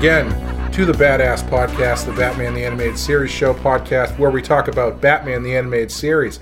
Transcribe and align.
Hello, 0.00 0.10
everyone. 0.10 0.38
Welcome 0.38 0.62
again 0.62 0.72
to 0.72 0.84
the 0.84 0.92
Badass 0.92 1.48
Podcast, 1.48 2.06
the 2.06 2.12
Batman 2.12 2.54
the 2.54 2.64
Animated 2.64 2.98
Series 2.98 3.32
show 3.32 3.52
podcast, 3.52 4.16
where 4.16 4.30
we 4.30 4.42
talk 4.42 4.68
about 4.68 5.00
Batman 5.00 5.42
the 5.42 5.56
Animated 5.56 5.90
Series. 5.90 6.38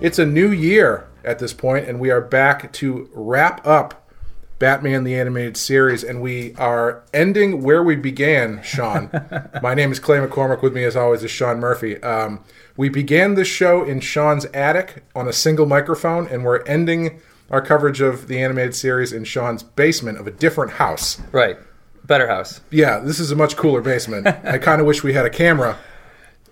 It's 0.00 0.18
a 0.18 0.26
new 0.26 0.50
year 0.50 1.06
at 1.24 1.38
this 1.38 1.52
point, 1.52 1.88
and 1.88 2.00
we 2.00 2.10
are 2.10 2.20
back 2.20 2.72
to 2.72 3.08
wrap 3.14 3.64
up 3.64 4.10
Batman 4.58 5.04
the 5.04 5.14
Animated 5.14 5.56
Series, 5.56 6.02
and 6.02 6.20
we 6.20 6.54
are 6.56 7.04
ending 7.14 7.62
where 7.62 7.84
we 7.84 7.94
began, 7.94 8.62
Sean. 8.64 9.10
My 9.62 9.74
name 9.74 9.92
is 9.92 10.00
Clay 10.00 10.18
McCormick. 10.18 10.60
With 10.60 10.74
me, 10.74 10.82
as 10.82 10.96
always, 10.96 11.22
is 11.22 11.30
Sean 11.30 11.60
Murphy. 11.60 12.02
Um, 12.02 12.42
we 12.76 12.88
began 12.88 13.34
this 13.34 13.48
show 13.48 13.84
in 13.84 14.00
Sean's 14.00 14.44
attic 14.46 15.04
on 15.14 15.28
a 15.28 15.32
single 15.32 15.66
microphone, 15.66 16.26
and 16.26 16.44
we're 16.44 16.64
ending 16.64 17.20
our 17.50 17.62
coverage 17.62 18.00
of 18.00 18.26
the 18.26 18.42
animated 18.42 18.74
series 18.74 19.12
in 19.12 19.22
Sean's 19.22 19.62
basement 19.62 20.18
of 20.18 20.26
a 20.26 20.30
different 20.32 20.72
house. 20.72 21.20
Right. 21.30 21.58
Better 22.08 22.26
house. 22.26 22.60
Yeah, 22.70 22.98
this 22.98 23.20
is 23.20 23.30
a 23.30 23.36
much 23.36 23.56
cooler 23.56 23.80
basement. 23.80 24.26
I 24.44 24.58
kind 24.58 24.80
of 24.80 24.86
wish 24.86 25.04
we 25.04 25.12
had 25.12 25.26
a 25.26 25.30
camera. 25.30 25.78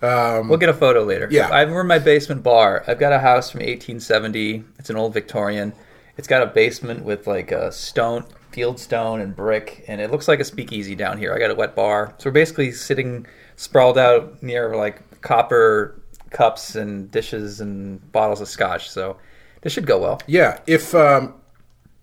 We'll 0.00 0.58
get 0.58 0.68
a 0.68 0.74
photo 0.74 1.02
later. 1.02 1.26
Yeah. 1.30 1.48
I'm 1.48 1.72
in 1.72 1.86
my 1.86 1.98
basement 1.98 2.42
bar. 2.44 2.84
I've 2.86 2.98
got 3.00 3.12
a 3.12 3.18
house 3.18 3.50
from 3.50 3.60
1870. 3.60 4.62
It's 4.78 4.90
an 4.90 4.96
old 4.96 5.14
Victorian. 5.14 5.72
It's 6.16 6.28
got 6.28 6.42
a 6.42 6.46
basement 6.46 7.04
with 7.04 7.26
like 7.26 7.50
a 7.52 7.72
stone, 7.72 8.24
field 8.52 8.78
stone 8.78 9.20
and 9.20 9.34
brick, 9.34 9.84
and 9.88 10.00
it 10.00 10.10
looks 10.10 10.28
like 10.28 10.40
a 10.40 10.44
speakeasy 10.44 10.94
down 10.94 11.18
here. 11.18 11.34
I 11.34 11.38
got 11.38 11.50
a 11.50 11.54
wet 11.54 11.74
bar. 11.74 12.14
So 12.18 12.28
we're 12.30 12.34
basically 12.34 12.70
sitting 12.72 13.26
sprawled 13.56 13.98
out 13.98 14.42
near 14.42 14.76
like 14.76 15.20
copper 15.22 16.00
cups 16.30 16.74
and 16.76 17.10
dishes 17.10 17.60
and 17.62 18.12
bottles 18.12 18.40
of 18.42 18.48
scotch. 18.48 18.90
So 18.90 19.16
this 19.62 19.72
should 19.72 19.86
go 19.86 19.98
well. 19.98 20.20
Yeah, 20.26 20.60
if 20.66 20.94
um, 20.94 21.34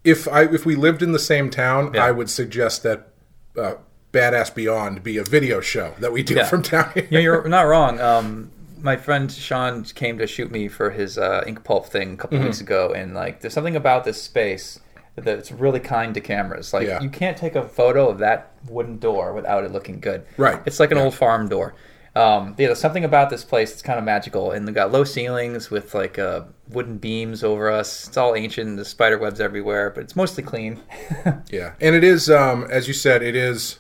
if 0.03 0.27
I 0.27 0.43
if 0.45 0.65
we 0.65 0.75
lived 0.75 1.01
in 1.03 1.11
the 1.11 1.19
same 1.19 1.49
town, 1.51 1.93
Yeah. 1.93 2.05
I 2.05 2.11
would 2.11 2.29
suggest 2.29 2.81
that 2.83 3.09
uh, 3.57 3.75
Badass 4.11 4.53
Beyond 4.53 5.03
be 5.03 5.17
a 5.17 5.23
video 5.23 5.59
show 5.61 5.93
that 5.99 6.11
we 6.11 6.23
do 6.23 6.35
Yeah. 6.35 6.45
from 6.45 6.61
town 6.63 6.91
here. 6.93 7.07
Yeah, 7.09 7.19
you're 7.19 7.47
not 7.47 7.63
wrong. 7.63 7.99
Um, 7.99 8.51
my 8.81 8.95
friend 8.97 9.31
Sean 9.31 9.83
came 9.83 10.17
to 10.17 10.27
shoot 10.27 10.51
me 10.51 10.67
for 10.67 10.89
his 10.91 11.17
uh, 11.17 11.43
ink 11.47 11.63
pulp 11.63 11.87
thing 11.87 12.13
a 12.13 12.17
couple 12.17 12.37
Mm-hmm. 12.37 12.47
weeks 12.47 12.61
ago, 12.61 12.91
and 12.93 13.13
like, 13.13 13.41
there's 13.41 13.53
something 13.53 13.75
about 13.75 14.03
this 14.03 14.21
space 14.21 14.79
that's 15.15 15.51
really 15.51 15.79
kind 15.79 16.13
to 16.15 16.21
cameras. 16.21 16.73
Like, 16.73 16.87
Yeah. 16.87 17.01
you 17.01 17.09
can't 17.09 17.37
take 17.37 17.55
a 17.55 17.67
photo 17.67 18.09
of 18.09 18.17
that 18.19 18.51
wooden 18.67 18.97
door 18.99 19.33
without 19.33 19.63
it 19.63 19.71
looking 19.71 19.99
good. 19.99 20.25
Right. 20.37 20.59
It's 20.65 20.79
like 20.79 20.91
an 20.91 20.97
old 20.97 21.13
farm 21.13 21.47
door. 21.49 21.75
Um, 22.15 22.49
yeah, 22.59 22.67
there's 22.67 22.79
something 22.79 23.03
about 23.05 23.29
this 23.31 23.43
place 23.43 23.71
that's 23.71 23.81
kind 23.81 23.97
of 23.97 24.05
magical, 24.05 24.51
and 24.51 24.67
they've 24.67 24.75
got 24.75 24.91
low 24.91 25.03
ceilings 25.03 25.71
with 25.71 25.95
like 25.95 26.19
uh, 26.19 26.41
wooden 26.69 26.97
beams 26.97 27.43
over 27.43 27.71
us. 27.71 28.07
It's 28.07 28.17
all 28.17 28.35
ancient. 28.35 28.75
There's 28.75 28.87
spider 28.87 29.17
webs 29.17 29.39
everywhere, 29.39 29.89
but 29.89 30.03
it's 30.03 30.15
mostly 30.15 30.43
clean. 30.43 30.79
Yeah, 31.51 31.73
and 31.81 31.95
it 31.95 32.03
is, 32.03 32.29
um, 32.29 32.65
as 32.69 32.87
you 32.87 32.93
said, 32.93 33.21
it 33.23 33.35
is 33.35 33.79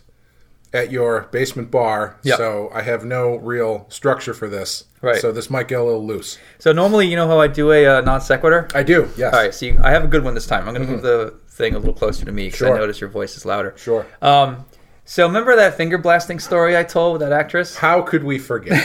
at 0.73 0.91
your 0.91 1.27
basement 1.31 1.69
bar. 1.69 2.17
Yep. 2.23 2.37
So 2.37 2.71
I 2.73 2.81
have 2.81 3.05
no 3.05 3.35
real 3.35 3.85
structure 3.89 4.33
for 4.33 4.49
this. 4.49 4.85
Right. 5.01 5.21
So 5.21 5.31
this 5.31 5.49
might 5.51 5.67
get 5.67 5.79
a 5.79 5.83
little 5.83 6.05
loose. 6.05 6.37
so 6.57 6.71
normally, 6.71 7.07
you 7.07 7.15
know 7.15 7.27
how 7.27 7.39
I 7.39 7.47
do 7.47 7.71
a 7.71 7.85
uh, 7.85 8.01
non 8.01 8.21
sequitur. 8.21 8.67
I 8.73 8.81
do. 8.81 9.07
Yes. 9.17 9.33
All 9.33 9.39
right, 9.39 9.53
so 9.53 9.65
you, 9.67 9.79
I 9.83 9.91
have 9.91 10.03
a 10.03 10.07
good 10.07 10.23
one 10.23 10.33
this 10.33 10.47
time. 10.47 10.67
I'm 10.67 10.73
going 10.73 10.87
to 10.87 10.91
move 10.91 11.01
the 11.03 11.37
thing 11.49 11.75
a 11.75 11.77
little 11.77 11.93
closer 11.93 12.25
to 12.25 12.31
me 12.31 12.45
because 12.45 12.59
Sure. 12.59 12.73
I 12.75 12.79
notice 12.79 12.99
your 12.99 13.09
voice 13.11 13.37
is 13.37 13.45
louder. 13.45 13.73
Sure. 13.77 14.07
Um, 14.23 14.65
so 15.05 15.25
remember 15.25 15.55
that 15.55 15.75
finger 15.75 15.97
blasting 15.97 16.39
story 16.39 16.77
I 16.77 16.83
told 16.83 17.13
with 17.13 17.21
that 17.21 17.33
actress? 17.33 17.77
How 17.77 18.01
could 18.01 18.23
we 18.23 18.39
forget? 18.39 18.83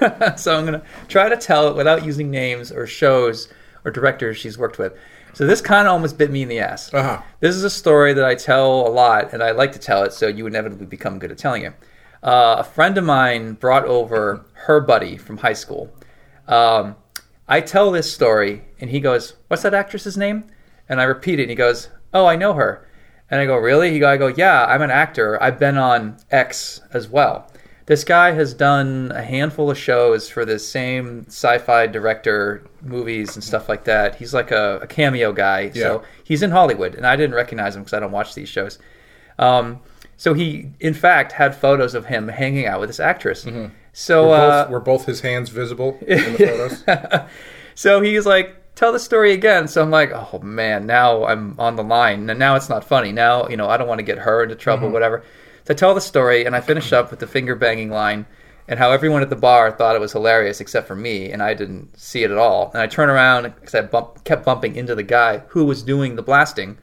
so 0.36 0.56
I'm 0.56 0.66
going 0.66 0.80
to 0.80 0.82
try 1.08 1.28
to 1.28 1.36
tell 1.36 1.68
it 1.68 1.76
without 1.76 2.04
using 2.04 2.30
names 2.30 2.70
or 2.72 2.86
shows 2.86 3.48
or 3.84 3.90
directors 3.90 4.36
she's 4.36 4.58
worked 4.58 4.78
with. 4.78 4.96
So 5.34 5.46
this 5.46 5.60
kind 5.60 5.88
of 5.88 5.92
almost 5.92 6.16
bit 6.16 6.30
me 6.30 6.42
in 6.42 6.48
the 6.48 6.60
ass. 6.60 6.94
Uh-huh. 6.94 7.20
This 7.40 7.56
is 7.56 7.64
a 7.64 7.70
story 7.70 8.12
that 8.14 8.24
I 8.24 8.36
tell 8.36 8.86
a 8.86 8.88
lot, 8.88 9.32
and 9.32 9.42
I 9.42 9.50
like 9.50 9.72
to 9.72 9.80
tell 9.80 10.04
it, 10.04 10.12
so 10.12 10.28
you 10.28 10.46
inevitably 10.46 10.86
become 10.86 11.18
good 11.18 11.32
at 11.32 11.38
telling 11.38 11.64
it. 11.64 11.74
Uh, 12.22 12.56
a 12.60 12.64
friend 12.64 12.96
of 12.96 13.04
mine 13.04 13.54
brought 13.54 13.84
over 13.84 14.46
her 14.52 14.80
buddy 14.80 15.16
from 15.16 15.38
high 15.38 15.52
school. 15.52 15.92
Um, 16.46 16.94
I 17.48 17.60
tell 17.60 17.90
this 17.90 18.12
story, 18.12 18.62
and 18.80 18.90
he 18.90 19.00
goes, 19.00 19.34
"What's 19.48 19.62
that 19.64 19.74
actress's 19.74 20.16
name?" 20.16 20.44
And 20.88 21.00
I 21.00 21.04
repeat 21.04 21.38
it. 21.38 21.42
And 21.42 21.50
he 21.50 21.56
goes, 21.56 21.88
"Oh, 22.14 22.26
I 22.26 22.36
know 22.36 22.54
her." 22.54 22.86
And 23.30 23.40
I 23.40 23.46
go, 23.46 23.56
"Really?" 23.56 23.90
He 23.90 23.98
go, 23.98 24.08
"I 24.08 24.16
go, 24.16 24.26
yeah, 24.28 24.64
I'm 24.66 24.82
an 24.82 24.90
actor. 24.90 25.42
I've 25.42 25.58
been 25.58 25.78
on 25.78 26.16
X 26.30 26.80
as 26.92 27.08
well." 27.08 27.50
This 27.86 28.02
guy 28.04 28.32
has 28.32 28.54
done 28.54 29.12
a 29.14 29.22
handful 29.22 29.70
of 29.70 29.76
shows 29.76 30.28
for 30.28 30.46
this 30.46 30.66
same 30.66 31.24
sci-fi 31.26 31.86
director, 31.86 32.64
movies 32.80 33.34
and 33.34 33.44
stuff 33.44 33.68
like 33.68 33.84
that. 33.84 34.14
He's 34.16 34.32
like 34.32 34.50
a, 34.52 34.78
a 34.82 34.86
cameo 34.86 35.32
guy. 35.32 35.70
Yeah. 35.74 35.82
So 35.82 36.02
he's 36.22 36.42
in 36.42 36.50
Hollywood, 36.50 36.94
and 36.94 37.06
I 37.06 37.14
didn't 37.16 37.34
recognize 37.34 37.76
him 37.76 37.82
because 37.82 37.92
I 37.92 38.00
don't 38.00 38.12
watch 38.12 38.34
these 38.34 38.48
shows. 38.48 38.78
Um, 39.38 39.80
so 40.16 40.32
he, 40.32 40.70
in 40.80 40.94
fact, 40.94 41.32
had 41.32 41.54
photos 41.54 41.94
of 41.94 42.06
him 42.06 42.28
hanging 42.28 42.66
out 42.66 42.80
with 42.80 42.88
this 42.88 43.00
actress. 43.00 43.42
So, 43.42 43.50
Mm-hmm. 43.50 44.28
Were 44.28 44.34
uh, 44.34 44.68
were 44.70 44.80
both 44.80 45.04
his 45.06 45.20
hands 45.20 45.50
visible 45.50 45.98
in 46.06 46.18
the 46.32 46.38
photos? 46.86 47.28
so 47.74 48.00
he's 48.00 48.24
like, 48.24 48.56
"Tell 48.74 48.92
the 48.92 48.98
story 48.98 49.32
again." 49.32 49.68
So 49.68 49.82
I'm 49.82 49.90
like, 49.90 50.10
"Oh 50.12 50.40
man, 50.42 50.86
now 50.86 51.24
I'm 51.24 51.54
on 51.58 51.76
the 51.76 51.84
line, 51.84 52.28
and 52.30 52.38
now 52.38 52.56
it's 52.56 52.68
not 52.68 52.84
funny. 52.84 53.12
Now 53.12 53.48
you 53.48 53.56
know 53.56 53.68
I 53.68 53.76
don't 53.76 53.88
want 53.88 53.98
to 54.00 54.04
get 54.04 54.18
her 54.18 54.42
into 54.42 54.54
trouble, 54.54 54.88
whatever." 54.90 55.22
So 55.64 55.72
I 55.72 55.76
tell 55.76 55.94
the 55.94 56.00
story, 56.00 56.44
and 56.44 56.54
I 56.54 56.60
finish 56.60 56.92
up 56.92 57.10
with 57.10 57.20
the 57.20 57.26
finger 57.26 57.54
banging 57.54 57.90
line, 57.90 58.26
and 58.68 58.78
how 58.78 58.90
everyone 58.90 59.22
at 59.22 59.30
the 59.30 59.36
bar 59.36 59.70
thought 59.70 59.96
it 59.96 60.00
was 60.00 60.12
hilarious 60.12 60.60
except 60.60 60.86
for 60.86 60.94
me, 60.94 61.30
and 61.32 61.42
I 61.42 61.54
didn't 61.54 61.98
see 61.98 62.22
it 62.22 62.30
at 62.30 62.36
all. 62.38 62.70
And 62.72 62.82
I 62.82 62.86
turn 62.86 63.08
around 63.08 63.44
because 63.44 63.74
I 63.74 63.82
bump, 63.82 64.24
kept 64.24 64.44
bumping 64.44 64.76
into 64.76 64.94
the 64.94 65.02
guy 65.02 65.38
who 65.48 65.64
was 65.64 65.82
doing 65.82 66.16
the 66.16 66.22
blasting. 66.22 66.76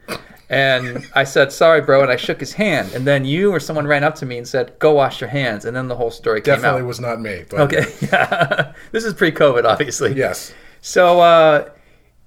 And 0.48 1.06
I 1.14 1.24
said, 1.24 1.50
"Sorry, 1.50 1.80
bro," 1.80 2.02
and 2.02 2.10
I 2.12 2.16
shook 2.16 2.38
his 2.40 2.52
hand. 2.52 2.92
And 2.92 3.06
then 3.06 3.24
you 3.24 3.50
or 3.52 3.58
someone 3.60 3.86
ran 3.86 4.04
up 4.04 4.14
to 4.16 4.26
me 4.26 4.36
and 4.36 4.46
said, 4.46 4.78
"Go 4.78 4.92
wash 4.92 5.20
your 5.20 5.30
hands." 5.30 5.64
And 5.64 5.74
then 5.74 5.88
the 5.88 5.96
whole 5.96 6.10
story 6.10 6.40
came 6.42 6.56
Definitely 6.56 6.82
was 6.82 7.00
not 7.00 7.20
me. 7.20 7.44
But 7.48 7.60
Okay, 7.60 7.84
yeah. 8.12 8.72
this 8.90 9.04
is 9.04 9.14
pre-COVID, 9.14 9.64
obviously. 9.64 10.12
Yes. 10.14 10.52
So 10.82 11.20
uh, 11.20 11.70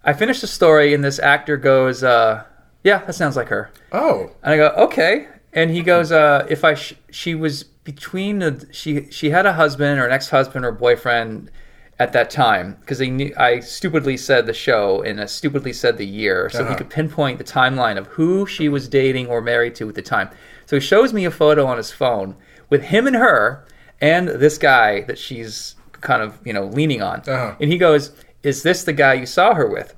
I 0.05 0.13
finished 0.13 0.41
the 0.41 0.47
story, 0.47 0.93
and 0.93 1.03
this 1.03 1.19
actor 1.19 1.57
goes, 1.57 2.03
uh, 2.03 2.43
"Yeah, 2.83 2.99
that 3.05 3.13
sounds 3.15 3.35
like 3.35 3.47
her." 3.49 3.71
Oh. 3.91 4.31
And 4.43 4.53
I 4.53 4.57
go, 4.57 4.67
"Okay." 4.85 5.27
And 5.53 5.71
he 5.71 5.81
goes, 5.81 6.11
uh, 6.11 6.45
"If 6.49 6.63
I 6.63 6.75
sh- 6.75 6.93
she 7.09 7.33
was 7.35 7.63
between 7.63 8.39
the 8.39 8.65
she 8.71 9.07
she 9.11 9.29
had 9.29 9.45
a 9.45 9.53
husband 9.53 9.99
or 9.99 10.05
an 10.05 10.11
ex-husband 10.11 10.65
or 10.65 10.71
boyfriend 10.71 11.49
at 11.97 12.11
that 12.13 12.29
time 12.29 12.75
because 12.81 13.01
I 13.01 13.05
knew 13.05 13.33
I 13.37 13.61
stupidly 13.61 14.17
said 14.17 14.45
the 14.47 14.53
show 14.53 15.01
and 15.01 15.21
I 15.21 15.25
stupidly 15.25 15.71
said 15.71 15.97
the 15.97 16.05
year, 16.05 16.49
so 16.49 16.59
he 16.59 16.65
Uh-huh. 16.65 16.75
could 16.77 16.89
pinpoint 16.89 17.37
the 17.37 17.43
timeline 17.45 17.97
of 17.97 18.07
who 18.07 18.45
she 18.45 18.67
was 18.69 18.87
dating 18.89 19.27
or 19.27 19.39
married 19.39 19.75
to 19.75 19.87
at 19.87 19.95
the 19.95 20.01
time. 20.01 20.29
So 20.65 20.75
he 20.75 20.81
shows 20.81 21.13
me 21.13 21.23
a 21.25 21.31
photo 21.31 21.65
on 21.67 21.77
his 21.77 21.91
phone 21.91 22.35
with 22.69 22.81
him 22.83 23.07
and 23.07 23.15
her 23.15 23.63
and 24.01 24.27
this 24.27 24.57
guy 24.57 25.01
that 25.01 25.17
she's 25.17 25.75
kind 26.01 26.21
of 26.21 26.37
you 26.43 26.51
know 26.53 26.65
leaning 26.65 27.01
on, 27.01 27.21
Uh-huh. 27.25 27.53
and 27.61 27.71
he 27.71 27.77
goes, 27.77 28.11
"Is 28.45 28.63
this 28.63 28.83
the 28.83 28.93
guy 28.93 29.13
you 29.13 29.25
saw 29.25 29.53
her 29.55 29.67
with?" 29.67 29.95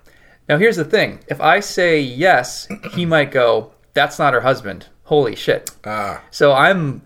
Now 0.50 0.58
here's 0.58 0.78
the 0.78 0.86
thing: 0.86 1.20
if 1.28 1.40
I 1.42 1.60
say 1.60 2.00
yes, 2.00 2.68
he 2.94 3.06
might 3.06 3.32
go, 3.32 3.72
"That's 3.94 4.18
not 4.18 4.34
her 4.34 4.42
husband." 4.42 4.88
Holy 5.04 5.36
shit! 5.36 5.72
Ah. 5.86 6.22
So 6.32 6.54
I'm 6.54 7.02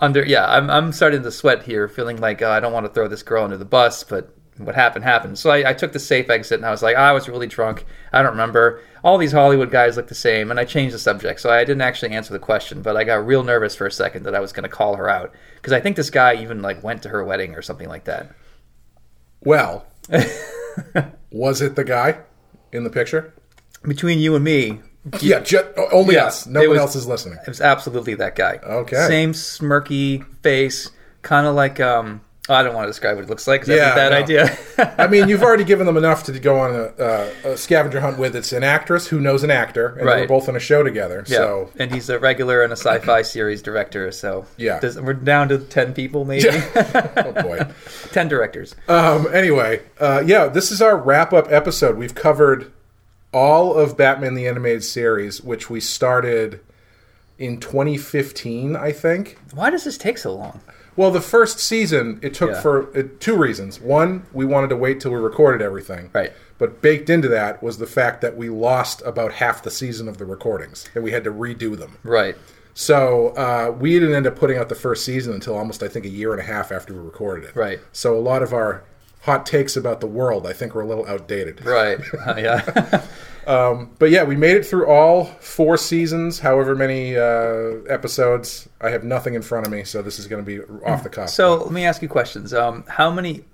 under, 0.00 0.24
yeah, 0.24 0.46
I'm, 0.46 0.70
I'm 0.70 0.92
starting 0.92 1.22
to 1.22 1.30
sweat 1.30 1.64
here, 1.64 1.88
feeling 1.88 2.16
like 2.16 2.42
uh, 2.42 2.50
I 2.50 2.60
don't 2.60 2.72
want 2.72 2.86
to 2.86 2.92
throw 2.92 3.08
this 3.08 3.22
girl 3.22 3.44
under 3.44 3.56
the 3.56 3.64
bus, 3.64 4.02
but 4.02 4.34
what 4.56 4.74
happened 4.74 5.04
happened. 5.04 5.38
So 5.38 5.50
I, 5.50 5.70
I 5.70 5.72
took 5.74 5.92
the 5.92 5.98
safe 5.98 6.28
exit 6.30 6.58
and 6.58 6.66
I 6.66 6.70
was 6.70 6.82
like, 6.82 6.96
I 6.96 7.12
was 7.12 7.28
really 7.28 7.46
drunk. 7.46 7.84
I 8.12 8.22
don't 8.22 8.32
remember. 8.32 8.82
All 9.02 9.16
these 9.16 9.32
Hollywood 9.32 9.70
guys 9.70 9.96
look 9.96 10.08
the 10.08 10.14
same, 10.14 10.50
and 10.50 10.60
I 10.60 10.66
changed 10.66 10.94
the 10.94 10.98
subject. 10.98 11.40
So 11.40 11.50
I 11.50 11.60
didn't 11.64 11.80
actually 11.80 12.12
answer 12.12 12.34
the 12.34 12.38
question, 12.38 12.82
but 12.82 12.96
I 12.96 13.04
got 13.04 13.26
real 13.26 13.42
nervous 13.42 13.74
for 13.74 13.86
a 13.86 13.92
second 13.92 14.24
that 14.24 14.34
I 14.34 14.40
was 14.40 14.52
going 14.52 14.64
to 14.64 14.68
call 14.68 14.96
her 14.96 15.08
out 15.08 15.32
because 15.56 15.72
I 15.72 15.80
think 15.80 15.96
this 15.96 16.10
guy 16.10 16.34
even 16.34 16.60
like 16.60 16.82
went 16.82 17.02
to 17.04 17.08
her 17.08 17.24
wedding 17.24 17.54
or 17.54 17.62
something 17.62 17.88
like 17.88 18.04
that. 18.04 18.34
Well, 19.42 19.86
was 21.30 21.60
it 21.60 21.76
the 21.76 21.84
guy 21.84 22.18
in 22.72 22.84
the 22.84 22.90
picture? 22.90 23.32
Between 23.82 24.18
you 24.18 24.34
and 24.34 24.44
me, 24.44 24.80
Yeah, 25.20 25.40
ju- 25.40 25.64
only 25.92 26.16
Yeah, 26.16 26.26
us. 26.26 26.46
No 26.46 26.60
one 26.60 26.70
was- 26.70 26.78
else 26.78 26.96
is 26.96 27.06
listening. 27.06 27.38
It 27.42 27.48
was 27.48 27.60
absolutely 27.60 28.14
that 28.16 28.36
guy. 28.36 28.58
Okay. 28.62 29.06
Same 29.06 29.32
smirky 29.32 30.24
face, 30.42 30.90
kind 31.22 31.46
of 31.46 31.54
like 31.54 31.80
um. 31.80 32.20
Oh, 32.48 32.54
I 32.54 32.62
don't 32.62 32.74
want 32.74 32.86
to 32.86 32.90
describe 32.90 33.16
what 33.16 33.24
it 33.24 33.28
looks 33.30 33.46
like. 33.46 33.64
that's 33.64 33.78
Yeah, 33.78 33.92
a 33.92 33.94
bad 33.94 34.10
no. 34.12 34.16
idea. 34.18 34.58
I 34.98 35.06
mean, 35.06 35.28
you've 35.28 35.42
already 35.48 35.64
given 35.64 35.86
them 35.86 35.96
enough 35.96 36.24
to 36.24 36.38
go 36.40 36.58
on 36.58 36.74
a, 36.74 36.92
a, 37.44 37.52
a 37.52 37.56
scavenger 37.56 38.00
hunt 38.00 38.18
with. 38.18 38.34
It's 38.34 38.52
an 38.52 38.64
actress 38.64 39.06
who 39.08 39.20
knows 39.20 39.42
an 39.44 39.50
actor, 39.50 39.88
and 39.98 40.06
Right. 40.06 40.20
we're 40.22 40.28
both 40.38 40.48
on 40.48 40.56
a 40.56 40.60
show 40.60 40.82
together. 40.82 41.24
yeah. 41.26 41.36
So 41.38 41.70
and 41.78 41.92
he's 41.92 42.08
a 42.08 42.18
regular 42.18 42.62
and 42.62 42.72
a 42.72 42.76
sci-fi 42.76 43.22
series 43.36 43.62
director. 43.62 44.10
So 44.12 44.46
Yeah. 44.56 44.80
Does- 44.80 45.00
we're 45.00 45.12
down 45.14 45.48
to 45.50 45.58
ten 45.58 45.92
people, 45.94 46.24
maybe 46.24 46.48
oh 46.76 47.32
boy. 47.42 47.60
ten 48.12 48.28
directors. 48.28 48.74
Um, 48.88 49.28
anyway, 49.32 49.82
uh, 50.00 50.22
yeah, 50.24 50.46
this 50.48 50.72
is 50.72 50.80
our 50.82 50.96
wrap 50.96 51.32
up 51.32 51.50
episode. 51.52 51.96
We've 51.96 52.14
covered 52.14 52.72
all 53.32 53.74
of 53.74 53.96
Batman 53.96 54.34
the 54.34 54.48
Animated 54.48 54.82
Series, 54.82 55.40
which 55.40 55.70
we 55.70 55.78
started 55.78 56.58
in 57.38 57.60
2015, 57.60 58.74
I 58.76 58.90
think. 58.92 59.38
Why 59.54 59.70
does 59.70 59.84
this 59.84 59.96
take 59.96 60.18
so 60.18 60.34
long? 60.34 60.60
Well, 61.00 61.10
the 61.10 61.22
first 61.22 61.58
season 61.60 62.18
it 62.20 62.34
took 62.34 62.50
Yeah. 62.50 62.60
for 62.60 62.94
uh, 62.94 63.04
two 63.20 63.34
reasons. 63.34 63.80
One, 63.80 64.24
we 64.34 64.44
wanted 64.44 64.68
to 64.68 64.76
wait 64.76 65.00
till 65.00 65.12
we 65.12 65.16
recorded 65.16 65.62
everything. 65.62 66.10
Right. 66.12 66.30
But 66.58 66.82
baked 66.82 67.08
into 67.08 67.26
that 67.28 67.62
was 67.62 67.78
the 67.78 67.86
fact 67.86 68.20
that 68.20 68.36
we 68.36 68.50
lost 68.50 69.00
about 69.06 69.32
half 69.32 69.62
the 69.62 69.70
season 69.70 70.08
of 70.08 70.18
the 70.18 70.26
recordings, 70.26 70.90
and 70.94 71.02
we 71.02 71.12
had 71.12 71.24
to 71.24 71.32
redo 71.32 71.74
them. 71.74 71.96
Right. 72.04 72.36
So 72.74 73.28
uh, 73.28 73.74
we 73.80 73.98
didn't 73.98 74.14
end 74.14 74.26
up 74.26 74.36
putting 74.36 74.58
out 74.58 74.68
the 74.68 74.74
first 74.74 75.02
season 75.06 75.32
until 75.32 75.56
almost, 75.56 75.82
I 75.82 75.88
think, 75.88 76.04
a 76.04 76.10
year 76.10 76.32
and 76.32 76.40
a 76.40 76.44
half 76.44 76.70
after 76.70 76.92
we 76.92 77.00
recorded 77.00 77.48
it. 77.48 77.56
Right. 77.56 77.80
So 77.92 78.14
a 78.14 78.20
lot 78.20 78.42
of 78.42 78.52
our 78.52 78.84
hot 79.22 79.46
takes 79.46 79.76
about 79.76 80.00
the 80.00 80.06
world, 80.06 80.46
I 80.46 80.52
think, 80.52 80.74
were 80.74 80.82
a 80.82 80.86
little 80.86 81.06
outdated. 81.06 81.64
Right. 81.64 81.98
Uh, 82.26 82.34
yeah. 82.36 83.06
But 83.98 84.10
yeah, 84.10 84.22
we 84.22 84.36
made 84.36 84.56
it 84.56 84.64
through 84.64 84.86
all 84.86 85.24
four 85.40 85.76
seasons, 85.76 86.38
however 86.38 86.76
many 86.76 87.16
uh, 87.16 87.82
episodes. 87.88 88.68
I 88.80 88.90
have 88.90 89.02
nothing 89.02 89.34
in 89.34 89.42
front 89.42 89.66
of 89.66 89.72
me, 89.72 89.82
so 89.84 90.02
this 90.02 90.18
is 90.20 90.26
going 90.28 90.44
to 90.44 90.46
be 90.46 90.62
off 90.84 91.02
the 91.02 91.08
cuff. 91.08 91.30
so 91.30 91.56
let 91.56 91.72
me 91.72 91.84
ask 91.84 92.00
you 92.00 92.08
questions. 92.08 92.54
Um, 92.54 92.84
how 92.86 93.10
many 93.10 93.44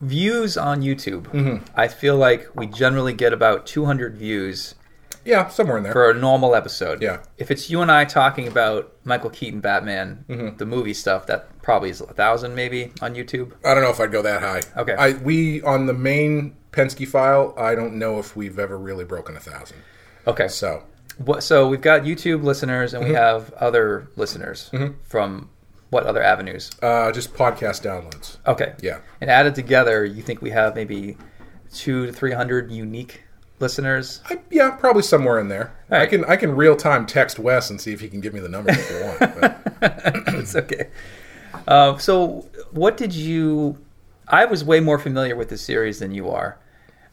views 0.00 0.56
on 0.56 0.82
YouTube? 0.82 1.22
Mm-hmm. 1.28 1.64
I 1.76 1.86
feel 1.88 2.16
like 2.16 2.48
we 2.56 2.66
generally 2.66 3.12
get 3.12 3.32
about 3.32 3.66
200 3.66 4.16
views 4.16 4.74
yeah, 5.28 5.46
somewhere 5.48 5.76
in 5.76 5.84
there. 5.84 5.92
for 5.92 6.10
a 6.10 6.14
normal 6.14 6.54
episode. 6.54 7.02
Yeah. 7.02 7.18
If 7.36 7.50
it's 7.50 7.68
you 7.70 7.82
and 7.82 7.92
I 7.92 8.04
talking 8.04 8.48
about 8.48 8.92
Michael 9.04 9.30
Keaton 9.30 9.60
Batman, 9.60 10.24
Mm-hmm. 10.28 10.56
the 10.56 10.66
movie 10.66 10.94
stuff, 10.94 11.26
that 11.26 11.60
probably 11.62 11.90
is 11.90 12.00
a 12.00 12.06
thousand 12.06 12.54
maybe 12.54 12.92
on 13.02 13.14
YouTube. 13.14 13.52
I 13.64 13.74
don't 13.74 13.82
know 13.84 13.90
if 13.90 14.00
I'd 14.00 14.10
go 14.10 14.22
that 14.22 14.40
high. 14.42 14.62
Okay. 14.80 14.94
I 14.94 15.12
we 15.12 15.62
on 15.62 15.86
the 15.86 15.92
main 15.94 16.56
Penske 16.72 17.06
file. 17.06 17.54
I 17.58 17.74
don't 17.74 17.94
know 17.98 18.18
if 18.18 18.34
we've 18.36 18.58
ever 18.58 18.76
really 18.78 19.04
broken 19.04 19.36
a 19.36 19.40
thousand. 19.40 19.78
Okay. 20.26 20.48
So 20.48 20.82
What, 21.18 21.42
so 21.42 21.68
we've 21.68 21.80
got 21.80 22.02
YouTube 22.02 22.42
listeners 22.42 22.94
and 22.94 23.04
we 23.04 23.10
Mm-hmm. 23.10 23.16
have 23.22 23.52
other 23.54 24.08
listeners 24.16 24.70
from 25.04 25.50
what 25.90 26.04
other 26.04 26.22
avenues? 26.22 26.70
uh, 26.82 27.10
just 27.12 27.32
podcast 27.34 27.82
downloads. 27.82 28.36
Okay. 28.46 28.74
Yeah. 28.82 28.98
And 29.20 29.30
added 29.30 29.54
together, 29.54 30.04
you 30.04 30.22
think 30.22 30.42
we 30.42 30.50
have 30.50 30.74
maybe 30.74 31.16
two 31.72 32.06
to 32.06 32.12
three 32.12 32.32
hundred 32.32 32.70
unique 32.70 33.22
listeners? 33.60 34.20
I, 34.28 34.38
yeah, 34.50 34.70
probably 34.70 35.02
somewhere 35.02 35.38
in 35.38 35.48
there. 35.48 35.74
All 35.90 35.98
I 35.98 36.06
can 36.06 36.24
I 36.24 36.36
can 36.36 36.54
real 36.54 36.76
time 36.76 37.06
text 37.06 37.38
Wes 37.38 37.70
and 37.70 37.80
see 37.80 37.92
if 37.92 38.00
he 38.00 38.08
can 38.08 38.20
give 38.20 38.34
me 38.34 38.40
the 38.40 38.48
number 38.48 38.70
if 38.72 38.90
you 38.90 39.26
want. 39.26 39.54
It's 40.40 40.56
okay. 40.56 40.88
Uh, 41.66 41.96
so, 41.98 42.48
what 42.72 42.96
did 42.96 43.12
you? 43.14 43.78
I 44.26 44.44
was 44.44 44.64
way 44.64 44.80
more 44.80 44.98
familiar 44.98 45.36
with 45.36 45.48
the 45.48 45.56
series 45.58 46.00
than 46.00 46.12
you 46.12 46.28
are. 46.30 46.58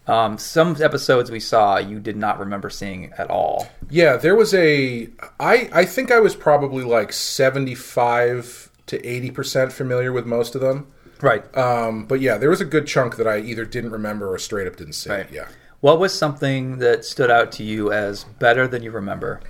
Um, 0.07 0.38
some 0.38 0.75
episodes 0.81 1.31
we 1.31 1.39
saw, 1.39 1.77
you 1.77 2.00
did 2.00 2.15
not 2.15 2.39
remember 2.39 2.69
seeing 2.69 3.12
at 3.18 3.30
all. 3.30 3.68
yeah, 3.89 4.18
there 4.18 4.36
was 4.36 4.53
a. 4.53 5.09
I 5.39 5.69
I 5.74 5.86
think 5.86 6.12
I 6.12 6.19
was 6.19 6.36
probably 6.36 6.83
like 6.83 7.12
seventy 7.13 7.75
five 7.75 8.71
to 8.88 9.03
eighty 9.06 9.31
percent 9.31 9.71
familiar 9.74 10.12
with 10.12 10.25
most 10.25 10.56
of 10.56 10.62
them. 10.62 10.88
Right. 11.21 11.56
Um, 11.57 12.06
but 12.06 12.19
yeah, 12.21 12.38
there 12.38 12.50
was 12.50 12.62
a 12.62 12.65
good 12.65 12.88
chunk 12.88 13.15
that 13.15 13.27
I 13.27 13.39
either 13.39 13.65
didn't 13.65 13.91
remember 13.91 14.31
or 14.33 14.38
straight 14.38 14.68
up 14.68 14.75
didn't 14.75 14.94
see. 14.94 15.09
Right. 15.09 15.31
Yeah. 15.31 15.48
What 15.81 16.00
was 16.00 16.18
something 16.18 16.80
that 16.80 17.06
stood 17.06 17.30
out 17.30 17.51
to 17.54 17.63
you 17.63 17.92
as 17.92 18.24
better 18.24 18.68
than 18.68 18.81
you 18.81 18.92
remember, 18.92 19.42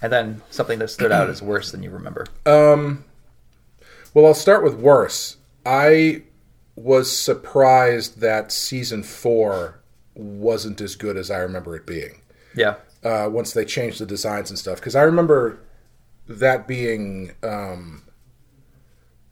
and 0.00 0.12
then 0.12 0.42
something 0.50 0.78
that 0.78 0.88
stood 0.88 1.12
out 1.12 1.28
as 1.28 1.42
worse 1.42 1.70
than 1.70 1.82
you 1.82 1.90
remember? 1.90 2.26
Well, 4.14 4.26
I'll 4.26 4.34
start 4.34 4.64
with 4.64 4.74
worse. 4.74 5.36
I 5.66 6.22
was 6.76 7.14
surprised 7.14 8.20
that 8.20 8.52
season 8.52 9.02
four 9.02 9.80
wasn't 10.14 10.80
as 10.80 10.94
good 10.94 11.16
as 11.16 11.30
I 11.30 11.38
remember 11.38 11.76
it 11.76 11.86
being. 11.86 12.22
Yeah. 12.54 12.76
Uh, 13.04 13.28
once 13.30 13.52
they 13.52 13.64
changed 13.64 14.00
the 14.00 14.06
designs 14.06 14.48
and 14.48 14.58
stuff, 14.58 14.78
because 14.78 14.96
I 14.96 15.02
remember 15.02 15.58
that 16.26 16.66
being. 16.66 17.32
Um, 17.42 18.02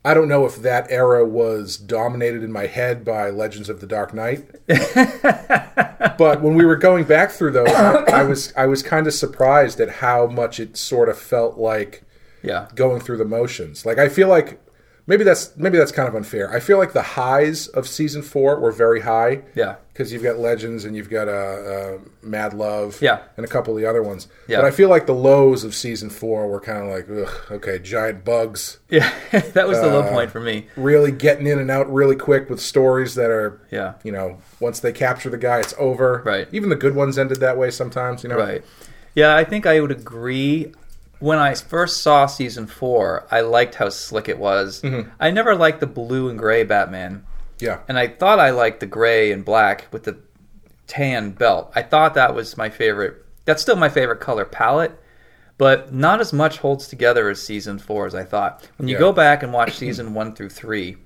I 0.05 0.13
don't 0.15 0.29
know 0.29 0.45
if 0.45 0.57
that 0.57 0.87
era 0.91 1.25
was 1.25 1.77
dominated 1.79 2.43
in 2.43 2.53
my 2.53 2.67
head 2.67 3.05
by 3.05 3.31
Legends 3.31 3.69
of 3.71 3.81
the 3.81 3.87
Dark 3.87 4.13
Knight, 4.13 4.45
but 6.19 6.43
when 6.43 6.55
we 6.55 6.65
were 6.65 6.77
going 6.77 7.05
back 7.05 7.31
through 7.31 7.53
those, 7.53 7.69
I, 7.71 8.21
I 8.21 8.23
was 8.25 8.53
I 8.57 8.67
was 8.67 8.83
kind 8.83 9.07
of 9.07 9.15
surprised 9.15 9.81
at 9.81 9.89
how 9.91 10.27
much 10.27 10.61
it 10.61 10.77
sort 10.77 11.09
of 11.09 11.19
felt 11.19 11.57
like 11.59 12.03
Yeah. 12.43 12.69
going 12.75 13.01
through 13.01 13.17
the 13.19 13.25
motions. 13.25 13.87
Like 13.87 13.99
I 13.99 14.09
feel 14.09 14.29
like 14.29 14.61
maybe 15.07 15.25
that's 15.25 15.57
maybe 15.57 15.79
that's 15.79 15.93
kind 15.93 16.09
of 16.09 16.15
unfair. 16.15 16.51
I 16.53 16.61
feel 16.61 16.79
like 16.79 16.93
the 16.93 17.03
highs 17.03 17.69
of 17.69 17.87
season 17.89 18.23
four 18.23 18.59
were 18.59 18.73
very 18.73 19.01
high. 19.01 19.43
Yeah. 19.55 19.77
Because 19.93 20.13
you've 20.13 20.25
got 20.25 20.39
Legends 20.39 20.85
and 20.85 20.97
you've 20.97 21.09
got 21.09 21.29
uh, 21.29 21.31
uh, 21.31 21.99
Mad 22.21 22.53
Love. 22.53 23.01
Yeah. 23.01 23.21
And 23.37 23.47
a 23.47 23.49
couple 23.49 23.73
of 23.77 23.81
the 23.81 23.89
other 23.89 24.03
ones. 24.03 24.27
Yeah. 24.49 24.57
But 24.59 24.65
I 24.65 24.73
feel 24.73 24.89
like 24.89 25.07
the 25.07 25.15
lows 25.15 25.63
of 25.63 25.73
season 25.73 26.11
four 26.11 26.49
were 26.49 26.61
kind 26.61 26.79
of 26.83 26.89
like, 26.89 27.09
ugh, 27.29 27.53
okay, 27.53 27.79
giant 27.79 28.25
bugs 28.25 28.79
Yeah. 28.89 29.09
that 29.31 29.69
was 29.69 29.79
the 29.81 29.89
Uh, 29.89 29.93
low 30.01 30.11
point 30.11 30.33
for 30.33 30.41
me. 30.41 30.67
really 30.77 31.13
getting 31.13 31.47
in 31.47 31.61
and 31.61 31.71
out 31.71 31.93
really 31.93 32.17
quick 32.17 32.51
with 32.51 32.59
stories 32.61 33.15
that 33.15 33.31
are, 33.31 33.61
Yeah. 33.71 33.95
you 34.03 34.11
know, 34.11 34.39
once 34.59 34.81
they 34.81 34.91
capture 34.93 35.31
the 35.31 35.39
guy, 35.39 35.61
it's 35.61 35.75
over. 35.79 36.23
Right. 36.25 36.49
Even 36.51 36.71
the 36.71 36.77
good 36.77 36.97
ones 36.97 37.17
ended 37.17 37.39
that 37.39 37.57
way 37.57 37.71
sometimes. 37.71 38.25
You 38.25 38.31
know. 38.31 38.37
Right. 38.39 38.65
Yeah, 39.15 39.37
I 39.37 39.45
think 39.45 39.65
I 39.65 39.79
would 39.81 39.93
agree. 39.93 40.73
When 41.21 41.39
I 41.39 41.55
first 41.55 42.03
saw 42.03 42.27
season 42.27 42.67
four, 42.67 43.27
I 43.31 43.41
liked 43.41 43.77
how 43.77 43.89
slick 43.89 44.29
it 44.29 44.39
was. 44.39 44.83
Mm-hmm. 44.83 45.11
I 45.21 45.31
never 45.31 45.55
liked 45.55 45.81
the 45.81 45.87
blue 45.87 46.29
and 46.29 46.39
gray 46.39 46.65
Batman, 46.65 47.25
Yeah. 47.61 47.81
and 47.89 47.99
I 47.99 48.09
thought 48.09 48.39
I 48.39 48.51
liked 48.51 48.81
the 48.81 48.87
gray 48.87 49.33
and 49.33 49.45
black 49.45 49.87
with 49.91 50.05
the 50.05 50.19
tan 50.87 51.31
belt. 51.31 51.73
I 51.75 51.83
thought 51.83 52.15
that 52.15 52.35
was 52.35 52.57
my 52.57 52.69
favorite. 52.69 53.25
That's 53.47 53.63
still 53.63 53.77
my 53.77 53.89
favorite 53.89 54.21
color 54.21 54.45
palette, 54.45 54.99
but 55.57 55.93
not 55.95 56.21
as 56.21 56.33
much 56.33 56.59
holds 56.59 56.89
together 56.89 57.29
as 57.31 57.41
season 57.43 57.79
four 57.79 58.07
as 58.07 58.15
I 58.15 58.25
thought. 58.25 58.69
When 58.77 58.89
you 58.89 58.95
Yeah. 58.97 59.01
go 59.01 59.13
back 59.13 59.43
and 59.43 59.53
watch 59.53 59.75
season 59.77 60.13
one 60.15 60.35
through 60.35 60.51
three, 60.51 60.97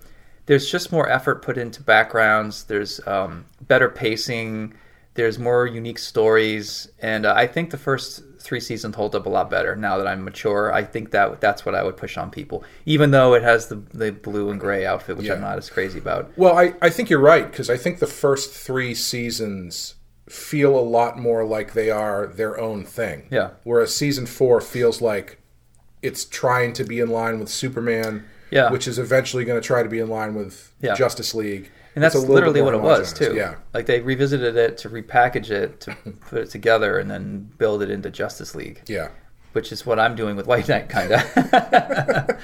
there's 0.46 0.70
just 0.70 0.90
more 0.90 1.08
effort 1.08 1.42
put 1.42 1.58
into 1.58 1.82
backgrounds. 1.82 2.64
There's 2.64 3.00
um, 3.06 3.44
better 3.60 3.88
pacing. 3.88 4.74
There's 5.14 5.38
more 5.38 5.66
unique 5.66 5.98
stories, 5.98 6.88
and 7.00 7.26
uh, 7.26 7.34
I 7.36 7.46
think 7.48 7.70
the 7.70 7.76
first 7.76 8.22
three 8.38 8.60
seasons 8.60 8.96
hold 8.96 9.14
up 9.14 9.26
a 9.26 9.28
lot 9.28 9.50
better. 9.50 9.74
Now 9.76 9.98
that 9.98 10.06
I'm 10.06 10.24
mature, 10.24 10.72
I 10.72 10.82
think 10.84 11.10
that 11.10 11.40
that's 11.40 11.66
what 11.66 11.74
I 11.74 11.82
would 11.82 11.96
push 11.96 12.16
on 12.16 12.30
people, 12.30 12.64
even 12.86 13.10
though 13.10 13.34
it 13.34 13.42
has 13.42 13.68
the 13.68 13.76
the 13.92 14.12
blue 14.12 14.50
and 14.50 14.60
gray 14.60 14.86
outfit, 14.86 15.16
which 15.16 15.28
I'm 15.30 15.40
not 15.40 15.58
as 15.58 15.70
crazy 15.70 15.98
about. 15.98 16.30
Well, 16.36 16.56
I, 16.56 16.74
I 16.80 16.90
think 16.90 17.10
you're 17.10 17.20
right 17.20 17.50
because 17.50 17.68
I 17.70 17.76
think 17.76 17.98
the 17.98 18.06
first 18.06 18.52
three 18.52 18.94
seasons 18.94 19.94
feel 20.28 20.78
a 20.78 20.80
lot 20.80 21.18
more 21.18 21.44
like 21.44 21.72
they 21.72 21.90
are 21.90 22.26
their 22.26 22.60
own 22.60 22.84
thing. 22.84 23.26
Yeah. 23.30 23.50
Whereas 23.64 23.94
season 23.94 24.26
four 24.26 24.60
feels 24.60 25.00
like 25.00 25.40
it's 26.02 26.24
trying 26.24 26.74
to 26.74 26.84
be 26.84 27.00
in 27.00 27.08
line 27.08 27.38
with 27.40 27.48
Superman. 27.48 28.24
Yeah. 28.50 28.70
Which 28.70 28.88
is 28.88 28.98
eventually 28.98 29.44
going 29.44 29.60
to 29.60 29.66
try 29.66 29.82
to 29.82 29.88
be 29.90 29.98
in 29.98 30.08
line 30.08 30.34
with 30.34 30.72
Yeah. 30.80 30.94
Justice 30.94 31.34
League. 31.34 31.70
And 31.98 32.02
that's 32.04 32.14
It's 32.14 32.22
a 32.24 32.26
little 32.26 32.50
literally 32.52 32.62
what 32.62 32.74
it 32.74 32.80
was 32.80 33.12
too. 33.12 33.34
Yeah. 33.34 33.56
like 33.74 33.86
they 33.86 34.00
revisited 34.00 34.56
it 34.56 34.78
to 34.78 34.88
repackage 34.88 35.50
it 35.50 35.80
to 35.80 35.96
put 36.28 36.42
it 36.42 36.50
together 36.50 36.98
and 36.98 37.10
then 37.10 37.50
build 37.58 37.82
it 37.82 37.90
into 37.90 38.08
Justice 38.10 38.54
League, 38.54 38.82
Yeah. 38.86 39.08
which 39.52 39.72
is 39.72 39.84
what 39.84 39.98
I'm 39.98 40.14
doing 40.14 40.36
with 40.36 40.46
White 40.46 40.68
Knight, 40.68 40.88
kind 40.88 41.12
of. 41.12 41.20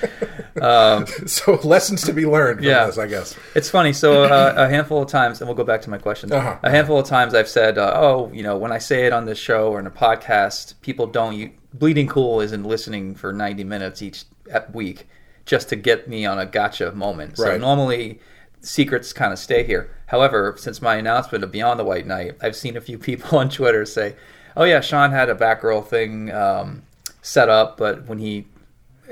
So 1.26 1.54
lessons 1.64 2.02
to 2.02 2.12
be 2.12 2.26
learned 2.26 2.58
from 2.58 2.66
Yeah. 2.66 2.86
this, 2.86 2.98
I 2.98 3.06
guess. 3.06 3.36
It's 3.54 3.68
funny. 3.70 3.92
So 3.92 4.24
uh, 4.24 4.54
a 4.56 4.68
handful 4.68 5.02
of 5.02 5.08
times, 5.08 5.40
and 5.40 5.48
we'll 5.48 5.56
go 5.56 5.64
back 5.64 5.82
to 5.82 5.90
my 5.90 5.98
question. 5.98 6.32
Uh-huh. 6.32 6.56
A 6.62 6.70
handful 6.70 6.98
of 6.98 7.06
times 7.06 7.34
I've 7.34 7.48
said, 7.48 7.76
uh, 7.78 7.92
"Oh, 7.96 8.30
you 8.32 8.42
know, 8.42 8.56
when 8.56 8.72
I 8.72 8.78
say 8.78 9.06
it 9.06 9.12
on 9.12 9.24
this 9.26 9.38
show 9.38 9.70
or 9.72 9.78
in 9.80 9.86
a 9.86 9.90
podcast, 9.90 10.74
people 10.80 11.06
don't. 11.06 11.34
You, 11.34 11.50
Bleeding 11.72 12.06
Cool 12.06 12.40
isn't 12.40 12.64
listening 12.64 13.14
for 13.14 13.32
ninety 13.32 13.64
minutes 13.64 14.00
each 14.02 14.24
week 14.72 15.06
just 15.44 15.68
to 15.70 15.76
get 15.76 16.08
me 16.08 16.24
on 16.24 16.38
a 16.38 16.46
gotcha 16.46 16.92
moment. 16.92 17.36
So 17.36 17.48
Right. 17.48 17.60
normally." 17.60 18.20
Secrets 18.64 19.12
kind 19.12 19.32
of 19.32 19.38
stay 19.38 19.64
here. 19.64 19.90
However, 20.06 20.54
since 20.58 20.80
my 20.82 20.96
announcement 20.96 21.44
of 21.44 21.52
Beyond 21.52 21.78
the 21.78 21.84
White 21.84 22.06
Knight, 22.06 22.36
I've 22.40 22.56
seen 22.56 22.76
a 22.76 22.80
few 22.80 22.98
people 23.10 23.38
on 23.38 23.48
Twitter 23.48 23.84
say, 23.84 24.16
"Oh 24.56 24.64
yeah, 24.64 24.80
Sean 24.80 25.10
had 25.10 25.28
a 25.28 25.34
Batgirl 25.34 25.86
thing 25.86 26.32
um, 26.32 26.82
set 27.22 27.48
up, 27.48 27.76
but 27.76 28.06
when 28.06 28.18
he 28.18 28.46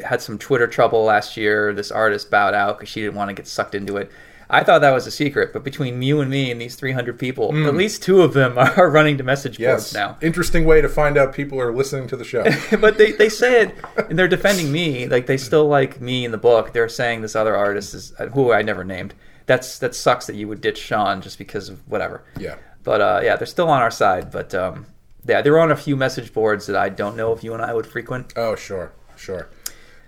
had 0.04 0.22
some 0.22 0.38
Twitter 0.38 0.66
trouble 0.66 1.04
last 1.04 1.36
year. 1.36 1.72
This 1.72 1.90
artist 1.90 2.30
bowed 2.30 2.54
out 2.54 2.78
because 2.78 2.88
she 2.88 3.00
didn't 3.00 3.14
want 3.14 3.28
to 3.28 3.34
get 3.34 3.46
sucked 3.46 3.74
into 3.74 3.96
it. 3.96 4.10
I 4.50 4.62
thought 4.62 4.80
that 4.80 4.92
was 4.92 5.06
a 5.06 5.10
secret, 5.10 5.54
but 5.54 5.64
between 5.64 6.02
you 6.02 6.20
and 6.20 6.30
me 6.30 6.50
and 6.50 6.60
these 6.60 6.76
300 6.76 7.18
people, 7.18 7.56
at 7.66 7.74
least 7.74 8.02
two 8.02 8.20
of 8.20 8.34
them 8.34 8.58
are 8.76 8.90
running 8.90 9.16
to 9.16 9.24
message. 9.24 9.58
Yes. 9.58 9.92
boards 9.92 9.94
now. 9.94 10.18
Interesting 10.20 10.66
way 10.66 10.82
to 10.82 10.90
find 10.90 11.16
out 11.16 11.32
people 11.32 11.58
are 11.58 11.72
listening 11.72 12.06
to 12.08 12.18
the 12.18 12.24
show. 12.24 12.44
but 12.78 12.98
they, 12.98 13.12
they 13.12 13.30
say 13.30 13.62
it, 13.62 13.74
and 14.10 14.18
they're 14.18 14.28
defending 14.28 14.70
me. 14.70 15.06
Like 15.06 15.24
they 15.24 15.38
still 15.38 15.66
like 15.68 16.02
me 16.02 16.26
in 16.26 16.32
the 16.32 16.38
book. 16.38 16.74
They're 16.74 16.90
saying 16.90 17.22
this 17.22 17.34
other 17.34 17.56
artist 17.56 17.94
is 17.94 18.12
who 18.34 18.52
I 18.52 18.60
never 18.60 18.84
named. 18.84 19.14
That's 19.46 19.78
that 19.80 19.94
sucks 19.94 20.26
that 20.26 20.36
you 20.36 20.48
would 20.48 20.60
ditch 20.60 20.78
Sean 20.78 21.20
just 21.20 21.38
because 21.38 21.68
of 21.68 21.86
whatever. 21.88 22.24
yeah. 22.38 22.56
But 22.84 23.00
uh, 23.00 23.20
yeah, 23.22 23.36
they're 23.36 23.46
still 23.46 23.68
on 23.68 23.80
our 23.80 23.90
side. 23.92 24.30
But 24.32 24.54
um, 24.54 24.86
yeah, 25.24 25.40
they're 25.42 25.58
on 25.60 25.70
a 25.70 25.76
few 25.76 25.96
message 25.96 26.32
boards 26.32 26.66
that 26.66 26.76
I 26.76 26.88
don't 26.88 27.16
know 27.16 27.32
if 27.32 27.44
you 27.44 27.52
and 27.54 27.62
I 27.62 27.72
would 27.74 27.86
frequent. 27.86 28.32
Oh, 28.36 28.56
sure, 28.56 28.92
sure. 29.16 29.48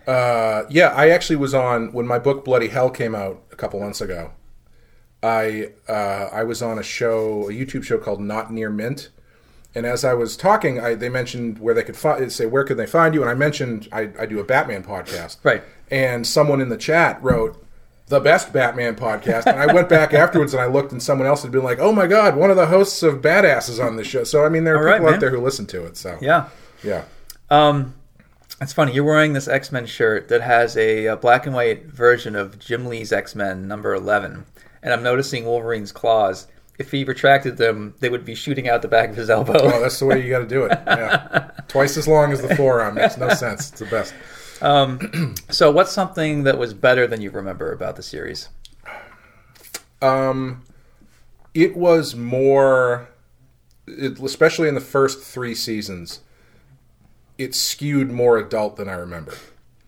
Uh, 0.07 0.65
yeah, 0.69 0.89
I 0.89 1.11
actually 1.11 1.37
was 1.37 1.55
on 1.55 1.93
when 1.93 2.07
my 2.07 2.19
book 2.19 2.45
Bloody 2.45 2.69
Hell 2.69 2.91
came 2.91 3.15
out 3.15 3.43
a 3.53 3.57
couple 3.57 3.81
months 3.81 4.01
ago. 4.01 4.33
I 5.23 5.71
uh, 5.89 6.29
I 6.33 6.43
was 6.45 6.63
on 6.63 6.79
a 6.79 6.83
show, 6.83 7.49
a 7.49 7.53
YouTube 7.53 7.85
show 7.85 7.97
called 7.99 8.21
Not 8.21 8.53
Near 8.53 8.69
Mint, 8.71 9.11
And 9.75 9.87
as 9.87 10.05
I 10.05 10.13
was 10.15 10.37
talking, 10.37 10.79
I, 10.79 10.95
they 10.95 11.09
mentioned 11.09 11.59
where 11.59 11.75
they 11.75 11.83
could 11.83 11.97
fi- 11.97 12.29
say 12.29 12.45
where 12.47 12.65
could 12.65 12.77
they 12.77 12.87
find 12.87 13.15
you, 13.15 13.23
and 13.23 13.31
I 13.31 13.35
mentioned 13.35 13.89
I, 13.93 14.11
I 14.19 14.27
do 14.27 14.39
a 14.41 14.45
Batman 14.45 14.83
podcast, 14.85 15.39
Right. 15.43 15.63
And 15.91 16.27
someone 16.27 16.61
in 16.61 16.69
the 16.69 16.77
chat 16.77 17.23
wrote 17.23 17.64
the 18.09 18.21
best 18.21 18.53
Batman 18.53 18.97
podcast, 18.97 19.47
and 19.47 19.59
I 19.59 19.73
went 19.73 19.89
back 19.89 20.13
afterwards 20.15 20.53
and 20.55 20.63
I 20.63 20.67
looked, 20.67 20.93
and 20.93 21.03
someone 21.03 21.27
else 21.27 21.43
had 21.43 21.51
been 21.53 21.63
like, 21.65 21.79
"Oh 21.79 21.93
my 21.93 22.07
god, 22.07 22.37
one 22.37 22.51
of 22.51 22.57
the 22.57 22.67
hosts 22.67 23.03
of 23.03 23.21
Badasses 23.23 23.85
on 23.85 23.97
the 23.97 24.05
show." 24.05 24.25
So 24.25 24.45
I 24.45 24.49
mean, 24.49 24.65
there 24.65 24.75
are 24.77 24.79
All 24.79 24.85
right, 24.85 24.99
people 24.99 25.15
out 25.15 25.21
there 25.21 25.31
who 25.31 25.41
listen 25.41 25.67
to 25.67 25.85
it. 25.87 25.97
So 25.97 26.19
Yeah. 26.21 26.49
yeah, 26.83 27.05
Um, 27.51 27.95
it's 28.61 28.73
funny. 28.73 28.93
You're 28.93 29.05
wearing 29.05 29.33
this 29.33 29.49
X 29.49 29.73
Men 29.73 29.87
shirt 29.87 30.29
that 30.29 30.43
has 30.43 30.77
a, 30.77 31.09
uh 31.09 31.17
black 31.17 31.47
and 31.47 31.55
white 31.55 31.87
version 31.87 32.37
of 32.37 32.59
Jim 32.59 32.87
Lee's 32.87 33.13
X 33.13 33.35
Men 33.35 33.67
number 33.67 33.95
eleven, 33.95 34.45
and 34.83 34.93
I'm 34.93 35.03
noticing 35.03 35.45
Wolverine's 35.45 35.93
claws. 35.93 36.47
If 36.77 36.91
he 36.91 37.05
retracted 37.05 37.57
them, 37.57 37.95
they 38.01 38.09
would 38.09 38.25
be 38.25 38.35
shooting 38.35 38.69
out 38.69 38.83
the 38.83 38.89
back 38.89 39.09
of 39.11 39.17
his 39.17 39.31
elbow. 39.37 39.55
oh, 39.63 39.81
that's 39.81 39.99
the 39.99 40.07
way 40.07 40.23
you 40.23 40.29
got 40.29 40.41
to 40.41 40.47
do 40.47 40.65
it. 40.65 40.79
Yeah, 40.87 41.51
twice 41.69 41.97
as 41.97 42.07
long 42.09 42.33
as 42.33 42.43
the 42.43 42.55
forearm 42.57 42.97
makes 42.97 43.17
no 43.17 43.29
sense. 43.31 43.71
It's 43.71 43.79
the 43.81 43.87
best. 43.87 44.13
Um, 44.65 45.35
so, 45.51 45.71
what's 45.71 45.93
something 45.93 46.45
that 46.45 46.59
was 46.59 46.75
better 46.75 47.07
than 47.07 47.21
you 47.21 47.31
remember 47.31 47.71
about 47.73 47.97
the 47.97 48.03
series? 48.03 48.49
Um, 50.03 50.63
it 51.55 51.77
was 51.77 52.15
more, 52.15 53.09
it, 53.87 54.19
especially 54.19 54.69
in 54.69 54.75
the 54.75 54.81
first 54.81 55.23
three 55.23 55.55
seasons. 55.55 56.21
It 57.37 57.55
skewed 57.55 58.11
more 58.11 58.39
adult 58.39 58.77
than 58.77 58.89
I 58.89 58.95
remember, 58.95 59.35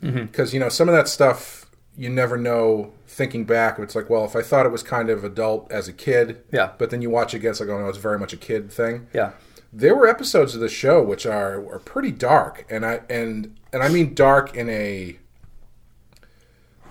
because 0.00 0.52
you 0.52 0.58
know 0.60 0.68
some 0.68 0.88
of 0.88 0.94
that 0.94 1.08
stuff 1.08 1.66
you 1.96 2.08
never 2.10 2.36
know. 2.36 2.92
Thinking 3.08 3.44
back, 3.44 3.78
it's 3.78 3.94
like, 3.94 4.10
well, 4.10 4.26
if 4.26 4.36
I 4.36 4.42
thought 4.42 4.66
it 4.66 4.72
was 4.72 4.82
kind 4.82 5.08
of 5.08 5.24
adult 5.24 5.72
as 5.72 5.88
a 5.88 5.92
kid, 5.92 6.42
Yeah. 6.52 6.72
but 6.76 6.90
then 6.90 7.00
you 7.00 7.08
watch 7.08 7.32
it 7.32 7.38
again, 7.38 7.52
it's 7.52 7.60
like, 7.60 7.70
oh 7.70 7.78
no, 7.78 7.88
it's 7.88 7.96
very 7.96 8.18
much 8.18 8.34
a 8.34 8.36
kid 8.36 8.70
thing. 8.70 9.06
Yeah. 9.14 9.30
There 9.78 9.94
were 9.94 10.08
episodes 10.08 10.54
of 10.54 10.62
the 10.62 10.70
show 10.70 11.02
which 11.02 11.26
are 11.26 11.56
are 11.70 11.78
pretty 11.80 12.10
dark, 12.10 12.64
and 12.70 12.84
I 12.86 13.02
and 13.10 13.54
and 13.72 13.82
I 13.82 13.88
mean 13.88 14.14
dark 14.14 14.56
in 14.56 14.70
a 14.70 15.18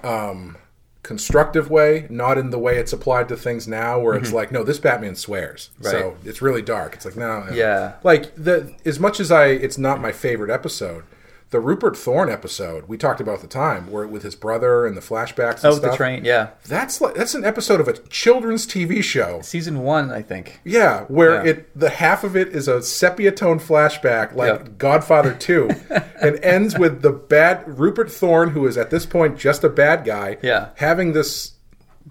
um 0.04 0.58
constructive 1.02 1.70
way, 1.70 2.08
not 2.10 2.38
in 2.38 2.50
the 2.50 2.58
way 2.58 2.78
it's 2.78 2.92
applied 2.92 3.28
to 3.30 3.38
things 3.38 3.68
now, 3.68 4.00
where 4.00 4.16
it's 4.16 4.34
like, 4.34 4.52
no, 4.52 4.64
this 4.64 4.80
Batman 4.80 5.16
swears, 5.16 5.70
so 5.82 5.92
Mm-hmm. 6.12 6.30
It's 6.30 6.42
really 6.42 6.64
dark. 6.64 6.96
It's 6.96 7.06
like, 7.06 7.16
no. 7.16 7.48
Yeah. 7.54 7.94
like 8.04 8.34
the 8.36 8.74
as 8.86 9.00
much 9.00 9.20
as 9.20 9.32
I, 9.32 9.48
it's 9.48 9.78
not 9.78 10.02
my 10.02 10.12
favorite 10.12 10.50
episode. 10.52 11.04
The 11.52 11.60
Rupert 11.60 11.96
Thorne 11.96 12.30
episode 12.30 12.88
we 12.88 12.98
talked 12.98 13.22
about 13.22 13.36
at 13.36 13.42
the 13.42 13.48
time, 13.48 13.90
where 13.92 14.06
with 14.08 14.24
his 14.24 14.36
brother 14.36 14.86
and 14.86 14.98
the 14.98 15.02
flashbacks 15.02 15.64
and 15.64 15.66
Oh, 15.66 15.76
stuff. 15.78 15.92
the 15.92 15.96
train. 15.98 16.26
Yeah. 16.26 16.50
That's 16.68 17.00
like 17.00 17.14
that's 17.16 17.36
an 17.36 17.46
episode 17.46 17.80
of 17.80 17.88
a 17.88 17.94
children's 17.94 18.66
TV 18.68 19.02
show. 19.04 19.40
Season 19.42 19.80
one, 19.84 20.12
I 20.12 20.22
think. 20.22 20.60
Yeah, 20.64 21.02
where 21.04 21.46
Yeah. 21.46 21.52
it 21.52 21.80
the 21.80 21.90
half 21.92 22.24
of 22.24 22.36
it 22.36 22.50
is 22.50 22.68
a 22.68 22.82
sepia 22.82 23.32
tone 23.32 23.60
flashback 23.60 24.36
like 24.36 24.48
Yep. 24.50 24.78
Godfather 24.80 25.34
2 25.40 25.70
and 26.22 26.40
ends 26.44 26.78
with 26.78 27.02
the 27.04 27.12
bad 27.12 27.64
Rupert 27.80 28.12
Thorne 28.12 28.50
who 28.50 28.66
is 28.68 28.76
at 28.78 28.90
this 28.90 29.06
point 29.06 29.38
just 29.38 29.64
a 29.64 29.70
bad 29.70 30.04
guy 30.04 30.38
Yeah. 30.42 30.70
having 30.76 31.14
this 31.14 31.52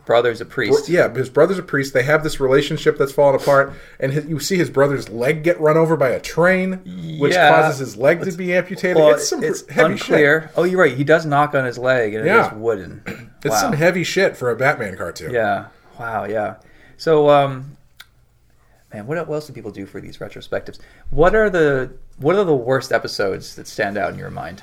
Brother's 0.07 0.41
a 0.41 0.45
priest. 0.45 0.89
yeah, 0.89 1.13
his 1.15 1.31
brother's 1.31 1.59
a 1.59 1.63
priest. 1.63 1.95
They 1.95 2.03
have 2.03 2.23
this 2.25 2.39
relationship 2.41 2.99
that's 2.99 3.13
fallen 3.13 3.37
apart 3.41 3.73
and 4.01 4.13
his, 4.13 4.27
you 4.27 4.39
see 4.41 4.57
his 4.59 4.69
brother's 4.69 5.09
leg 5.09 5.43
get 5.45 5.59
run 5.61 5.77
over 5.79 5.97
by 5.97 6.11
a 6.11 6.21
train 6.21 7.19
which 7.19 7.33
Yeah. 7.33 7.49
causes 7.63 7.79
his 7.79 7.97
leg 7.97 8.23
to 8.23 8.33
be 8.33 8.53
amputated. 8.55 8.97
Well, 8.97 9.15
it's 9.15 9.29
some 9.29 9.43
it's 9.43 9.67
heavy 9.71 9.97
shit. 9.97 10.49
Oh, 10.57 10.65
you're 10.65 10.81
right. 10.81 10.95
He 10.97 11.05
does 11.05 11.25
knock 11.25 11.55
on 11.55 11.65
his 11.65 11.79
leg, 11.79 12.13
and 12.15 12.27
Yeah. 12.27 12.47
it 12.49 12.53
is 12.55 12.59
wooden. 12.59 13.31
It's 13.45 13.61
some 13.61 13.75
heavy 13.75 14.05
shit 14.05 14.37
for 14.39 14.51
a 14.51 14.57
Batman 14.57 14.97
cartoon. 14.97 15.31
Yeah. 15.33 15.67
Wow. 16.01 16.25
Yeah. 16.25 16.55
So, 16.97 17.29
um, 17.29 17.77
man, 18.93 19.07
what, 19.07 19.19
what 19.29 19.35
else 19.35 19.47
do 19.47 19.53
people 19.53 19.71
do 19.71 19.85
for 19.87 20.01
these 20.01 20.17
retrospectives? 20.19 20.79
What 21.11 21.35
are 21.35 21.51
the 21.51 21.93
what 22.19 22.37
are 22.37 22.45
the 22.45 22.55
worst 22.55 22.91
episodes 22.93 23.55
that 23.57 23.67
stand 23.67 23.97
out 23.99 24.13
in 24.13 24.19
your 24.19 24.31
mind? 24.31 24.63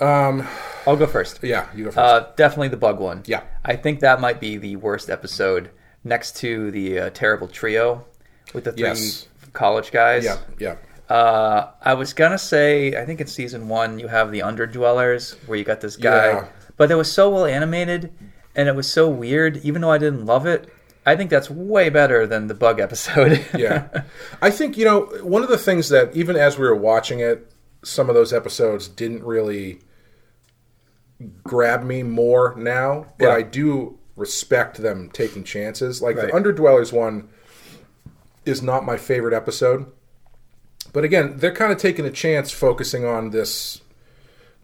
Um 0.00 0.46
I'll 0.86 0.96
go 0.96 1.06
first. 1.06 1.40
yeah, 1.42 1.66
you 1.74 1.84
go 1.84 1.90
first. 1.90 1.98
Uh, 1.98 2.26
definitely 2.36 2.68
the 2.68 2.76
bug 2.78 2.98
one. 3.00 3.22
Yeah. 3.26 3.42
I 3.64 3.76
think 3.76 4.00
that 4.00 4.20
might 4.20 4.40
be 4.40 4.56
the 4.56 4.76
worst 4.76 5.10
episode 5.10 5.70
next 6.04 6.36
to 6.38 6.70
the 6.70 6.98
uh, 6.98 7.10
terrible 7.10 7.48
trio 7.48 8.06
with 8.54 8.64
the 8.64 8.72
three 8.72 8.82
Yes. 8.84 9.28
college 9.52 9.90
guys. 9.90 10.24
yeah, 10.24 10.38
yeah. 10.58 10.76
Uh, 11.14 11.70
I 11.82 11.94
was 11.94 12.12
gonna 12.14 12.38
say, 12.38 12.94
I 12.96 13.04
think 13.04 13.20
in 13.20 13.26
season 13.26 13.68
one 13.68 13.98
you 13.98 14.08
have 14.08 14.30
the 14.30 14.40
underdwellers 14.40 15.34
where 15.46 15.58
you 15.58 15.64
got 15.64 15.80
this 15.80 15.96
guy, 15.96 16.28
Yeah. 16.32 16.46
but 16.76 16.90
it 16.90 16.94
was 16.94 17.10
so 17.12 17.28
well 17.30 17.44
animated 17.44 18.12
and 18.54 18.68
it 18.68 18.74
was 18.76 18.90
so 18.90 19.08
weird. 19.08 19.58
Even 19.58 19.82
though 19.82 19.90
I 19.92 19.98
didn't 19.98 20.24
love 20.26 20.46
it, 20.46 20.72
I 21.04 21.16
think 21.16 21.28
that's 21.30 21.50
way 21.50 21.88
better 21.90 22.26
than 22.26 22.46
the 22.46 22.54
bug 22.54 22.80
episode. 22.80 23.44
yeah. 23.56 23.88
I 24.40 24.50
think, 24.50 24.76
you 24.78 24.84
know, 24.84 25.00
one 25.22 25.42
of 25.42 25.48
the 25.48 25.58
things 25.58 25.88
that 25.90 26.14
even 26.16 26.36
as 26.36 26.58
we 26.58 26.64
were 26.66 26.74
watching 26.76 27.20
it, 27.20 27.50
some 27.82 28.08
of 28.08 28.14
those 28.14 28.32
episodes 28.32 28.88
didn't 28.88 29.22
really 29.24 29.80
grab 31.42 31.82
me 31.84 32.02
more 32.02 32.54
now, 32.56 33.06
but 33.18 33.26
Yeah. 33.26 33.34
I 33.34 33.42
do 33.42 33.98
respect 34.16 34.78
them 34.82 35.10
taking 35.12 35.44
chances. 35.44 36.00
Like 36.02 36.16
Right. 36.16 36.26
the 36.26 36.32
Underdwellers 36.32 36.92
one 36.92 37.28
is 38.44 38.62
not 38.62 38.84
my 38.84 38.96
favorite 38.96 39.34
episode. 39.34 39.86
But 40.92 41.04
again, 41.04 41.34
they're 41.36 41.52
kind 41.54 41.70
of 41.72 41.78
taking 41.78 42.04
a 42.06 42.10
chance 42.10 42.50
focusing 42.50 43.04
on 43.04 43.30
this 43.30 43.80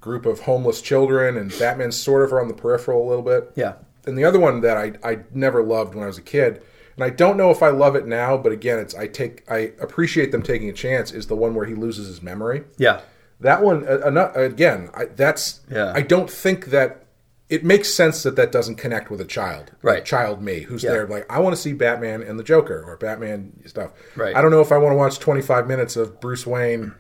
group 0.01 0.27
of 0.27 0.41
homeless 0.41 0.81
children 0.81 1.37
and 1.37 1.57
Batman's 1.59 1.97
sort 1.97 2.23
of 2.23 2.33
on 2.33 2.49
the 2.49 2.55
peripheral 2.55 3.07
a 3.07 3.09
little 3.09 3.23
bit 3.25 3.51
yeah, 3.55 3.75
and 4.07 4.19
the 4.19 4.25
other 4.25 4.39
one 4.39 4.61
that 4.61 4.77
I, 4.77 4.93
I 5.03 5.21
never 5.33 5.63
loved 5.63 5.95
when 5.95 6.05
I 6.05 6.07
was 6.07 6.19
a 6.19 6.23
kid, 6.23 6.61
and 6.95 7.03
I 7.05 7.09
don't 7.09 7.39
know 7.39 7.51
if 7.51 7.63
I 7.63 7.71
love 7.71 7.97
it 7.97 8.07
now, 8.07 8.37
but 8.37 8.53
again, 8.53 8.79
it's 8.79 8.95
I 8.95 9.07
take 9.07 9.45
I 9.51 9.73
appreciate 9.81 10.31
them 10.31 10.43
taking 10.43 10.69
a 10.69 10.75
chance. 10.75 11.11
Is 11.11 11.27
the 11.29 11.37
one 11.37 11.55
where 11.55 11.65
he 11.65 11.75
loses 11.75 12.07
his 12.07 12.21
memory? 12.23 12.65
yeah, 12.77 13.01
That 13.45 13.63
one 13.63 13.87
uh, 13.87 14.33
again, 14.35 14.89
I, 14.95 15.05
that's 15.05 15.61
Yeah. 15.71 15.93
I 15.95 16.01
don't 16.01 16.31
think 16.31 16.67
that 16.67 17.03
it 17.51 17.63
makes 17.63 17.93
sense 17.93 18.23
that 18.23 18.37
that 18.37 18.51
doesn't 18.51 18.77
connect 18.77 19.11
with 19.11 19.21
a 19.21 19.25
child, 19.27 19.71
Right. 19.83 20.03
Child 20.03 20.41
me, 20.43 20.61
who's 20.61 20.83
Yeah. 20.83 20.91
there 20.93 21.07
like 21.07 21.31
I 21.31 21.41
want 21.41 21.55
to 21.55 21.61
see 21.61 21.75
Batman 21.75 22.23
and 22.23 22.39
the 22.39 22.43
Joker 22.43 22.83
or 22.87 22.97
Batman 22.97 23.53
stuff. 23.67 23.91
Right. 24.17 24.35
I 24.35 24.41
don't 24.41 24.51
know 24.51 24.63
if 24.63 24.73
I 24.73 24.79
want 24.79 24.93
to 24.93 24.97
watch 24.97 25.19
twenty 25.19 25.43
five 25.43 25.69
minutes 25.69 25.95
of 25.95 26.21
Bruce 26.21 26.47
Wayne 26.47 26.95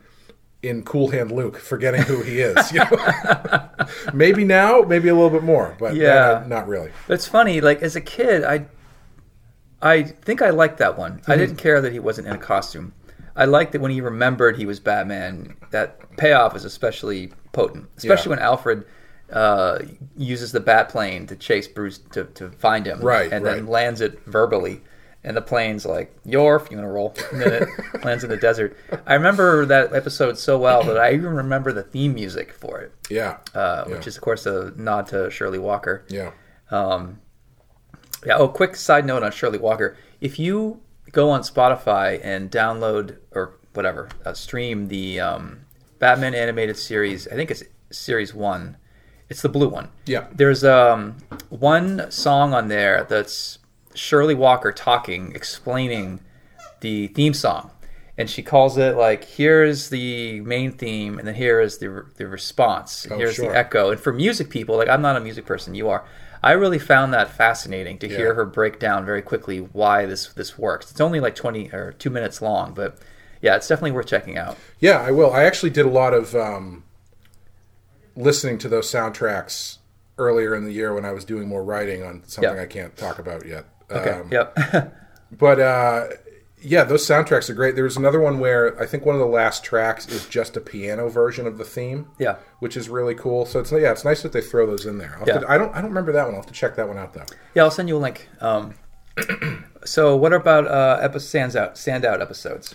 in 0.63 0.83
Cool 0.83 1.09
Hand 1.11 1.33
Luke, 1.33 1.59
forgetting 1.59 2.03
who 2.03 2.23
he 2.23 2.41
is. 2.41 2.73
You 2.73 2.81
know? 2.81 3.69
maybe 4.15 4.45
now, 4.45 4.83
maybe 4.83 5.09
a 5.09 5.15
little 5.15 5.31
bit 5.31 5.43
more, 5.45 5.75
but 5.79 5.95
Yeah. 5.97 6.43
uh, 6.45 6.47
not 6.47 6.69
really. 6.69 6.91
It's 7.09 7.27
funny. 7.27 7.61
Like 7.63 7.81
as 7.83 7.97
a 7.97 8.01
kid, 8.03 8.45
I, 8.45 8.67
I 9.83 10.03
think 10.03 10.41
I 10.43 10.51
liked 10.51 10.77
that 10.79 10.99
one. 10.99 11.19
Mm-hmm. 11.21 11.33
I 11.33 11.37
didn't 11.37 11.57
care 11.57 11.81
that 11.81 11.93
he 11.93 11.99
wasn't 11.99 12.29
in 12.29 12.35
a 12.35 12.39
costume. 12.39 12.93
I 13.37 13.47
like 13.47 13.73
that 13.73 13.81
when 13.81 13.91
he 13.91 14.00
remembered 14.00 14.57
he 14.57 14.67
was 14.67 14.81
Batman. 14.81 15.57
That 15.71 16.17
payoff 16.17 16.55
is 16.55 16.64
especially 16.64 17.33
potent, 17.53 17.88
especially 17.97 18.31
Yeah. 18.31 18.37
when 18.37 18.38
Alfred 18.45 18.85
uh, 19.33 19.79
uses 20.17 20.53
the 20.53 20.61
bat 20.61 20.88
plane 20.88 21.26
to 21.26 21.35
chase 21.37 21.67
Bruce 21.67 21.99
to, 22.12 22.25
to 22.25 22.50
find 22.50 22.87
him, 22.87 23.00
Right, 23.00 23.33
and 23.33 23.45
then 23.45 23.67
lands 23.67 24.00
it 24.00 24.21
verbally. 24.26 24.81
And 25.26 25.35
the 25.35 25.41
plane's 25.43 25.87
like, 25.87 26.14
your 26.26 26.62
you 26.71 26.76
want? 26.76 27.19
And 27.33 27.41
then 27.41 27.62
it 27.62 28.05
lands 28.05 28.23
in 28.25 28.31
the 28.31 28.37
desert. 28.37 28.76
I 29.07 29.14
remember 29.14 29.64
that 29.64 29.95
episode 29.95 30.37
so 30.38 30.59
well 30.59 30.83
that 30.85 30.99
I 30.99 31.14
even 31.14 31.31
remember 31.33 31.73
the 31.73 31.83
theme 31.83 32.12
music 32.14 32.53
for 32.53 32.81
it, 32.83 32.93
Yeah. 33.09 33.38
uh, 33.55 33.85
Yeah. 33.88 33.95
which 33.97 34.07
is 34.07 34.17
of 34.17 34.23
course 34.23 34.45
a 34.45 34.73
nod 34.76 35.07
to 35.09 35.31
Shirley 35.31 35.59
Walker. 35.59 36.05
Yeah. 36.11 36.33
Um, 36.71 37.21
yeah. 38.26 38.37
Oh, 38.37 38.49
quick 38.49 38.76
side 38.76 39.07
note 39.07 39.23
on 39.23 39.33
Shirley 39.33 39.59
Walker. 39.59 39.97
If 40.21 40.38
you 40.38 40.81
go 41.14 41.30
on 41.30 41.40
Spotify 41.42 42.21
and 42.23 42.50
download 42.50 43.16
or 43.33 43.54
whatever, 43.73 44.09
uh, 44.26 44.35
stream 44.35 44.88
the 44.88 45.21
um, 45.21 45.61
Batman 45.99 46.35
animated 46.35 46.76
series, 46.76 47.26
I 47.28 47.35
think 47.35 47.50
it's 47.50 47.62
series 47.90 48.35
one. 48.35 48.76
It's 49.30 49.40
the 49.42 49.49
blue 49.49 49.68
one. 49.68 49.88
Yeah. 50.04 50.26
There's 50.33 50.64
um, 50.64 51.16
one 51.49 52.11
song 52.11 52.52
on 52.52 52.68
there 52.68 53.06
that's 53.09 53.59
Shirley 53.94 54.35
Walker 54.35 54.71
talking, 54.71 55.33
explaining 55.35 56.21
the 56.80 57.06
theme 57.09 57.33
song. 57.33 57.71
And 58.16 58.30
she 58.30 58.42
calls 58.42 58.76
it 58.78 58.97
like, 58.97 59.25
here's 59.25 59.88
the 59.88 60.40
main 60.42 60.71
theme, 60.73 61.18
and 61.18 61.26
then 61.26 61.35
here 61.35 61.61
is 61.61 61.78
the, 61.78 62.06
the 62.16 62.28
response. 62.28 63.04
and 63.04 63.14
Oh, 63.14 63.18
here's 63.18 63.35
sure. 63.35 63.50
the 63.50 63.56
echo. 63.56 63.90
And 63.90 63.99
for 63.99 64.12
music 64.12 64.50
people, 64.50 64.76
like 64.76 64.88
I'm 64.88 65.02
not 65.02 65.16
a 65.16 65.21
music 65.21 65.47
person, 65.47 65.75
you 65.75 65.88
are. 65.88 66.04
I 66.45 66.53
really 66.53 66.79
found 66.79 67.15
that 67.15 67.31
fascinating 67.31 67.97
to 68.01 68.09
hear 68.09 68.35
her 68.35 68.45
break 68.45 68.79
down 68.79 69.07
very 69.07 69.23
quickly 69.23 69.61
why 69.61 70.05
this 70.05 70.27
this 70.35 70.59
works. 70.59 70.91
It's 70.91 71.01
only 71.01 71.19
like 71.19 71.35
20 71.35 71.71
or 71.73 71.93
two 71.93 72.11
minutes 72.11 72.43
long, 72.43 72.75
but 72.75 72.99
yeah, 73.41 73.57
it's 73.57 73.67
definitely 73.67 73.93
worth 73.93 74.09
checking 74.09 74.37
out. 74.37 74.59
Yeah, 74.79 75.01
I 75.01 75.11
will. 75.11 75.33
I 75.33 75.45
actually 75.45 75.71
did 75.71 75.87
a 75.87 75.91
lot 75.91 76.13
of 76.13 76.35
um, 76.35 76.85
listening 78.15 78.59
to 78.59 78.69
those 78.69 78.91
soundtracks 78.91 79.79
earlier 80.19 80.55
in 80.55 80.65
the 80.65 80.73
year 80.73 80.95
when 80.95 81.07
I 81.07 81.13
was 81.13 81.25
doing 81.25 81.49
more 81.49 81.65
writing 81.65 82.03
on 82.03 82.23
something 82.27 82.55
Yeah. 82.55 82.63
I 82.63 82.67
can't 82.67 82.95
talk 82.95 83.19
about 83.19 83.47
yet. 83.47 83.65
Okay. 83.91 84.11
Um, 84.11 84.29
yep. 84.31 85.01
But 85.37 85.59
uh, 85.59 86.07
yeah, 86.64 86.83
those 86.85 87.06
soundtracks 87.06 87.49
are 87.50 87.54
great. 87.54 87.76
There's 87.76 87.97
another 87.97 88.21
one 88.21 88.38
where 88.40 88.80
I 88.80 88.87
think 88.87 89.04
one 89.06 89.14
of 89.14 89.21
the 89.21 89.26
last 89.26 89.62
tracks 89.64 90.09
is 90.09 90.26
just 90.26 90.56
a 90.56 90.61
piano 90.61 91.09
version 91.09 91.47
of 91.47 91.59
the 91.59 91.64
theme. 91.64 92.09
yeah. 92.18 92.37
Which 92.61 92.76
is 92.76 92.88
really 92.88 93.14
cool. 93.14 93.44
So 93.47 93.61
it's 93.61 93.71
yeah, 93.71 93.92
it's 93.92 94.04
nice 94.04 94.23
that 94.23 94.33
they 94.33 94.40
throw 94.40 94.66
those 94.66 94.87
in 94.87 94.99
there. 94.99 95.21
Yeah. 95.26 95.40
to- 95.40 95.50
I 95.50 95.59
don't 95.59 95.73
I 95.75 95.80
don't 95.80 95.90
remember 95.90 96.12
that 96.12 96.25
one. 96.25 96.35
I'll 96.35 96.40
have 96.40 96.47
to 96.47 96.52
check 96.54 96.76
that 96.76 96.88
one 96.88 96.97
out 96.99 97.12
though. 97.14 97.26
Yeah, 97.54 97.62
I'll 97.64 97.71
send 97.71 97.88
you 97.88 97.97
a 97.97 97.99
link. 97.99 98.28
Um, 98.40 98.75
so, 99.85 100.16
what 100.16 100.33
about 100.33 100.66
uh, 100.66 100.99
epi- 101.02 101.18
stands 101.21 101.54
out 101.54 101.75
standout 101.76 102.21
episodes? 102.21 102.75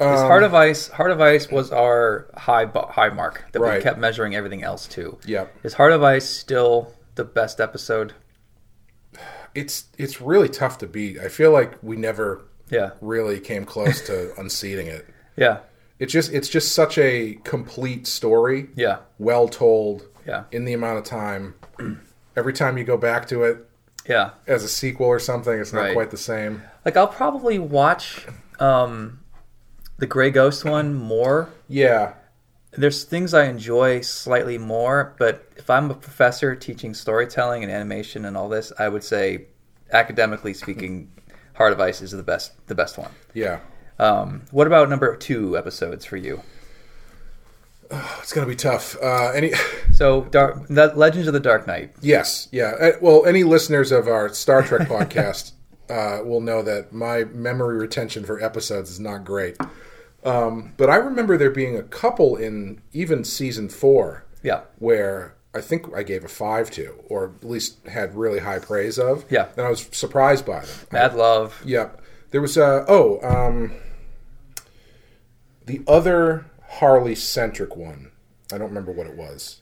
Um, 0.00 0.08
Heart 0.08 0.44
of 0.44 0.54
Ice, 0.54 0.88
Heart 0.88 1.10
of 1.10 1.20
Ice 1.20 1.50
was 1.50 1.70
our 1.70 2.26
high 2.36 2.64
high 2.64 3.10
mark 3.10 3.44
that 3.52 3.60
Right. 3.60 3.76
we 3.76 3.82
kept 3.82 3.98
measuring 3.98 4.34
everything 4.34 4.62
else 4.62 4.86
to. 4.88 5.18
Yep. 5.26 5.54
Is 5.62 5.74
Heart 5.74 5.92
of 5.92 6.02
Ice 6.02 6.24
still 6.26 6.94
the 7.16 7.24
best 7.24 7.60
episode? 7.60 8.14
It's 9.54 9.84
it's 9.98 10.20
really 10.20 10.48
tough 10.48 10.78
to 10.78 10.86
beat. 10.86 11.18
I 11.18 11.28
feel 11.28 11.50
like 11.52 11.74
we 11.82 11.96
never 11.96 12.40
Yeah, 12.70 12.90
really 13.00 13.40
came 13.40 13.64
close 13.64 14.00
to 14.06 14.32
unseating 14.40 14.86
it. 14.86 15.06
yeah, 15.36 15.58
It's 15.98 16.12
just 16.12 16.32
it's 16.32 16.48
just 16.48 16.72
such 16.74 16.98
a 16.98 17.38
complete 17.44 18.06
story, 18.06 18.68
yeah, 18.76 18.98
well 19.18 19.48
told 19.48 20.06
yeah, 20.26 20.44
in 20.52 20.64
the 20.64 20.72
amount 20.72 20.98
of 20.98 21.04
time. 21.04 21.54
Every 22.36 22.52
time 22.52 22.78
you 22.78 22.84
go 22.84 22.96
back 22.96 23.26
to 23.28 23.42
it 23.42 23.68
yeah. 24.08 24.30
as 24.46 24.62
a 24.64 24.68
sequel 24.68 25.06
or 25.06 25.18
something, 25.18 25.58
it's 25.58 25.72
not 25.72 25.80
Right. 25.80 25.94
quite 25.94 26.10
the 26.10 26.16
same. 26.16 26.62
Like 26.84 26.96
I'll 26.96 27.08
probably 27.08 27.58
watch 27.58 28.24
um, 28.60 29.20
the 29.98 30.06
Gray 30.06 30.30
Ghost 30.30 30.64
one 30.64 30.94
more. 30.94 31.48
Yeah, 31.68 32.14
There's 32.70 33.02
things 33.04 33.34
I 33.34 33.46
enjoy 33.46 34.00
slightly 34.02 34.58
more, 34.58 35.14
but 35.18 35.50
if 35.56 35.68
I'm 35.68 35.90
a 35.90 35.94
professor 35.94 36.54
teaching 36.54 36.94
storytelling 36.94 37.62
and 37.64 37.72
animation 37.72 38.24
and 38.24 38.36
all 38.36 38.48
this, 38.48 38.72
I 38.78 38.88
would 38.88 39.02
say, 39.04 39.46
academically 39.92 40.54
speaking, 40.54 41.10
Heart 41.54 41.72
of 41.72 41.80
Ice 41.80 42.00
is 42.02 42.10
the 42.12 42.22
best, 42.22 42.52
the 42.66 42.74
best 42.74 42.96
one. 42.98 43.10
yeah. 43.34 43.60
Um, 43.98 44.42
what 44.50 44.66
about 44.66 44.88
number 44.88 45.14
two 45.16 45.58
episodes 45.58 46.04
for 46.06 46.16
you? 46.16 46.40
It's 48.20 48.32
gonna 48.32 48.46
be 48.46 48.56
tough. 48.56 48.96
Uh, 49.02 49.30
any 49.32 49.52
So, 49.92 50.22
Dark, 50.24 50.66
the 50.68 50.92
Legends 50.94 51.26
of 51.26 51.34
the 51.34 51.40
Dark 51.40 51.66
Knight. 51.66 51.92
yes, 52.00 52.48
yeah. 52.52 52.72
Uh, 52.80 52.92
Well, 53.00 53.26
any 53.26 53.42
listeners 53.44 53.92
of 53.92 54.06
our 54.08 54.28
Star 54.32 54.62
Trek 54.62 54.88
podcast 54.88 55.52
uh, 55.90 56.20
will 56.24 56.40
know 56.40 56.62
that 56.62 56.92
my 56.92 57.24
memory 57.24 57.76
retention 57.78 58.24
for 58.24 58.42
episodes 58.42 58.90
is 58.90 59.00
not 59.00 59.24
great. 59.24 59.56
Um, 60.24 60.74
but 60.76 60.88
I 60.90 60.96
remember 60.96 61.36
there 61.36 61.50
being 61.50 61.76
a 61.76 61.82
couple 61.82 62.36
in 62.36 62.80
even 62.92 63.24
season 63.24 63.68
four 63.68 64.24
Yeah, 64.42 64.60
where 64.78 65.34
I 65.54 65.60
think 65.60 65.86
I 65.96 66.02
gave 66.04 66.24
a 66.24 66.28
five 66.28 66.70
to, 66.72 66.94
or 67.08 67.32
at 67.42 67.48
least 67.48 67.84
had 67.86 68.14
really 68.14 68.38
high 68.38 68.60
praise 68.60 68.98
of. 68.98 69.24
Yeah. 69.30 69.48
and 69.56 69.66
I 69.66 69.70
was 69.70 69.88
surprised 69.92 70.46
by 70.46 70.60
them. 70.60 70.68
Mad 70.92 71.14
Love. 71.14 71.60
Yep. 71.64 72.00
There 72.30 72.40
was 72.40 72.56
a 72.56 72.84
oh 72.88 73.18
um 73.22 73.72
the 75.66 75.82
other 75.86 76.46
Harley 76.68 77.14
centric 77.14 77.76
one. 77.76 78.10
I 78.52 78.58
don't 78.58 78.68
remember 78.68 78.92
what 78.92 79.06
it 79.06 79.16
was. 79.16 79.60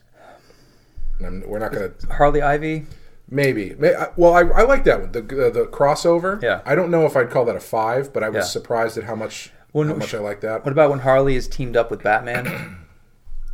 And 1.19 1.43
we're 1.45 1.59
not 1.59 1.71
gonna 1.71 1.91
Harley 2.11 2.41
Ivy. 2.41 2.85
maybe. 3.29 3.75
Well, 4.15 4.33
I, 4.33 4.41
I 4.41 4.61
like 4.63 4.83
that 4.85 5.01
one. 5.01 5.11
The, 5.11 5.21
the 5.21 5.49
the 5.49 5.65
crossover. 5.65 6.41
Yeah. 6.41 6.61
I 6.65 6.75
don't 6.75 6.91
know 6.91 7.05
if 7.05 7.15
I'd 7.17 7.29
call 7.29 7.45
that 7.45 7.55
a 7.55 7.59
five, 7.59 8.13
but 8.13 8.23
I 8.23 8.29
was 8.29 8.45
Yeah. 8.45 8.49
surprised 8.49 8.97
at 8.97 9.03
how 9.05 9.15
much 9.15 9.51
When- 9.71 9.87
how 9.89 9.95
much 9.95 10.13
I 10.13 10.19
like 10.19 10.41
that. 10.41 10.63
What 10.63 10.71
about 10.71 10.91
when 10.91 10.99
Harley 10.99 11.35
is 11.35 11.47
teamed 11.47 11.75
up 11.75 11.89
with 11.91 12.03
Batman? 12.03 12.77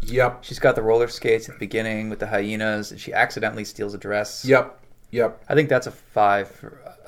Yep. 0.07 0.43
She's 0.43 0.59
got 0.59 0.75
the 0.75 0.81
roller 0.81 1.07
skates 1.07 1.47
at 1.49 1.55
the 1.55 1.59
beginning 1.59 2.09
with 2.09 2.19
the 2.19 2.27
hyenas, 2.27 2.91
and 2.91 2.99
she 2.99 3.13
accidentally 3.13 3.65
steals 3.65 3.93
a 3.93 3.97
dress. 3.97 4.45
Yep. 4.45 4.79
Yep. 5.11 5.43
I 5.49 5.55
think 5.55 5.69
that's 5.69 5.87
a 5.87 5.91
five. 5.91 6.49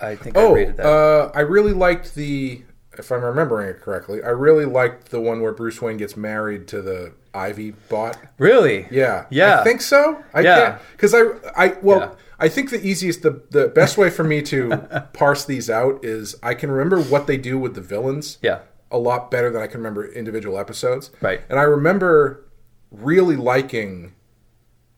I 0.01 0.15
think 0.15 0.37
I 0.37 0.41
Oh, 0.41 0.53
rated 0.53 0.77
that. 0.77 0.85
uh, 0.85 1.31
I 1.33 1.41
really 1.41 1.73
liked 1.73 2.15
the. 2.15 2.63
If 2.97 3.11
I'm 3.11 3.23
remembering 3.23 3.69
it 3.69 3.79
correctly, 3.81 4.23
I 4.23 4.29
really 4.29 4.65
liked 4.65 5.11
the 5.11 5.21
one 5.21 5.41
where 5.41 5.51
Bruce 5.51 5.79
Wayne 5.81 5.97
gets 5.97 6.17
married 6.17 6.67
to 6.69 6.81
the 6.81 7.11
Ivy 7.33 7.71
bot. 7.89 8.17
really? 8.39 8.87
Yeah, 8.89 9.25
Yeah. 9.29 9.59
I 9.59 9.63
think 9.63 9.81
so. 9.81 10.23
I 10.33 10.41
Yeah. 10.41 10.55
can't 10.69 10.81
because 10.93 11.13
I, 11.13 11.21
I 11.55 11.75
well, 11.83 11.99
Yeah. 11.99 12.09
I 12.39 12.49
think 12.49 12.71
the 12.71 12.83
easiest, 12.83 13.21
the 13.21 13.41
the 13.51 13.67
best 13.67 13.97
way 13.99 14.09
for 14.09 14.23
me 14.23 14.41
to 14.43 15.05
parse 15.13 15.45
these 15.45 15.69
out 15.69 16.03
is 16.03 16.35
I 16.41 16.55
can 16.55 16.71
remember 16.71 16.99
what 16.99 17.27
they 17.27 17.37
do 17.37 17.59
with 17.59 17.75
the 17.75 17.81
villains 17.81 18.39
Yeah. 18.41 18.59
a 18.89 18.97
lot 18.97 19.29
better 19.29 19.51
than 19.51 19.61
I 19.61 19.67
can 19.67 19.79
remember 19.79 20.07
individual 20.07 20.57
episodes. 20.57 21.11
Right. 21.21 21.41
and 21.49 21.59
I 21.59 21.63
remember 21.63 22.45
really 22.91 23.35
liking 23.35 24.13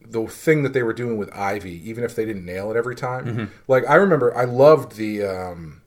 the 0.02 0.25
thing 0.28 0.63
that 0.63 0.73
they 0.73 0.82
were 0.84 0.93
doing 0.93 1.17
with 1.17 1.32
Ivy, 1.36 1.88
even 1.89 2.04
if 2.04 2.15
they 2.15 2.25
didn't 2.25 2.45
nail 2.45 2.71
it 2.71 2.78
every 2.78 2.95
time. 2.95 3.25
Mm-hmm. 3.25 3.45
Like 3.67 3.88
I 3.88 3.95
remember, 3.95 4.36
I 4.36 4.45
loved 4.45 4.95
the 4.95 5.23
um, 5.23 5.82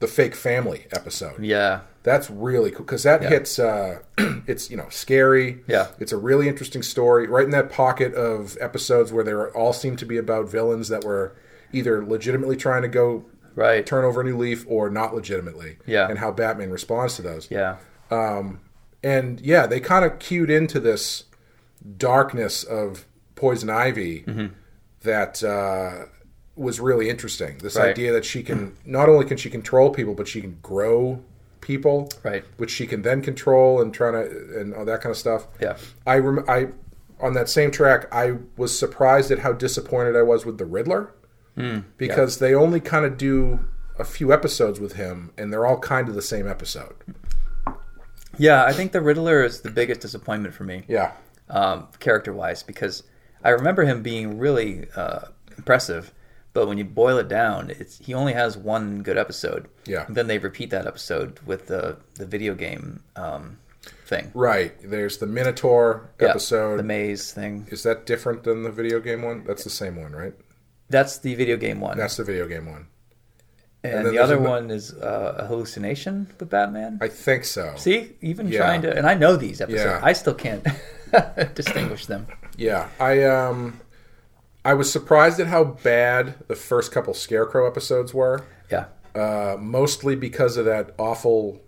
the 0.00 0.06
fake 0.06 0.34
family 0.34 0.86
episode. 0.92 1.42
Yeah. 1.44 1.80
That's 2.02 2.30
really 2.30 2.70
cool 2.70 2.84
because 2.86 3.02
that 3.02 3.22
Yeah. 3.22 3.28
hits. 3.30 3.58
Uh, 3.58 4.00
it's 4.46 4.70
you 4.70 4.76
know 4.76 4.86
scary. 4.90 5.62
Yeah. 5.66 5.88
it's 5.98 6.12
a 6.12 6.16
really 6.16 6.48
interesting 6.48 6.82
story. 6.82 7.26
Right 7.26 7.44
in 7.44 7.50
that 7.50 7.70
pocket 7.70 8.14
of 8.14 8.56
episodes 8.60 9.12
where 9.12 9.24
they 9.24 9.34
were 9.34 9.54
all 9.56 9.72
seem 9.72 9.96
to 9.96 10.06
be 10.06 10.16
about 10.18 10.48
villains 10.48 10.88
that 10.88 11.04
were 11.04 11.34
either 11.72 12.04
legitimately 12.04 12.56
trying 12.56 12.82
to 12.82 12.88
go 12.88 13.24
Right. 13.54 13.84
turn 13.84 14.04
over 14.04 14.20
a 14.20 14.24
new 14.24 14.36
leaf 14.36 14.64
or 14.68 14.88
not 14.88 15.14
legitimately. 15.14 15.78
Yeah. 15.84 16.08
and 16.08 16.18
how 16.18 16.30
Batman 16.32 16.70
responds 16.70 17.16
to 17.16 17.22
those. 17.22 17.50
Yeah. 17.50 17.76
And 19.02 19.40
yeah, 19.40 19.66
they 19.66 19.80
kind 19.80 20.04
of 20.04 20.18
cued 20.18 20.50
into 20.50 20.80
this 20.80 21.24
darkness 21.96 22.64
of 22.64 23.06
Poison 23.34 23.70
Ivy 23.70 24.22
Mm-hmm. 24.26 24.46
that 25.02 25.42
uh, 25.44 26.06
was 26.56 26.80
really 26.80 27.08
interesting. 27.08 27.58
This 27.58 27.76
Right. 27.76 27.90
idea 27.90 28.12
that 28.12 28.24
she 28.24 28.42
can 28.42 28.76
not 28.84 29.08
only 29.08 29.24
can 29.24 29.36
she 29.36 29.50
control 29.50 29.90
people, 29.90 30.14
but 30.14 30.26
she 30.26 30.40
can 30.40 30.58
grow 30.62 31.22
people, 31.60 32.08
Right. 32.24 32.44
Which 32.56 32.70
she 32.70 32.86
can 32.86 33.02
then 33.02 33.22
control 33.22 33.80
and 33.80 33.92
trying 33.94 34.14
to 34.14 34.60
and 34.60 34.74
all 34.74 34.84
that 34.86 35.00
kind 35.00 35.10
of 35.12 35.16
stuff. 35.16 35.46
Yeah. 35.60 35.76
I 36.06 36.18
rem- 36.18 36.44
I 36.48 36.68
on 37.20 37.34
that 37.34 37.48
same 37.48 37.70
track, 37.70 38.06
I 38.12 38.34
was 38.56 38.76
surprised 38.78 39.30
at 39.32 39.40
how 39.40 39.52
disappointed 39.52 40.14
I 40.16 40.22
was 40.22 40.44
with 40.46 40.58
the 40.58 40.64
Riddler 40.64 41.10
Hmm. 41.56 41.78
because 41.96 42.38
they 42.38 42.54
only 42.54 42.78
kind 42.80 43.04
of 43.04 43.16
do 43.18 43.60
a 43.98 44.04
few 44.04 44.32
episodes 44.32 44.78
with 44.78 44.92
him, 44.92 45.32
and 45.36 45.52
they're 45.52 45.66
all 45.66 45.78
kind 45.80 46.08
of 46.08 46.14
the 46.14 46.22
same 46.22 46.46
episode. 46.46 46.94
Yeah. 48.38 48.64
I 48.64 48.72
think 48.72 48.92
the 48.92 49.00
Riddler 49.00 49.44
is 49.44 49.60
the 49.60 49.70
biggest 49.70 50.00
disappointment 50.00 50.54
for 50.54 50.64
me, 50.64 50.84
Yeah. 50.88 51.12
um, 51.50 51.88
character 51.98 52.32
wise, 52.32 52.62
because 52.62 53.02
I 53.44 53.50
remember 53.50 53.84
him 53.84 54.02
being 54.02 54.38
really 54.38 54.86
uh, 54.96 55.26
impressive. 55.56 56.12
But 56.54 56.66
when 56.66 56.78
you 56.78 56.84
boil 56.84 57.18
it 57.18 57.28
down, 57.28 57.70
it's 57.70 57.98
he 57.98 58.14
only 58.14 58.32
has 58.32 58.56
one 58.56 59.02
good 59.02 59.18
episode. 59.18 59.68
Yeah. 59.86 60.06
And 60.06 60.16
then 60.16 60.26
they 60.26 60.38
repeat 60.38 60.70
that 60.70 60.86
episode 60.86 61.38
with 61.46 61.66
the 61.68 61.98
the 62.16 62.26
video 62.26 62.54
game 62.54 63.00
um, 63.16 63.58
thing. 64.06 64.30
Right. 64.34 64.72
There's 64.82 65.18
the 65.18 65.26
Minotaur 65.26 66.10
Yeah, 66.20 66.28
episode. 66.30 66.78
the 66.78 66.82
maze 66.82 67.32
thing. 67.32 67.68
Is 67.70 67.82
that 67.84 68.06
different 68.06 68.42
than 68.44 68.62
the 68.64 68.72
video 68.72 68.98
game 68.98 69.22
one? 69.22 69.44
That's 69.46 69.62
the 69.62 69.70
same 69.70 70.00
one, 70.02 70.12
right? 70.16 70.34
That's 70.88 71.18
the 71.18 71.34
video 71.34 71.56
game 71.58 71.80
one. 71.80 71.96
That's 71.98 72.16
the 72.16 72.24
video 72.24 72.48
game 72.48 72.66
one. 72.66 72.86
And, 73.84 74.06
then 74.06 74.12
the 74.12 74.18
other 74.18 74.36
ano- 74.38 74.48
one 74.50 74.70
is 74.70 74.92
uh, 74.94 75.36
a 75.38 75.46
hallucination 75.46 76.26
with 76.38 76.50
Batman. 76.50 76.98
I 77.00 77.08
think 77.08 77.44
so. 77.44 77.74
See, 77.76 78.16
even 78.20 78.48
Yeah. 78.48 78.58
trying 78.58 78.82
to, 78.82 78.96
and 78.96 79.06
I 79.06 79.14
know 79.14 79.36
these 79.36 79.60
episodes. 79.60 79.84
Yeah. 79.84 80.00
I 80.02 80.12
still 80.14 80.34
can't 80.34 80.66
distinguish 81.54 82.06
them. 82.06 82.26
Yeah. 82.56 82.88
I 83.00 83.24
um 83.24 83.80
I 84.64 84.74
was 84.74 84.90
surprised 84.92 85.38
at 85.40 85.46
how 85.46 85.64
bad 85.64 86.34
the 86.48 86.56
first 86.56 86.92
couple 86.92 87.14
Scarecrow 87.14 87.66
episodes 87.66 88.12
were. 88.12 88.44
Yeah, 88.70 88.86
Uh, 89.14 89.56
mostly 89.58 90.14
because 90.16 90.56
of 90.56 90.64
that 90.66 90.90
awful 90.98 91.62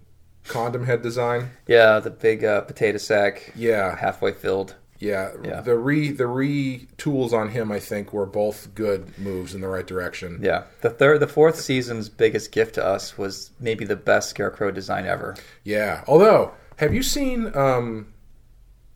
condom 0.46 0.84
head 0.84 1.00
design. 1.02 1.50
yeah, 1.66 2.00
the 2.00 2.10
big 2.10 2.44
uh, 2.44 2.62
potato 2.62 2.98
sack, 2.98 3.52
Yeah. 3.54 3.96
halfway 3.96 4.32
filled. 4.32 4.74
Yeah. 5.00 5.32
Yeah. 5.42 5.60
The 5.62 5.76
re 5.76 6.12
the 6.12 6.26
re 6.26 6.86
tools 6.98 7.32
on 7.32 7.48
him 7.48 7.72
I 7.72 7.80
think 7.80 8.12
were 8.12 8.26
both 8.26 8.74
good 8.74 9.18
moves 9.18 9.54
in 9.54 9.60
the 9.60 9.68
right 9.68 9.86
direction. 9.86 10.38
Yeah, 10.42 10.64
the 10.82 10.90
third, 10.90 11.20
the 11.20 11.26
fourth 11.26 11.58
season's 11.58 12.08
biggest 12.08 12.52
gift 12.52 12.74
to 12.76 12.84
us 12.84 13.18
was 13.18 13.50
maybe 13.58 13.84
the 13.84 13.96
best 13.96 14.30
Scarecrow 14.30 14.70
design 14.70 15.06
ever. 15.06 15.36
Yeah. 15.64 16.04
Although, 16.06 16.52
have 16.76 16.94
you 16.94 17.02
seen 17.02 17.50
um 17.56 18.12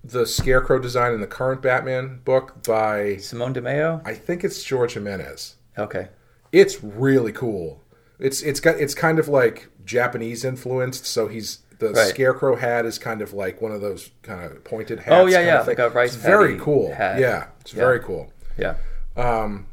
the 0.05 0.27
Scarecrow 0.27 0.79
design 0.79 1.15
in 1.15 1.21
the 1.21 1.27
current 1.27 1.63
Batman 1.63 2.21
book 2.25 2.63
by 2.63 3.17
Simone 3.17 3.55
Di 3.55 3.61
Meo. 3.61 4.03
I 4.05 4.15
think 4.15 4.45
it's 4.45 4.69
Jorge 4.69 4.95
Jimenez. 4.95 5.57
Okay, 5.79 6.09
It's 6.53 6.85
really 6.85 7.33
cool. 7.33 7.83
It's 8.19 8.43
it's 8.43 8.61
got 8.61 8.79
it's 8.79 8.95
kind 8.95 9.19
of 9.19 9.29
like 9.29 9.71
Japanese 9.85 10.45
influenced. 10.45 11.07
So 11.07 11.27
he's 11.29 11.61
the 11.93 12.01
Right. 12.01 12.09
Scarecrow 12.09 12.57
hat 12.57 12.87
is 12.87 12.99
kind 12.99 13.21
of 13.23 13.33
like 13.33 13.61
one 13.61 13.73
of 13.73 13.81
those 13.81 14.11
kind 14.23 14.45
of 14.45 14.65
pointed 14.65 15.01
hats. 15.01 15.11
Oh, 15.11 15.27
yeah, 15.27 15.41
yeah, 15.41 15.63
like 15.63 15.79
a 15.79 15.91
rice 15.91 16.15
It's 16.15 16.23
very 16.25 16.59
cool. 16.59 16.95
hat. 16.95 17.19
Yeah, 17.21 17.47
it's 17.61 17.73
Yeah. 17.75 17.81
very 17.85 18.01
cool. 18.01 18.33
yeah. 18.57 18.75
Um, 19.17 19.67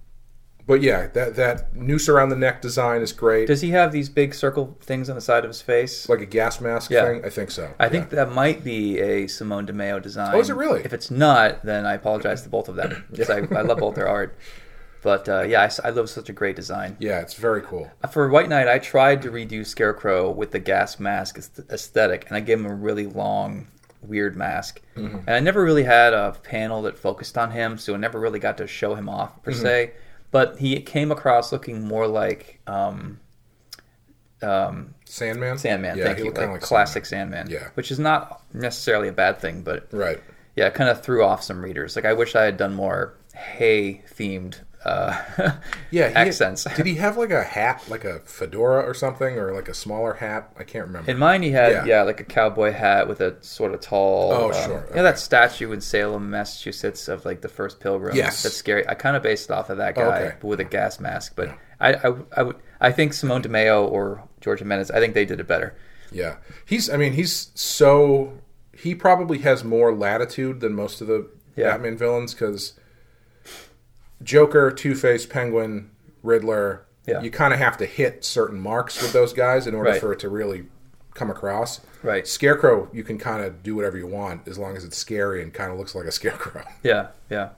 but 0.67 0.81
yeah, 0.81 1.07
that 1.13 1.35
that 1.35 1.75
noose 1.75 2.07
around 2.07 2.29
the 2.29 2.35
neck 2.35 2.61
design 2.61 3.01
is 3.01 3.11
great. 3.11 3.47
Does 3.47 3.61
he 3.61 3.71
have 3.71 3.91
these 3.91 4.07
big 4.09 4.33
circle 4.33 4.77
things 4.81 5.09
on 5.09 5.15
the 5.15 5.21
side 5.21 5.43
of 5.43 5.49
his 5.49 5.61
face? 5.61 6.07
like 6.07 6.21
a 6.21 6.25
gas 6.25 6.61
mask 6.61 6.91
Yeah. 6.91 7.05
thing. 7.05 7.25
I 7.25 7.29
think 7.29 7.51
so. 7.51 7.69
I 7.79 7.89
think 7.89 8.11
that 8.11 8.31
might 8.31 8.63
be 8.63 8.99
a 8.99 9.27
Simone 9.27 9.65
Di 9.65 9.73
Meo 9.73 9.99
design. 9.99 10.31
Oh, 10.33 10.39
is 10.39 10.49
it 10.49 10.55
really? 10.55 10.81
If 10.85 10.93
it's 10.93 11.09
not, 11.11 11.65
then 11.65 11.85
I 11.85 11.95
apologize 11.95 12.43
to 12.43 12.49
both 12.49 12.69
of 12.69 12.75
them 12.75 13.03
because 13.11 13.29
I, 13.29 13.37
I 13.39 13.61
love 13.61 13.79
both 13.79 13.95
their 13.95 14.07
art. 14.07 14.37
But 15.01 15.27
uh, 15.27 15.41
yeah, 15.41 15.69
I 15.83 15.89
love 15.89 16.09
such 16.09 16.29
a 16.29 16.33
great 16.33 16.55
design. 16.55 16.95
Yeah, 16.99 17.19
it's 17.21 17.33
very 17.33 17.61
cool. 17.61 17.89
For 18.11 18.29
White 18.29 18.49
Knight, 18.49 18.67
I 18.67 18.77
tried 18.77 19.21
to 19.23 19.31
redo 19.31 19.65
Scarecrow 19.65 20.29
with 20.29 20.51
the 20.51 20.59
gas 20.59 20.99
mask 20.99 21.39
aesthetic, 21.69 22.25
and 22.27 22.37
I 22.37 22.39
gave 22.39 22.59
him 22.59 22.67
a 22.67 22.75
really 22.75 23.07
long, 23.07 23.67
weird 24.01 24.35
mask. 24.35 24.79
And 24.95 25.27
I 25.27 25.39
never 25.39 25.63
really 25.63 25.83
had 25.83 26.13
a 26.13 26.33
panel 26.43 26.83
that 26.83 26.99
focused 26.99 27.35
on 27.37 27.49
him, 27.51 27.79
so 27.79 27.95
I 27.95 27.97
never 27.97 28.19
really 28.19 28.39
got 28.39 28.57
to 28.57 28.67
show 28.67 28.93
him 28.93 29.09
off 29.09 29.41
per 29.41 29.51
se. 29.51 29.93
But 30.29 30.59
he 30.59 30.79
came 30.81 31.11
across 31.11 31.51
looking 31.51 31.85
more 31.87 32.07
like 32.07 32.61
um, 32.67 33.19
um, 34.41 34.93
Sandman. 35.05 35.57
Sandman. 35.57 35.97
Yeah, 35.97 36.05
thank 36.05 36.19
he 36.19 36.25
you, 36.25 36.31
like 36.31 36.47
like 36.49 36.61
classic 36.61 37.05
Sandman. 37.05 37.49
Yeah. 37.49 37.69
which 37.73 37.91
is 37.91 37.99
not 37.99 38.41
necessarily 38.53 39.07
a 39.07 39.11
bad 39.13 39.39
thing, 39.39 39.61
but 39.61 39.87
Right. 39.91 40.19
yeah, 40.55 40.67
it 40.67 40.73
kind 40.73 40.89
of 40.89 41.01
threw 41.03 41.23
off 41.23 41.43
some 41.43 41.63
readers. 41.63 41.95
Like 41.95 42.05
I 42.05 42.13
wish 42.13 42.35
I 42.35 42.43
had 42.43 42.57
done 42.57 42.73
more 42.73 43.13
hay 43.33 44.03
themed 44.13 44.59
uh, 44.85 45.15
Yeah. 45.91 46.09
he- 46.09 46.15
accents. 46.15 46.63
did 46.75 46.85
he 46.85 46.95
have 46.95 47.17
like 47.17 47.31
a 47.31 47.43
hat, 47.43 47.83
like 47.87 48.03
a 48.05 48.19
fedora 48.21 48.81
or 48.83 48.93
something, 48.93 49.37
or 49.37 49.53
like 49.53 49.67
a 49.69 49.73
smaller 49.73 50.13
hat? 50.13 50.51
I 50.57 50.63
can't 50.63 50.87
remember. 50.87 51.09
In 51.11 51.17
mine, 51.17 51.43
he 51.43 51.51
had 51.51 51.71
Yeah. 51.71 51.85
yeah. 51.85 52.01
like 52.03 52.19
a 52.19 52.23
cowboy 52.23 52.71
hat 52.71 53.07
with 53.07 53.21
a 53.21 53.35
sort 53.43 53.73
of 53.73 53.81
tall. 53.81 54.31
Oh, 54.33 54.47
um, 54.47 54.53
sure, 54.53 54.85
You 54.89 54.95
know 54.97 55.03
that 55.03 55.19
statue 55.19 55.71
in 55.71 55.81
Salem, 55.81 56.29
Massachusetts, 56.29 57.07
of 57.07 57.25
like 57.25 57.41
the 57.41 57.49
first 57.49 57.79
pilgrim. 57.79 58.15
Yes. 58.15 58.43
that's 58.43 58.55
scary. 58.55 58.87
I 58.87 58.93
kind 58.95 59.15
of 59.15 59.23
based 59.23 59.49
it 59.49 59.53
off 59.53 59.69
of 59.69 59.77
that 59.77 59.97
Oh, 59.97 60.01
guy 60.09 60.21
okay. 60.21 60.35
with 60.41 60.59
a 60.59 60.63
gas 60.65 60.99
mask. 60.99 61.33
But 61.35 61.55
I, 61.79 61.93
I, 61.93 62.13
I, 62.37 62.43
would, 62.43 62.55
I 62.79 62.91
think 62.91 63.13
Simone 63.13 63.41
Di 63.41 63.49
Meo 63.49 63.85
or 63.85 64.23
Jorge 64.43 64.59
Jimenez. 64.59 64.91
I 64.91 64.99
think 64.99 65.13
they 65.13 65.25
did 65.25 65.39
it 65.39 65.47
better. 65.47 65.75
Yeah, 66.11 66.37
he's. 66.65 66.89
I 66.89 66.97
mean, 66.97 67.13
he's 67.13 67.51
so. 67.55 68.33
He 68.73 68.95
probably 68.95 69.37
has 69.39 69.63
more 69.63 69.93
latitude 69.95 70.59
than 70.59 70.73
most 70.73 71.01
of 71.01 71.07
the 71.07 71.29
Yeah. 71.55 71.71
Batman 71.71 71.97
villains 71.97 72.33
because 72.33 72.73
Joker, 74.23 74.71
Two 74.71 74.95
Face, 74.95 75.25
Penguin, 75.25 75.91
Riddler. 76.23 76.85
Yeah. 77.07 77.21
You 77.21 77.31
kind 77.31 77.53
of 77.53 77.59
have 77.59 77.77
to 77.77 77.85
hit 77.85 78.23
certain 78.23 78.59
marks 78.59 79.01
with 79.01 79.11
those 79.13 79.33
guys 79.33 79.65
in 79.67 79.73
order 79.75 79.91
Right. 79.91 79.99
for 80.01 80.13
it 80.13 80.19
to 80.19 80.29
really 80.29 80.65
come 81.13 81.29
across. 81.31 81.81
Right. 82.03 82.27
Scarecrow, 82.27 82.89
you 82.93 83.03
can 83.03 83.17
kind 83.17 83.43
of 83.43 83.63
do 83.63 83.75
whatever 83.75 83.97
you 83.97 84.07
want 84.07 84.47
as 84.47 84.57
long 84.57 84.77
as 84.77 84.83
it's 84.83 84.97
scary 84.97 85.41
and 85.41 85.53
kind 85.53 85.71
of 85.71 85.77
looks 85.77 85.93
like 85.95 86.05
a 86.05 86.11
scarecrow. 86.11 86.63
Yeah, 86.83 87.07
yeah. 87.29 87.49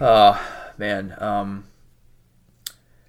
Oh 0.00 0.40
man. 0.78 1.14
Um, 1.18 1.64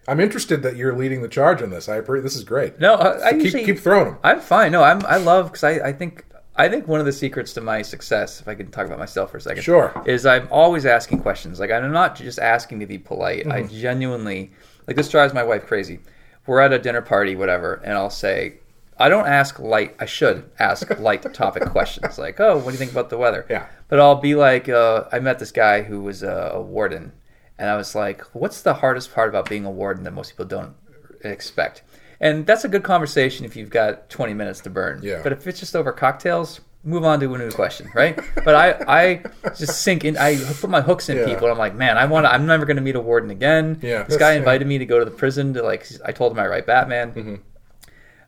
I'm 0.07 0.19
interested 0.19 0.63
that 0.63 0.75
you're 0.75 0.95
leading 0.95 1.21
the 1.21 1.27
charge 1.29 1.62
on 1.62 1.69
this. 1.69 1.88
I 1.88 1.95
agree. 1.95 2.19
This 2.21 2.36
is 2.36 2.43
great. 2.43 2.79
no, 2.79 2.95
I, 2.95 3.27
I 3.27 3.31
keep, 3.33 3.41
usually 3.43 3.65
keep 3.65 3.79
throwing 3.79 4.05
them. 4.05 4.17
I'm 4.23 4.39
fine. 4.41 4.71
No, 4.71 4.83
I'm. 4.83 5.05
I 5.05 5.17
love 5.17 5.45
because 5.47 5.63
I, 5.63 5.71
I 5.89 5.93
think 5.93 6.25
I 6.56 6.70
think 6.70 6.88
one 6.88 7.00
of 7.00 7.06
the 7.08 7.12
secrets 7.12 7.54
to 7.54 7.62
my 7.62 7.82
success, 7.82 8.39
if 8.39 8.48
I 8.48 8.54
can 8.56 8.70
talk 8.70 8.86
about 8.86 9.00
myself 9.00 9.32
for 9.32 9.38
a 9.38 9.42
second, 9.42 9.63
Sure. 9.63 9.92
is 10.06 10.26
I'm 10.26 10.48
always 10.52 10.86
asking 10.86 11.20
questions. 11.22 11.60
Like 11.60 11.72
I'm 11.72 11.92
not 11.92 12.16
just 12.16 12.38
asking 12.39 12.80
to 12.82 12.86
be 12.86 12.98
polite. 13.00 13.48
I 13.48 13.62
Mm-hmm. 13.63 13.76
genuinely 13.76 14.52
like 14.88 14.96
this 14.96 15.10
drives 15.10 15.34
my 15.34 15.44
wife 15.44 15.66
crazy. 15.66 16.00
We're 16.46 16.60
at 16.60 16.74
a 16.74 16.80
dinner 16.80 17.02
party, 17.02 17.36
whatever, 17.36 17.76
and 17.84 17.94
I'll 17.94 18.10
say. 18.10 18.56
I 19.00 19.10
don't 19.10 19.26
ask 19.28 19.58
light. 19.58 19.96
I 20.00 20.06
should 20.06 20.48
ask 20.60 20.88
light 21.00 21.34
topic 21.34 21.63
questions, 21.72 22.20
like, 22.20 22.39
"Oh, 22.39 22.58
what 22.58 22.66
do 22.66 22.72
you 22.74 22.78
think 22.78 22.92
about 22.92 23.10
the 23.10 23.18
weather?" 23.18 23.44
Yeah. 23.50 23.66
But 23.88 24.00
I'll 24.00 24.16
be 24.22 24.36
like, 24.36 24.70
uh, 24.70 25.06
I 25.12 25.18
met 25.20 25.39
this 25.39 25.52
guy 25.52 25.82
who 25.82 26.02
was 26.02 26.22
a, 26.22 26.52
a 26.54 26.62
warden, 26.62 27.12
and 27.58 27.70
I 27.72 27.76
was 27.76 27.96
like, 27.96 28.22
"What's 28.36 28.62
the 28.62 28.76
hardest 28.76 29.12
part 29.12 29.30
about 29.30 29.50
being 29.50 29.66
a 29.66 29.72
warden 29.72 30.04
that 30.04 30.12
most 30.13 30.30
people 30.32 30.46
don't 30.46 30.76
expect?" 31.22 31.82
And 32.19 32.45
that's 32.45 32.63
a 32.63 32.67
good 32.69 32.84
conversation 32.84 33.45
if 33.45 33.56
you've 33.56 33.69
got 33.69 34.10
20 34.10 34.34
minutes 34.34 34.62
to 34.62 34.69
burn. 34.69 35.02
Yeah. 35.04 35.21
But 35.23 35.32
if 35.34 35.45
it's 35.47 35.60
just 35.60 35.76
over 35.76 35.91
cocktails, 35.91 36.62
move 36.86 37.04
on 37.06 37.19
to 37.19 37.34
a 37.34 37.38
new 37.38 37.49
question, 37.52 37.89
right? 37.95 38.19
but 38.43 38.56
I, 38.56 38.71
I 38.88 39.23
just 39.58 39.82
sink 39.82 40.04
in. 40.06 40.17
I 40.17 40.38
put 40.60 40.69
my 40.69 40.82
hooks 40.82 41.10
in 41.10 41.17
Yeah. 41.17 41.26
people. 41.26 41.43
And 41.45 41.52
I'm 41.54 41.58
like, 41.58 41.76
man, 41.76 41.97
I 41.97 42.06
want. 42.06 42.26
I'm 42.26 42.45
never 42.45 42.65
going 42.65 42.76
to 42.78 42.82
meet 42.84 42.95
a 42.95 43.02
warden 43.02 43.30
again. 43.30 43.80
Yeah, 43.82 44.04
This 44.04 44.17
guy 44.17 44.34
invited 44.34 44.67
me 44.67 44.78
to 44.78 44.86
go 44.86 44.99
to 44.99 45.06
the 45.06 45.12
prison 45.12 45.54
to 45.56 45.63
like. 45.63 45.88
I 46.06 46.12
told 46.12 46.32
him 46.32 46.39
I 46.39 46.47
write 46.47 46.65
Batman. 46.65 47.12
Mm-hmm. 47.13 47.36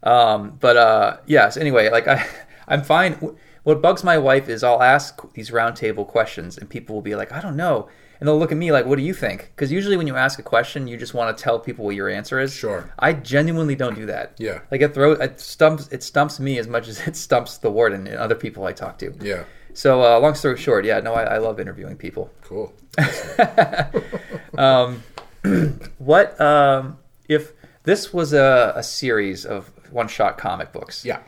Um, 0.10 0.58
but 0.60 0.78
uh, 0.78 1.17
yes. 1.26 1.58
Anyway, 1.58 1.89
like 1.89 2.08
I, 2.08 2.26
I'm 2.67 2.84
fine. 2.84 3.36
What 3.65 3.82
bugs 3.82 4.04
my 4.04 4.17
wife 4.17 4.47
is 4.47 4.63
I'll 4.63 4.82
ask 4.82 5.19
these 5.34 5.49
roundtable 5.49 6.08
questions, 6.08 6.58
and 6.58 6.69
people 6.69 6.93
will 6.93 7.01
be 7.01 7.15
like, 7.15 7.32
I 7.32 7.41
don't 7.41 7.56
know, 7.56 7.89
and 8.19 8.28
they'll 8.28 8.38
look 8.38 8.51
at 8.51 8.58
me 8.58 8.71
like, 8.71 8.86
What 8.86 8.97
do 8.97 9.01
you 9.04 9.13
think? 9.13 9.51
Because 9.56 9.71
usually 9.71 9.97
when 9.97 10.06
you 10.06 10.15
ask 10.15 10.38
a 10.38 10.43
question, 10.43 10.88
you 10.88 10.97
just 10.97 11.15
want 11.15 11.36
to 11.36 11.43
tell 11.43 11.60
people 11.60 11.84
what 11.84 11.95
your 11.95 12.08
answer 12.08 12.39
is. 12.39 12.54
Sure. 12.54 12.91
I 12.99 13.13
genuinely 13.13 13.75
don't 13.75 13.95
do 13.95 14.06
that. 14.06 14.36
Yeah. 14.38 14.60
Like 14.69 14.82
it 14.82 14.93
throws 14.93 15.19
it 15.19 15.39
stumps 15.39 15.88
it 15.89 16.04
stumps 16.04 16.39
me 16.39 16.60
as 16.60 16.67
much 16.67 16.88
as 16.88 16.99
it 17.08 17.15
stumps 17.15 17.58
the 17.58 17.71
warden 17.71 18.06
and 18.08 18.17
other 18.17 18.36
people 18.36 18.65
I 18.65 18.71
talk 18.71 18.99
to. 18.99 19.13
Yeah. 19.19 19.45
So 19.73 20.01
uh, 20.04 20.19
long 20.19 20.36
story 20.36 20.58
short, 20.58 20.86
yeah, 20.86 20.99
no, 20.99 21.13
I, 21.13 21.23
I 21.23 21.38
love 21.39 21.60
interviewing 21.60 21.97
people. 21.97 22.32
Cool. 22.43 22.73
um, 24.58 25.04
What 25.97 26.39
um, 26.39 26.97
if 27.28 27.54
this 27.84 28.13
was 28.13 28.34
a, 28.34 28.73
a 28.75 28.84
series 28.84 29.45
of 29.45 29.71
one 29.91 30.08
shot 30.08 30.38
comic 30.38 30.71
books? 30.71 31.04
Yeah. 31.04 31.19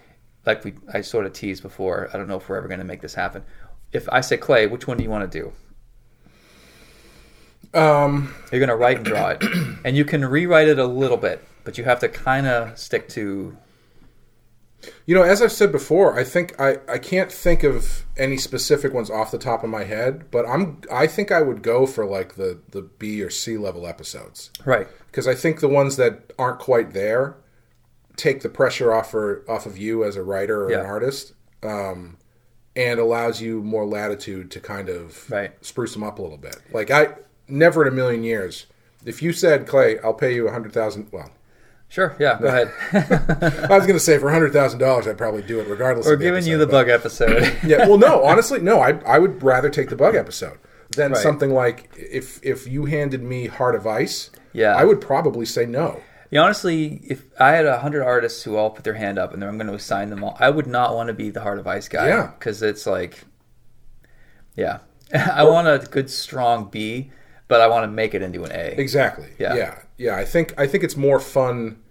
Like 0.47 0.63
we 0.63 0.73
I 0.91 1.01
sort 1.01 1.25
of 1.27 1.33
teased 1.33 1.61
before. 1.61 2.09
I 2.13 2.17
don't 2.17 2.27
know 2.27 2.37
if 2.37 2.49
we're 2.49 2.57
ever 2.57 2.67
going 2.67 2.79
to 2.79 2.85
make 2.85 3.01
this 3.01 3.13
happen. 3.13 3.43
If 3.91 4.09
I 4.09 4.21
say 4.21 4.37
Clay, 4.37 4.65
which 4.67 4.87
one 4.87 4.97
do 4.97 5.03
you 5.03 5.09
want 5.09 5.31
to 5.31 5.39
do? 5.39 5.51
Um, 7.73 8.33
You're 8.51 8.59
going 8.59 8.69
to 8.69 8.75
write 8.75 8.97
and 8.97 9.05
draw 9.05 9.29
it, 9.29 9.43
and 9.85 9.95
you 9.95 10.05
can 10.05 10.23
rewrite 10.25 10.67
it 10.67 10.79
a 10.79 10.85
little 10.87 11.17
bit, 11.17 11.43
but 11.63 11.77
you 11.77 11.83
have 11.83 11.99
to 11.99 12.09
kind 12.09 12.47
of 12.47 12.77
stick 12.77 13.09
to. 13.09 13.55
You 15.05 15.15
know, 15.15 15.23
as 15.23 15.41
I've 15.41 15.51
said 15.51 15.71
before, 15.71 16.17
I 16.17 16.23
think 16.23 16.59
I, 16.61 16.77
I 16.87 16.97
can't 16.99 17.31
think 17.31 17.63
of 17.63 18.05
any 18.15 18.37
specific 18.37 18.93
ones 18.93 19.09
off 19.09 19.31
the 19.31 19.37
top 19.39 19.63
of 19.63 19.69
my 19.69 19.83
head, 19.83 20.29
but 20.31 20.47
I'm 20.47 20.81
I 20.91 21.07
think 21.07 21.31
I 21.31 21.41
would 21.41 21.61
go 21.61 21.85
for 21.87 22.05
like 22.05 22.35
the 22.35 22.59
the 22.71 22.83
B 22.83 23.21
or 23.21 23.29
C 23.29 23.57
level 23.57 23.85
episodes 23.87 24.51
Right. 24.65 24.87
because 25.07 25.27
I 25.27 25.33
think 25.35 25.59
the 25.59 25.67
ones 25.67 25.97
that 25.97 26.31
aren't 26.39 26.59
quite 26.59 26.93
there 26.93 27.35
take 28.17 28.41
the 28.41 28.49
pressure 28.49 28.93
off 28.93 29.11
for, 29.11 29.43
off 29.47 29.65
of 29.65 29.77
you 29.77 30.03
as 30.03 30.15
a 30.17 30.23
writer 30.23 30.65
or 30.65 30.71
Yeah. 30.71 30.79
an 30.81 30.85
artist, 30.85 31.33
um, 31.63 32.17
and 32.75 32.99
allows 32.99 33.41
you 33.41 33.61
more 33.63 33.85
latitude 33.85 34.51
to 34.51 34.59
kind 34.59 34.89
of 34.89 35.29
Right. 35.31 35.51
spruce 35.61 35.93
them 35.93 36.03
up 36.03 36.19
a 36.19 36.21
little 36.21 36.37
bit. 36.37 36.57
Like 36.73 36.91
I 36.91 37.09
never 37.47 37.81
in 37.83 37.87
a 37.87 37.95
million 37.95 38.23
years, 38.23 38.65
if 39.05 39.21
you 39.23 39.31
said 39.33 39.65
Clay, 39.67 39.97
I'll 40.03 40.13
pay 40.13 40.33
you 40.35 40.47
a 40.47 40.51
hundred 40.51 40.73
thousand. 40.73 41.07
Well, 41.11 41.31
Sure. 41.89 42.17
Yeah. 42.19 42.37
Go 42.41 42.47
ahead. 42.47 42.69
I 43.71 43.77
was 43.77 43.85
going 43.87 43.93
to 43.93 43.99
say 43.99 44.17
for 44.17 44.27
a 44.27 44.33
hundred 44.33 44.51
thousand 44.51 44.79
dollars, 44.79 45.07
I'd 45.07 45.17
probably 45.17 45.41
do 45.41 45.61
it 45.61 45.69
regardless. 45.69 46.05
We're 46.05 46.13
of 46.13 46.19
the 46.19 46.25
giving 46.25 46.45
you 46.45 46.57
the 46.57 46.65
but- 46.65 46.71
bug 46.71 46.89
episode. 46.89 47.49
yeah. 47.65 47.87
Well, 47.87 47.97
no, 47.97 48.23
honestly, 48.25 48.59
no. 48.59 48.81
I 48.81 48.99
I 49.05 49.19
would 49.19 49.41
rather 49.41 49.69
take 49.69 49.89
the 49.89 49.95
bug 49.95 50.13
episode 50.13 50.57
than 50.97 51.13
Right. 51.13 51.21
something 51.21 51.51
like 51.51 51.89
if 51.95 52.39
if 52.43 52.67
you 52.67 52.85
handed 52.85 53.23
me 53.23 53.47
Heart 53.47 53.75
of 53.75 53.87
Ice. 53.87 54.31
Yeah. 54.51 54.75
I 54.75 54.83
would 54.83 54.99
probably 54.99 55.45
say 55.45 55.65
no. 55.65 56.01
Yeah, 56.29 56.41
honestly, 56.41 57.01
if 57.07 57.23
I 57.39 57.51
had 57.51 57.65
a 57.65 57.79
hundred 57.79 58.03
artists 58.03 58.43
who 58.43 58.55
all 58.57 58.69
put 58.69 58.83
their 58.83 58.95
hand 58.95 59.17
up 59.17 59.33
and 59.33 59.43
I'm 59.43 59.57
going 59.57 59.67
to 59.67 59.73
assign 59.73 60.09
them 60.09 60.23
all, 60.23 60.35
I 60.39 60.49
would 60.49 60.67
not 60.67 60.93
want 60.93 61.07
to 61.07 61.13
be 61.13 61.29
the 61.29 61.41
Heart 61.41 61.59
of 61.59 61.67
Ice 61.67 61.87
guy. 61.87 62.07
Yeah. 62.09 62.31
because 62.37 62.61
it's 62.61 62.85
like, 62.85 63.23
yeah, 64.55 64.79
I 65.13 65.43
want 65.43 65.67
a 65.67 65.87
good 65.89 66.09
strong 66.09 66.69
B, 66.69 67.11
but 67.47 67.61
I 67.61 67.67
want 67.67 67.83
to 67.83 67.87
make 67.87 68.13
it 68.13 68.21
into 68.21 68.43
an 68.43 68.51
A. 68.51 68.79
Exactly. 68.79 69.29
Yeah. 69.39 69.55
Yeah. 69.55 69.79
Yeah. 69.97 70.15
I 70.17 70.25
think 70.25 70.53
I 70.57 70.67
think 70.67 70.83
it's 70.83 70.97
more 70.97 71.19
fun 71.19 71.81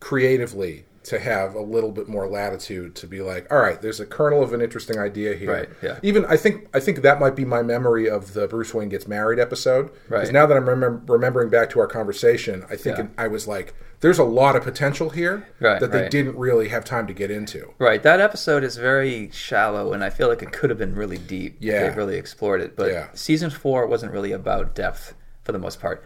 creatively 0.00 0.84
to 1.02 1.18
have 1.18 1.54
a 1.54 1.60
little 1.60 1.90
bit 1.92 2.08
more 2.08 2.28
latitude 2.28 2.94
to 2.94 3.06
be 3.06 3.22
like, 3.22 3.50
all 3.50 3.58
right, 3.58 3.80
there's 3.80 4.00
a 4.00 4.06
kernel 4.06 4.42
of 4.42 4.52
an 4.52 4.60
interesting 4.60 4.98
idea 4.98 5.34
here. 5.34 5.50
Right, 5.52 5.68
yeah. 5.82 5.98
Even 6.02 6.26
I 6.26 6.36
think 6.36 6.68
I 6.74 6.80
think 6.80 7.00
that 7.02 7.18
might 7.18 7.34
be 7.34 7.44
my 7.46 7.62
memory 7.62 8.08
of 8.08 8.34
the 8.34 8.46
Bruce 8.46 8.74
Wayne 8.74 8.90
gets 8.90 9.08
married 9.08 9.38
episode. 9.38 9.90
Because 10.08 10.28
Right. 10.28 10.32
now 10.32 10.44
that 10.46 10.56
I'm 10.56 10.64
remem- 10.66 11.08
remembering 11.08 11.48
back 11.48 11.70
to 11.70 11.80
our 11.80 11.86
conversation, 11.86 12.64
I 12.70 12.76
think 12.76 12.98
Yeah. 12.98 13.06
I 13.16 13.28
was 13.28 13.48
like, 13.48 13.72
there's 14.00 14.18
a 14.18 14.24
lot 14.24 14.56
of 14.56 14.62
potential 14.62 15.10
here 15.10 15.46
Right, 15.58 15.80
that 15.80 15.90
they 15.90 16.02
right. 16.02 16.10
didn't 16.10 16.36
really 16.36 16.68
have 16.68 16.84
time 16.84 17.06
to 17.06 17.14
get 17.14 17.30
into. 17.30 17.72
Right, 17.78 18.02
that 18.02 18.20
episode 18.20 18.62
is 18.62 18.76
very 18.76 19.30
shallow, 19.32 19.92
and 19.94 20.04
I 20.04 20.10
feel 20.10 20.28
like 20.28 20.42
it 20.42 20.52
could 20.52 20.68
have 20.70 20.78
been 20.78 20.94
really 20.94 21.18
deep. 21.18 21.56
if 21.60 21.64
Yeah. 21.64 21.88
they 21.90 21.96
really 21.96 22.16
explored 22.16 22.60
it. 22.60 22.76
But 22.76 22.92
Yeah. 22.92 23.06
season 23.14 23.48
four 23.50 23.86
wasn't 23.86 24.12
really 24.12 24.32
about 24.32 24.74
depth 24.74 25.14
for 25.44 25.52
the 25.52 25.58
most 25.58 25.80
part. 25.80 26.02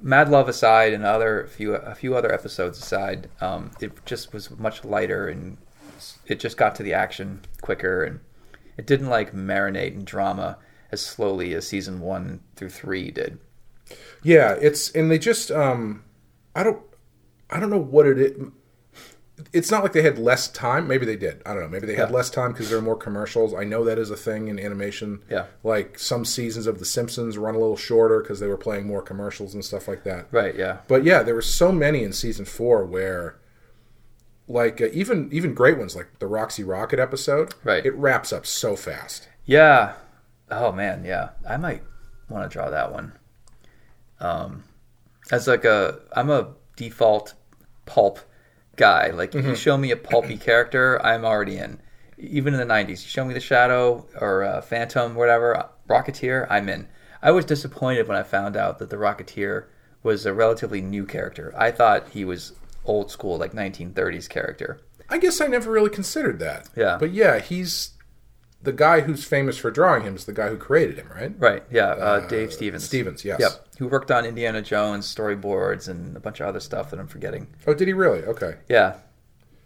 Mad 0.00 0.28
Love 0.28 0.48
aside, 0.48 0.92
and 0.92 1.04
other 1.04 1.46
few 1.46 1.74
a 1.74 1.94
few 1.94 2.16
other 2.16 2.32
episodes 2.32 2.78
aside, 2.78 3.28
um, 3.40 3.70
it 3.80 4.04
just 4.04 4.32
was 4.32 4.50
much 4.58 4.84
lighter, 4.84 5.28
and 5.28 5.58
it 6.26 6.40
just 6.40 6.56
got 6.56 6.74
to 6.76 6.82
the 6.82 6.94
action 6.94 7.40
quicker, 7.60 8.04
and 8.04 8.20
it 8.76 8.86
didn't 8.86 9.08
like 9.08 9.34
marinate 9.34 9.94
in 9.94 10.04
drama 10.04 10.58
as 10.90 11.00
slowly 11.00 11.54
as 11.54 11.66
season 11.66 12.00
one 12.00 12.40
through 12.56 12.70
three 12.70 13.10
did. 13.10 13.38
Yeah, 14.22 14.52
it's 14.60 14.90
and 14.90 15.10
they 15.10 15.18
just 15.18 15.50
um 15.50 16.04
I 16.54 16.62
don't 16.62 16.82
I 17.50 17.60
don't 17.60 17.70
know 17.70 17.78
what 17.78 18.06
it. 18.06 18.36
It's 19.52 19.70
not 19.70 19.82
like 19.82 19.92
they 19.92 20.02
had 20.02 20.18
less 20.18 20.48
time. 20.48 20.88
Maybe 20.88 21.06
they 21.06 21.16
did. 21.16 21.42
I 21.46 21.52
don't 21.54 21.62
know. 21.62 21.68
Maybe 21.68 21.86
they 21.86 21.94
had 21.94 22.08
Yeah. 22.10 22.14
less 22.16 22.28
time 22.30 22.52
because 22.52 22.68
there 22.70 22.78
are 22.78 22.82
more 22.82 22.96
commercials. 22.96 23.54
I 23.54 23.64
know 23.64 23.84
that 23.84 23.98
is 23.98 24.10
a 24.10 24.16
thing 24.16 24.48
in 24.48 24.58
animation. 24.58 25.22
Yeah. 25.30 25.46
Like 25.62 25.98
some 25.98 26.24
seasons 26.24 26.66
of 26.66 26.78
The 26.78 26.84
Simpsons 26.84 27.38
run 27.38 27.54
a 27.54 27.58
little 27.58 27.76
shorter 27.76 28.20
because 28.20 28.40
they 28.40 28.48
were 28.48 28.56
playing 28.56 28.86
more 28.86 29.00
commercials 29.02 29.54
and 29.54 29.64
stuff 29.64 29.86
like 29.86 30.02
that. 30.04 30.26
Right? 30.32 30.54
Yeah. 30.56 30.78
But 30.88 31.04
yeah, 31.04 31.22
there 31.22 31.34
were 31.36 31.42
so 31.42 31.70
many 31.70 32.02
in 32.02 32.12
season 32.12 32.44
four 32.46 32.84
where, 32.84 33.36
like 34.48 34.80
uh, 34.80 34.88
even 34.92 35.28
even 35.32 35.54
great 35.54 35.78
ones 35.78 35.94
like 35.94 36.18
the 36.18 36.26
Roxy 36.26 36.64
Rocket 36.64 36.98
episode. 36.98 37.54
Right. 37.62 37.84
It 37.86 37.94
wraps 37.94 38.32
up 38.32 38.44
so 38.46 38.74
fast. 38.76 39.28
Yeah. 39.44 39.94
Oh 40.50 40.72
man, 40.72 41.04
yeah. 41.04 41.30
I 41.48 41.58
might 41.58 41.82
want 42.28 42.50
to 42.50 42.52
draw 42.52 42.70
that 42.70 42.92
one. 42.92 43.12
Um, 44.20 44.64
as 45.30 45.46
like 45.46 45.64
a, 45.64 46.00
I'm 46.12 46.30
a 46.30 46.48
default 46.76 47.34
pulp 47.86 48.18
guy. 48.78 49.08
Like 49.08 49.34
if 49.34 49.44
you 49.44 49.54
show 49.54 49.76
me 49.76 49.90
a 49.90 49.96
pulpy 49.96 50.36
character, 50.48 51.04
I'm 51.04 51.24
already 51.24 51.58
in. 51.58 51.80
Even 52.16 52.54
in 52.54 52.60
the 52.60 52.74
'90s, 52.74 52.88
you 52.88 52.96
show 52.96 53.24
me 53.24 53.34
the 53.34 53.40
Shadow 53.40 54.06
or 54.18 54.42
uh, 54.42 54.60
Phantom, 54.62 55.14
whatever, 55.14 55.68
Rocketeer, 55.88 56.46
I'm 56.48 56.68
in. 56.68 56.88
I 57.22 57.32
was 57.32 57.44
disappointed 57.44 58.08
when 58.08 58.16
I 58.16 58.22
found 58.22 58.56
out 58.56 58.78
that 58.78 58.90
the 58.90 58.96
Rocketeer 58.96 59.66
was 60.02 60.24
a 60.24 60.32
relatively 60.32 60.80
new 60.80 61.04
character. 61.04 61.52
I 61.56 61.70
thought 61.70 62.08
he 62.08 62.24
was 62.24 62.54
old 62.84 63.10
school 63.10 63.36
like 63.36 63.52
1930s 63.52 64.28
character. 64.28 64.80
I 65.10 65.18
guess 65.18 65.40
I 65.40 65.46
never 65.46 65.70
really 65.70 65.90
considered 65.90 66.38
that. 66.40 66.68
Yeah. 66.76 66.96
But 66.98 67.12
yeah, 67.12 67.38
he's 67.38 67.92
the 68.62 68.72
guy 68.72 69.00
who's 69.00 69.24
famous 69.24 69.56
for 69.56 69.70
drawing 69.70 70.02
him 70.02 70.16
is 70.16 70.24
the 70.24 70.32
guy 70.32 70.48
who 70.48 70.56
created 70.56 70.96
him, 70.96 71.08
right? 71.14 71.32
Right. 71.38 71.62
Yeah. 71.70 71.90
Uh, 71.90 72.26
Dave 72.26 72.52
Stevens. 72.52 72.84
Stevens, 72.84 73.24
yes. 73.24 73.40
Yep. 73.40 73.66
Who 73.78 73.88
worked 73.88 74.10
on 74.10 74.24
Indiana 74.24 74.62
Jones 74.62 75.12
storyboards 75.12 75.88
and 75.88 76.16
a 76.16 76.20
bunch 76.20 76.40
of 76.40 76.48
other 76.48 76.60
stuff 76.60 76.90
that 76.90 76.98
I'm 76.98 77.06
forgetting. 77.06 77.48
Oh, 77.66 77.74
did 77.74 77.86
he 77.86 77.94
really? 77.94 78.24
Okay. 78.24 78.56
Yeah. 78.68 78.96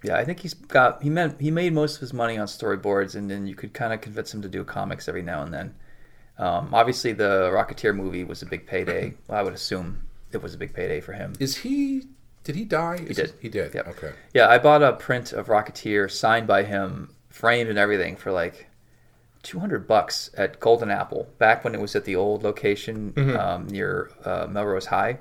Yeah, 0.05 0.17
I 0.17 0.25
think 0.25 0.41
he's 0.41 0.55
got 0.55 1.03
he 1.03 1.11
meant 1.11 1.41
he 1.41 1.51
made 1.51 1.73
most 1.73 1.95
of 1.95 2.01
his 2.01 2.13
money 2.13 2.37
on 2.37 2.49
storyboards, 2.49 3.15
and 3.15 3.31
then 3.31 3.47
you 3.47 3.55
could 3.55 3.73
kind 3.73 3.93
of 3.93 4.01
convince 4.01 4.35
him 4.35 4.43
to 4.43 4.49
do 4.49 4.65
comics 4.65 5.09
every 5.09 5.23
now 5.23 5.43
and 5.43 5.55
then. 5.55 5.75
Um, 6.39 6.71
obviously, 6.75 7.13
the 7.13 7.51
Rocketeer 7.53 7.95
movie 7.95 8.25
was 8.25 8.43
a 8.43 8.47
big 8.47 8.67
payday. 8.67 9.15
Well, 9.29 9.39
I 9.39 9.43
would 9.43 9.55
assume 9.55 10.03
it 10.33 10.43
was 10.43 10.55
a 10.55 10.59
big 10.59 10.75
payday 10.75 11.01
for 11.01 11.13
him. 11.13 11.35
Is 11.39 11.59
he? 11.59 12.03
Did 12.43 12.57
he 12.57 12.65
die? 12.65 12.99
He 13.07 13.15
did. 13.15 13.35
He 13.41 13.49
did. 13.49 13.75
Yep. 13.75 13.87
Okay. 13.89 14.13
Yeah, 14.35 14.49
I 14.49 14.59
bought 14.59 14.83
a 14.83 14.95
print 14.95 15.33
of 15.33 15.47
Rocketeer 15.47 16.11
signed 16.11 16.49
by 16.49 16.65
him, 16.65 17.15
framed 17.29 17.71
and 17.71 17.79
everything, 17.79 18.17
for 18.17 18.33
like 18.33 18.67
two 19.43 19.59
hundred 19.59 19.87
bucks 19.87 20.31
at 20.37 20.61
Golden 20.61 20.91
Apple 20.91 21.29
back 21.39 21.65
when 21.65 21.75
it 21.75 21.81
was 21.81 21.95
at 21.97 22.05
the 22.05 22.17
old 22.17 22.43
location 22.43 23.13
Mm-hmm. 23.13 23.37
um, 23.37 23.67
near 23.69 24.11
uh, 24.25 24.47
Melrose 24.49 24.87
High. 24.87 25.19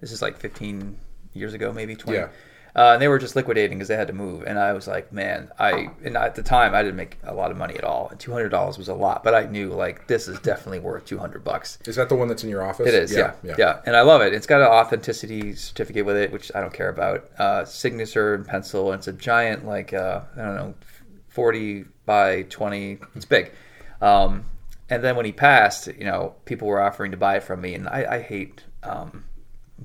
This 0.00 0.12
is 0.12 0.22
like 0.22 0.36
fifteen 0.38 0.98
years 1.32 1.54
ago, 1.54 1.72
maybe 1.72 1.94
twenty. 1.96 2.18
Yeah. 2.18 2.28
Uh, 2.74 2.92
and 2.92 3.00
they 3.00 3.08
were 3.08 3.18
just 3.18 3.34
liquidating 3.34 3.78
because 3.78 3.88
they 3.88 3.96
had 3.96 4.06
to 4.06 4.12
move, 4.12 4.44
and 4.46 4.58
I 4.58 4.74
was 4.74 4.86
like, 4.86 5.10
man, 5.10 5.50
I 5.58 5.88
and 6.04 6.14
at 6.14 6.34
the 6.34 6.42
time 6.42 6.74
I 6.74 6.82
didn't 6.82 6.96
make 6.96 7.16
a 7.24 7.32
lot 7.32 7.50
of 7.50 7.56
money 7.56 7.74
at 7.74 7.84
all, 7.84 8.08
and 8.10 8.20
two 8.20 8.32
hundred 8.32 8.50
dollars 8.50 8.76
was 8.76 8.88
a 8.88 8.94
lot, 8.94 9.24
but 9.24 9.34
I 9.34 9.46
knew 9.46 9.70
like 9.70 10.06
this 10.08 10.28
is 10.28 10.38
definitely 10.40 10.80
worth 10.80 11.06
two 11.06 11.16
hundred 11.16 11.42
bucks. 11.42 11.78
Is 11.86 11.96
that 11.96 12.10
the 12.10 12.14
one 12.16 12.28
that's 12.28 12.44
in 12.44 12.50
your 12.50 12.62
office? 12.62 12.86
It 12.86 12.92
is, 12.92 13.14
yeah, 13.14 13.32
yeah, 13.42 13.80
and 13.86 13.96
I 13.96 14.02
love 14.02 14.20
it. 14.20 14.34
It's 14.34 14.46
got 14.46 14.60
an 14.60 14.66
authenticity 14.66 15.54
certificate 15.54 16.04
with 16.04 16.16
it, 16.18 16.30
which 16.30 16.52
I 16.54 16.60
don't 16.60 16.74
care 16.74 16.90
about. 16.90 17.30
Uh, 17.38 17.64
signature 17.64 18.34
and 18.34 18.46
pencil, 18.46 18.92
and 18.92 18.98
it's 18.98 19.08
a 19.08 19.12
giant, 19.14 19.64
like 19.64 19.94
uh, 19.94 20.20
I 20.36 20.42
don't 20.42 20.54
know, 20.56 20.74
forty 21.28 21.86
by 22.06 22.42
twenty. 22.42 22.98
It's 23.14 23.24
big. 23.26 23.50
Um, 24.00 24.44
and 24.88 25.02
then 25.02 25.16
when 25.16 25.26
he 25.26 25.32
passed, 25.32 25.88
you 25.88 26.04
know, 26.04 26.34
people 26.44 26.68
were 26.68 26.80
offering 26.80 27.10
to 27.10 27.16
buy 27.16 27.36
it 27.36 27.42
from 27.42 27.60
me, 27.60 27.74
and 27.74 27.88
I, 27.88 28.06
I 28.16 28.20
hate 28.22 28.62
um, 28.84 29.24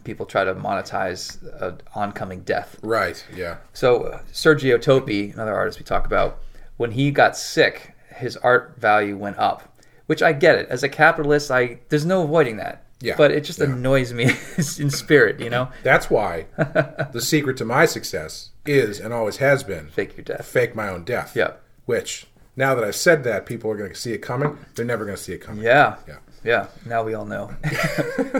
people 0.03 0.25
try 0.25 0.43
to 0.43 0.53
monetize 0.53 1.41
an 1.61 1.81
oncoming 1.95 2.41
death. 2.41 2.77
Right. 2.83 3.25
Yeah. 3.35 3.57
So 3.73 4.03
uh, 4.03 4.21
Sergio 4.31 4.77
Toppi, 4.77 5.33
another 5.33 5.55
artist 5.55 5.79
we 5.79 5.85
talk 5.85 6.05
about, 6.05 6.39
when 6.77 6.91
he 6.91 7.09
got 7.11 7.35
sick, 7.35 7.93
his 8.15 8.37
art 8.37 8.75
value 8.77 9.17
went 9.17 9.37
up, 9.39 9.75
which 10.05 10.21
I 10.21 10.33
get 10.33 10.55
it. 10.57 10.69
As 10.69 10.83
a 10.83 10.89
capitalist, 10.89 11.49
I 11.49 11.79
there's 11.89 12.05
no 12.05 12.23
avoiding 12.23 12.57
that. 12.57 12.85
Yeah. 12.99 13.15
But 13.17 13.31
it 13.31 13.43
just 13.43 13.57
Yeah. 13.57 13.65
annoys 13.65 14.13
me 14.13 14.25
in 14.57 14.91
spirit, 14.91 15.39
you 15.39 15.49
know. 15.49 15.69
That's 15.81 16.11
why 16.11 16.45
the 16.57 17.21
secret 17.21 17.57
to 17.57 17.65
my 17.65 17.87
success 17.87 18.51
is 18.67 18.99
and 18.99 19.11
always 19.11 19.37
has 19.37 19.63
been 19.63 19.87
Fake 19.87 20.15
your 20.15 20.23
death. 20.23 20.45
fake 20.45 20.75
my 20.75 20.87
own 20.89 21.03
death. 21.05 21.35
Yeah. 21.35 21.53
Which 21.91 22.25
now 22.55 22.73
that 22.73 22.85
I've 22.85 22.95
said 22.95 23.25
that, 23.25 23.45
people 23.45 23.69
are 23.69 23.75
going 23.75 23.89
to 23.89 23.95
see 23.95 24.13
it 24.13 24.19
coming. 24.19 24.57
They're 24.75 24.85
never 24.85 25.03
going 25.03 25.17
to 25.17 25.21
see 25.21 25.33
it 25.33 25.39
coming. 25.39 25.61
Yeah. 25.61 25.97
Yeah. 26.07 26.19
Yeah. 26.41 26.67
Now 26.85 27.03
we 27.03 27.15
all 27.15 27.25
know. 27.25 27.47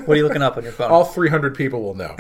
what 0.05 0.09
are 0.09 0.15
you 0.15 0.23
looking 0.23 0.41
up 0.41 0.55
on 0.55 0.63
your 0.63 0.71
phone? 0.71 0.89
All 0.89 1.03
300 1.03 1.53
people 1.53 1.83
will 1.83 1.95
know. 1.95 2.15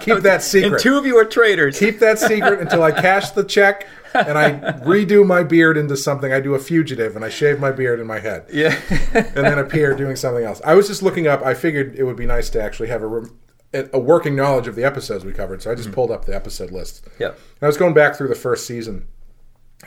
Keep 0.00 0.20
that 0.20 0.40
secret. 0.44 0.72
and 0.74 0.80
two 0.80 0.96
of 0.96 1.04
you 1.04 1.16
are 1.18 1.24
traitors. 1.24 1.76
keep 1.76 1.98
that 1.98 2.20
secret 2.20 2.60
until 2.60 2.84
I 2.84 2.92
cash 2.92 3.30
the 3.30 3.42
check 3.42 3.88
and 4.14 4.38
I 4.38 4.52
redo 4.84 5.26
my 5.26 5.42
beard 5.42 5.76
into 5.76 5.96
something. 5.96 6.32
I 6.32 6.38
do 6.38 6.54
a 6.54 6.60
fugitive 6.60 7.16
and 7.16 7.24
I 7.24 7.28
shave 7.28 7.58
my 7.58 7.72
beard 7.72 7.98
in 7.98 8.06
my 8.06 8.20
head. 8.20 8.46
yeah. 8.52 8.78
and 9.12 9.44
then 9.44 9.58
appear 9.58 9.96
doing 9.96 10.14
something 10.14 10.44
else. 10.44 10.60
I 10.64 10.74
was 10.74 10.86
just 10.86 11.02
looking 11.02 11.26
up. 11.26 11.42
I 11.42 11.54
figured 11.54 11.96
it 11.96 12.04
would 12.04 12.16
be 12.16 12.26
nice 12.26 12.50
to 12.50 12.62
actually 12.62 12.88
have 12.88 13.02
a 13.02 13.06
rem- 13.08 13.36
a 13.74 13.98
working 13.98 14.34
knowledge 14.34 14.66
of 14.66 14.76
the 14.76 14.84
episodes 14.84 15.24
we 15.24 15.32
covered. 15.32 15.60
So 15.60 15.70
I 15.70 15.74
just 15.74 15.88
mm-hmm. 15.88 15.94
pulled 15.94 16.10
up 16.10 16.24
the 16.24 16.34
episode 16.34 16.70
list. 16.70 17.06
Yeah. 17.18 17.28
And 17.28 17.62
I 17.62 17.66
was 17.66 17.76
going 17.76 17.92
back 17.92 18.16
through 18.16 18.28
the 18.28 18.34
first 18.34 18.66
season, 18.66 19.06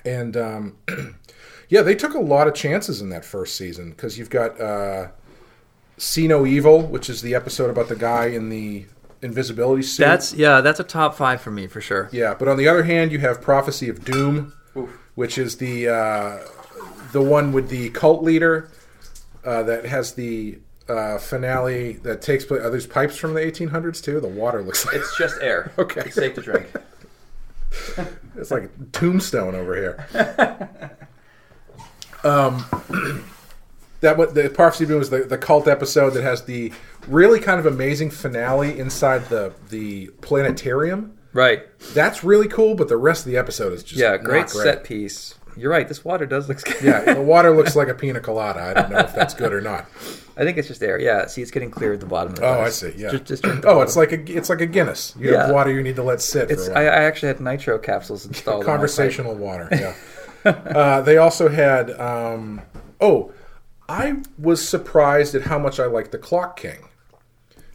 and 0.05 0.37
um, 0.37 0.77
yeah, 1.69 1.81
they 1.81 1.95
took 1.95 2.13
a 2.13 2.19
lot 2.19 2.47
of 2.47 2.53
chances 2.53 3.01
in 3.01 3.09
that 3.09 3.25
first 3.25 3.55
season 3.55 3.91
because 3.91 4.17
you've 4.17 4.29
got 4.29 4.59
uh, 4.59 5.09
See 5.97 6.27
No 6.27 6.45
Evil, 6.45 6.81
which 6.81 7.09
is 7.09 7.21
the 7.21 7.35
episode 7.35 7.69
about 7.69 7.89
the 7.89 7.95
guy 7.95 8.27
in 8.27 8.49
the 8.49 8.85
invisibility 9.21 9.83
suit. 9.83 10.03
That's 10.03 10.33
yeah, 10.33 10.61
that's 10.61 10.79
a 10.79 10.83
top 10.83 11.15
five 11.15 11.41
for 11.41 11.51
me 11.51 11.67
for 11.67 11.81
sure. 11.81 12.09
Yeah, 12.11 12.33
but 12.33 12.47
on 12.47 12.57
the 12.57 12.67
other 12.67 12.83
hand, 12.83 13.11
you 13.11 13.19
have 13.19 13.41
Prophecy 13.41 13.89
of 13.89 14.03
Doom, 14.03 14.53
which 15.15 15.37
is 15.37 15.57
the 15.57 15.89
uh, 15.89 16.39
the 17.11 17.21
one 17.21 17.51
with 17.51 17.69
the 17.69 17.89
cult 17.91 18.23
leader 18.23 18.69
uh, 19.45 19.63
that 19.63 19.85
has 19.85 20.13
the 20.13 20.59
uh, 20.89 21.17
finale 21.17 21.93
that 22.03 22.21
takes 22.21 22.45
place. 22.45 22.61
Are 22.61 22.69
these 22.69 22.87
pipes 22.87 23.17
from 23.17 23.33
the 23.33 23.41
1800s 23.41 24.03
too? 24.03 24.19
The 24.19 24.27
water 24.27 24.61
looks 24.61 24.85
like 24.85 24.95
It's 24.97 25.17
just 25.17 25.39
air. 25.41 25.71
Okay. 25.77 26.01
It's 26.05 26.15
safe 26.15 26.35
to 26.35 26.41
drink. 26.41 26.67
It's 28.35 28.51
like 28.51 28.63
a 28.63 28.69
tombstone 28.91 29.55
over 29.55 29.75
here. 29.75 30.97
Um, 32.23 32.65
that 34.01 34.17
what 34.17 34.35
the 34.35 34.49
Prophecy 34.49 34.85
Doom 34.85 35.01
is 35.01 35.09
the, 35.09 35.23
the 35.23 35.37
cult 35.37 35.67
episode 35.67 36.11
that 36.11 36.23
has 36.23 36.45
the 36.45 36.71
really 37.07 37.39
kind 37.39 37.59
of 37.59 37.65
amazing 37.65 38.11
finale 38.11 38.77
inside 38.79 39.25
the 39.29 39.53
the 39.69 40.07
planetarium. 40.21 41.17
Right. 41.33 41.63
That's 41.93 42.23
really 42.23 42.47
cool, 42.47 42.75
but 42.75 42.89
the 42.89 42.97
rest 42.97 43.25
of 43.25 43.31
the 43.31 43.37
episode 43.37 43.73
is 43.73 43.83
just 43.83 43.99
Yeah, 43.99 44.11
not 44.11 44.23
great, 44.23 44.49
set 44.49 44.83
piece. 44.83 45.35
You're 45.55 45.71
right. 45.71 45.87
This 45.87 46.03
water 46.03 46.25
does 46.25 46.49
look 46.49 46.61
good. 46.63 46.81
Yeah, 46.83 47.13
the 47.13 47.21
water 47.21 47.51
looks 47.51 47.75
like 47.77 47.87
a 47.87 47.93
pina 47.93 48.19
colada. 48.19 48.61
I 48.61 48.73
don't 48.73 48.91
know 48.91 48.99
if 48.99 49.13
that's 49.15 49.33
good 49.33 49.53
or 49.53 49.61
not. 49.61 49.85
I 50.37 50.43
think 50.43 50.57
it's 50.57 50.67
just 50.67 50.81
air. 50.81 50.99
Yeah. 50.99 51.25
See, 51.27 51.41
it's 51.41 51.51
getting 51.51 51.71
clear 51.71 51.93
at 51.93 51.99
the 51.99 52.05
bottom 52.05 52.33
of 52.33 52.39
the 52.39 52.45
Oh, 52.45 52.55
glass. 52.55 52.83
I 52.83 52.89
see. 52.91 52.97
Yeah. 53.01 53.11
Just, 53.11 53.25
just 53.25 53.45
oh, 53.45 53.61
bottom. 53.61 53.83
it's 53.83 53.95
like 53.95 54.11
a 54.11 54.21
it's 54.37 54.49
like 54.49 54.61
a 54.61 54.65
Guinness. 54.65 55.13
You 55.19 55.35
have 55.35 55.49
Yeah. 55.49 55.53
water 55.53 55.71
you 55.71 55.83
need 55.83 55.95
to 55.97 56.03
let 56.03 56.21
sit 56.21 56.49
It's. 56.51 56.69
I. 56.69 56.81
I 56.83 57.03
actually 57.03 57.27
had 57.27 57.41
nitro 57.41 57.77
capsules 57.79 58.25
installed. 58.25 58.65
Conversational 58.65 59.35
water. 59.35 59.67
Yeah. 59.71 59.95
uh, 60.45 61.01
they 61.01 61.17
also 61.17 61.49
had. 61.49 61.91
Um, 61.99 62.61
oh, 62.99 63.31
I 63.89 64.21
was 64.39 64.67
surprised 64.67 65.35
at 65.35 65.43
how 65.43 65.59
much 65.59 65.79
I 65.79 65.85
liked 65.85 66.11
the 66.11 66.17
Clock 66.17 66.57
King 66.57 66.87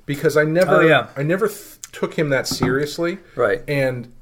because 0.07 0.37
I 0.37 0.45
never 0.45 0.77
Oh, 0.77 0.81
yeah. 0.81 1.09
I 1.16 1.23
never 1.23 1.49
th- 1.49 1.79
took 1.92 2.14
him 2.14 2.31
that 2.31 2.47
seriously. 2.47 3.19
Right. 3.35 3.62
And 3.69 4.12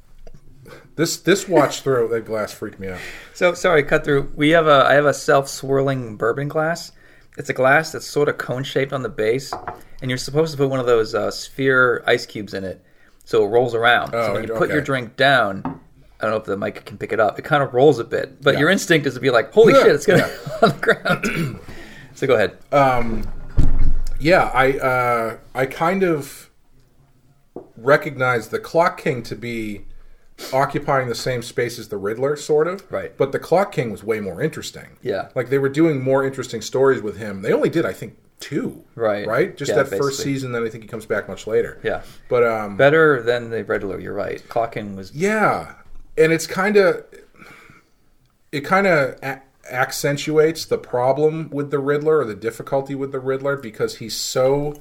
this 0.97 1.17
this 1.19 1.49
watch 1.49 1.81
through 1.83 2.09
that 2.09 2.25
glass 2.25 2.53
freaked 2.53 2.81
me 2.81 2.89
out. 2.89 2.99
So 3.33 3.55
sorry, 3.55 3.83
cut 3.85 4.05
through. 4.05 4.33
We 4.35 4.51
have 4.51 4.67
a. 4.67 4.85
I 4.89 4.95
have 4.95 5.07
a 5.07 5.15
self-swirling 5.15 6.17
bourbon 6.17 6.49
glass. 6.49 6.93
It's 7.37 7.49
a 7.51 7.53
glass 7.53 7.93
that's 7.93 8.07
sort 8.07 8.29
of 8.29 8.39
cone-shaped 8.39 8.93
on 8.93 9.03
the 9.03 9.09
base, 9.09 9.53
and 10.01 10.11
you're 10.11 10.19
supposed 10.19 10.53
to 10.53 10.59
put 10.59 10.71
one 10.71 10.79
of 10.81 10.87
those 10.87 11.15
uh, 11.15 11.31
sphere 11.31 12.03
ice 12.07 12.27
cubes 12.27 12.55
in 12.55 12.63
it, 12.65 12.85
so 13.25 13.45
it 13.45 13.49
rolls 13.49 13.75
around. 13.75 14.15
Oh, 14.15 14.27
so 14.29 14.33
when 14.35 14.47
you 14.47 14.55
put 14.55 14.71
your 14.71 14.81
drink 14.81 15.17
down, 15.17 15.63
I 16.21 16.23
don't 16.23 16.31
know 16.31 16.37
if 16.37 16.45
the 16.45 16.57
mic 16.57 16.85
can 16.85 16.97
pick 16.97 17.13
it 17.13 17.19
up. 17.19 17.39
It 17.39 17.43
kind 17.43 17.63
of 17.63 17.75
rolls 17.75 17.99
a 17.99 18.05
bit, 18.05 18.41
but 18.41 18.55
Yeah. 18.55 18.61
your 18.61 18.71
instinct 18.71 19.07
is 19.07 19.15
to 19.15 19.21
be 19.21 19.31
like, 19.31 19.53
"Holy 19.53 19.75
shit, 19.75 19.89
it's 19.89 20.07
gonna 20.07 20.21
yeah. 20.21 20.59
on 20.63 20.69
the 20.71 20.79
ground." 20.81 21.61
so 22.15 22.27
go 22.27 22.35
ahead. 22.35 22.57
yeah, 24.21 24.51
I 24.55 24.79
uh, 24.79 25.37
I 25.55 25.67
kind 25.67 26.05
of 26.05 26.51
recognize 27.77 28.49
the 28.49 28.59
Clock 28.59 28.99
King 28.99 29.23
to 29.25 29.35
be 29.35 29.87
occupying 30.53 31.09
the 31.09 31.15
same 31.15 31.43
space 31.43 31.79
as 31.79 31.89
the 31.89 31.97
Riddler, 31.97 32.37
sort 32.37 32.67
of. 32.67 32.91
Right. 32.91 33.17
But 33.17 33.33
the 33.33 33.39
Clock 33.39 33.73
King 33.73 33.91
was 33.91 34.03
way 34.03 34.21
more 34.21 34.43
interesting. 34.43 34.99
Yeah. 35.03 35.29
Like 35.35 35.49
they 35.49 35.59
were 35.59 35.69
doing 35.69 36.03
more 36.03 36.25
interesting 36.25 36.61
stories 36.61 37.01
with 37.03 37.17
him. 37.19 37.43
They 37.43 37.53
only 37.53 37.71
did, 37.71 37.87
I 37.87 37.93
think, 37.93 38.17
two. 38.41 38.85
Right. 38.97 39.27
Right. 39.27 39.57
Just 39.57 39.71
Yeah, 39.71 39.83
that 39.85 39.97
first 39.99 40.21
season. 40.23 40.53
Then 40.53 40.65
I 40.65 40.69
think 40.69 40.83
he 40.83 40.89
comes 40.89 41.07
back 41.07 41.29
much 41.29 41.47
later. 41.47 41.81
Yeah, 41.85 42.03
But 42.29 42.45
um, 42.45 42.77
better 42.77 43.23
than 43.23 43.51
the 43.51 43.65
Riddler. 43.65 44.01
You're 44.01 44.13
right. 44.15 44.47
Clock 44.49 44.73
King 44.73 44.97
was 44.97 45.15
yeah, 45.15 45.75
and 46.19 46.33
it's 46.33 46.47
kind 46.47 46.77
of 46.77 47.05
it 48.53 48.61
kind 48.63 48.87
of 48.87 49.19
a- 49.23 49.43
accentuates 49.71 50.65
the 50.67 50.79
problem 50.79 51.49
with 51.51 51.71
the 51.71 51.79
Riddler 51.79 52.19
or 52.19 52.25
the 52.25 52.35
difficulty 52.35 52.95
with 52.95 53.13
the 53.13 53.19
Riddler 53.21 53.57
because 53.57 53.97
he's 53.97 54.17
so 54.17 54.75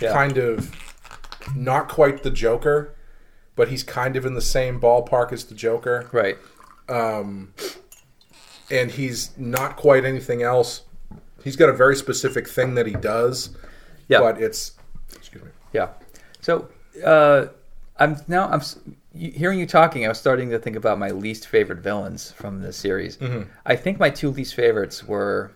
Yeah. 0.00 0.12
kind 0.12 0.36
of 0.38 0.70
not 1.56 1.88
quite 1.88 2.22
the 2.22 2.30
Joker, 2.30 2.94
but 3.58 3.68
he's 3.68 3.82
kind 3.82 4.16
of 4.16 4.24
in 4.24 4.32
the 4.34 4.40
same 4.40 4.80
ballpark 4.80 5.32
as 5.32 5.44
the 5.44 5.54
Joker, 5.54 6.08
right. 6.12 6.38
and 8.70 8.90
he's 8.90 9.36
not 9.36 9.76
quite 9.76 10.04
anything 10.04 10.42
else. 10.42 10.82
He's 11.44 11.56
got 11.56 11.68
a 11.68 11.72
very 11.72 11.96
specific 11.96 12.48
thing 12.48 12.74
that 12.76 12.86
he 12.86 12.94
does, 12.94 13.50
Yeah. 14.08 14.20
but 14.20 14.40
it's 14.40 14.72
excuse 15.14 15.44
me. 15.44 15.50
Yeah. 15.72 15.88
So 16.40 16.68
uh, 17.04 17.46
I'm 17.98 18.16
now 18.28 18.48
I'm 18.48 18.62
hearing 19.14 19.58
you 19.58 19.66
talking. 19.66 20.04
I 20.04 20.08
was 20.08 20.18
starting 20.18 20.50
to 20.50 20.58
think 20.58 20.76
about 20.76 20.98
my 20.98 21.10
least 21.10 21.46
favorite 21.48 21.80
villains 21.80 22.30
from 22.32 22.60
the 22.62 22.72
series. 22.72 23.16
Mm-hmm. 23.16 23.50
I 23.66 23.76
think 23.76 23.98
my 23.98 24.10
two 24.10 24.30
least 24.30 24.54
favorites 24.54 25.04
were, 25.04 25.52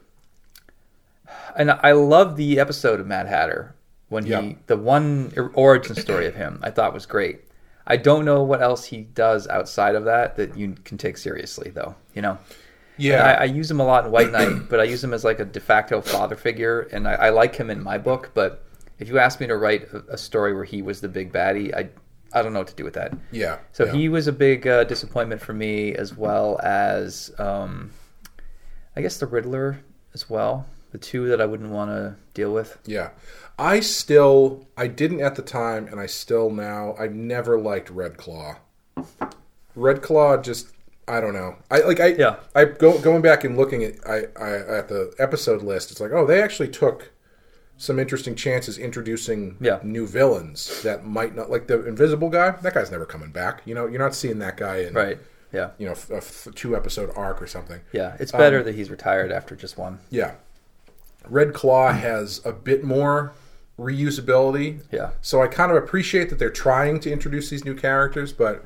and 1.56 1.70
I 1.70 1.92
love 1.92 2.36
the 2.36 2.58
episode 2.58 3.00
of 3.00 3.06
Mad 3.06 3.26
Hatter 3.26 3.74
when 4.08 4.24
he 4.24 4.30
Yeah. 4.30 4.52
the 4.66 4.76
one 4.76 5.32
origin 5.54 5.94
story 5.96 6.26
of 6.26 6.34
him. 6.34 6.58
I 6.62 6.70
thought 6.70 6.92
was 6.94 7.06
great. 7.06 7.42
I 7.86 7.96
don't 7.96 8.24
know 8.24 8.42
what 8.42 8.62
else 8.62 8.84
he 8.84 9.02
does 9.02 9.48
outside 9.48 9.94
of 9.94 10.04
that 10.04 10.36
that 10.36 10.56
you 10.56 10.76
can 10.84 10.98
take 10.98 11.16
seriously, 11.16 11.70
though. 11.70 11.94
You 12.14 12.22
know. 12.22 12.38
Yeah, 12.98 13.24
I, 13.24 13.42
I 13.42 13.44
use 13.44 13.70
him 13.70 13.80
a 13.80 13.84
lot 13.84 14.04
in 14.04 14.12
White 14.12 14.30
Knight, 14.30 14.68
but 14.68 14.78
I 14.78 14.84
use 14.84 15.02
him 15.02 15.14
as 15.14 15.24
like 15.24 15.40
a 15.40 15.44
de 15.44 15.60
facto 15.60 16.00
father 16.00 16.36
figure, 16.36 16.82
and 16.92 17.08
I, 17.08 17.14
I 17.14 17.30
like 17.30 17.56
him 17.56 17.70
in 17.70 17.82
my 17.82 17.98
book. 17.98 18.30
But 18.34 18.64
if 18.98 19.08
you 19.08 19.18
ask 19.18 19.40
me 19.40 19.46
to 19.46 19.56
write 19.56 19.88
a, 19.92 20.04
a 20.10 20.18
story 20.18 20.54
where 20.54 20.64
he 20.64 20.82
was 20.82 21.00
the 21.00 21.08
big 21.08 21.32
baddie, 21.32 21.74
I 21.74 21.88
I 22.34 22.42
don't 22.42 22.52
know 22.52 22.60
what 22.60 22.68
to 22.68 22.74
do 22.74 22.84
with 22.84 22.94
that. 22.94 23.16
Yeah. 23.30 23.58
So 23.72 23.84
yeah. 23.84 23.92
he 23.92 24.08
was 24.08 24.26
a 24.26 24.32
big 24.32 24.66
uh, 24.66 24.84
disappointment 24.84 25.40
for 25.40 25.52
me, 25.52 25.94
as 25.94 26.16
well 26.16 26.58
as 26.62 27.32
um, 27.38 27.90
I 28.96 29.02
guess 29.02 29.18
the 29.18 29.26
Riddler 29.26 29.80
as 30.14 30.28
well. 30.30 30.66
The 30.92 30.98
two 30.98 31.28
that 31.28 31.40
I 31.40 31.46
wouldn't 31.46 31.70
want 31.70 31.90
to 31.90 32.16
deal 32.34 32.52
with. 32.52 32.78
Yeah. 32.84 33.10
I 33.58 33.80
still 33.80 34.66
I 34.76 34.86
didn't 34.86 35.20
at 35.20 35.34
the 35.36 35.42
time 35.42 35.86
and 35.86 36.00
I 36.00 36.06
still 36.06 36.50
now 36.50 36.94
I 36.98 37.06
never 37.08 37.58
liked 37.60 37.90
Red 37.90 38.16
Claw. 38.16 38.56
Red 39.74 40.02
Claw 40.02 40.36
just 40.38 40.68
I 41.08 41.20
don't 41.20 41.34
know. 41.34 41.56
I 41.70 41.80
like 41.80 42.00
I 42.00 42.08
Yeah. 42.08 42.36
I 42.54 42.64
go 42.64 42.98
going 42.98 43.22
back 43.22 43.44
and 43.44 43.56
looking 43.56 43.82
at 43.84 43.94
I, 44.06 44.24
I 44.40 44.78
at 44.78 44.88
the 44.88 45.12
episode 45.18 45.62
list, 45.62 45.90
it's 45.90 46.00
like, 46.00 46.12
oh, 46.12 46.26
they 46.26 46.40
actually 46.42 46.68
took 46.68 47.10
some 47.76 47.98
interesting 47.98 48.34
chances 48.36 48.78
introducing 48.78 49.56
Yeah. 49.60 49.80
new 49.82 50.06
villains 50.06 50.82
that 50.82 51.04
might 51.04 51.34
not 51.34 51.50
like 51.50 51.66
the 51.66 51.84
invisible 51.86 52.30
guy. 52.30 52.50
That 52.52 52.74
guy's 52.74 52.90
never 52.90 53.04
coming 53.06 53.30
back. 53.30 53.62
You 53.64 53.74
know, 53.74 53.86
you're 53.86 53.98
not 53.98 54.14
seeing 54.14 54.38
that 54.38 54.56
guy 54.56 54.78
in 54.78 54.94
Right. 54.94 55.18
Yeah. 55.52 55.70
you 55.78 55.86
know, 55.86 55.94
a 56.10 56.16
f- 56.18 56.48
two 56.54 56.74
episode 56.76 57.10
arc 57.16 57.42
or 57.42 57.46
something. 57.46 57.80
Yeah. 57.92 58.16
It's 58.18 58.32
better 58.32 58.58
Um, 58.60 58.64
that 58.64 58.74
he's 58.74 58.88
retired 58.90 59.30
after 59.32 59.54
just 59.56 59.76
one. 59.76 59.98
Yeah. 60.10 60.32
Red 61.28 61.52
Claw 61.54 61.92
has 61.92 62.40
a 62.44 62.52
bit 62.52 62.84
more 62.84 63.32
reusability. 63.82 64.82
Yeah. 64.90 65.10
So 65.20 65.42
I 65.42 65.46
kind 65.48 65.70
of 65.70 65.76
appreciate 65.76 66.30
that 66.30 66.38
they're 66.38 66.50
trying 66.50 67.00
to 67.00 67.10
introduce 67.12 67.50
these 67.50 67.64
new 67.64 67.74
characters, 67.74 68.32
but 68.32 68.64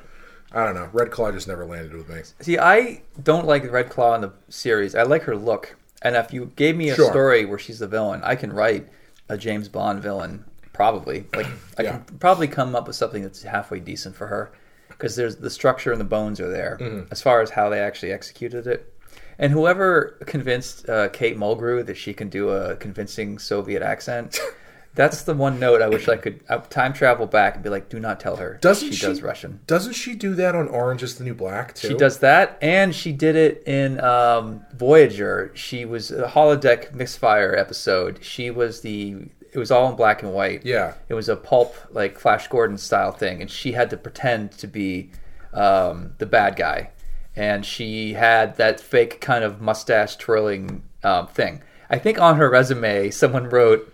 I 0.51 0.63
don't 0.65 0.75
know. 0.75 0.89
Red 0.93 1.11
Claw 1.11 1.31
just 1.31 1.47
never 1.47 1.65
landed 1.65 1.93
with 1.93 2.09
me. 2.09 2.21
See, 2.39 2.57
I 2.57 3.01
don't 3.23 3.45
like 3.45 3.69
Red 3.71 3.89
Claw 3.89 4.15
in 4.15 4.21
the 4.21 4.31
series. 4.49 4.95
I 4.95 5.03
like 5.03 5.23
her 5.23 5.35
look. 5.35 5.75
And 6.01 6.15
if 6.15 6.31
you 6.31 6.51
gave 6.55 6.77
me 6.77 6.89
a 6.89 6.95
Sure. 6.95 7.09
story 7.09 7.45
where 7.45 7.59
she's 7.59 7.79
the 7.79 7.87
villain, 7.87 8.21
I 8.23 8.35
can 8.35 8.53
write 8.53 8.87
a 9.29 9.37
James 9.37 9.67
Bond 9.67 10.01
villain. 10.01 10.45
Probably. 10.73 11.25
Like 11.35 11.47
I 11.77 11.83
Yeah. 11.83 11.91
can 11.97 12.17
probably 12.19 12.47
come 12.47 12.75
up 12.75 12.87
with 12.87 12.95
something 12.95 13.23
that's 13.23 13.41
halfway 13.43 13.79
decent 13.79 14.15
for 14.15 14.27
her 14.27 14.51
because 14.89 15.15
there's 15.15 15.37
the 15.37 15.49
structure 15.49 15.91
and 15.91 15.99
the 15.99 16.05
bones 16.05 16.39
are 16.39 16.49
there 16.49 16.77
Mm-hmm. 16.79 17.07
as 17.11 17.21
far 17.21 17.41
as 17.41 17.49
how 17.49 17.69
they 17.69 17.79
actually 17.79 18.11
executed 18.11 18.67
it. 18.67 18.93
And 19.39 19.51
whoever 19.51 20.17
convinced 20.25 20.87
uh, 20.89 21.09
Kate 21.09 21.37
Mulgrew 21.37 21.85
that 21.85 21.97
she 21.97 22.13
can 22.13 22.29
do 22.29 22.49
a 22.49 22.75
convincing 22.75 23.37
Soviet 23.37 23.81
accent, 23.83 24.39
that's 24.97 25.21
the 25.21 25.33
one 25.33 25.59
note 25.59 25.81
I 25.81 25.87
wish 25.87 26.09
I 26.09 26.17
could 26.17 26.43
uh, 26.49 26.57
time 26.57 26.91
travel 26.91 27.25
back 27.27 27.55
and 27.55 27.63
be 27.63 27.69
like, 27.69 27.87
do 27.87 27.99
not 27.99 28.19
tell 28.19 28.35
her 28.35 28.57
Doesn't 28.61 28.89
she, 28.89 28.95
she- 28.95 29.05
does 29.05 29.21
Russian. 29.21 29.61
Doesn't 29.65 29.93
she 29.93 30.13
do 30.15 30.35
that 30.35 30.55
on 30.55 30.67
Orange 30.67 31.03
is 31.03 31.17
the 31.17 31.23
New 31.23 31.33
Black 31.35 31.73
too? 31.75 31.87
She 31.87 31.93
does 31.93 32.19
that, 32.19 32.57
and 32.61 32.93
she 32.93 33.13
did 33.13 33.35
it 33.37 33.63
in 33.65 34.01
um, 34.01 34.65
Voyager. 34.75 35.51
She 35.53 35.85
was 35.85 36.11
a 36.11 36.27
holodeck 36.27 36.93
misfire 36.93 37.55
episode. 37.55 38.23
She 38.23 38.49
was 38.51 38.81
the. 38.81 39.15
It 39.53 39.59
was 39.59 39.71
all 39.71 39.89
in 39.89 39.95
black 39.95 40.21
and 40.23 40.33
white. 40.33 40.65
Yeah. 40.65 40.95
It 41.07 41.13
was 41.13 41.29
a 41.29 41.35
pulp 41.37 41.73
like 41.91 42.19
Flash 42.19 42.47
Gordon 42.49 42.77
style 42.77 43.11
thing, 43.13 43.41
and 43.41 43.49
she 43.49 43.71
had 43.71 43.89
to 43.91 43.97
pretend 43.97 44.51
to 44.59 44.67
be 44.67 45.09
um, 45.53 46.13
the 46.17 46.25
bad 46.25 46.55
guy, 46.57 46.91
and 47.35 47.65
she 47.65 48.13
had 48.13 48.57
that 48.57 48.79
fake 48.79 49.21
kind 49.21 49.43
of 49.43 49.61
mustache 49.61 50.17
twirling 50.17 50.83
um, 51.03 51.27
thing. 51.27 51.61
I 51.89 51.97
think 51.97 52.19
on 52.19 52.35
her 52.35 52.49
resume, 52.49 53.09
someone 53.11 53.49
wrote. 53.49 53.93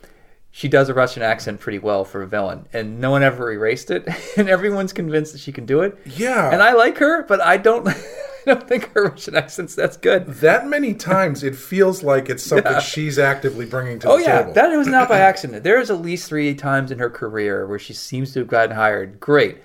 She 0.55 0.67
does 0.67 0.87
a 0.87 0.93
Russian 0.93 1.23
accent 1.23 1.59
pretty 1.59 1.79
well 1.79 2.05
for 2.05 2.21
a 2.21 2.27
villain, 2.27 2.67
and 2.73 3.01
no 3.01 3.09
one 3.09 3.23
ever 3.23 3.51
erased 3.51 3.89
it. 3.89 4.07
And 4.37 4.47
everyone's 4.47 4.93
convinced 4.93 5.31
that 5.33 5.39
she 5.39 5.51
can 5.51 5.65
do 5.65 5.81
it. 5.81 5.97
Yeah. 6.05 6.51
And 6.51 6.61
I 6.61 6.73
like 6.73 6.99
her, 6.99 7.23
but 7.23 7.41
I 7.41 7.57
don't. 7.57 7.87
I 8.45 8.53
don't 8.55 8.67
think 8.67 8.91
her 8.93 9.05
Russian 9.05 9.35
accent's 9.35 9.73
that's 9.73 9.95
good. 9.97 10.27
that 10.27 10.67
many 10.67 10.93
times 10.93 11.43
it 11.43 11.55
feels 11.55 12.03
like 12.03 12.29
it's 12.29 12.43
something 12.43 12.77
she's 12.81 13.17
actively 13.17 13.65
bringing 13.65 13.99
to 13.99 14.09
Oh 14.09 14.17
the 14.17 14.23
yeah, 14.23 14.39
table. 14.41 14.53
that 14.53 14.67
was 14.77 14.85
not 14.87 15.07
by 15.09 15.19
accident. 15.31 15.63
There 15.63 15.79
is 15.79 15.89
at 15.89 16.01
least 16.01 16.27
three 16.27 16.53
times 16.53 16.91
in 16.91 16.99
her 16.99 17.09
career 17.09 17.65
where 17.65 17.79
she 17.79 17.93
seems 17.93 18.33
to 18.33 18.39
have 18.39 18.49
gotten 18.49 18.75
hired. 18.75 19.19
Great, 19.21 19.57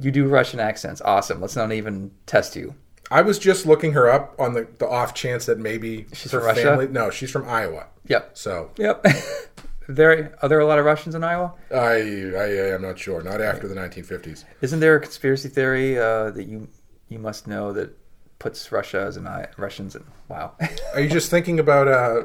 you 0.00 0.10
do 0.10 0.26
Russian 0.26 0.60
accents. 0.60 1.02
Awesome. 1.04 1.40
Let's 1.42 1.56
not 1.56 1.70
even 1.72 2.10
test 2.26 2.56
you. 2.56 2.74
I 3.10 3.20
was 3.20 3.38
just 3.38 3.66
looking 3.66 3.92
her 3.92 4.10
up 4.10 4.34
on 4.40 4.54
the, 4.54 4.66
the 4.78 4.88
off 4.88 5.12
chance 5.12 5.44
that 5.44 5.58
maybe 5.58 6.06
She's 6.14 6.32
her 6.32 6.38
from 6.40 6.46
Russia? 6.48 6.62
family. 6.62 6.88
No, 6.88 7.10
she's 7.10 7.30
from 7.30 7.46
Iowa. 7.46 7.88
Yep. 8.06 8.30
So 8.38 8.70
Yep. 8.78 9.04
there 9.94 10.36
are 10.42 10.48
there 10.48 10.60
a 10.60 10.66
lot 10.66 10.78
of 10.78 10.84
Russians 10.84 11.14
in 11.14 11.24
Iowa? 11.24 11.54
I, 11.72 11.76
I 11.76 12.74
am 12.74 12.82
not 12.82 12.98
sure. 12.98 13.22
Not 13.22 13.40
after 13.40 13.68
the 13.68 13.74
1950s. 13.74 14.44
Isn't 14.60 14.80
there 14.80 14.96
a 14.96 15.00
conspiracy 15.00 15.48
theory 15.48 15.98
uh, 15.98 16.30
that 16.30 16.44
you 16.46 16.68
you 17.08 17.18
must 17.18 17.46
know 17.46 17.72
that 17.72 17.96
puts 18.38 18.72
Russia 18.72 19.00
as 19.00 19.16
an 19.16 19.26
I 19.26 19.48
Russians 19.56 19.94
in? 19.94 20.04
Wow. 20.28 20.54
Are 20.94 21.00
you 21.00 21.08
just 21.08 21.30
thinking 21.30 21.58
about 21.60 21.88
uh, 21.88 22.24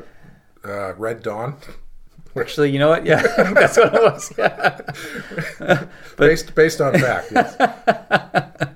uh, 0.66 0.94
Red 0.96 1.22
Dawn? 1.24 1.58
Actually, 2.36 2.72
you 2.72 2.80
know 2.80 2.90
what? 2.90 3.06
Yeah, 3.06 3.22
that's 3.54 3.78
what 3.78 3.94
it 3.94 4.02
was. 4.02 4.34
Yeah. 4.38 5.86
based 6.18 6.54
based 6.56 6.82
on 6.82 6.94
fact. 6.94 7.32
Yes. 7.32 7.56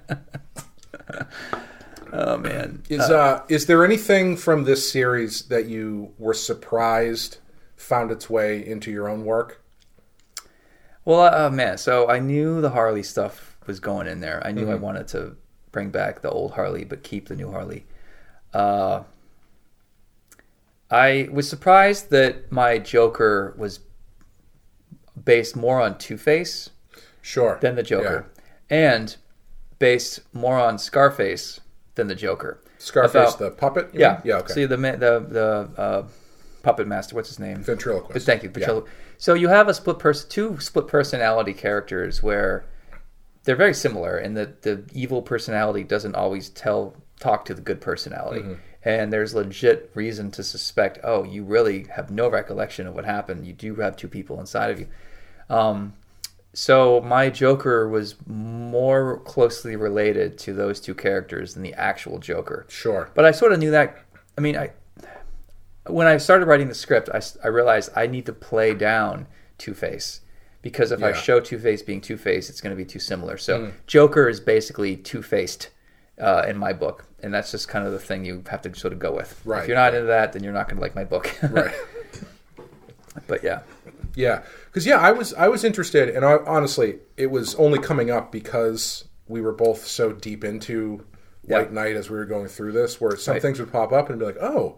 Oh 2.13 2.37
man. 2.37 2.83
Is 2.89 3.01
uh, 3.01 3.41
is 3.47 3.67
there 3.67 3.85
anything 3.85 4.35
from 4.35 4.65
this 4.65 4.91
series 4.91 5.43
that 5.43 5.67
you 5.67 6.13
were 6.19 6.33
surprised 6.33 7.37
found 7.81 8.11
its 8.11 8.29
way 8.29 8.65
into 8.65 8.91
your 8.91 9.09
own 9.09 9.25
work? 9.25 9.61
Well, 11.03 11.21
uh, 11.21 11.49
man, 11.49 11.77
so 11.77 12.07
I 12.09 12.19
knew 12.19 12.61
the 12.61 12.69
Harley 12.69 13.03
stuff 13.03 13.57
was 13.65 13.79
going 13.79 14.07
in 14.07 14.19
there. 14.19 14.41
I 14.45 14.51
knew 14.51 14.69
I 14.69 14.75
wanted 14.75 15.07
to 15.09 15.35
bring 15.71 15.89
back 15.89 16.21
the 16.21 16.29
old 16.29 16.51
Harley, 16.51 16.83
but 16.83 17.03
keep 17.03 17.27
the 17.27 17.35
new 17.35 17.51
Harley. 17.51 17.85
Uh, 18.53 19.03
I 20.89 21.29
was 21.31 21.49
surprised 21.49 22.09
that 22.11 22.51
my 22.51 22.77
Joker 22.77 23.53
was 23.57 23.79
based 25.23 25.55
more 25.55 25.81
on 25.81 25.97
Two 25.97 26.17
Face 26.17 26.69
Sure. 27.21 27.57
than 27.61 27.75
the 27.75 27.83
Joker, 27.83 28.27
and 28.69 29.15
based 29.79 30.19
more 30.33 30.59
on 30.59 30.77
Scarface 30.77 31.61
than 31.95 32.07
the 32.07 32.15
Joker. 32.15 32.59
Scarface, 32.77 33.35
About- 33.35 33.39
the 33.39 33.51
puppet. 33.51 33.89
Yeah, 33.93 34.13
mean? 34.13 34.21
yeah. 34.25 34.37
Okay. 34.37 34.53
See 34.53 34.65
the 34.65 34.75
the 34.77 35.25
the 35.29 35.81
uh, 35.81 36.03
puppet 36.63 36.87
master. 36.87 37.15
What's 37.15 37.29
his 37.29 37.39
name? 37.39 37.63
Ventriloquist. 37.63 38.25
Thank 38.25 38.43
you. 38.43 38.51
Yeah. 38.57 38.81
So 39.17 39.33
you 39.33 39.49
have 39.49 39.67
a 39.67 39.73
split 39.73 39.99
person, 39.99 40.29
two 40.29 40.59
split 40.59 40.87
personality 40.87 41.53
characters 41.53 42.21
where 42.23 42.65
they're 43.43 43.55
very 43.55 43.73
similar, 43.73 44.17
and 44.17 44.35
the 44.37 44.53
the 44.61 44.83
evil 44.93 45.21
personality 45.21 45.83
doesn't 45.83 46.15
always 46.15 46.49
tell 46.49 46.95
talk 47.19 47.45
to 47.45 47.53
the 47.53 47.61
good 47.61 47.81
personality. 47.81 48.41
Mm-hmm. 48.41 48.53
And 48.83 49.13
there's 49.13 49.35
legit 49.35 49.91
reason 49.93 50.31
to 50.31 50.43
suspect, 50.43 50.97
oh, 51.03 51.23
you 51.23 51.43
really 51.43 51.85
have 51.95 52.09
no 52.09 52.27
recollection 52.27 52.87
of 52.87 52.95
what 52.95 53.05
happened. 53.05 53.45
You 53.45 53.53
do 53.53 53.75
have 53.75 53.95
two 53.95 54.07
people 54.07 54.39
inside 54.39 54.71
of 54.71 54.79
you. 54.79 54.87
Um, 55.51 55.93
so 56.53 56.99
my 57.01 57.29
Joker 57.29 57.87
was 57.87 58.15
more 58.25 59.19
closely 59.19 59.75
related 59.75 60.37
to 60.39 60.53
those 60.53 60.79
two 60.79 60.95
characters 60.95 61.53
than 61.53 61.61
the 61.61 61.75
actual 61.75 62.17
Joker. 62.17 62.65
Sure. 62.69 63.09
But 63.13 63.23
I 63.23 63.31
sort 63.31 63.51
of 63.51 63.59
knew 63.59 63.71
that. 63.71 63.99
I 64.35 64.41
mean, 64.41 64.57
I 64.57 64.71
when 65.87 66.07
I 66.07 66.17
started 66.17 66.45
writing 66.47 66.67
the 66.67 66.75
script, 66.75 67.09
I, 67.13 67.21
I 67.43 67.47
realized 67.47 67.89
I 67.95 68.07
need 68.07 68.25
to 68.27 68.33
play 68.33 68.73
down 68.73 69.27
Two 69.57 69.73
Face 69.73 70.21
because 70.61 70.91
if 70.91 71.01
I 71.03 71.13
show 71.13 71.39
Two 71.39 71.57
Face 71.59 71.81
being 71.81 72.01
Two 72.01 72.17
Face, 72.17 72.49
it's 72.49 72.61
going 72.61 72.75
to 72.75 72.77
be 72.77 72.85
too 72.85 72.99
similar. 72.99 73.37
So 73.37 73.71
Joker 73.87 74.29
is 74.29 74.39
basically 74.39 74.95
Two 74.97 75.21
Faced 75.21 75.69
uh, 76.19 76.45
in 76.47 76.57
my 76.57 76.71
book, 76.73 77.05
and 77.23 77.33
that's 77.33 77.49
just 77.51 77.67
kind 77.67 77.85
of 77.87 77.93
the 77.93 77.99
thing 77.99 78.23
you 78.25 78.43
have 78.49 78.61
to 78.63 78.75
sort 78.75 78.93
of 78.93 78.99
go 78.99 79.11
with. 79.13 79.41
Right. 79.45 79.63
If 79.63 79.67
you're 79.67 79.77
not 79.77 79.93
into 79.95 80.07
that, 80.07 80.33
then 80.33 80.43
you're 80.43 80.53
not 80.53 80.67
going 80.67 80.77
to 80.77 80.81
like 80.81 80.95
my 80.95 81.03
book. 81.03 81.35
Right. 81.51 81.73
but 83.27 83.43
yeah, 83.43 83.61
Yeah, 84.15 84.43
because 84.67 84.85
yeah, 84.85 84.97
I 84.97 85.11
was 85.11 85.33
I 85.33 85.47
was 85.47 85.63
interested, 85.63 86.09
and 86.09 86.23
I, 86.23 86.37
honestly, 86.45 86.99
it 87.17 87.31
was 87.31 87.55
only 87.55 87.79
coming 87.79 88.09
up 88.09 88.31
because 88.31 89.05
we 89.27 89.41
were 89.41 89.51
both 89.51 89.85
so 89.85 90.11
deep 90.13 90.43
into 90.43 91.05
Yeah. 91.47 91.57
White 91.59 91.73
Knight 91.73 91.95
as 91.95 92.09
we 92.09 92.17
were 92.17 92.25
going 92.25 92.47
through 92.47 92.71
this, 92.73 93.01
where 93.01 93.15
some 93.17 93.33
Right. 93.33 93.41
things 93.41 93.59
would 93.59 93.71
pop 93.71 93.91
up 93.91 94.09
and 94.09 94.19
be 94.19 94.25
like, 94.25 94.37
oh, 94.41 94.77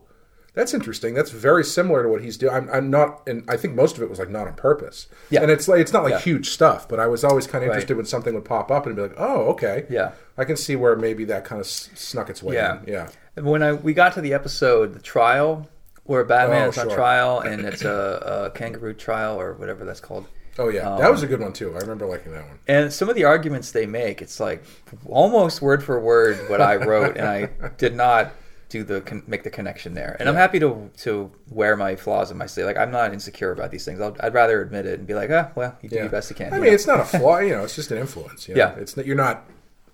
that's 0.54 0.74
interesting. 0.74 1.14
That's 1.14 1.32
very 1.32 1.64
similar 1.64 2.04
to 2.04 2.10
what 2.10 2.22
he's 2.22 2.38
doing. 2.38 2.54
I'm, 2.54 2.70
I'm 2.70 2.90
not, 2.92 3.22
and 3.28 3.44
I 3.50 3.58
think 3.58 3.74
most 3.76 3.98
of 3.98 4.04
it 4.04 4.10
was 4.10 4.20
like 4.20 4.30
not 4.30 4.48
on 4.48 4.54
purpose. 4.54 5.08
Yeah. 5.30 5.42
and 5.42 5.50
it's 5.52 5.68
like 5.68 5.80
it's 5.82 5.94
not 5.94 6.04
like 6.04 6.12
Yeah. 6.12 6.20
huge 6.20 6.50
stuff, 6.50 6.88
but 6.88 7.00
I 7.00 7.08
was 7.08 7.24
always 7.24 7.48
kind 7.48 7.64
of 7.64 7.70
Right. 7.70 7.76
interested 7.76 7.98
when 7.98 8.06
something 8.06 8.34
would 8.36 8.46
pop 8.46 8.70
up 8.72 8.86
and 8.86 8.96
be 8.96 9.02
like, 9.02 9.16
oh, 9.18 9.48
okay, 9.54 9.86
Yeah. 9.90 10.12
I 10.38 10.46
can 10.46 10.56
see 10.58 10.76
where 10.76 10.96
maybe 10.96 11.26
that 11.26 11.44
kind 11.46 11.60
of 11.60 11.68
snuck 11.68 12.30
its 12.30 12.42
way. 12.44 12.56
Yeah. 12.56 12.80
in. 12.80 12.94
yeah, 12.94 13.10
And 13.36 13.46
when 13.46 13.64
I 13.64 13.74
we 13.74 13.94
got 13.94 14.14
to 14.14 14.22
the 14.22 14.34
episode, 14.34 14.94
the 14.94 15.00
trial, 15.00 15.68
where 16.04 16.24
Batman 16.24 16.66
Oh, 16.66 16.70
is 16.70 16.78
on 16.78 16.90
trial 16.90 17.40
and 17.40 17.66
it's 17.66 17.84
a, 17.84 18.50
a 18.54 18.58
kangaroo 18.58 18.94
trial 18.94 19.40
or 19.40 19.54
whatever 19.54 19.86
that's 19.86 20.02
called. 20.02 20.28
oh 20.60 20.68
yeah, 20.70 20.92
Um, 20.92 21.00
that 21.00 21.10
was 21.10 21.24
a 21.24 21.28
good 21.28 21.40
one 21.40 21.54
too. 21.54 21.74
I 21.76 21.80
remember 21.80 22.06
liking 22.06 22.32
that 22.34 22.46
one. 22.46 22.60
And 22.68 22.94
some 22.94 23.10
of 23.10 23.16
the 23.16 23.24
arguments 23.24 23.72
they 23.72 23.86
make, 23.88 24.22
it's 24.22 24.40
like 24.40 24.64
almost 25.08 25.62
word 25.64 25.84
for 25.84 26.00
word 26.00 26.38
what 26.50 26.62
I 26.62 26.76
wrote, 26.76 27.18
and 27.18 27.28
I 27.28 27.50
did 27.78 27.96
not 27.96 28.32
do 28.74 28.84
the 28.84 29.02
con- 29.02 29.22
make 29.28 29.44
the 29.44 29.50
connection 29.52 29.94
there. 29.94 30.18
And 30.20 30.28
I'm 30.28 30.36
happy 30.36 30.60
to 30.60 30.90
to 31.06 31.32
wear 31.50 31.76
my 31.78 31.96
flaws 31.96 32.32
in 32.32 32.38
my 32.38 32.48
sleeve. 32.48 32.66
Like 32.66 32.78
I'm 32.78 32.90
not 32.92 33.14
insecure 33.14 33.52
about 33.52 33.70
these 33.70 33.86
things. 33.86 34.02
I'll, 34.02 34.16
I'd 34.20 34.34
rather 34.34 34.62
admit 34.62 34.88
it 34.88 34.98
and 34.98 35.08
be 35.08 35.14
like, 35.14 35.30
ah, 35.30 35.52
well, 35.56 35.78
you 35.82 35.90
do 35.90 35.96
Yeah. 35.96 36.02
your 36.04 36.12
best 36.12 36.30
you 36.32 36.36
can. 36.36 36.52
I 36.52 36.56
you 36.58 36.62
mean, 36.64 36.72
know? 36.72 36.76
it's 36.76 36.88
not 36.88 37.00
a 37.00 37.04
flaw. 37.06 37.38
You 37.38 37.52
know, 37.56 37.64
it's 37.64 37.76
just 37.76 37.92
an 37.92 38.00
influence. 38.00 38.48
you 38.48 38.56
know? 38.56 38.60
Yeah. 38.60 38.76
it's 38.82 38.98
not, 38.98 39.06
you're 39.06 39.16
not 39.16 39.46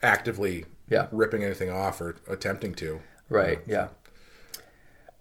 actively 0.01 0.65
Yeah. 0.87 1.07
ripping 1.11 1.43
anything 1.43 1.69
off 1.69 1.99
or 1.99 2.15
attempting 2.27 2.73
to. 2.75 3.01
right, 3.29 3.59
yeah. 3.67 3.89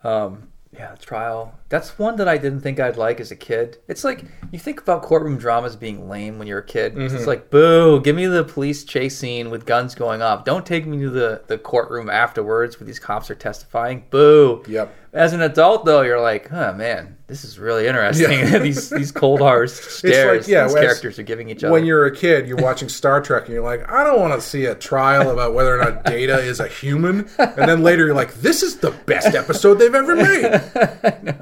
Um, 0.04 0.47
Yeah, 0.72 0.94
trial. 0.96 1.58
That's 1.70 1.98
one 1.98 2.16
that 2.16 2.28
I 2.28 2.36
didn't 2.36 2.60
think 2.60 2.78
I'd 2.78 2.96
like 2.96 3.20
as 3.20 3.30
a 3.30 3.36
kid. 3.36 3.78
It's 3.88 4.04
like 4.04 4.24
you 4.52 4.58
think 4.58 4.80
about 4.80 5.02
courtroom 5.02 5.38
dramas 5.38 5.76
being 5.76 6.08
lame 6.08 6.38
when 6.38 6.46
you're 6.46 6.58
a 6.58 6.66
kid. 6.66 6.94
Mm-hmm. 6.94 7.16
It's 7.16 7.26
like, 7.26 7.50
boo, 7.50 8.00
give 8.00 8.14
me 8.14 8.26
the 8.26 8.44
police 8.44 8.84
chase 8.84 9.16
scene 9.16 9.50
with 9.50 9.64
guns 9.64 9.94
going 9.94 10.20
off. 10.20 10.44
Don't 10.44 10.66
take 10.66 10.86
me 10.86 10.98
to 11.00 11.10
the, 11.10 11.42
the 11.46 11.58
courtroom 11.58 12.10
afterwards 12.10 12.78
where 12.78 12.86
these 12.86 12.98
cops 12.98 13.30
are 13.30 13.34
testifying. 13.34 14.04
Boo. 14.10 14.62
Yep. 14.68 14.94
As 15.12 15.32
an 15.32 15.40
adult, 15.40 15.84
though, 15.86 16.02
you're 16.02 16.20
like, 16.20 16.52
oh 16.52 16.74
man, 16.74 17.16
this 17.28 17.44
is 17.44 17.59
really 17.59 17.86
interesting. 17.86 18.30
Yeah. 18.30 18.59
these 18.61 18.90
these 18.90 19.11
cold 19.11 19.40
hard 19.40 19.70
stares 19.70 20.48
yeah, 20.48 20.64
these 20.64 20.74
characters 20.74 21.18
are 21.18 21.22
giving 21.22 21.48
each 21.48 21.64
other. 21.64 21.72
When 21.72 21.86
you're 21.86 22.06
a 22.06 22.14
kid, 22.14 22.46
you're 22.46 22.59
watching 22.59 22.88
Star 22.88 23.20
Trek, 23.20 23.44
and 23.46 23.54
you're 23.54 23.64
like, 23.64 23.90
I 23.90 24.04
don't 24.04 24.20
want 24.20 24.34
to 24.34 24.40
see 24.40 24.66
a 24.66 24.74
trial 24.74 25.30
about 25.30 25.54
whether 25.54 25.78
or 25.78 25.82
not 25.82 26.04
Data 26.04 26.38
is 26.38 26.61
a 26.61 26.68
human. 26.68 27.28
And 27.38 27.68
then 27.68 27.82
later, 27.82 28.06
you're 28.06 28.14
like, 28.14 28.34
this 28.34 28.62
is 28.62 28.78
the 28.78 28.90
best 29.06 29.34
episode 29.34 29.74
they've 29.74 29.94
ever 29.94 30.16
made. 31.24 31.34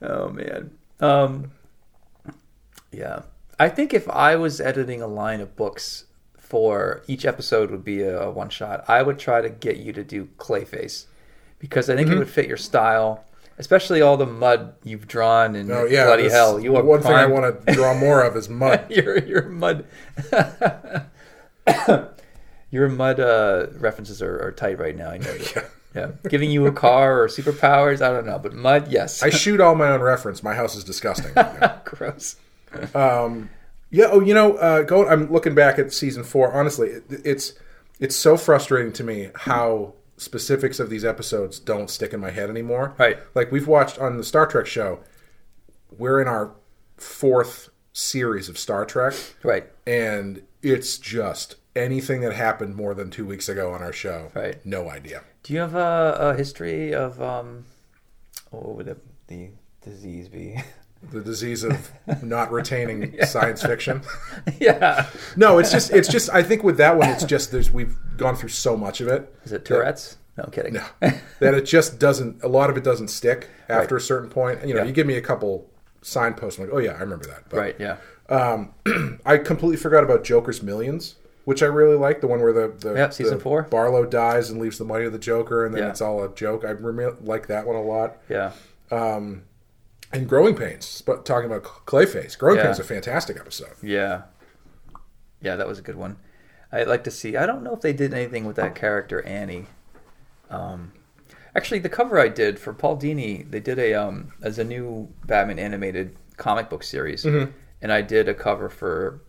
Oh 0.00 0.28
man. 0.28 0.70
Um 1.00 1.52
Yeah. 2.92 3.22
I 3.58 3.68
think 3.68 3.92
if 3.92 4.08
I 4.08 4.36
was 4.36 4.60
editing 4.60 5.02
a 5.02 5.08
line 5.08 5.40
of 5.40 5.56
books 5.56 6.04
for 6.36 7.02
each 7.08 7.24
episode 7.26 7.70
would 7.70 7.84
be 7.84 8.02
a, 8.02 8.30
one 8.30 8.48
shot, 8.50 8.84
I 8.88 9.02
would 9.02 9.18
try 9.18 9.40
to 9.40 9.50
get 9.50 9.78
you 9.78 9.92
to 9.92 10.04
do 10.04 10.28
Clayface. 10.38 11.06
Because 11.58 11.90
I 11.90 11.96
think 11.96 12.08
Mm-hmm. 12.08 12.16
it 12.16 12.18
would 12.20 12.30
fit 12.30 12.46
your 12.48 12.56
style. 12.56 13.24
Especially 13.60 14.00
all 14.02 14.16
the 14.16 14.24
mud 14.26 14.74
you've 14.84 15.08
drawn 15.08 15.56
and 15.56 15.68
Oh 15.72 15.84
yeah, 15.84 16.04
bloody 16.06 16.28
hell. 16.28 16.60
You 16.60 16.76
are 16.76 16.84
one 16.84 17.02
thing 17.02 17.12
I 17.12 17.26
want 17.26 17.66
to 17.66 17.72
draw 17.72 17.92
more 17.92 18.22
of 18.22 18.36
is 18.36 18.48
mud. 18.64 18.88
your 18.90 19.18
your 19.18 19.48
mud 19.48 19.84
your 22.70 22.88
mud 22.88 23.20
uh, 23.20 23.66
references 23.78 24.22
are, 24.22 24.40
are 24.42 24.52
tight 24.52 24.78
right 24.78 24.96
now. 24.96 25.10
I 25.10 25.18
know. 25.18 25.36
Yeah. 25.54 25.64
Yeah, 25.94 26.10
giving 26.28 26.50
you 26.50 26.66
a 26.66 26.70
car 26.72 27.22
or 27.22 27.28
superpowers, 27.28 28.02
I 28.02 28.10
don't 28.12 28.26
know, 28.26 28.38
but 28.38 28.52
mud, 28.52 28.88
yes. 28.92 29.22
I 29.22 29.30
shoot 29.30 29.58
all 29.58 29.74
my 29.74 29.88
own 29.88 30.02
reference. 30.02 30.42
My 30.42 30.54
house 30.54 30.76
is 30.76 30.84
disgusting. 30.84 31.32
Gross. 31.86 32.36
Yeah. 32.92 34.04
Oh, 34.10 34.20
you 34.20 34.34
know, 34.34 34.56
uh, 34.58 34.82
going. 34.82 35.08
I'm 35.08 35.32
looking 35.32 35.54
back 35.54 35.78
at 35.78 35.90
season 35.94 36.24
four. 36.24 36.52
Honestly, 36.52 36.88
it, 36.90 37.04
it's 37.24 37.54
it's 37.98 38.14
so 38.14 38.36
frustrating 38.36 38.92
to 38.92 39.02
me 39.02 39.30
how 39.34 39.94
specifics 40.18 40.78
of 40.80 40.90
these 40.90 41.04
episodes 41.04 41.58
don't 41.58 41.88
stick 41.90 42.12
in 42.12 42.20
my 42.20 42.30
head 42.30 42.50
anymore. 42.50 42.94
Right. 42.98 43.18
Like 43.34 43.50
we've 43.50 43.66
watched 43.68 43.98
on 43.98 44.16
the 44.16 44.24
Star 44.24 44.46
Trek 44.46 44.66
show. 44.66 45.00
We're 45.96 46.20
in 46.20 46.28
our 46.28 46.52
fourth 46.96 47.70
series 47.92 48.48
of 48.48 48.58
Star 48.58 48.84
Trek, 48.84 49.14
Right. 49.42 49.66
and 49.86 50.42
it's 50.62 50.98
just 50.98 51.56
anything 51.74 52.20
that 52.20 52.32
happened 52.34 52.74
more 52.76 52.94
than 52.94 53.10
two 53.10 53.24
weeks 53.24 53.48
ago 53.48 53.72
on 53.72 53.82
our 53.82 53.92
show. 53.92 54.30
Right. 54.34 54.64
No 54.66 54.90
idea. 54.90 55.22
Do 55.44 55.52
you 55.54 55.60
have 55.60 55.74
a, 55.74 56.16
a 56.20 56.34
history 56.36 56.92
of 56.94 57.20
um, 57.22 57.64
what 58.50 58.76
would 58.76 58.86
the, 58.86 58.96
the 59.28 59.50
disease 59.82 60.28
be? 60.28 60.56
The 61.10 61.20
disease 61.20 61.62
of 61.64 61.90
not 62.22 62.50
retaining 62.52 63.16
science 63.26 63.62
fiction. 63.62 64.02
yeah. 64.60 65.06
No, 65.36 65.58
it's 65.58 65.70
just 65.70 65.90
it's 65.92 66.08
just 66.08 66.28
I 66.30 66.42
think 66.42 66.62
with 66.64 66.76
that 66.78 66.96
one 66.96 67.08
it's 67.08 67.24
just 67.24 67.50
there's 67.52 67.70
we've 67.72 67.96
gone 68.16 68.34
through 68.36 68.48
so 68.50 68.76
much 68.76 69.00
of 69.00 69.08
it. 69.08 69.32
Is 69.44 69.52
it 69.52 69.64
Tourette's? 69.64 70.18
No, 70.36 70.44
I'm 70.44 70.50
kidding. 70.50 70.74
No. 70.74 70.84
that 71.00 71.54
it 71.54 71.62
just 71.64 71.98
doesn't 71.98 72.42
a 72.42 72.48
lot 72.48 72.68
of 72.68 72.76
it 72.76 72.84
doesn't 72.84 73.08
stick 73.08 73.48
after 73.68 73.94
Right. 73.94 74.02
a 74.02 74.04
certain 74.04 74.28
point. 74.28 74.66
You 74.66 74.74
know, 74.74 74.80
Yeah. 74.80 74.86
you 74.86 74.92
give 74.92 75.06
me 75.06 75.14
a 75.14 75.20
couple 75.22 75.70
signposts 76.02 76.58
I'm 76.58 76.66
like, 76.66 76.74
"Oh 76.74 76.78
yeah, 76.78 76.92
I 76.92 77.00
remember 77.00 77.26
that." 77.26 77.44
But 77.48 77.56
Right. 77.58 77.76
Yeah. 77.78 77.96
Um, 78.28 78.74
I 79.24 79.38
completely 79.38 79.76
forgot 79.78 80.04
about 80.04 80.22
Joker's 80.24 80.62
Millions, 80.62 81.14
which 81.44 81.62
I 81.62 81.66
really 81.66 81.96
like, 81.96 82.20
the 82.20 82.26
one 82.26 82.40
where 82.40 82.52
the 82.52 82.72
the, 82.78 82.94
Yeah, 82.94 83.08
season 83.10 83.38
the 83.38 83.42
four. 83.42 83.64
Barlowe 83.64 84.04
dies 84.08 84.50
and 84.50 84.60
leaves 84.60 84.78
the 84.78 84.84
money 84.84 85.04
to 85.04 85.10
the 85.10 85.18
Joker 85.18 85.64
and 85.64 85.74
then 85.74 85.84
Yeah. 85.84 85.90
it's 85.90 86.00
all 86.02 86.22
a 86.22 86.28
joke. 86.34 86.64
I 86.64 86.72
like 86.72 87.46
that 87.46 87.66
one 87.66 87.76
a 87.76 87.82
lot. 87.82 88.18
Yeah. 88.28 88.50
Um, 88.90 89.42
And 90.12 90.28
Growing 90.28 90.54
Pains, 90.56 91.02
but 91.02 91.26
talking 91.26 91.46
about 91.50 91.64
Clayface. 91.64 92.38
Growing 92.38 92.56
Yeah. 92.58 92.64
Pains 92.64 92.78
is 92.78 92.84
a 92.84 92.88
fantastic 92.88 93.36
episode. 93.38 93.74
Yeah. 93.82 94.22
Yeah, 95.40 95.56
that 95.56 95.68
was 95.68 95.78
a 95.78 95.82
good 95.82 95.96
one. 95.96 96.16
I'd 96.72 96.88
like 96.88 97.04
to 97.04 97.10
see. 97.10 97.36
I 97.36 97.46
don't 97.46 97.62
know 97.62 97.74
if 97.74 97.80
they 97.80 97.92
did 97.92 98.12
anything 98.12 98.44
with 98.44 98.56
that 98.56 98.74
character 98.74 99.24
Annie. 99.24 99.66
Um, 100.50 100.92
actually, 101.54 101.78
the 101.78 101.88
cover 101.88 102.18
I 102.18 102.28
did 102.28 102.58
for 102.58 102.72
Paul 102.72 102.96
Dini, 102.98 103.48
they 103.50 103.60
did 103.60 103.78
a 103.78 103.94
um 103.94 104.32
as 104.42 104.58
a 104.58 104.64
new 104.64 105.08
Batman 105.26 105.58
animated 105.58 106.16
comic 106.36 106.68
book 106.68 106.82
series, 106.82 107.24
and 107.24 107.52
I 107.92 108.02
did 108.02 108.28
a 108.28 108.34
cover 108.34 108.68
for 108.68 109.20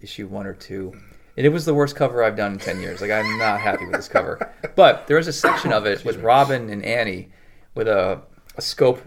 issue 0.00 0.26
one 0.26 0.46
or 0.46 0.54
two, 0.54 0.92
and 1.36 1.46
it 1.46 1.50
was 1.50 1.64
the 1.64 1.74
worst 1.74 1.94
cover 1.94 2.24
I've 2.24 2.36
done 2.36 2.54
in 2.54 2.58
ten 2.58 2.80
years. 2.80 3.00
Like 3.00 3.10
I'm 3.10 3.38
not 3.38 3.60
happy 3.60 3.84
with 3.84 3.94
this 3.94 4.08
cover, 4.08 4.52
but 4.74 5.06
there 5.06 5.16
was 5.16 5.28
a 5.28 5.32
section 5.32 5.72
of 5.72 5.86
it 5.86 6.04
with 6.04 6.16
Robin 6.22 6.70
and 6.70 6.84
Annie 6.84 7.28
with 7.74 7.86
a, 7.86 8.22
a 8.56 8.62
scope 8.62 9.00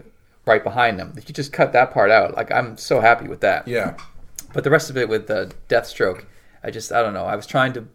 right 0.46 0.62
behind 0.62 0.98
them. 0.98 1.14
If 1.16 1.28
you 1.28 1.34
just 1.34 1.52
cut 1.52 1.72
that 1.72 1.92
part 1.92 2.10
out, 2.10 2.34
like 2.36 2.50
I'm 2.52 2.76
so 2.76 3.00
happy 3.00 3.28
with 3.28 3.40
that. 3.40 3.66
Yeah. 3.68 3.96
But 4.52 4.64
the 4.64 4.70
rest 4.70 4.90
of 4.90 4.96
it 4.96 5.08
with 5.08 5.26
the 5.26 5.52
Deathstroke, 5.68 6.24
I 6.62 6.70
just 6.70 6.92
I 6.92 7.02
don't 7.02 7.14
know. 7.14 7.24
I 7.24 7.36
was 7.36 7.46
trying 7.46 7.72
to 7.74 7.86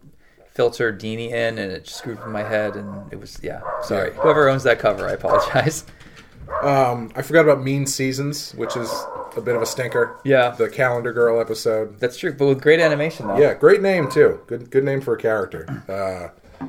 filter 0.52 0.92
Dini 0.92 1.28
in, 1.30 1.58
and 1.58 1.72
it 1.72 1.84
just 1.84 1.96
screwed 1.98 2.18
with 2.18 2.28
my 2.28 2.42
head, 2.42 2.76
and 2.76 3.10
it 3.12 3.18
was 3.20 3.38
yeah. 3.42 3.60
Sorry, 3.82 4.10
Yeah. 4.10 4.20
whoever 4.20 4.48
owns 4.48 4.62
that 4.64 4.78
cover, 4.78 5.06
I 5.08 5.12
apologize. 5.12 5.84
Um, 6.64 7.12
I 7.14 7.22
forgot 7.22 7.42
about 7.42 7.62
Mean 7.62 7.86
Seasons, 7.86 8.52
which 8.56 8.76
is 8.76 8.90
a 9.36 9.40
bit 9.40 9.54
of 9.54 9.62
a 9.62 9.66
stinker. 9.66 10.18
Yeah. 10.24 10.50
The 10.50 10.68
Calendar 10.68 11.12
Girl 11.12 11.40
episode. 11.40 12.00
That's 12.00 12.16
true, 12.16 12.32
but 12.32 12.46
with 12.48 12.60
great 12.60 12.80
animation 12.80 13.28
though. 13.28 13.38
Yeah, 13.38 13.54
great 13.54 13.80
name 13.82 14.10
too. 14.10 14.40
Good 14.48 14.68
good 14.68 14.82
name 14.82 15.00
for 15.00 15.14
a 15.14 15.16
character. 15.18 15.84
Uh, 15.88 16.66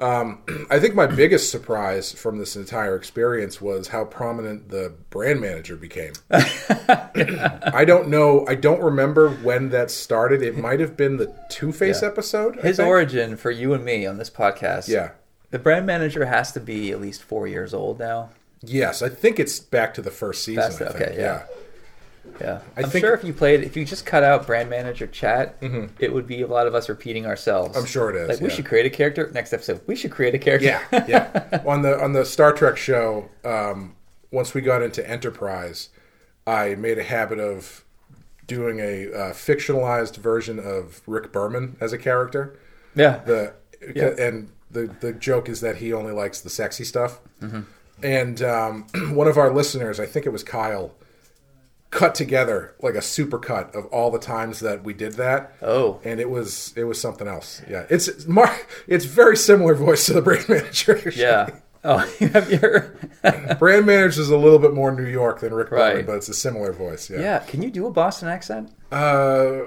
um, 0.00 0.42
I 0.70 0.78
think 0.78 0.94
my 0.94 1.06
biggest 1.06 1.50
surprise 1.50 2.12
from 2.12 2.38
this 2.38 2.56
entire 2.56 2.96
experience 2.96 3.60
was 3.60 3.88
how 3.88 4.04
prominent 4.04 4.68
the 4.70 4.92
brand 5.10 5.40
manager 5.40 5.76
became. 5.76 6.12
I 6.30 7.84
don't 7.86 8.08
know. 8.08 8.44
I 8.48 8.54
don't 8.54 8.80
remember 8.82 9.28
when 9.30 9.70
that 9.70 9.90
started. 9.90 10.42
It 10.42 10.56
might 10.56 10.80
have 10.80 10.96
been 10.96 11.16
the 11.16 11.34
Two 11.50 11.72
Face 11.72 12.02
Yeah. 12.02 12.08
episode. 12.08 12.56
His 12.60 12.80
origin 12.80 13.36
for 13.36 13.50
you 13.50 13.74
and 13.74 13.84
me 13.84 14.06
on 14.06 14.18
this 14.18 14.30
podcast. 14.30 14.88
Yeah. 14.88 15.10
The 15.50 15.58
brand 15.58 15.86
manager 15.86 16.24
has 16.26 16.52
to 16.52 16.60
be 16.60 16.90
at 16.92 17.00
least 17.00 17.22
four 17.22 17.46
years 17.46 17.74
old 17.74 17.98
now. 17.98 18.30
Yes, 18.62 19.02
I 19.02 19.08
think 19.08 19.38
it's 19.40 19.58
back 19.58 19.92
to 19.94 20.02
the 20.02 20.10
first 20.10 20.44
season. 20.44 20.62
That's- 20.70 20.80
I 20.80 20.98
think. 20.98 21.10
okay, 21.10 21.20
yeah. 21.20 21.22
Yeah, 21.22 21.42
I 22.40 22.60
I'm 22.76 22.90
think- 22.90 23.04
sure 23.04 23.14
if 23.14 23.22
you 23.24 23.32
played, 23.32 23.62
if 23.62 23.76
you 23.76 23.84
just 23.84 24.04
cut 24.06 24.22
out 24.24 24.46
brand 24.46 24.68
manager 24.70 25.06
chat, 25.06 25.56
it 25.98 26.12
would 26.12 26.26
be 26.26 26.42
a 26.42 26.46
lot 26.46 26.66
of 26.66 26.74
us 26.74 26.88
repeating 26.88 27.26
ourselves. 27.26 27.70
Mm-hmm. 27.70 27.78
I'm 27.80 27.86
sure 27.86 28.10
it 28.10 28.16
is, 28.16 28.28
Like 28.28 28.40
we 28.40 28.50
should 28.50 28.66
create 28.66 28.86
a 28.86 28.90
character 28.90 29.30
next 29.34 29.52
episode. 29.52 29.80
We 29.86 29.96
should 29.96 30.10
create 30.10 30.34
a 30.34 30.38
character. 30.38 30.66
Yeah, 30.90 31.04
yeah. 31.08 31.62
on 31.66 31.82
the 31.82 32.00
on 32.02 32.12
the 32.12 32.24
Star 32.24 32.52
Trek 32.52 32.76
show, 32.76 33.28
um, 33.44 33.94
once 34.30 34.54
we 34.54 34.60
got 34.60 34.82
into 34.82 35.08
Enterprise, 35.08 35.90
I 36.46 36.74
made 36.74 36.98
a 36.98 37.02
habit 37.04 37.38
of 37.38 37.84
doing 38.46 38.80
a 38.80 39.06
uh, 39.12 39.32
fictionalized 39.32 40.16
version 40.16 40.58
of 40.58 41.00
Rick 41.06 41.32
Berman 41.32 41.76
as 41.80 41.92
a 41.92 41.98
character. 41.98 42.58
yeah. 42.94 43.18
The 43.24 43.54
Yeah. 43.94 44.14
and 44.18 44.50
the 44.70 44.90
the 45.00 45.12
joke 45.12 45.48
is 45.48 45.60
that 45.60 45.76
he 45.76 45.92
only 45.92 46.12
likes 46.12 46.40
the 46.40 46.50
sexy 46.50 46.84
stuff. 46.84 47.20
Mm-hmm. 47.40 47.60
And 48.02 48.42
um, 48.42 48.86
one 49.14 49.28
of 49.28 49.36
our 49.38 49.50
listeners, 49.52 50.00
I 50.00 50.06
think 50.06 50.26
it 50.26 50.30
was 50.30 50.42
Kyle, 50.42 50.92
cut 51.92 52.14
together 52.16 52.74
like 52.80 52.94
a 52.94 53.02
super 53.02 53.38
cut 53.38 53.72
of 53.76 53.84
all 53.86 54.10
the 54.10 54.18
times 54.18 54.58
that 54.60 54.82
we 54.82 54.94
did 54.94 55.12
that. 55.12 55.54
Oh. 55.62 56.00
and 56.02 56.18
it 56.20 56.28
was 56.30 56.72
it 56.74 56.84
was 56.84 57.00
something 57.00 57.28
else. 57.28 57.62
Yeah, 57.70 57.84
it's 57.88 58.08
it's 58.08 58.26
Mar- 58.26 58.58
It's 58.88 59.04
very 59.04 59.36
similar 59.36 59.74
voice 59.74 60.06
to 60.06 60.14
the 60.14 60.22
brand 60.22 60.48
manager. 60.48 60.96
actually. 60.96 61.22
Yeah. 61.22 61.48
Oh, 61.84 62.08
you 62.20 62.28
have 62.28 62.48
your. 62.48 62.94
brand 63.58 63.86
manager 63.86 64.20
is 64.20 64.30
a 64.30 64.36
little 64.36 64.60
bit 64.60 64.72
more 64.72 64.92
New 64.92 65.04
York 65.04 65.40
than 65.40 65.52
Rick 65.52 65.72
Right. 65.72 66.06
But 66.06 66.14
it's 66.14 66.28
a 66.28 66.32
similar 66.34 66.72
voice. 66.72 67.10
Yeah. 67.10 67.18
yeah. 67.20 67.38
Can 67.40 67.60
you 67.60 67.72
do 67.72 67.88
a 67.88 67.90
Boston 67.90 68.28
accent? 68.28 68.70
Uh, 68.92 69.62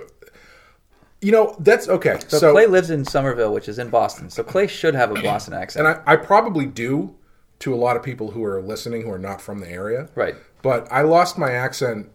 you 1.21 1.33
know 1.33 1.55
that's 1.59 1.89
okay. 1.89 2.17
So, 2.29 2.37
So, 2.37 2.51
Clay 2.53 2.67
lives 2.67 2.89
in 2.89 3.03
Somerville, 3.03 3.51
which 3.53 3.67
is 3.67 3.79
in 3.79 3.89
Boston. 3.89 4.29
So 4.29 4.43
Clay 4.43 4.67
should 4.67 4.95
have 4.95 5.11
a 5.11 5.21
Boston 5.23 5.53
accent. 5.55 5.87
and 5.87 5.97
I, 6.07 6.13
I 6.13 6.15
probably 6.15 6.65
do 6.65 7.15
to 7.59 7.73
a 7.73 7.75
lot 7.75 7.97
of 7.97 8.03
people 8.03 8.31
who 8.31 8.45
are 8.45 8.61
listening 8.61 9.01
who 9.01 9.11
are 9.11 9.19
not 9.19 9.41
from 9.41 9.59
the 9.59 9.69
area. 9.69 10.07
right. 10.15 10.35
But 10.61 10.87
I 10.91 11.01
lost 11.01 11.37
my 11.37 11.51
accent 11.51 12.09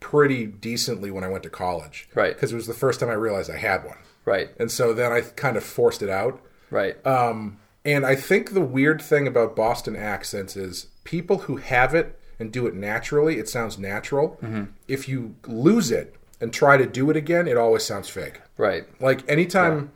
pretty 0.00 0.46
decently 0.46 1.10
when 1.10 1.24
I 1.24 1.28
went 1.28 1.42
to 1.44 1.50
college. 1.50 2.08
Right. 2.14 2.34
Because 2.34 2.52
it 2.52 2.56
was 2.56 2.66
the 2.66 2.74
first 2.74 3.00
time 3.00 3.08
I 3.10 3.14
realized 3.14 3.50
I 3.50 3.56
had 3.56 3.84
one, 3.84 3.98
Right. 4.24 4.50
and 4.58 4.70
so 4.70 4.92
then 4.92 5.12
I 5.12 5.20
kind 5.22 5.56
of 5.56 5.64
forced 5.64 6.02
it 6.02 6.08
out. 6.10 6.40
Right. 6.70 7.04
Um, 7.06 7.58
and 7.84 8.04
I 8.04 8.14
think 8.14 8.52
the 8.52 8.60
weird 8.60 9.00
thing 9.00 9.26
about 9.26 9.56
Boston 9.56 9.96
accents 9.96 10.56
is 10.56 10.88
people 11.04 11.38
who 11.38 11.56
have 11.56 11.94
it 11.94 12.18
and 12.38 12.52
do 12.52 12.66
it 12.66 12.74
naturally, 12.74 13.38
it 13.38 13.48
sounds 13.48 13.78
natural. 13.78 14.38
Mm-hmm. 14.42 14.64
If 14.86 15.08
you 15.08 15.34
lose 15.46 15.90
it 15.90 16.14
and 16.40 16.52
try 16.52 16.76
to 16.76 16.86
do 16.86 17.10
it 17.10 17.16
again, 17.16 17.48
it 17.48 17.56
always 17.56 17.84
sounds 17.84 18.08
fake. 18.08 18.40
right. 18.58 18.84
Like 19.00 19.28
anytime 19.28 19.90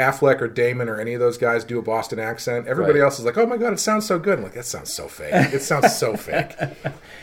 Affleck 0.00 0.40
or 0.40 0.48
Damon 0.48 0.88
or 0.88 0.98
any 1.00 1.14
of 1.14 1.20
those 1.20 1.36
guys 1.38 1.62
do 1.64 1.78
a 1.78 1.82
Boston 1.82 2.18
accent, 2.18 2.66
everybody 2.66 2.98
Right. 3.00 3.04
else 3.04 3.18
is 3.18 3.24
like, 3.24 3.36
"Oh 3.36 3.46
my 3.46 3.56
god, 3.56 3.72
it 3.72 3.78
sounds 3.80 4.06
so 4.06 4.18
good." 4.18 4.38
I'm 4.38 4.44
like, 4.44 4.54
that 4.54 4.64
sounds 4.64 4.92
so 4.92 5.06
fake. 5.08 5.32
It 5.52 5.62
sounds 5.62 5.96
so 5.96 6.16
fake. 6.28 6.54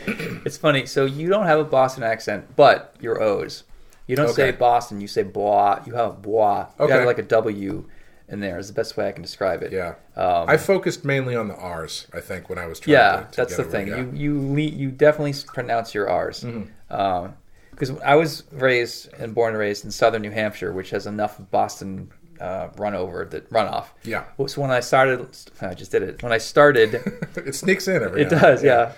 It's 0.06 0.56
funny. 0.56 0.86
So 0.86 1.04
you 1.04 1.28
don't 1.28 1.46
have 1.46 1.58
a 1.58 1.64
Boston 1.64 2.02
accent, 2.04 2.56
but 2.56 2.94
your 3.00 3.20
O's. 3.22 3.64
You 4.06 4.16
don't 4.16 4.32
say 4.32 4.52
Boston. 4.52 5.00
You 5.00 5.08
say 5.08 5.22
bois. 5.22 5.80
You 5.86 5.94
have 5.94 6.22
bois. 6.22 6.66
You 6.78 6.84
Okay. 6.86 6.94
have 6.94 7.04
like 7.04 7.18
a 7.18 7.22
W 7.22 7.84
in 8.28 8.40
there. 8.40 8.58
Is 8.58 8.68
the 8.68 8.72
best 8.74 8.96
way 8.96 9.08
I 9.08 9.12
can 9.12 9.22
describe 9.22 9.62
it. 9.62 9.70
Yeah. 9.72 9.94
Um, 10.16 10.48
I 10.48 10.56
focused 10.56 11.04
mainly 11.04 11.36
on 11.36 11.48
the 11.48 11.54
R's, 11.56 12.06
I 12.14 12.20
think, 12.20 12.48
when 12.48 12.58
I 12.58 12.66
was 12.66 12.80
trying 12.80 12.94
yeah, 12.94 13.16
to, 13.24 13.30
to 13.32 13.36
that's 13.36 13.56
the 13.56 13.64
thing. 13.64 13.90
right. 13.90 13.98
You 14.14 14.32
you 14.34 14.52
le- 14.54 14.60
you 14.60 14.90
definitely 14.90 15.34
pronounce 15.52 15.94
your 15.94 16.08
R's. 16.08 16.42
Mm-hmm. 16.44 17.32
Because 17.70 18.00
I 18.00 18.16
was 18.16 18.42
raised 18.50 19.12
and 19.20 19.32
born 19.34 19.50
and 19.50 19.58
raised 19.58 19.84
in 19.84 19.90
southern 19.92 20.22
New 20.22 20.32
Hampshire, 20.32 20.72
which 20.72 20.90
has 20.90 21.06
enough 21.06 21.38
Boston 21.52 22.10
uh, 22.40 22.68
run 22.76 22.94
over 22.94 23.24
the 23.24 23.40
runoff. 23.42 23.86
Yeah. 24.04 24.24
So 24.46 24.60
when 24.62 24.70
I 24.70 24.80
started, 24.80 25.26
I 25.60 25.74
just 25.74 25.90
did 25.90 26.02
it. 26.02 26.22
When 26.22 26.32
I 26.32 26.38
started, 26.38 26.94
it 27.36 27.54
sneaks 27.54 27.88
in 27.88 28.02
every 28.02 28.22
it 28.22 28.30
now 28.32 28.38
does, 28.40 28.62
then. 28.62 28.68
yeah. 28.70 28.92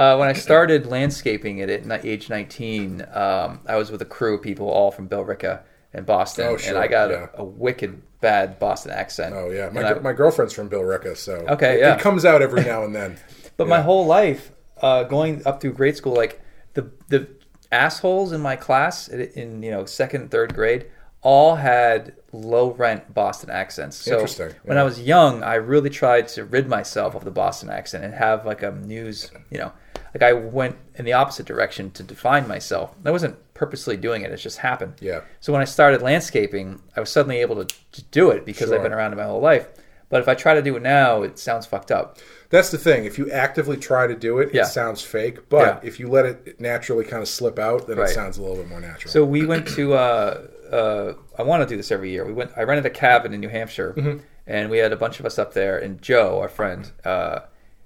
Uh, 0.00 0.16
when 0.16 0.28
I 0.28 0.32
started 0.32 0.86
landscaping 0.86 1.58
it 1.58 1.70
at 1.70 2.04
age 2.04 2.28
19, 2.28 3.06
um, 3.12 3.60
I 3.66 3.76
was 3.76 3.90
with 3.92 4.02
a 4.02 4.04
crew 4.04 4.34
of 4.34 4.42
people 4.42 4.68
all 4.68 4.90
from 4.90 5.08
Billerica 5.08 5.60
and 5.92 6.04
Boston, 6.04 6.46
Oh, 6.48 6.56
sure, 6.56 6.70
and 6.74 6.78
I 6.78 6.88
got 6.88 7.10
yeah. 7.10 7.28
a, 7.34 7.42
a 7.42 7.44
wicked 7.44 8.02
bad 8.20 8.58
Boston 8.58 8.90
accent. 8.90 9.34
Oh 9.36 9.50
yeah, 9.50 9.68
my, 9.70 9.82
I- 9.84 9.98
my 10.00 10.12
girlfriend's 10.12 10.52
from 10.52 10.68
Billerica, 10.68 11.16
so 11.16 11.34
Okay, 11.48 11.74
it, 11.76 11.80
yeah. 11.80 11.94
it 11.94 12.00
comes 12.00 12.24
out 12.24 12.42
every 12.42 12.62
now 12.64 12.82
and 12.84 12.94
then. 12.94 13.16
But 13.56 13.68
my 13.68 13.80
whole 13.82 14.04
life, 14.04 14.50
uh, 14.82 15.04
going 15.04 15.46
up 15.46 15.60
through 15.60 15.74
grade 15.74 15.96
school, 15.96 16.14
like 16.14 16.40
the 16.72 16.90
the 17.08 17.28
assholes 17.70 18.32
in 18.32 18.40
my 18.40 18.56
class 18.56 19.06
in, 19.06 19.20
in 19.20 19.62
you 19.62 19.70
know 19.70 19.84
second 19.84 20.32
third 20.32 20.54
grade, 20.56 20.86
all 21.24 21.56
had 21.56 22.14
low 22.32 22.70
rent 22.72 23.12
Boston 23.14 23.50
accents. 23.50 23.96
So 23.96 24.12
Interesting, 24.12 24.52
when. 24.62 24.78
I 24.78 24.82
was 24.84 25.00
young, 25.00 25.42
I 25.42 25.54
really 25.54 25.90
tried 25.90 26.28
to 26.28 26.44
rid 26.44 26.68
myself 26.68 27.14
of 27.14 27.24
the 27.24 27.30
Boston 27.30 27.70
accent 27.70 28.04
and 28.04 28.14
have 28.14 28.44
like 28.46 28.62
a 28.62 28.70
news, 28.72 29.30
you 29.50 29.58
know, 29.58 29.72
like 30.14 30.22
I 30.22 30.32
went 30.34 30.76
in 30.96 31.04
the 31.06 31.14
opposite 31.14 31.46
direction 31.46 31.90
to 31.92 32.02
define 32.02 32.46
myself. 32.46 32.94
I 33.04 33.10
wasn't 33.10 33.36
purposely 33.54 33.96
doing 33.96 34.22
it; 34.22 34.30
it 34.30 34.36
just 34.36 34.58
happened. 34.58 34.94
Yeah. 35.00 35.22
So 35.40 35.52
when 35.52 35.62
I 35.62 35.64
started 35.64 36.02
landscaping, 36.02 36.80
I 36.96 37.00
was 37.00 37.10
suddenly 37.10 37.38
able 37.38 37.64
to, 37.64 37.74
to 37.92 38.02
do 38.04 38.30
it 38.30 38.44
because 38.44 38.68
Sure. 38.68 38.76
I've 38.76 38.82
been 38.82 38.92
around 38.92 39.12
it 39.12 39.16
my 39.16 39.24
whole 39.24 39.40
life. 39.40 39.66
But 40.10 40.20
if 40.20 40.28
I 40.28 40.34
try 40.34 40.54
to 40.54 40.62
do 40.62 40.76
it 40.76 40.82
now, 40.82 41.22
it 41.22 41.38
sounds 41.38 41.64
fucked 41.66 41.90
up. 41.90 42.18
That's 42.50 42.70
the 42.70 42.78
thing. 42.78 43.04
If 43.06 43.18
you 43.18 43.30
actively 43.32 43.76
try 43.78 44.06
to 44.06 44.14
do 44.14 44.38
it, 44.38 44.50
Yeah. 44.54 44.62
it 44.62 44.66
sounds 44.66 45.00
fake. 45.02 45.48
But 45.48 45.82
Yeah. 45.82 45.88
if 45.88 45.98
you 45.98 46.08
let 46.08 46.26
it 46.26 46.60
naturally 46.60 47.04
kind 47.04 47.22
of 47.22 47.28
slip 47.28 47.58
out, 47.58 47.88
then 47.88 47.96
Right. 47.96 48.10
it 48.10 48.14
sounds 48.14 48.36
a 48.38 48.42
little 48.42 48.56
bit 48.58 48.68
more 48.68 48.80
natural. 48.80 49.10
So 49.10 49.24
we 49.24 49.46
went 49.46 49.66
to. 49.68 49.94
Uh, 49.94 50.40
uh, 50.74 51.14
I 51.38 51.42
want 51.42 51.62
to 51.62 51.66
do 51.72 51.76
this 51.76 51.90
every 51.90 52.10
year. 52.10 52.24
We 52.26 52.32
went. 52.32 52.50
I 52.56 52.62
rented 52.64 52.86
a 52.86 52.90
cabin 52.90 53.32
in 53.32 53.40
New 53.40 53.48
Hampshire, 53.48 53.94
Mm-hmm. 53.96 54.18
and 54.46 54.70
we 54.70 54.78
had 54.78 54.92
a 54.92 54.96
bunch 54.96 55.20
of 55.20 55.26
us 55.26 55.38
up 55.38 55.54
there. 55.54 55.78
And 55.78 56.00
Joe, 56.02 56.40
our 56.40 56.48
friend, 56.48 56.90
uh, 57.04 57.40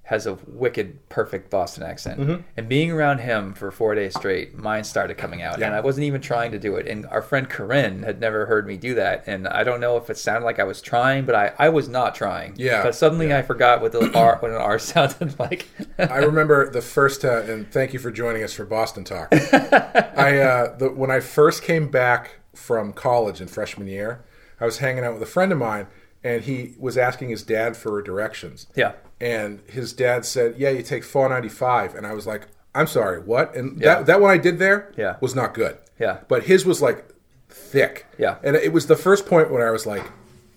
has 0.04 0.26
a 0.26 0.38
wicked, 0.46 1.06
perfect 1.10 1.50
Boston 1.50 1.82
accent. 1.82 2.18
Mm-hmm. 2.18 2.40
And 2.56 2.66
being 2.66 2.90
around 2.90 3.18
him 3.18 3.52
for 3.52 3.70
four 3.70 3.94
days 3.94 4.14
straight, 4.16 4.56
mine 4.56 4.82
started 4.84 5.18
coming 5.18 5.42
out, 5.42 5.58
Yeah. 5.58 5.66
and 5.66 5.74
I 5.74 5.80
wasn't 5.80 6.04
even 6.04 6.22
trying 6.22 6.50
to 6.52 6.58
do 6.58 6.76
it. 6.76 6.86
And 6.88 7.04
our 7.08 7.20
friend 7.20 7.46
Corinne 7.46 8.04
had 8.04 8.18
never 8.18 8.46
heard 8.46 8.66
me 8.66 8.78
do 8.78 8.94
that, 8.94 9.24
and 9.26 9.46
I 9.46 9.64
don't 9.64 9.80
know 9.80 9.98
if 9.98 10.08
it 10.08 10.16
sounded 10.16 10.46
like 10.46 10.58
I 10.58 10.64
was 10.64 10.80
trying, 10.80 11.26
but 11.26 11.34
I, 11.34 11.52
I 11.58 11.68
was 11.68 11.90
not 11.90 12.14
trying. 12.14 12.54
Yeah, 12.56 12.82
But 12.82 12.94
suddenly 12.94 13.28
yeah. 13.28 13.38
I 13.40 13.42
forgot 13.42 13.82
what 13.82 13.92
the 13.92 14.10
R, 14.14 14.38
what 14.40 14.50
an 14.50 14.56
R 14.56 14.78
sounded 14.94 15.38
like. 15.38 15.68
I 15.98 16.18
remember 16.20 16.70
the 16.70 16.80
first 16.80 17.20
time, 17.20 17.50
and 17.50 17.70
thank 17.70 17.92
you 17.92 17.98
for 17.98 18.10
joining 18.10 18.42
us 18.42 18.54
for 18.54 18.64
Boston 18.64 19.04
Talk. 19.04 19.28
I 19.32 20.38
uh, 20.38 20.76
the, 20.78 20.88
when 20.90 21.10
I 21.10 21.20
first 21.20 21.62
came 21.62 21.90
back 21.90 22.36
from 22.58 22.92
college 22.92 23.40
in 23.40 23.48
freshman 23.48 23.86
year, 23.88 24.20
I 24.60 24.64
was 24.66 24.78
hanging 24.78 25.04
out 25.04 25.14
with 25.14 25.22
a 25.22 25.26
friend 25.26 25.52
of 25.52 25.58
mine, 25.58 25.86
and 26.24 26.42
he 26.42 26.74
was 26.78 26.98
asking 26.98 27.28
his 27.30 27.42
dad 27.42 27.76
for 27.76 28.02
directions. 28.02 28.66
yeah. 28.74 28.92
and 29.20 29.60
his 29.66 29.92
dad 29.92 30.24
said, 30.24 30.54
"Yeah, 30.58 30.70
you 30.70 30.82
take 30.82 31.02
495," 31.02 31.94
and 31.96 32.06
I 32.06 32.12
was 32.14 32.24
like, 32.26 32.42
"I'm 32.74 32.86
sorry, 32.86 33.18
what?" 33.20 33.54
And 33.56 33.80
Yeah. 33.80 33.96
that 33.96 34.06
that 34.06 34.20
one 34.20 34.30
I 34.30 34.36
did 34.38 34.58
there 34.60 34.92
Yeah. 34.96 35.16
was 35.20 35.34
not 35.34 35.54
good. 35.54 35.78
Yeah. 35.98 36.18
but 36.28 36.44
his 36.44 36.64
was 36.64 36.80
like 36.80 37.04
thick. 37.48 38.06
Yeah. 38.18 38.36
and 38.44 38.54
it 38.54 38.72
was 38.72 38.86
the 38.86 38.94
first 38.96 39.26
point 39.26 39.50
when 39.50 39.60
I 39.62 39.70
was 39.72 39.86
like, 39.86 40.04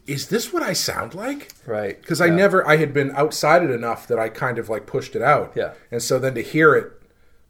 "Is 0.06 0.28
this 0.28 0.52
what 0.54 0.62
I 0.62 0.74
sound 0.74 1.16
like?" 1.16 1.50
Right. 1.66 2.00
Because 2.00 2.22
I 2.22 2.30
never, 2.30 2.68
I 2.68 2.76
had 2.78 2.94
been 2.94 3.12
outside 3.16 3.64
it 3.64 3.72
enough 3.72 4.08
that 4.08 4.20
I 4.20 4.30
kind 4.30 4.58
of 4.60 4.70
like 4.70 4.86
pushed 4.86 5.16
it 5.16 5.22
out. 5.24 5.54
Yeah. 5.56 5.72
and 5.92 6.02
so 6.04 6.20
then 6.20 6.36
to 6.36 6.42
hear 6.42 6.76
it 6.76 6.92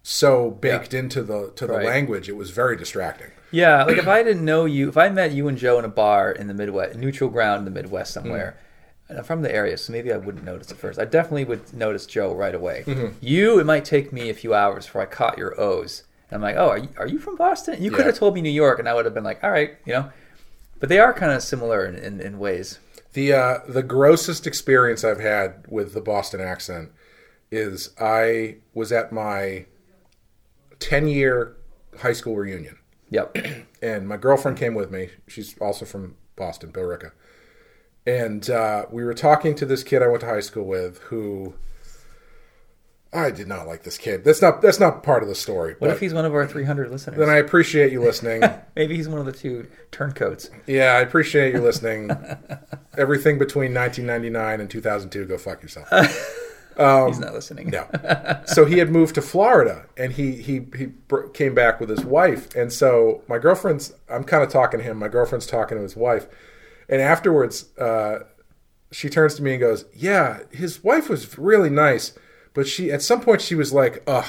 so 0.04 0.50
baked 0.52 0.94
into 0.94 1.22
the 1.24 1.52
to 1.56 1.68
the 1.68 1.74
Right. 1.74 1.86
language, 1.86 2.30
it 2.30 2.36
was 2.38 2.52
very 2.52 2.76
distracting. 2.78 3.32
Yeah, 3.52 3.84
like 3.84 3.98
if 3.98 4.08
I 4.08 4.24
didn't 4.24 4.46
know 4.46 4.66
you, 4.66 4.90
if 4.90 4.98
I 4.98 5.10
met 5.10 5.32
you 5.32 5.48
and 5.48 5.58
Joe 5.58 5.78
in 5.78 5.86
a 5.86 5.90
bar 5.90 6.32
in 6.32 6.48
the 6.48 6.54
Midwest, 6.54 6.98
neutral 6.98 7.30
ground 7.30 7.60
in 7.60 7.66
the 7.66 7.72
Midwest 7.72 8.14
somewhere, 8.14 8.58
and 9.10 9.18
I'm 9.18 9.26
from 9.26 9.42
the 9.42 9.54
area, 9.54 9.78
so 9.78 9.92
maybe 9.92 10.14
I 10.14 10.18
wouldn't 10.18 10.46
notice 10.46 10.72
at 10.72 10.78
first. 10.78 10.98
I 10.98 11.06
definitely 11.06 11.44
would 11.46 11.74
notice 11.74 12.06
Joe 12.06 12.34
right 12.34 12.56
away. 12.56 12.86
You, 13.20 13.60
it 13.60 13.66
might 13.66 13.84
take 13.84 14.14
me 14.14 14.30
a 14.30 14.34
few 14.34 14.54
hours 14.54 14.86
before 14.86 15.02
I 15.02 15.06
caught 15.06 15.38
your 15.38 15.60
O's. 15.60 16.04
And 16.30 16.38
I'm 16.38 16.42
like, 16.42 16.56
oh, 16.56 16.70
are 16.70 16.78
you, 16.78 16.90
are 16.98 17.08
you 17.08 17.20
from 17.20 17.36
Boston? 17.36 17.84
You 17.84 17.92
could 17.92 18.06
have 18.06 18.16
told 18.16 18.36
me 18.36 18.42
New 18.42 18.50
York, 18.50 18.80
and 18.80 18.88
I 18.88 18.94
would 18.94 19.04
have 19.04 19.14
been 19.14 19.26
like, 19.26 19.44
all 19.44 19.52
right, 19.52 19.76
you 19.86 19.92
know. 19.92 20.10
But 20.80 20.88
they 20.88 20.98
are 20.98 21.14
kind 21.14 21.34
of 21.34 21.44
similar 21.44 21.86
in, 21.86 21.96
in, 21.96 22.22
in 22.22 22.40
ways. 22.40 22.80
The 23.14 23.34
uh, 23.34 23.60
the 23.68 23.84
grossest 23.84 24.48
experience 24.48 25.04
I've 25.04 25.20
had 25.20 25.66
with 25.68 25.94
the 25.94 26.00
Boston 26.00 26.40
accent 26.40 26.92
is 27.52 27.90
I 28.00 28.60
was 28.74 28.94
at 28.94 29.12
my 29.12 29.66
ten 30.80 31.10
year 31.10 31.58
high 32.00 32.14
school 32.14 32.38
reunion, 32.38 32.78
Yep. 33.12 33.38
and 33.84 34.08
my 34.08 34.18
girlfriend 34.18 34.58
came 34.58 34.74
with 34.74 34.90
me. 34.90 35.10
She's 35.28 35.56
also 35.60 35.86
from 35.86 36.16
Boston, 36.36 36.72
Billerica, 36.72 37.12
and 38.08 38.50
uh, 38.50 38.86
we 38.90 39.04
were 39.04 39.14
talking 39.14 39.54
to 39.56 39.66
this 39.66 39.84
kid 39.84 40.02
I 40.02 40.08
went 40.08 40.22
to 40.22 40.28
high 40.28 40.40
school 40.40 40.66
with 40.66 40.98
who. 41.04 41.54
I 43.14 43.30
did 43.30 43.46
not 43.50 43.68
like 43.68 43.84
this 43.84 43.98
kid. 43.98 44.24
That's 44.24 44.42
not 44.42 44.62
that's 44.62 44.80
not 44.80 45.04
part 45.04 45.22
of 45.22 45.28
the 45.28 45.36
story. 45.36 45.76
What 45.80 45.92
if 45.92 46.00
he's 46.00 46.14
one 46.14 46.24
of 46.24 46.34
our 46.34 46.48
300 46.48 46.90
listeners? 46.90 47.20
then 47.20 47.30
I 47.30 47.36
appreciate 47.36 47.92
you 47.92 48.02
listening. 48.02 48.42
maybe 48.78 48.96
he's 48.96 49.10
one 49.10 49.20
of 49.20 49.26
the 49.26 49.34
two 49.34 49.68
turncoats. 49.92 50.50
Yeah, 50.66 50.94
I 50.94 51.02
appreciate 51.02 51.54
you 51.54 51.60
listening. 51.60 52.10
Everything 52.98 53.38
between 53.38 53.74
1999 53.74 54.62
and 54.62 54.70
2002, 54.70 55.26
go 55.26 55.38
fuck 55.38 55.62
yourself. 55.62 55.90
he's 56.78 57.20
not 57.20 57.34
listening. 57.34 57.74
Um, 57.76 57.88
No. 58.04 58.42
so 58.46 58.66
he 58.66 58.78
had 58.80 58.90
moved 58.90 59.16
to 59.16 59.22
Florida, 59.22 59.86
and 59.98 60.14
he 60.14 60.34
he 60.42 60.66
he 60.78 60.88
came 61.34 61.54
back 61.54 61.80
with 61.80 61.90
his 61.90 62.04
wife, 62.06 62.54
and 62.56 62.72
so 62.72 63.24
my 63.28 63.38
girlfriend's. 63.38 63.94
I'm 64.10 64.24
kind 64.24 64.44
of 64.44 64.50
talking 64.50 64.80
to 64.80 64.84
him. 64.84 64.98
My 64.98 65.08
girlfriend's 65.08 65.46
talking 65.48 65.78
to 65.78 65.84
his 65.84 65.96
wife, 65.96 66.28
and 66.90 67.02
afterwards, 67.02 67.78
uh, 67.78 68.20
she 68.92 69.10
turns 69.10 69.36
to 69.36 69.44
me 69.44 69.52
and 69.52 69.60
goes, 69.60 69.86
"Yeah, 69.94 70.40
his 70.52 70.84
wife 70.84 71.10
was 71.10 71.38
really 71.38 71.70
nice, 71.70 72.14
but 72.54 72.68
she 72.68 72.92
at 72.92 73.02
some 73.02 73.22
point 73.22 73.42
she 73.42 73.56
was 73.56 73.72
like, 73.74 74.04
ugh." 74.08 74.26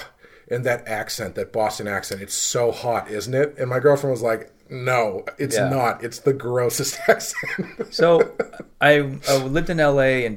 And 0.49 0.65
that 0.65 0.87
accent, 0.87 1.35
that 1.37 1.51
Boston 1.53 1.89
accent, 1.89 2.21
it's 2.21 2.35
so 2.35 2.73
hot, 2.73 3.11
isn't 3.11 3.33
it? 3.33 3.55
And 3.59 3.71
my 3.71 3.79
girlfriend 3.79 4.11
was 4.13 4.21
like, 4.23 4.53
"No, 4.69 5.25
it's 5.39 5.57
Yeah. 5.57 5.71
not. 5.71 6.05
It's 6.05 6.19
the 6.19 6.35
grossest 6.35 6.99
accent." 7.09 7.95
So 7.95 8.33
I, 8.81 9.19
I 9.29 9.37
lived 9.39 9.71
in 9.71 9.79
LA 9.79 10.27
in 10.27 10.37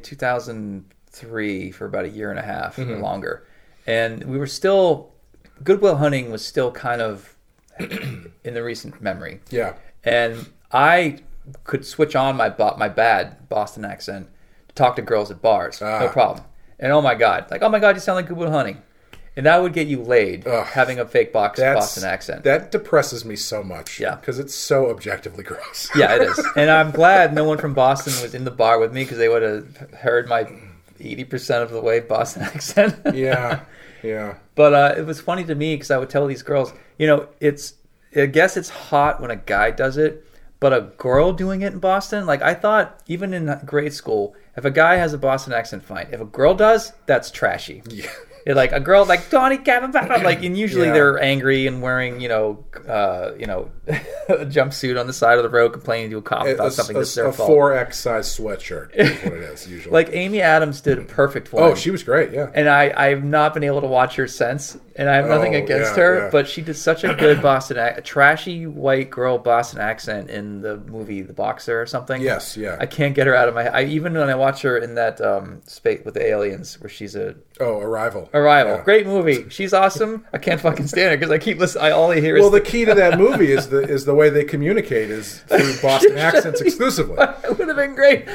2003 1.19 1.71
for 1.71 1.85
about 1.85 2.05
a 2.05 2.09
year 2.09 2.29
and 2.29 2.39
a 2.39 2.43
half 2.43 2.75
Mm-hmm. 2.75 2.91
or 2.93 2.97
longer, 2.99 3.45
and 3.87 4.23
we 4.25 4.37
were 4.37 4.47
still 4.47 5.11
Good 5.63 5.81
Will 5.81 5.97
Hunting 5.97 6.31
was 6.31 6.45
still 6.45 6.71
kind 6.71 7.01
of 7.01 7.35
in 7.79 8.53
the 8.53 8.63
recent 8.63 9.01
memory, 9.01 9.41
yeah, 9.49 9.73
and 10.03 10.49
I 10.71 11.19
could 11.63 11.85
switch 11.85 12.15
on 12.15 12.35
my 12.35 12.49
bo- 12.49 12.75
my 12.77 12.89
bad 12.89 13.47
Boston 13.49 13.85
accent 13.85 14.27
to 14.69 14.75
talk 14.75 14.95
to 14.97 15.01
girls 15.01 15.31
at 15.31 15.41
bars, 15.41 15.81
no 15.81 15.87
Ah. 15.87 16.07
problem. 16.09 16.45
And 16.79 16.91
oh 16.91 17.01
my 17.01 17.15
god, 17.15 17.49
like 17.51 17.61
oh 17.61 17.69
my 17.69 17.79
god, 17.79 17.95
you 17.95 18.01
sound 18.01 18.17
like 18.17 18.27
Good 18.27 18.37
Will 18.37 18.51
Hunting, 18.51 18.81
and 19.37 19.45
that 19.45 19.61
would 19.61 19.71
get 19.73 19.87
you 19.87 20.01
laid 20.01 20.45
Ugh. 20.45 20.65
having 20.67 20.99
a 20.99 21.05
fake 21.05 21.31
box 21.31 21.57
Boston 21.59 22.03
accent. 22.03 22.43
That 22.43 22.69
depresses 22.71 23.23
me 23.23 23.37
so 23.37 23.63
much. 23.63 23.99
Yeah. 23.99 24.15
because 24.15 24.39
it's 24.39 24.53
so 24.55 24.89
objectively 24.89 25.43
gross. 25.45 25.89
Yeah, 25.95 26.15
it 26.15 26.21
is. 26.23 26.45
And 26.57 26.69
I'm 26.69 26.91
glad 26.91 27.33
no 27.33 27.45
one 27.45 27.57
from 27.59 27.73
Boston 27.73 28.13
was 28.21 28.33
in 28.35 28.43
the 28.43 28.51
bar 28.51 28.77
with 28.79 28.91
me 28.93 29.03
because 29.03 29.17
they 29.17 29.29
would 29.29 29.41
have 29.43 29.77
heard 30.01 30.27
my 30.27 30.43
80% 30.99 31.61
of 31.61 31.71
the 31.71 31.81
way 31.81 31.99
Boston 31.99 32.41
accent. 32.53 33.15
yeah, 33.15 33.61
yeah. 34.03 34.35
But 34.55 34.73
uh, 34.73 34.95
it 34.97 35.05
was 35.05 35.19
funny 35.21 35.43
to 35.45 35.55
me 35.55 35.75
because 35.75 35.91
I 35.91 35.97
would 35.97 36.09
tell 36.09 36.27
these 36.27 36.43
girls, 36.43 36.73
you 36.97 37.07
know, 37.07 37.29
it's, 37.39 37.75
I 38.15 38.25
guess 38.27 38.57
it's 38.57 38.69
hot 38.69 39.21
when 39.21 39.31
a 39.31 39.35
guy 39.35 39.71
does 39.71 39.97
it, 39.97 40.25
but 40.59 40.73
a 40.73 40.81
girl 40.97 41.33
doing 41.33 41.61
it 41.61 41.73
in 41.73 41.79
Boston, 41.79 42.25
like 42.25 42.41
I 42.41 42.53
thought 42.53 43.01
even 43.07 43.33
in 43.33 43.59
grade 43.65 43.93
school, 43.93 44.35
if 44.55 44.63
a 44.63 44.71
guy 44.71 44.95
has 44.95 45.13
a 45.13 45.17
Boston 45.17 45.53
accent, 45.53 45.83
fine. 45.83 46.07
If 46.11 46.21
a 46.21 46.25
girl 46.25 46.53
does, 46.53 46.93
that's 47.05 47.29
trashy. 47.29 47.83
Yeah. 47.89 48.09
Like 48.47 48.73
a 48.73 48.79
girl 48.79 49.05
like 49.05 49.29
Donnie 49.31 49.57
Gavin, 49.57 49.91
like 49.91 50.43
and 50.43 50.55
usually 50.65 50.87
Yeah. 50.87 50.93
they're 50.93 51.19
angry 51.19 51.65
and 51.65 51.81
wearing 51.81 52.19
you 52.21 52.29
know 52.29 52.63
uh, 52.87 53.31
you 53.39 53.47
know 53.47 53.71
a 53.87 54.45
jumpsuit 54.45 54.99
on 54.99 55.07
the 55.07 55.13
side 55.13 55.37
of 55.37 55.43
the 55.43 55.49
road 55.49 55.73
complaining 55.73 56.11
to 56.11 56.17
a 56.17 56.21
cop 56.21 56.45
about 56.45 56.67
a, 56.67 56.71
something 56.71 56.95
a, 56.95 56.99
that's 56.99 57.15
their 57.15 57.27
a 57.27 57.33
fault. 57.33 57.49
4X 57.49 57.93
size 57.95 58.37
sweatshirt 58.37 58.93
is 58.95 59.09
what 59.23 59.33
it 59.33 59.39
is 59.41 59.67
usually. 59.69 59.91
Like 59.91 60.09
Amy 60.13 60.41
Adams 60.41 60.81
did 60.81 60.99
a 60.99 61.03
perfect 61.03 61.51
one. 61.53 61.63
oh, 61.63 61.75
she 61.75 61.89
was 61.89 62.03
great. 62.03 62.31
Yeah. 62.33 62.51
and 62.53 62.69
I 62.69 62.93
I've 62.95 63.23
not 63.23 63.53
been 63.55 63.63
able 63.63 63.81
to 63.81 63.87
watch 63.87 64.15
her 64.17 64.27
since, 64.27 64.77
and 64.95 65.09
I 65.09 65.15
have 65.15 65.27
nothing 65.27 65.55
Oh, 65.55 65.59
against 65.63 65.97
yeah, 65.97 66.03
her, 66.03 66.17
yeah. 66.25 66.29
but 66.31 66.47
she 66.47 66.61
did 66.61 66.75
such 66.75 67.03
a 67.03 67.13
good 67.15 67.41
Boston, 67.41 67.77
a 67.77 67.99
trashy 68.01 68.67
white 68.67 69.09
girl 69.09 69.37
Boston 69.39 69.79
accent 69.79 70.29
in 70.29 70.61
the 70.61 70.77
movie 70.77 71.21
The 71.21 71.33
Boxer 71.33 71.81
or 71.81 71.85
something. 71.87 72.21
Yes, 72.21 72.55
yeah. 72.57 72.77
I 72.79 72.85
can't 72.85 73.15
get 73.15 73.25
her 73.27 73.35
out 73.35 73.47
of 73.47 73.55
my. 73.55 73.67
I 73.67 73.83
even 73.85 74.13
when 74.13 74.29
I 74.29 74.35
watch 74.35 74.61
her 74.61 74.77
in 74.77 74.95
that 74.95 75.19
um, 75.21 75.61
space 75.65 76.03
with 76.05 76.13
the 76.13 76.25
aliens, 76.25 76.79
where 76.79 76.89
she's 76.89 77.15
a 77.15 77.35
oh, 77.59 77.79
Arrival. 77.79 78.29
Arrival, 78.35 78.73
Yeah. 78.75 78.83
great 78.83 79.07
movie. 79.07 79.45
She's 79.49 79.73
awesome. 79.73 80.25
I 80.33 80.37
can't 80.39 80.59
fucking 80.59 80.87
stand 80.87 81.11
her 81.11 81.17
because 81.17 81.31
I 81.31 81.37
keep 81.37 81.57
listening. 81.57 81.85
I 81.85 81.91
all 81.91 82.11
I 82.11 82.19
hear 82.19 82.35
is 82.35 82.41
Well, 82.41 82.49
the 82.51 82.59
key 82.59 82.83
to 82.83 82.93
that 82.93 83.17
movie 83.25 83.51
is 83.53 83.69
the 83.69 83.79
is 83.79 84.03
the 84.03 84.13
way 84.13 84.29
they 84.29 84.43
communicate 84.43 85.09
is 85.09 85.39
through 85.47 85.73
Boston 85.81 86.17
accents 86.17 86.59
exclusively. 86.59 87.15
it 87.43 87.57
would 87.57 87.67
have 87.69 87.77
been 87.77 87.95
great. 87.95 88.25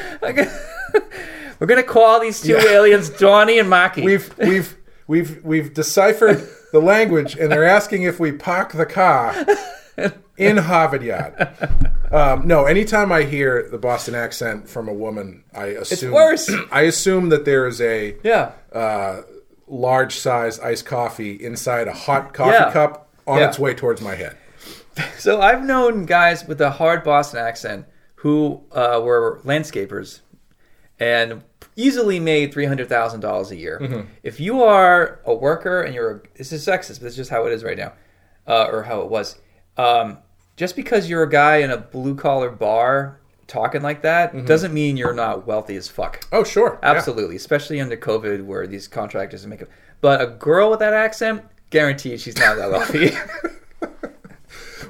We're 1.58 1.66
gonna 1.66 1.82
call 1.82 2.20
these 2.20 2.40
two 2.40 2.52
Yeah. 2.54 2.70
aliens 2.70 3.10
Johnny 3.10 3.58
and 3.58 3.68
Maki. 3.70 4.02
We've 4.02 4.34
we've 4.38 4.76
we've 5.06 5.44
we've 5.44 5.74
deciphered 5.74 6.48
the 6.72 6.80
language, 6.80 7.36
and 7.36 7.52
they're 7.52 7.64
asking 7.68 8.04
if 8.04 8.18
we 8.18 8.32
park 8.32 8.72
the 8.72 8.86
car 8.86 9.34
in 10.38 10.56
Harvard 10.56 11.02
Yard. 11.02 11.34
Um, 12.10 12.46
no, 12.48 12.64
anytime 12.64 13.12
I 13.12 13.24
hear 13.24 13.68
the 13.70 13.76
Boston 13.78 14.14
accent 14.14 14.68
from 14.68 14.88
a 14.88 14.92
woman, 14.94 15.44
I 15.54 15.66
assume 15.66 16.12
worse. 16.12 16.50
I 16.72 16.82
assume 16.82 17.28
that 17.28 17.44
there 17.44 17.66
is 17.66 17.80
a 17.82 18.16
yeah. 18.24 18.52
uh, 18.72 19.20
large 19.70 20.16
size 20.16 20.58
iced 20.60 20.84
coffee 20.84 21.32
inside 21.32 21.88
a 21.88 21.92
hot 21.92 22.34
coffee 22.34 22.50
Yeah. 22.52 22.72
cup 22.72 23.08
on 23.26 23.38
Yeah. 23.38 23.48
its 23.48 23.58
way 23.58 23.72
towards 23.74 24.00
my 24.00 24.14
head. 24.16 24.36
So 25.18 25.40
I've 25.40 25.62
known 25.62 26.04
guys 26.04 26.46
with 26.46 26.60
a 26.60 26.70
hard 26.72 27.04
Boston 27.04 27.38
accent 27.40 27.86
who 28.16 28.60
uh, 28.72 29.00
were 29.02 29.40
landscapers 29.44 30.20
and 30.98 31.42
easily 31.76 32.20
made 32.20 32.52
three 32.52 32.66
hundred 32.66 32.88
thousand 32.88 33.20
dollars 33.20 33.50
a 33.50 33.56
year. 33.56 33.78
Mm-hmm. 33.80 34.00
If 34.22 34.40
you 34.40 34.62
are 34.62 35.20
a 35.24 35.32
worker 35.34 35.80
and 35.82 35.94
you're 35.94 36.10
a, 36.10 36.20
this 36.36 36.52
is 36.52 36.66
sexist, 36.66 37.00
but 37.00 37.06
it's 37.06 37.16
just 37.16 37.30
how 37.30 37.46
it 37.46 37.52
is 37.52 37.64
right 37.64 37.78
now, 37.78 37.92
uh, 38.46 38.64
or 38.70 38.82
how 38.82 39.00
it 39.00 39.08
was. 39.08 39.38
Um, 39.78 40.18
just 40.56 40.76
because 40.76 41.08
you're 41.08 41.22
a 41.22 41.30
guy 41.30 41.58
in 41.58 41.70
a 41.70 41.78
blue 41.78 42.14
collar 42.16 42.50
bar 42.50 43.19
talking 43.50 43.82
like 43.82 44.02
that 44.02 44.32
Mm-hmm. 44.32 44.46
doesn't 44.46 44.72
mean 44.72 44.96
you're 44.96 45.12
not 45.12 45.46
wealthy 45.46 45.76
as 45.76 45.88
fuck. 45.88 46.24
Oh, 46.32 46.44
sure, 46.44 46.78
Yeah. 46.82 46.92
Absolutely, 46.92 47.36
especially 47.36 47.80
under 47.80 47.96
COVID, 47.96 48.44
where 48.44 48.66
these 48.66 48.88
contractors 48.88 49.46
make 49.46 49.60
it. 49.60 49.68
But 50.00 50.20
a 50.22 50.26
girl 50.28 50.70
with 50.70 50.78
that 50.80 50.94
accent, 50.94 51.42
guaranteed 51.70 52.20
she's 52.20 52.38
not 52.38 52.56
that 52.56 52.70
wealthy. 52.70 53.10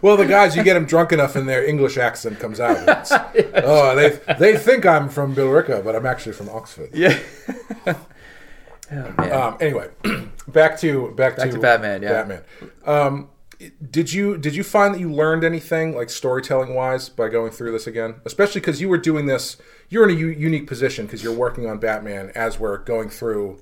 Well, 0.03 0.17
the 0.17 0.25
guys, 0.25 0.57
you 0.57 0.63
get 0.63 0.75
them 0.75 0.87
drunk 0.87 1.13
enough, 1.13 1.37
and 1.37 1.47
their 1.47 1.63
English 1.63 1.99
accent 1.99 2.39
comes 2.41 2.59
out. 2.59 2.79
It's, 3.35 3.53
Oh, 3.55 3.95
they 3.95 4.19
they 4.39 4.57
think 4.57 4.87
I'm 4.87 5.11
from 5.11 5.35
Billerica, 5.35 5.85
but 5.85 5.95
I'm 5.95 6.07
actually 6.07 6.33
from 6.33 6.49
Oxford. 6.49 6.89
yeah. 6.95 7.19
oh. 7.87 8.07
Um, 8.93 9.57
anyway, 9.61 9.89
back 10.49 10.79
to 10.81 11.11
back, 11.13 11.37
Back 11.37 11.51
to 11.51 11.59
Batman, 11.59 12.03
yeah. 12.03 12.13
Batman. 12.25 12.43
Um, 12.87 13.29
did 13.91 14.13
you 14.13 14.39
did 14.39 14.55
you 14.55 14.63
find 14.65 14.95
that 14.95 15.01
you 15.01 15.13
learned 15.13 15.45
anything 15.45 15.95
like 15.95 16.09
storytelling 16.11 16.75
wise 16.75 17.09
by 17.09 17.29
going 17.29 17.51
through 17.51 17.73
this 17.73 17.87
again? 17.87 18.17
Especially 18.25 18.61
because 18.61 18.81
you 18.81 18.89
were 18.89 18.99
doing 18.99 19.27
this, 19.27 19.57
you're 19.89 20.09
in 20.09 20.15
a 20.17 20.19
u- 20.19 20.29
unique 20.29 20.67
position 20.67 21.07
because 21.07 21.23
you're 21.23 21.33
working 21.35 21.67
on 21.69 21.79
Batman 21.79 22.31
as 22.35 22.59
we're 22.59 22.79
going 22.79 23.11
through 23.11 23.61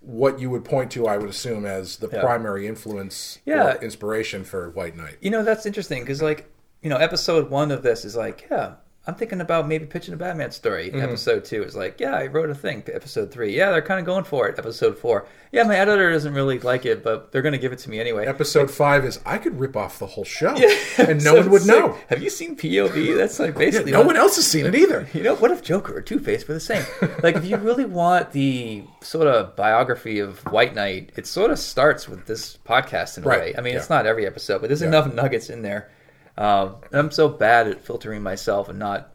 what 0.00 0.40
you 0.40 0.48
would 0.50 0.64
point 0.64 0.90
to, 0.92 1.06
I 1.06 1.18
would 1.18 1.28
assume, 1.28 1.66
as 1.66 1.96
the 1.98 2.08
primary 2.08 2.66
influence 2.66 3.38
Yeah. 3.44 3.74
or 3.76 3.82
inspiration 3.82 4.44
for 4.44 4.70
White 4.70 4.96
Knight. 4.96 5.16
You 5.20 5.30
know, 5.30 5.42
that's 5.44 5.66
interesting 5.66 6.02
because, 6.02 6.22
like, 6.22 6.50
you 6.82 6.88
know, 6.88 6.96
episode 6.96 7.50
one 7.50 7.70
of 7.70 7.82
this 7.82 8.04
is 8.06 8.16
like, 8.16 8.46
yeah, 8.50 8.74
I'm 9.06 9.14
thinking 9.14 9.40
about 9.40 9.66
maybe 9.66 9.86
pitching 9.86 10.12
a 10.12 10.16
Batman 10.18 10.50
story. 10.50 10.88
Mm-hmm. 10.88 11.00
Episode 11.00 11.44
two 11.46 11.64
is 11.64 11.74
like, 11.74 11.98
yeah, 12.00 12.14
I 12.14 12.26
wrote 12.26 12.50
a 12.50 12.54
thing. 12.54 12.82
Episode 12.92 13.32
three, 13.32 13.56
yeah, 13.56 13.70
they're 13.70 13.80
kind 13.80 13.98
of 13.98 14.04
going 14.04 14.24
for 14.24 14.46
it. 14.46 14.58
Episode 14.58 14.98
four, 14.98 15.26
yeah, 15.52 15.62
my 15.62 15.76
editor 15.76 16.12
doesn't 16.12 16.34
really 16.34 16.58
like 16.58 16.84
it, 16.84 17.02
but 17.02 17.32
they're 17.32 17.40
going 17.40 17.54
to 17.54 17.58
give 17.58 17.72
it 17.72 17.78
to 17.80 17.90
me 17.90 17.98
anyway. 17.98 18.26
Episode 18.26 18.70
five 18.70 19.06
is 19.06 19.18
I 19.24 19.38
could 19.38 19.58
rip 19.58 19.74
off 19.74 19.98
the 19.98 20.06
whole 20.06 20.24
show, 20.24 20.54
and 20.98 21.24
no 21.24 21.34
one 21.34 21.50
would 21.50 21.62
sick. 21.62 21.70
know. 21.74 21.96
Have 22.10 22.22
you 22.22 22.28
seen 22.28 22.56
POV? 22.56 23.16
That's 23.16 23.40
like 23.40 23.56
basically 23.56 23.90
No 23.92 24.00
what- 24.00 24.08
one 24.08 24.16
else 24.16 24.36
has 24.36 24.46
seen 24.46 24.66
it 24.66 24.74
either. 24.74 25.08
You 25.14 25.22
know, 25.24 25.34
what 25.34 25.50
if 25.50 25.62
Joker 25.62 25.96
or 25.96 26.02
Two 26.02 26.18
Face 26.18 26.46
were 26.46 26.54
the 26.54 26.60
same? 26.60 26.84
like, 27.22 27.36
if 27.36 27.44
you 27.46 27.56
really 27.70 27.86
want 27.86 28.32
the 28.32 28.84
sort 29.00 29.26
of 29.26 29.56
biography 29.56 30.18
of 30.18 30.38
White 30.52 30.74
Knight, 30.74 31.10
it 31.16 31.26
sort 31.26 31.50
of 31.50 31.58
starts 31.58 32.06
with 32.06 32.26
this 32.26 32.58
podcast 32.66 33.16
in 33.16 33.24
a 33.24 33.26
Right, 33.26 33.40
way. 33.40 33.54
I 33.56 33.62
mean, 33.62 33.76
it's 33.76 33.88
not 33.90 34.04
every 34.06 34.26
episode, 34.26 34.60
but 34.60 34.68
there's 34.68 34.82
enough 34.82 35.12
nuggets 35.12 35.48
in 35.48 35.62
there. 35.62 35.90
Um, 36.36 36.76
I'm 36.92 37.10
so 37.10 37.28
bad 37.28 37.68
at 37.68 37.84
filtering 37.84 38.22
myself 38.22 38.68
and 38.68 38.78
not 38.78 39.12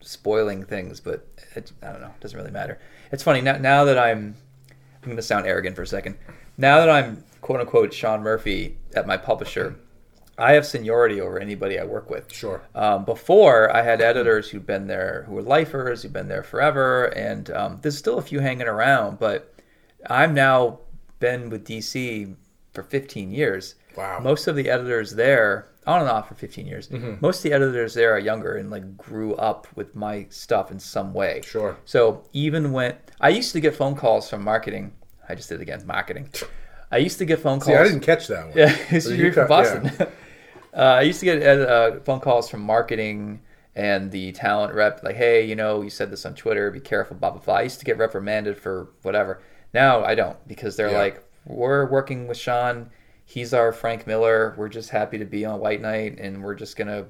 spoiling 0.00 0.64
things, 0.64 1.00
but 1.00 1.26
it, 1.54 1.72
I 1.82 1.92
don't 1.92 2.00
know. 2.00 2.08
It 2.08 2.20
doesn't 2.20 2.38
really 2.38 2.50
matter. 2.50 2.80
It's 3.12 3.22
funny 3.22 3.40
now. 3.40 3.56
Now 3.56 3.84
that 3.84 3.98
I'm, 3.98 4.34
I'm 4.70 5.06
going 5.06 5.16
to 5.16 5.22
sound 5.22 5.46
arrogant 5.46 5.76
for 5.76 5.82
a 5.82 5.86
second. 5.86 6.16
Now 6.56 6.78
that 6.78 6.90
I'm 6.90 7.24
quote 7.40 7.60
unquote 7.60 7.92
Sean 7.92 8.22
Murphy 8.22 8.76
at 8.94 9.06
my 9.06 9.16
publisher, 9.16 9.76
I 10.36 10.52
have 10.52 10.66
seniority 10.66 11.20
over 11.20 11.38
anybody 11.38 11.78
I 11.78 11.84
work 11.84 12.10
with. 12.10 12.32
Sure. 12.32 12.62
Um, 12.74 13.04
before, 13.04 13.74
I 13.74 13.82
had 13.82 14.00
editors 14.00 14.48
who'd 14.48 14.66
been 14.66 14.86
there, 14.86 15.24
who 15.28 15.34
were 15.34 15.42
lifers, 15.42 16.02
who'd 16.02 16.12
been 16.12 16.28
there 16.28 16.42
forever, 16.42 17.06
and 17.06 17.50
um, 17.50 17.78
there's 17.82 17.96
still 17.96 18.18
a 18.18 18.22
few 18.22 18.40
hanging 18.40 18.66
around. 18.66 19.18
But 19.18 19.54
I'm 20.08 20.34
now 20.34 20.80
been 21.20 21.50
with 21.50 21.66
DC 21.66 22.34
for 22.72 22.82
15 22.82 23.30
years. 23.30 23.76
Wow. 23.96 24.18
Most 24.20 24.48
of 24.48 24.56
the 24.56 24.68
editors 24.68 25.12
there, 25.12 25.68
on 25.86 26.00
and 26.00 26.08
off 26.10 26.28
for 26.28 26.34
15 26.34 26.66
years. 26.66 26.88
Mm-hmm. 26.88 27.14
Most 27.20 27.38
of 27.38 27.42
the 27.44 27.52
editors 27.52 27.94
there 27.94 28.12
are 28.14 28.18
younger 28.18 28.56
and 28.56 28.70
like 28.70 28.96
grew 28.96 29.34
up 29.34 29.66
with 29.76 29.94
my 29.94 30.26
stuff 30.30 30.70
in 30.70 30.78
some 30.78 31.12
way. 31.12 31.42
Sure. 31.44 31.76
So 31.84 32.24
even 32.32 32.72
when 32.72 32.96
I 33.20 33.28
used 33.30 33.52
to 33.52 33.60
get 33.60 33.74
phone 33.76 33.94
calls 33.94 34.28
from 34.30 34.42
marketing, 34.42 34.92
I 35.28 35.34
just 35.34 35.48
did 35.48 35.56
it 35.60 35.62
again, 35.62 35.86
marketing. 35.86 36.30
I 36.90 36.98
used 36.98 37.18
to 37.18 37.24
get 37.24 37.40
phone 37.40 37.58
calls. 37.60 37.66
See, 37.66 37.74
I 37.74 37.84
didn't 37.84 38.00
catch 38.00 38.28
that 38.28 38.46
one. 38.48 38.52
Yeah, 38.56 38.98
So 38.98 39.10
you're 39.10 39.32
from 39.32 39.48
Boston. 39.48 39.90
uh, 40.74 40.76
I 40.76 41.02
used 41.02 41.20
to 41.20 41.26
get 41.26 41.42
uh, 41.42 42.00
phone 42.00 42.20
calls 42.20 42.48
from 42.48 42.60
marketing 42.60 43.40
and 43.76 44.10
the 44.12 44.30
talent 44.32 44.72
rep, 44.72 45.02
like, 45.02 45.16
"Hey, 45.16 45.44
you 45.44 45.56
know, 45.56 45.82
you 45.82 45.90
said 45.90 46.10
this 46.10 46.24
on 46.24 46.34
Twitter. 46.36 46.70
Be 46.70 46.78
careful." 46.78 47.16
Blah 47.16 47.30
blah 47.30 47.40
blah. 47.40 47.54
I 47.56 47.62
used 47.62 47.80
to 47.80 47.84
get 47.84 47.98
reprimanded 47.98 48.56
for 48.56 48.90
whatever. 49.02 49.42
Now 49.72 50.04
I 50.04 50.14
don't 50.14 50.36
because 50.46 50.76
they're 50.76 50.92
Yeah. 50.92 50.98
like, 50.98 51.24
"We're 51.44 51.86
working 51.90 52.28
with 52.28 52.36
Sean. 52.38 52.90
He's 53.34 53.52
our 53.52 53.72
Frank 53.72 54.06
Miller. 54.06 54.54
We're 54.56 54.68
just 54.68 54.90
happy 54.90 55.18
to 55.18 55.24
be 55.24 55.44
on 55.44 55.58
White 55.58 55.80
Knight, 55.82 56.20
and 56.20 56.40
we're 56.40 56.54
just 56.54 56.76
gonna 56.76 57.06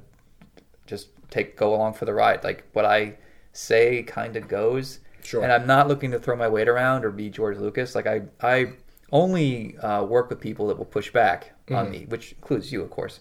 just 0.87 1.09
take 1.31 1.55
go 1.55 1.75
along 1.75 1.93
for 1.93 2.07
the 2.07 2.15
ride. 2.15 2.43
Like 2.43 2.65
what 2.73 2.87
I 2.87 3.17
say 3.53 4.03
kind 4.05 4.35
of 4.35 4.49
goes." 4.49 5.01
Sure. 5.23 5.43
And 5.43 5.53
I'm 5.53 5.67
not 5.67 5.87
looking 5.87 6.11
to 6.13 6.19
throw 6.19 6.35
my 6.35 6.49
weight 6.49 6.67
around 6.67 7.05
or 7.05 7.11
be 7.11 7.29
George 7.29 7.59
Lucas. 7.59 7.95
Like 7.95 8.07
I, 8.07 8.23
I 8.41 8.73
only 9.13 9.77
uh, 9.79 10.05
work 10.05 10.31
with 10.31 10.41
people 10.41 10.67
that 10.69 10.79
will 10.79 10.87
push 10.87 11.13
back 11.13 11.53
on 11.71 11.91
me, 11.91 12.07
which 12.09 12.33
includes 12.33 12.73
you, 12.73 12.81
of 12.81 12.89
course. 12.89 13.21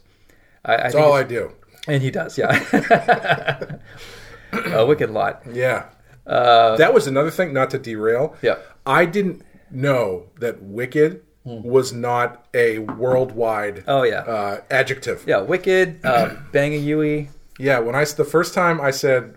I, 0.63 0.73
I 0.73 0.77
That's 0.77 0.93
think 0.95 1.05
all 1.05 1.11
I 1.13 1.23
do. 1.23 1.51
and 1.89 2.01
he 2.01 2.09
does, 2.09 2.37
yeah. 2.37 2.51
a 4.53 4.85
wicked 4.85 5.09
lot. 5.09 5.43
Yeah. 5.51 5.87
that 6.25 6.93
was 6.93 7.07
another 7.07 7.31
thing, 7.31 7.51
not 7.53 7.69
to 7.71 7.79
derail. 7.79 8.31
Uh, 8.35 8.37
Yeah. 8.41 8.55
I 8.85 9.05
didn't 9.05 9.43
know 9.71 10.27
that 10.39 10.61
wicked 10.61 11.21
was 11.45 11.91
not 11.93 12.45
a 12.53 12.79
worldwide 12.79 13.83
Oh 13.87 14.03
yeah, 14.03 14.19
uh, 14.21 14.61
adjective. 14.71 15.23
yeah. 15.27 15.41
Wicked, 15.41 15.99
uh, 16.05 16.35
Bang 16.51 16.73
a 16.73 16.77
Yui. 16.77 17.29
Yeah, 17.59 17.79
when 17.79 17.95
I 17.95 18.05
the 18.05 18.23
first 18.25 18.53
time 18.53 18.79
I 18.81 18.91
said 18.91 19.35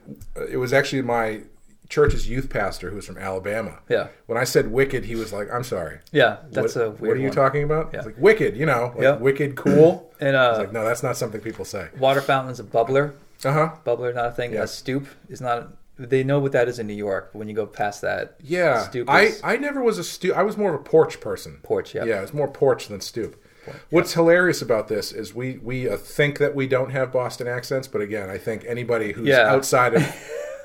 it 0.51 0.57
was 0.57 0.73
actually 0.73 1.03
my 1.03 1.43
church's 1.89 2.29
youth 2.29 2.49
pastor 2.51 2.91
who 2.91 2.97
was 2.97 3.07
from 3.07 3.19
Alabama. 3.19 3.79
Yeah. 3.89 4.09
When 4.27 4.39
I 4.39 4.45
said 4.45 4.73
wicked, 4.73 5.05
he 5.05 5.15
was 5.15 5.33
like, 5.33 5.49
"I'm 5.53 5.63
sorry. 5.65 5.99
Yeah, 6.13 6.39
that's 6.51 6.75
what, 6.75 6.85
a 6.85 6.91
weird 6.91 7.01
What 7.01 7.11
are 7.11 7.17
you 7.17 7.29
one. 7.29 7.37
talking 7.37 7.63
about?" 7.63 7.91
Yeah. 7.93 7.99
It's 7.99 8.07
like 8.07 8.19
wicked, 8.19 8.57
you 8.57 8.67
know, 8.67 8.93
like 8.95 9.03
Yeah. 9.03 9.17
wicked 9.17 9.55
cool. 9.57 10.03
And 10.21 10.35
I 10.35 10.49
was 10.49 10.57
uh, 10.59 10.61
like, 10.63 10.73
no, 10.73 10.83
that's 10.83 11.03
not 11.03 11.15
something 11.19 11.43
people 11.43 11.67
say. 11.67 11.89
water 11.99 12.23
fountain's 12.23 12.59
a 12.59 12.65
bubbler. 12.65 13.13
Uh 13.45 13.53
huh. 13.53 13.71
Bubbler, 13.85 14.15
not 14.15 14.27
a 14.29 14.31
thing. 14.33 14.55
Yeah. 14.55 14.63
A 14.63 14.67
stoop 14.67 15.07
is 15.29 15.41
not. 15.43 15.69
They 15.99 16.23
know 16.25 16.39
what 16.39 16.53
that 16.53 16.69
is 16.69 16.79
in 16.79 16.87
New 16.87 16.93
York. 16.95 17.31
But 17.33 17.39
when 17.39 17.49
you 17.49 17.55
go 17.55 17.67
past 17.67 18.03
that, 18.03 18.37
Yeah. 18.43 18.83
stoop 18.89 19.09
I 19.09 19.21
is 19.23 19.41
I 19.43 19.57
never 19.57 19.83
was 19.83 19.99
a 19.99 20.05
stoop. 20.05 20.37
I 20.37 20.43
was 20.43 20.57
more 20.57 20.75
of 20.75 20.81
a 20.81 20.85
porch 20.85 21.21
person. 21.21 21.59
porch. 21.63 21.95
Yeah. 21.95 22.05
Yeah, 22.05 22.23
it's 22.23 22.35
more 22.35 22.49
porch 22.49 22.89
than 22.89 23.01
stoop. 23.01 23.43
What's 23.91 24.13
hilarious 24.13 24.63
about 24.63 24.87
this 24.89 25.11
is 25.11 25.35
we 25.35 25.59
we 25.63 25.89
uh, 25.89 25.97
think 25.97 26.39
that 26.39 26.55
we 26.55 26.67
don't 26.69 26.91
have 26.91 27.11
Boston 27.13 27.49
accents, 27.49 27.89
but 27.89 28.01
again, 28.01 28.31
I 28.31 28.39
think 28.39 28.65
anybody 28.67 29.13
who's 29.13 29.27
Yeah. 29.27 29.51
outside 29.51 29.95
of 29.95 30.05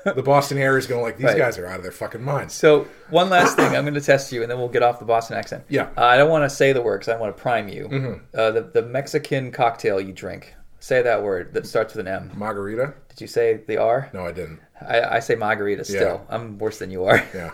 the 0.14 0.22
Boston 0.22 0.58
area 0.58 0.78
is 0.78 0.86
going 0.86 1.02
like 1.02 1.16
these 1.16 1.26
Right. 1.26 1.36
guys 1.38 1.58
are 1.58 1.66
out 1.66 1.76
of 1.78 1.82
their 1.82 1.90
fucking 1.92 2.22
minds. 2.22 2.54
So 2.54 2.86
one 3.10 3.28
last 3.28 3.56
thing, 3.56 3.74
I'm 3.74 3.82
going 3.84 3.94
to 3.94 4.00
test 4.00 4.30
you, 4.32 4.42
and 4.42 4.50
then 4.50 4.58
we'll 4.58 4.68
get 4.68 4.82
off 4.84 4.98
the 5.00 5.04
Boston 5.04 5.36
accent. 5.36 5.64
Yeah. 5.68 5.88
Uh, 5.96 6.04
I 6.04 6.16
don't 6.16 6.30
want 6.30 6.48
to 6.48 6.54
say 6.54 6.72
the 6.72 6.82
word 6.82 7.00
because 7.00 7.12
I 7.12 7.16
want 7.18 7.36
to 7.36 7.42
prime 7.42 7.68
you. 7.68 7.88
Mm-hmm. 7.88 8.12
Uh, 8.38 8.50
the 8.52 8.60
the 8.62 8.82
Mexican 8.82 9.50
cocktail 9.50 10.00
you 10.00 10.12
drink. 10.12 10.54
Say 10.78 11.00
that 11.02 11.22
word 11.22 11.54
that 11.54 11.66
starts 11.66 11.94
with 11.94 12.06
an 12.06 12.12
M. 12.12 12.30
Margarita? 12.36 12.94
Did 13.08 13.20
you 13.20 13.26
say 13.28 13.60
the 13.68 13.76
R? 13.78 14.10
No, 14.12 14.26
I 14.26 14.32
didn't. 14.32 14.58
I, 14.88 15.16
I 15.16 15.20
say 15.20 15.34
margarita 15.34 15.84
still. 15.84 16.26
I'm 16.28 16.58
worse 16.58 16.78
than 16.78 16.90
you 16.90 17.04
are. 17.04 17.22
Yeah. 17.34 17.52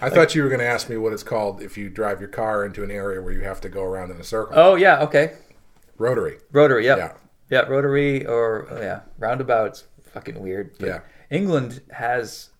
I 0.00 0.10
thought 0.10 0.34
you 0.34 0.42
were 0.42 0.48
going 0.48 0.60
to 0.60 0.66
ask 0.66 0.88
me 0.88 0.96
what 0.96 1.12
it's 1.12 1.22
called 1.22 1.60
if 1.62 1.76
you 1.76 1.88
drive 1.88 2.20
your 2.20 2.28
car 2.28 2.64
into 2.64 2.82
an 2.82 2.90
area 2.90 3.20
where 3.22 3.32
you 3.32 3.42
have 3.42 3.60
to 3.62 3.68
go 3.68 3.82
around 3.82 4.10
in 4.10 4.16
a 4.20 4.24
circle. 4.24 4.54
Oh 4.56 4.74
yeah, 4.74 5.02
okay. 5.02 5.34
Rotary. 5.98 6.38
Rotary. 6.52 6.84
Yep. 6.84 6.98
Yeah. 6.98 7.12
Yeah. 7.50 7.60
rotary 7.68 8.26
or 8.26 8.66
oh, 8.70 8.80
yeah, 8.80 9.00
roundabouts. 9.18 9.84
Fucking 10.12 10.40
weird. 10.40 10.76
But 10.78 10.88
Yeah. 10.88 11.00
England 11.30 11.80
has 11.92 12.50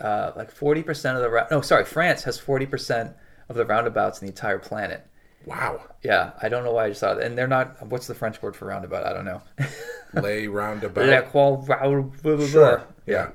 uh, 0.00 0.32
like 0.36 0.50
forty 0.50 0.82
percent 0.82 1.16
of 1.16 1.22
the 1.22 1.30
round. 1.30 1.48
No, 1.50 1.60
sorry, 1.60 1.84
France 1.84 2.24
has 2.24 2.38
forty 2.38 2.66
percent 2.66 3.12
of 3.48 3.56
the 3.56 3.64
roundabouts 3.64 4.20
in 4.20 4.26
the 4.26 4.32
entire 4.32 4.58
planet. 4.58 5.06
Wow. 5.46 5.80
Yeah, 6.02 6.32
I 6.42 6.48
don't 6.48 6.64
know 6.64 6.72
why 6.72 6.86
I 6.86 6.88
just 6.88 7.00
thought. 7.00 7.22
And 7.22 7.38
they're 7.38 7.46
not. 7.46 7.86
What's 7.86 8.06
the 8.06 8.14
French 8.14 8.42
word 8.42 8.56
for 8.56 8.66
roundabout? 8.66 9.06
I 9.06 9.12
don't 9.12 9.24
know. 9.24 9.42
Lay 10.20 10.46
roundabout. 10.48 11.06
Blah, 11.32 12.02
blah, 12.22 12.36
blah, 12.36 12.46
Sure. 12.46 12.82
Yeah. 13.06 13.30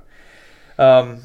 Um, 0.82 1.22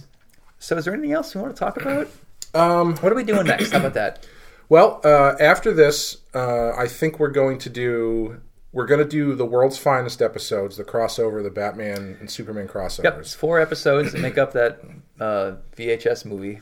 so 0.59 0.77
is 0.77 0.85
there 0.85 0.95
anything 0.95 1.13
else 1.13 1.35
you 1.35 1.41
want 1.41 1.55
to 1.55 1.59
talk 1.59 1.81
about? 1.81 2.09
Um, 2.55 2.97
What 2.97 3.13
are 3.13 3.15
we 3.15 3.25
doing 3.25 3.47
next? 3.47 3.73
How 3.73 3.79
about 3.79 3.95
that? 3.95 4.27
Well, 4.69 5.01
uh, 5.05 5.35
after 5.39 5.73
this, 5.73 6.17
uh, 6.35 6.71
I 6.77 6.89
think 6.89 7.21
we're 7.21 7.31
going 7.31 7.59
to 7.59 7.71
do 7.71 8.41
we're 8.73 8.87
going 8.87 8.99
to 8.99 9.09
do 9.09 9.37
the 9.37 9.47
world's 9.47 9.79
finest 9.79 10.21
episodes, 10.21 10.77
the 10.77 10.83
crossover, 10.83 11.41
the 11.41 11.51
Batman 11.51 12.17
and 12.19 12.29
Superman 12.29 12.67
crossovers. 12.67 13.05
Yep, 13.05 13.19
it's 13.21 13.33
four 13.33 13.61
episodes 13.61 14.11
that 14.11 14.21
make 14.21 14.37
up 14.39 14.53
that 14.55 14.81
uh, 15.21 15.53
VHS 15.77 16.25
movie. 16.25 16.61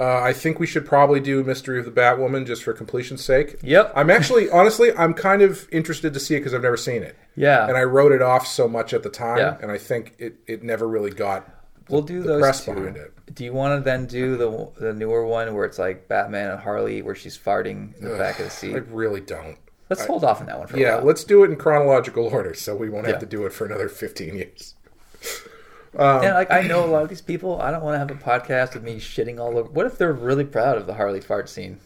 Uh, 0.00 0.20
I 0.22 0.32
think 0.32 0.58
we 0.58 0.66
should 0.66 0.86
probably 0.86 1.20
do 1.20 1.44
Mystery 1.44 1.78
of 1.78 1.84
the 1.84 1.90
Batwoman 1.90 2.46
just 2.46 2.62
for 2.62 2.72
completion's 2.72 3.22
sake. 3.22 3.56
Yep. 3.62 3.92
I'm 3.94 4.08
actually, 4.08 4.48
honestly, 4.48 4.90
I'm 4.96 5.12
kind 5.12 5.42
of 5.42 5.68
interested 5.70 6.14
to 6.14 6.18
see 6.18 6.34
it 6.36 6.38
because 6.38 6.54
I've 6.54 6.62
never 6.62 6.78
seen 6.78 7.02
it, 7.02 7.14
Yeah, 7.36 7.68
and 7.68 7.76
I 7.76 7.82
wrote 7.84 8.12
it 8.12 8.22
off 8.22 8.46
so 8.46 8.66
much 8.68 8.94
at 8.94 9.02
the 9.02 9.10
time, 9.10 9.36
Yeah. 9.36 9.58
and 9.60 9.70
I 9.70 9.76
think 9.76 10.14
it, 10.18 10.36
it 10.46 10.62
never 10.62 10.88
really 10.88 11.10
got 11.10 11.46
we'll 11.92 12.02
do 12.02 12.22
the 12.22 12.38
those 12.38 12.64
two. 12.64 12.74
behind 12.74 12.96
it. 12.96 13.12
Do 13.34 13.44
you 13.44 13.52
want 13.52 13.78
to 13.78 13.84
then 13.84 14.06
do 14.06 14.36
the 14.36 14.70
the 14.80 14.92
newer 14.92 15.24
one 15.26 15.54
where 15.54 15.64
it's 15.64 15.78
like 15.78 16.08
Batman 16.08 16.50
and 16.50 16.60
Harley, 16.60 17.02
where 17.02 17.14
she's 17.14 17.38
farting 17.38 17.96
in 18.00 18.08
the 18.08 18.16
back 18.18 18.38
of 18.38 18.46
the 18.46 18.50
seat? 18.50 18.74
I 18.74 18.78
really 18.78 19.20
don't. 19.20 19.56
Let's 19.88 20.06
hold 20.06 20.24
off 20.24 20.40
on 20.40 20.46
that 20.46 20.58
one 20.58 20.66
for 20.68 20.76
a 20.76 20.80
Yeah, 20.80 20.96
let's 20.96 21.22
do 21.22 21.44
it 21.44 21.50
in 21.50 21.56
chronological 21.56 22.24
order, 22.26 22.54
so 22.54 22.74
we 22.74 22.88
won't 22.88 23.06
have 23.06 23.16
Yeah. 23.16 23.20
to 23.20 23.26
do 23.26 23.44
it 23.44 23.52
for 23.52 23.66
another 23.66 23.88
15 23.90 24.34
years. 24.36 24.74
and 25.92 26.02
um, 26.02 26.34
like 26.34 26.50
I 26.50 26.62
know 26.62 26.84
a 26.84 26.86
lot 26.86 27.02
of 27.02 27.08
these 27.10 27.20
people. 27.20 27.60
I 27.60 27.70
don't 27.70 27.82
want 27.82 27.94
to 27.94 27.98
have 27.98 28.10
a 28.10 28.14
podcast 28.14 28.74
with 28.74 28.82
me 28.82 28.96
shitting 28.96 29.38
all 29.38 29.58
over. 29.58 29.70
What 29.70 29.86
if 29.86 29.98
they're 29.98 30.12
really 30.14 30.44
proud 30.44 30.78
of 30.78 30.86
the 30.86 30.94
Harley 30.94 31.20
fart 31.20 31.48
scene? 31.48 31.78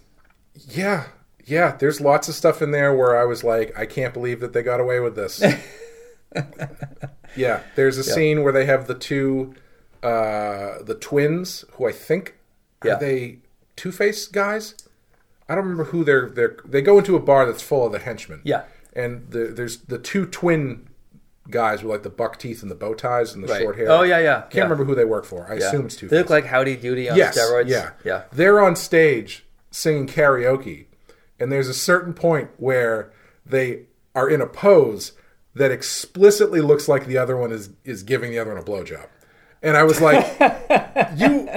Yeah, 0.55 1.07
yeah. 1.45 1.77
There's 1.77 2.01
lots 2.01 2.29
of 2.29 2.35
stuff 2.37 2.63
in 2.63 2.71
there 2.71 2.95
where 2.95 3.21
I 3.21 3.25
was 3.25 3.43
like, 3.43 3.77
I 3.77 3.87
can't 3.87 4.15
believe 4.15 4.39
that 4.41 4.53
they 4.53 4.63
got 4.63 4.79
away 4.81 5.01
with 5.01 5.17
this. 5.17 5.43
yeah, 7.37 7.61
there's 7.75 7.99
a 7.99 8.05
scene 8.05 8.43
where 8.43 8.53
they 8.53 8.67
have 8.67 8.87
the 8.87 8.95
two, 8.95 9.55
uh, 10.03 10.83
the 10.83 10.97
twins, 11.01 11.65
who 11.73 11.87
I 11.89 11.93
think 11.93 12.35
Yeah. 12.85 12.95
are 12.95 13.01
they 13.01 13.39
Two 13.77 13.93
Face 13.93 14.27
guys. 14.29 14.75
I 15.49 15.55
don't 15.55 15.65
remember 15.65 15.85
who 15.85 16.03
they're. 16.05 16.29
They're 16.31 16.57
they 16.65 16.83
go 16.83 16.99
into 16.99 17.15
a 17.17 17.21
bar 17.21 17.47
that's 17.47 17.63
full 17.63 17.87
of 17.87 17.93
the 17.93 17.99
henchmen. 17.99 18.41
Yeah. 18.45 18.63
and 18.95 19.31
the, 19.31 19.49
there's 19.49 19.79
the 19.83 19.99
two 19.99 20.25
twin 20.27 20.89
guys 21.51 21.83
with 21.83 21.91
like 21.93 22.03
the 22.03 22.09
buck 22.11 22.39
teeth 22.39 22.63
and 22.63 22.71
the 22.71 22.75
bow 22.75 22.95
ties 22.95 23.35
and 23.35 23.45
the 23.45 23.49
Right. 23.49 23.61
short 23.63 23.77
hair. 23.77 23.91
Oh 23.91 24.03
yeah, 24.03 24.19
yeah. 24.19 24.41
Can't 24.43 24.55
yeah. 24.55 24.63
remember 24.63 24.85
who 24.85 24.95
they 24.95 25.05
work 25.05 25.25
for. 25.27 25.47
I 25.49 25.57
Yeah. 25.57 25.67
assume 25.69 25.85
it's 25.87 25.95
Two 25.97 26.09
They 26.09 26.19
look 26.19 26.31
like 26.31 26.47
Howdy 26.47 26.77
Doody 26.77 27.11
on 27.11 27.17
yes, 27.17 27.39
steroids. 27.39 27.69
Yeah, 27.69 27.91
yeah. 28.05 28.23
They're 28.33 28.61
on 28.61 28.75
stage 28.75 29.45
singing 29.71 30.07
karaoke, 30.07 30.87
and 31.39 31.53
there's 31.53 31.69
a 31.69 31.75
certain 31.75 32.15
point 32.15 32.51
where 32.57 33.13
they 33.45 33.83
are 34.15 34.29
in 34.31 34.41
a 34.41 34.47
pose 34.47 35.13
that 35.55 35.71
explicitly 35.71 36.61
looks 36.63 36.89
like 36.89 37.05
the 37.07 37.19
other 37.19 37.37
one 37.37 37.53
is 37.53 37.69
is 37.85 38.03
giving 38.03 38.31
the 38.31 38.39
other 38.39 38.53
one 38.55 38.61
a 38.61 38.65
blowjob. 38.65 39.07
And 39.63 39.77
I 39.77 39.83
was 39.85 40.01
like, 40.01 40.25
"You, 41.17 41.49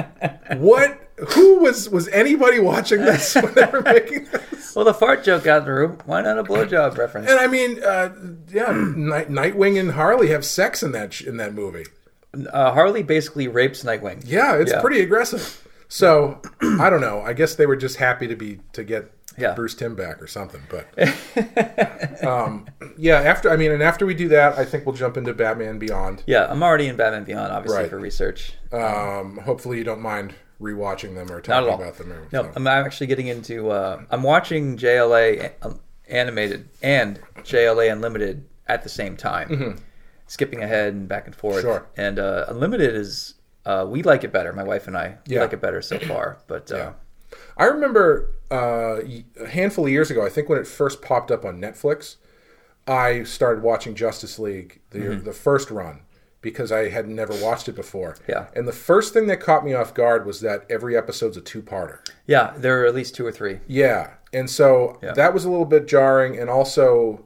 what? 0.58 1.06
Who 1.34 1.60
was 1.60 1.89
was 1.89 2.08
anybody 2.10 2.60
watching 2.60 3.02
this 3.02 3.36
when 3.41 3.54
they 3.54 3.66
were 3.66 3.82
making 3.82 4.26
this?" 4.32 4.74
Well, 4.76 4.86
the 4.86 4.93
fart 4.93 5.24
joke 5.24 5.43
got 5.43 5.66
through. 5.66 5.97
Why 6.06 6.22
not 6.22 6.38
a 6.39 6.43
blowjob 6.43 6.97
reference? 6.97 7.30
And 7.30 7.39
I 7.39 7.47
mean, 7.47 7.84
uh, 7.84 8.10
yeah, 8.50 8.72
Night, 8.95 9.30
Nightwing 9.30 9.80
and 9.80 9.91
Harley 9.91 10.30
have 10.30 10.45
sex 10.45 10.82
in 10.84 10.91
that 10.93 11.14
sh- 11.14 11.24
in 11.24 11.38
that 11.38 11.54
movie. 11.54 11.86
Uh, 12.54 12.72
Harley 12.72 13.04
basically 13.04 13.47
rapes 13.47 13.84
Nightwing. 13.84 14.24
Yeah, 14.26 14.56
it's 14.56 14.72
Yeah. 14.72 14.82
pretty 14.82 15.02
aggressive. 15.02 15.68
So 15.88 16.41
I 16.62 16.89
don't 16.89 17.02
know. 17.02 17.22
I 17.22 17.34
guess 17.34 17.56
they 17.56 17.66
were 17.66 17.76
just 17.76 17.97
happy 17.97 18.28
to 18.28 18.36
be 18.36 18.60
to 18.74 18.84
get 18.84 19.12
Yeah. 19.39 19.53
Bruce 19.53 19.75
Timm 19.75 19.95
back 19.95 20.21
or 20.21 20.27
something. 20.27 20.61
But 20.69 20.87
um, 22.23 22.67
yeah, 22.97 23.15
after 23.21 23.49
I 23.49 23.55
mean, 23.55 23.71
and 23.71 23.81
after 23.83 24.05
we 24.05 24.13
do 24.13 24.27
that, 24.29 24.57
I 24.57 24.65
think 24.65 24.85
we'll 24.85 24.95
jump 24.95 25.17
into 25.17 25.33
Batman 25.33 25.79
Beyond. 25.79 26.23
Yeah, 26.27 26.47
I'm 26.49 26.63
already 26.63 26.87
in 26.87 26.95
Batman 26.95 27.23
Beyond, 27.23 27.51
obviously 27.51 27.81
Right. 27.81 27.89
for 27.89 27.99
research. 27.99 28.53
Um, 28.71 29.37
hopefully, 29.37 29.77
you 29.77 29.83
don't 29.83 30.01
mind 30.01 30.35
rewatching 30.61 31.15
them 31.15 31.31
or 31.31 31.39
talking 31.41 31.73
about 31.73 31.97
them. 31.97 32.11
Or, 32.11 32.27
No, 32.31 32.43
so. 32.43 32.51
I'm 32.55 32.67
actually 32.67 33.07
getting 33.07 33.27
into. 33.27 33.69
Uh, 33.71 34.01
I'm 34.11 34.23
watching 34.23 34.77
JLA 34.77 35.51
animated 36.07 36.69
and 36.81 37.19
JLA 37.39 37.91
Unlimited 37.91 38.45
at 38.67 38.83
the 38.83 38.89
same 38.89 39.15
time, 39.17 39.81
skipping 40.27 40.61
ahead 40.61 40.93
and 40.93 41.07
back 41.07 41.25
and 41.27 41.35
forth. 41.35 41.57
Mm-hmm. 41.63 41.67
Sure. 41.67 41.87
And 41.97 42.19
uh, 42.19 42.45
Unlimited 42.49 42.95
is 42.95 43.35
we 43.65 43.71
uh, 43.71 43.85
we 43.85 44.03
like 44.03 44.23
it 44.23 44.31
better. 44.31 44.51
My 44.53 44.63
wife 44.63 44.87
and 44.87 44.97
I 44.97 45.17
Yeah. 45.27 45.41
like 45.41 45.53
it 45.53 45.61
better 45.61 45.81
so 45.81 45.99
far. 45.99 46.39
But 46.47 46.71
uh, 46.71 46.75
Yeah. 46.77 46.91
I 47.60 47.66
remember 47.66 48.32
uh, 48.51 49.01
a 49.39 49.47
handful 49.47 49.86
of 49.86 49.91
years 49.91 50.10
ago, 50.10 50.26
I 50.26 50.30
think 50.30 50.49
when 50.49 50.57
it 50.60 50.66
first 50.68 51.01
popped 51.01 51.30
up 51.30 51.45
on 51.45 51.60
Netflix, 51.62 52.16
I 52.88 53.24
started 53.24 53.62
watching 53.64 53.93
Justice 53.95 54.39
League, 54.39 54.82
the, 54.89 54.99
Mm-hmm. 54.99 55.26
the 55.26 55.34
first 55.34 55.70
run, 55.70 56.01
because 56.41 56.72
I 56.72 56.89
had 56.89 57.07
never 57.07 57.34
watched 57.43 57.68
it 57.70 57.74
before. 57.76 58.16
Yeah. 58.28 58.47
And 58.55 58.68
the 58.68 58.72
first 58.72 59.14
thing 59.14 59.28
that 59.28 59.39
caught 59.41 59.64
me 59.66 59.74
off 59.74 59.93
guard 59.93 60.26
was 60.26 60.41
that 60.41 60.66
every 60.70 60.95
episode's 60.97 61.38
a 61.38 61.41
two 61.41 61.62
parter. 61.62 61.99
yeah, 62.26 62.53
there 62.57 62.82
are 62.82 62.86
at 62.88 62.95
least 62.95 63.14
two 63.14 63.26
or 63.26 63.32
three. 63.32 63.60
Yeah. 63.68 64.12
And 64.34 64.49
so 64.49 64.97
Yeah. 65.03 65.12
that 65.14 65.34
was 65.34 65.43
a 65.45 65.49
little 65.49 65.66
bit 65.66 65.86
jarring. 65.88 66.39
And 66.39 66.49
also, 66.49 67.26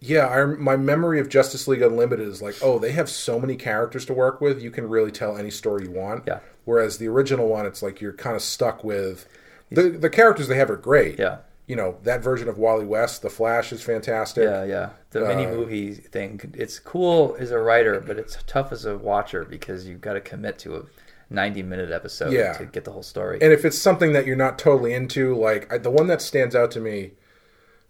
yeah, 0.00 0.26
I, 0.28 0.44
my 0.46 0.76
memory 0.76 1.20
of 1.20 1.28
Justice 1.28 1.68
League 1.68 1.82
Unlimited 1.82 2.26
is 2.26 2.40
like, 2.42 2.56
oh, 2.62 2.78
they 2.78 2.92
have 2.92 3.08
so 3.10 3.38
many 3.38 3.54
characters 3.56 4.04
to 4.06 4.14
work 4.14 4.40
with. 4.40 4.62
You 4.62 4.70
can 4.70 4.88
really 4.88 5.10
tell 5.12 5.36
any 5.36 5.50
story 5.50 5.84
you 5.84 5.90
want. 5.90 6.24
Yeah. 6.26 6.38
Whereas 6.64 6.98
the 6.98 7.08
original 7.08 7.48
one, 7.48 7.66
it's 7.66 7.82
like 7.82 8.00
you're 8.00 8.12
kind 8.12 8.34
of 8.34 8.42
stuck 8.42 8.82
with 8.82 9.28
the 9.74 9.90
the 9.90 10.10
characters 10.10 10.48
they 10.48 10.56
have 10.56 10.70
are 10.70 10.76
great. 10.76 11.18
Yeah. 11.18 11.38
You 11.66 11.76
know 11.76 11.96
that 12.02 12.22
version 12.22 12.48
of 12.48 12.58
Wally 12.58 12.84
West, 12.84 13.22
the 13.22 13.30
Flash, 13.30 13.72
is 13.72 13.82
fantastic. 13.82 14.44
Yeah, 14.44 14.64
yeah. 14.64 14.90
The 15.10 15.20
mini 15.20 15.46
Uh, 15.46 15.50
movie 15.50 15.94
thing. 15.94 16.52
It's 16.54 16.78
cool 16.78 17.36
as 17.38 17.50
a 17.50 17.58
writer, 17.58 18.00
but 18.00 18.18
it's 18.18 18.36
tough 18.46 18.72
as 18.72 18.84
a 18.84 18.98
watcher 18.98 19.44
because 19.44 19.86
you've 19.86 20.00
got 20.00 20.14
to 20.14 20.20
commit 20.20 20.58
to 20.60 20.76
a 20.76 20.82
90 21.30 21.62
minute 21.62 21.90
episode 21.90 22.32
Yeah. 22.32 22.52
to 22.54 22.64
get 22.66 22.84
the 22.84 22.90
whole 22.90 23.02
story. 23.04 23.38
And 23.40 23.52
if 23.52 23.64
it's 23.64 23.78
something 23.78 24.12
that 24.12 24.26
you're 24.26 24.36
not 24.36 24.58
totally 24.58 24.92
into, 24.92 25.34
like 25.34 25.72
I, 25.72 25.78
the 25.78 25.90
one 25.90 26.08
that 26.08 26.20
stands 26.20 26.54
out 26.56 26.70
to 26.72 26.80
me 26.80 27.12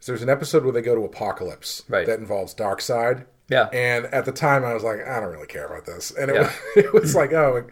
is 0.01 0.07
there's 0.07 0.22
an 0.22 0.28
episode 0.28 0.64
where 0.64 0.72
they 0.72 0.83
go 0.83 0.95
to 0.95 1.01
Apokolips 1.09 1.83
Right. 1.89 2.07
that 2.07 2.18
involves 2.20 2.55
Darkseid. 2.55 3.24
yeah. 3.49 3.68
And 3.72 4.05
at 4.07 4.26
the 4.26 4.33
time, 4.33 4.64
I 4.64 4.74
was 4.74 4.85
like, 4.85 5.01
I 5.07 5.18
don't 5.18 5.33
really 5.33 5.47
care 5.47 5.66
about 5.66 5.87
this. 5.87 6.11
And 6.12 6.30
it, 6.30 6.35
Yeah. 6.37 6.43
was, 6.43 6.53
it 6.85 6.93
was 6.93 7.14
like, 7.16 7.33
oh, 7.33 7.64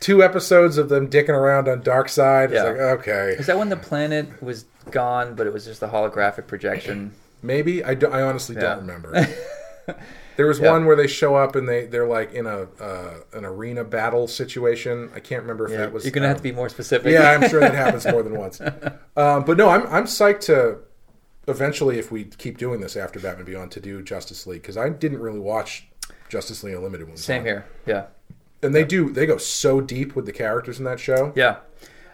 two 0.00 0.22
episodes 0.22 0.78
of 0.78 0.88
them 0.88 1.08
dicking 1.08 1.30
around 1.30 1.68
on 1.68 1.82
Darkseid. 1.82 2.52
Yeah. 2.52 2.62
like, 2.64 2.76
okay, 3.00 3.36
Is 3.38 3.46
that 3.46 3.58
when 3.58 3.68
the 3.68 3.76
planet 3.76 4.42
was 4.42 4.64
gone, 4.90 5.34
but 5.34 5.46
it 5.46 5.52
was 5.52 5.64
just 5.64 5.82
a 5.82 5.88
holographic 5.88 6.46
projection? 6.46 7.12
maybe. 7.42 7.84
I, 7.84 7.94
do, 7.94 8.08
I 8.08 8.22
honestly 8.22 8.54
Yeah. 8.56 8.62
don't 8.62 8.78
remember. 8.80 9.12
there 10.36 10.46
was 10.46 10.58
Yeah. 10.58 10.72
one 10.72 10.84
where 10.84 10.96
they 10.96 11.06
show 11.06 11.36
up 11.36 11.54
and 11.54 11.68
they, 11.68 11.86
they're 11.86 12.06
like 12.06 12.32
in 12.34 12.46
a 12.46 12.66
uh, 12.80 13.14
an 13.34 13.44
arena 13.44 13.84
battle 13.84 14.26
situation. 14.26 15.10
I 15.14 15.20
can't 15.20 15.42
remember 15.42 15.66
if 15.66 15.72
Yeah. 15.72 15.84
it 15.84 15.92
was. 15.92 16.04
You're 16.04 16.12
gonna 16.12 16.26
have 16.28 16.36
um, 16.36 16.40
to 16.40 16.42
be 16.42 16.52
more 16.52 16.68
specific. 16.68 17.12
Yeah, 17.12 17.30
I'm 17.30 17.48
sure 17.48 17.60
that 17.60 17.74
happens 17.84 18.04
more 18.06 18.22
than 18.22 18.36
once. 18.36 18.60
Um, 18.60 19.44
but 19.44 19.56
no, 19.56 19.68
I'm 19.68 19.86
I'm 19.86 20.04
psyched 20.04 20.40
to 20.42 20.78
eventually, 21.48 21.98
if 21.98 22.10
we 22.10 22.24
keep 22.24 22.58
doing 22.58 22.80
this 22.80 22.96
after 22.96 23.20
Batman 23.20 23.44
Beyond, 23.46 23.70
to 23.72 23.80
do 23.80 24.02
Justice 24.02 24.46
League 24.46 24.62
because 24.62 24.76
I 24.76 24.88
didn't 24.88 25.20
really 25.20 25.38
watch 25.38 25.86
Justice 26.28 26.64
League 26.64 26.74
Unlimited. 26.74 27.06
One 27.06 27.16
Same 27.16 27.38
time. 27.40 27.46
here. 27.46 27.64
Yeah. 27.86 28.06
And 28.66 28.74
they 28.74 28.84
do 28.84 29.10
they 29.10 29.26
go 29.26 29.38
so 29.38 29.80
deep 29.80 30.14
with 30.14 30.26
the 30.26 30.32
characters 30.32 30.78
in 30.78 30.84
that 30.84 31.00
show. 31.00 31.32
Yeah. 31.36 31.56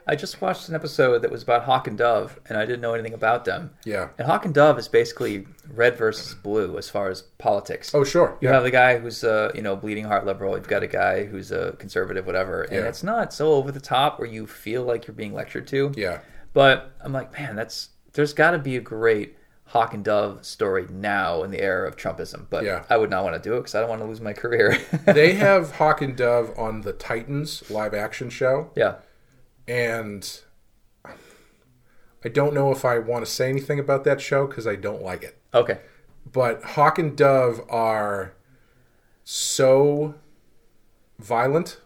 I 0.04 0.16
just 0.16 0.40
watched 0.40 0.68
an 0.68 0.74
episode 0.74 1.20
that 1.22 1.30
was 1.30 1.44
about 1.44 1.62
Hawk 1.62 1.86
and 1.86 1.96
Dove, 1.96 2.40
and 2.48 2.58
I 2.58 2.66
didn't 2.66 2.80
know 2.80 2.92
anything 2.92 3.14
about 3.14 3.44
them. 3.44 3.70
Yeah. 3.84 4.08
And 4.18 4.26
Hawk 4.26 4.44
and 4.44 4.52
Dove 4.52 4.76
is 4.76 4.88
basically 4.88 5.46
red 5.72 5.96
versus 5.96 6.34
blue 6.34 6.76
as 6.76 6.90
far 6.90 7.08
as 7.08 7.22
politics. 7.38 7.94
Oh 7.94 8.02
sure. 8.02 8.36
You 8.40 8.48
Yeah. 8.48 8.54
have 8.54 8.64
the 8.64 8.72
guy 8.72 8.98
who's 8.98 9.22
a 9.22 9.52
you 9.54 9.62
know 9.62 9.76
bleeding 9.76 10.04
heart 10.04 10.26
liberal. 10.26 10.56
You've 10.56 10.66
got 10.66 10.82
a 10.82 10.88
guy 10.88 11.24
who's 11.24 11.52
a 11.52 11.72
conservative, 11.78 12.26
whatever, 12.26 12.62
and 12.62 12.72
Yeah. 12.82 12.88
it's 12.88 13.04
not 13.04 13.32
so 13.32 13.52
over 13.52 13.70
the 13.70 13.80
top 13.80 14.18
where 14.18 14.28
you 14.28 14.46
feel 14.46 14.82
like 14.82 15.06
you're 15.06 15.14
being 15.14 15.34
lectured 15.34 15.66
to. 15.68 15.92
Yeah. 15.96 16.18
But 16.52 16.90
I'm 17.00 17.12
like, 17.12 17.32
man, 17.38 17.54
that's 17.56 17.90
there's 18.14 18.34
got 18.34 18.50
to 18.50 18.58
be 18.58 18.76
a 18.76 18.80
great 18.80 19.36
Hawk 19.72 19.94
and 19.94 20.04
Dove 20.04 20.44
story 20.44 20.86
now 20.90 21.42
in 21.42 21.50
the 21.50 21.60
era 21.62 21.88
of 21.88 21.96
Trumpism. 21.96 22.46
But 22.50 22.62
Yeah. 22.64 22.84
I 22.90 22.98
would 22.98 23.08
not 23.08 23.24
want 23.24 23.42
to 23.42 23.48
do 23.48 23.54
it 23.56 23.60
because 23.60 23.74
I 23.74 23.80
don't 23.80 23.88
want 23.88 24.02
to 24.02 24.06
lose 24.06 24.20
my 24.20 24.34
career. 24.34 24.76
they 25.06 25.32
have 25.34 25.72
Hawk 25.76 26.02
and 26.02 26.14
Dove 26.14 26.52
on 26.58 26.82
the 26.82 26.92
Titans 26.92 27.70
live 27.70 27.94
action 27.94 28.28
show, 28.28 28.70
yeah, 28.76 28.96
and 29.66 30.40
I 32.24 32.28
don't 32.28 32.52
know 32.54 32.70
if 32.70 32.84
I 32.84 32.98
want 32.98 33.24
to 33.24 33.30
say 33.30 33.48
anything 33.48 33.78
about 33.80 34.04
that 34.04 34.20
show 34.20 34.46
because 34.46 34.66
I 34.66 34.76
don't 34.76 35.02
like 35.02 35.22
it. 35.22 35.38
okay, 35.54 35.78
But 36.30 36.62
Hawk 36.62 36.98
and 36.98 37.16
Dove 37.16 37.62
are 37.70 38.34
so 39.24 40.14
violent. 41.18 41.80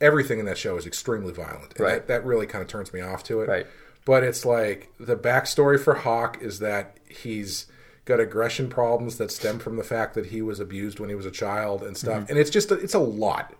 Everything 0.00 0.38
in 0.38 0.46
that 0.46 0.56
show 0.58 0.76
is 0.76 0.86
extremely 0.86 1.32
violent. 1.32 1.62
And 1.62 1.74
Mm-hmm. 1.74 1.82
Right. 1.82 1.92
That, 1.94 2.08
that 2.08 2.24
really 2.24 2.46
kind 2.46 2.62
of 2.62 2.68
turns 2.68 2.92
me 2.92 3.00
off 3.00 3.22
to 3.24 3.40
it. 3.42 3.48
right, 3.48 3.66
But 4.08 4.24
it's 4.24 4.46
like 4.46 4.90
the 4.98 5.16
backstory 5.16 5.78
for 5.78 5.92
Hawk 5.92 6.38
is 6.40 6.60
that 6.60 6.96
he's 7.06 7.66
got 8.06 8.20
aggression 8.20 8.70
problems 8.70 9.18
that 9.18 9.30
stem 9.30 9.58
from 9.58 9.76
the 9.76 9.84
fact 9.84 10.14
that 10.14 10.26
he 10.26 10.40
was 10.40 10.58
abused 10.60 10.98
when 10.98 11.10
he 11.10 11.14
was 11.14 11.26
a 11.26 11.30
child 11.30 11.82
and 11.82 11.94
stuff. 11.94 12.24
And 12.30 12.38
it's 12.38 12.48
just 12.48 12.72
it's 12.72 12.94
a 12.94 12.98
lot. 12.98 13.52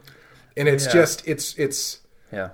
And 0.56 0.66
it's 0.66 0.86
Mm-hmm. 0.86 0.96
Yeah. 0.96 1.02
just 1.04 1.28
it's 1.28 1.54
it's 1.58 2.00
yeah, 2.32 2.48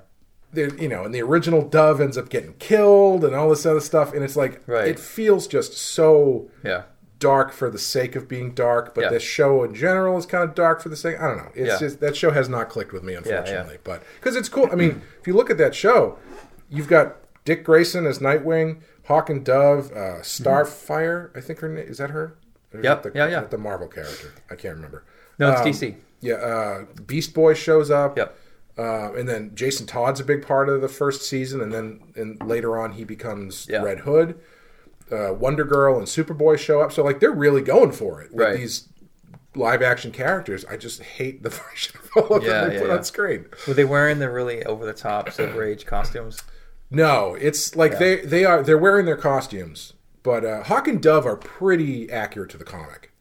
there 0.52 0.74
you 0.74 0.88
know, 0.88 1.04
and 1.04 1.14
the 1.14 1.22
original 1.22 1.62
Dove 1.62 2.00
ends 2.00 2.18
up 2.18 2.30
getting 2.30 2.54
killed 2.54 3.24
and 3.24 3.32
all 3.32 3.48
this 3.48 3.64
other 3.64 3.78
stuff. 3.80 4.12
And 4.12 4.24
it's 4.24 4.34
like 4.36 4.60
Right. 4.66 4.88
it 4.88 4.98
feels 4.98 5.46
just 5.46 5.74
so 5.74 6.50
yeah, 6.64 6.82
dark 7.20 7.52
for 7.52 7.70
the 7.70 7.78
sake 7.78 8.16
of 8.16 8.26
being 8.26 8.54
dark, 8.54 8.92
but 8.92 9.02
Yeah. 9.04 9.10
this 9.10 9.22
show 9.22 9.62
in 9.62 9.72
general 9.72 10.18
is 10.18 10.26
kind 10.26 10.42
of 10.42 10.56
dark 10.56 10.82
for 10.82 10.88
the 10.88 10.96
sake. 10.96 11.20
I 11.20 11.28
don't 11.28 11.36
know. 11.36 11.50
It's 11.54 11.68
Yeah. 11.74 11.78
just 11.86 12.00
that 12.00 12.16
show 12.16 12.32
has 12.32 12.48
not 12.48 12.70
clicked 12.70 12.92
with 12.92 13.04
me, 13.04 13.12
yeah. 13.12 13.18
unfortunately. 13.18 13.78
But 13.84 14.02
because 14.18 14.34
it's 14.34 14.48
cool. 14.48 14.68
I 14.72 14.74
mean, 14.74 15.00
if 15.20 15.28
you 15.28 15.34
look 15.34 15.48
at 15.48 15.58
that 15.58 15.76
show, 15.76 16.18
you've 16.68 16.88
got 16.88 17.18
Dick 17.44 17.64
Grayson 17.64 18.06
as 18.06 18.18
Nightwing, 18.20 18.80
Hawk 19.06 19.28
and 19.30 19.44
Dove, 19.44 19.90
uh, 19.92 20.20
Starfire. 20.22 21.36
I 21.36 21.40
think 21.40 21.58
her 21.60 21.68
name 21.68 21.86
is 21.86 21.98
that 21.98 22.10
her. 22.10 22.36
Or 22.72 22.80
is 22.80 22.84
Yep. 22.84 23.02
that 23.02 23.12
the, 23.12 23.18
Yeah, 23.18 23.28
yeah. 23.28 23.40
The 23.44 23.58
Marvel 23.58 23.88
character. 23.88 24.32
I 24.50 24.54
can't 24.54 24.74
remember. 24.76 25.04
No, 25.38 25.50
it's 25.50 25.60
Um, 25.60 25.66
DC. 25.66 25.96
Yeah, 26.20 26.34
uh, 26.36 26.84
Beast 27.06 27.34
Boy 27.34 27.54
shows 27.54 27.90
up. 27.90 28.16
Yep. 28.16 28.36
Uh, 28.76 29.12
and 29.12 29.28
then 29.28 29.52
Jason 29.54 29.86
Todd's 29.86 30.20
a 30.20 30.24
big 30.24 30.44
part 30.44 30.68
of 30.68 30.80
the 30.80 30.88
first 30.88 31.22
season, 31.28 31.60
and 31.60 31.72
then 31.72 32.00
and 32.16 32.42
later 32.44 32.76
on 32.78 32.92
he 32.92 33.04
becomes 33.04 33.66
Yeah. 33.68 33.82
Red 33.82 34.00
Hood. 34.00 34.36
Uh, 35.12 35.32
Wonder 35.34 35.64
Girl 35.64 35.98
and 35.98 36.06
Superboy 36.06 36.58
show 36.58 36.80
up, 36.80 36.90
so 36.90 37.04
like 37.04 37.20
they're 37.20 37.30
really 37.30 37.60
going 37.60 37.92
for 37.92 38.22
it 38.22 38.32
with 38.32 38.40
Right. 38.46 38.56
these 38.56 38.88
live 39.54 39.82
action 39.82 40.10
characters. 40.10 40.64
I 40.64 40.76
just 40.78 41.02
hate 41.02 41.42
the 41.42 41.50
version 41.70 42.00
of 42.02 42.10
all 42.30 42.36
of 42.38 42.42
Yeah, 42.42 42.62
them 42.62 42.68
they 42.70 42.74
yeah, 42.76 42.80
put 42.80 42.90
on 42.90 43.04
screen. 43.04 43.44
Were 43.68 43.74
they 43.74 43.84
wearing 43.84 44.18
the 44.18 44.30
really 44.30 44.64
over 44.64 44.84
the 44.86 44.94
top 44.94 45.30
Silver 45.30 45.62
Age 45.70 45.84
costumes? 45.86 46.40
No, 46.90 47.36
it's 47.40 47.74
like 47.74 47.98
they 47.98 48.20
they 48.20 48.44
are 48.44 48.62
they're 48.62 48.78
wearing 48.78 49.06
their 49.06 49.16
costumes, 49.16 49.94
but 50.22 50.44
uh, 50.44 50.62
Hawk 50.64 50.86
and 50.86 51.02
Dove 51.02 51.26
are 51.26 51.36
pretty 51.36 52.10
accurate 52.10 52.50
to 52.50 52.58
the 52.58 52.64
comic, 52.64 53.12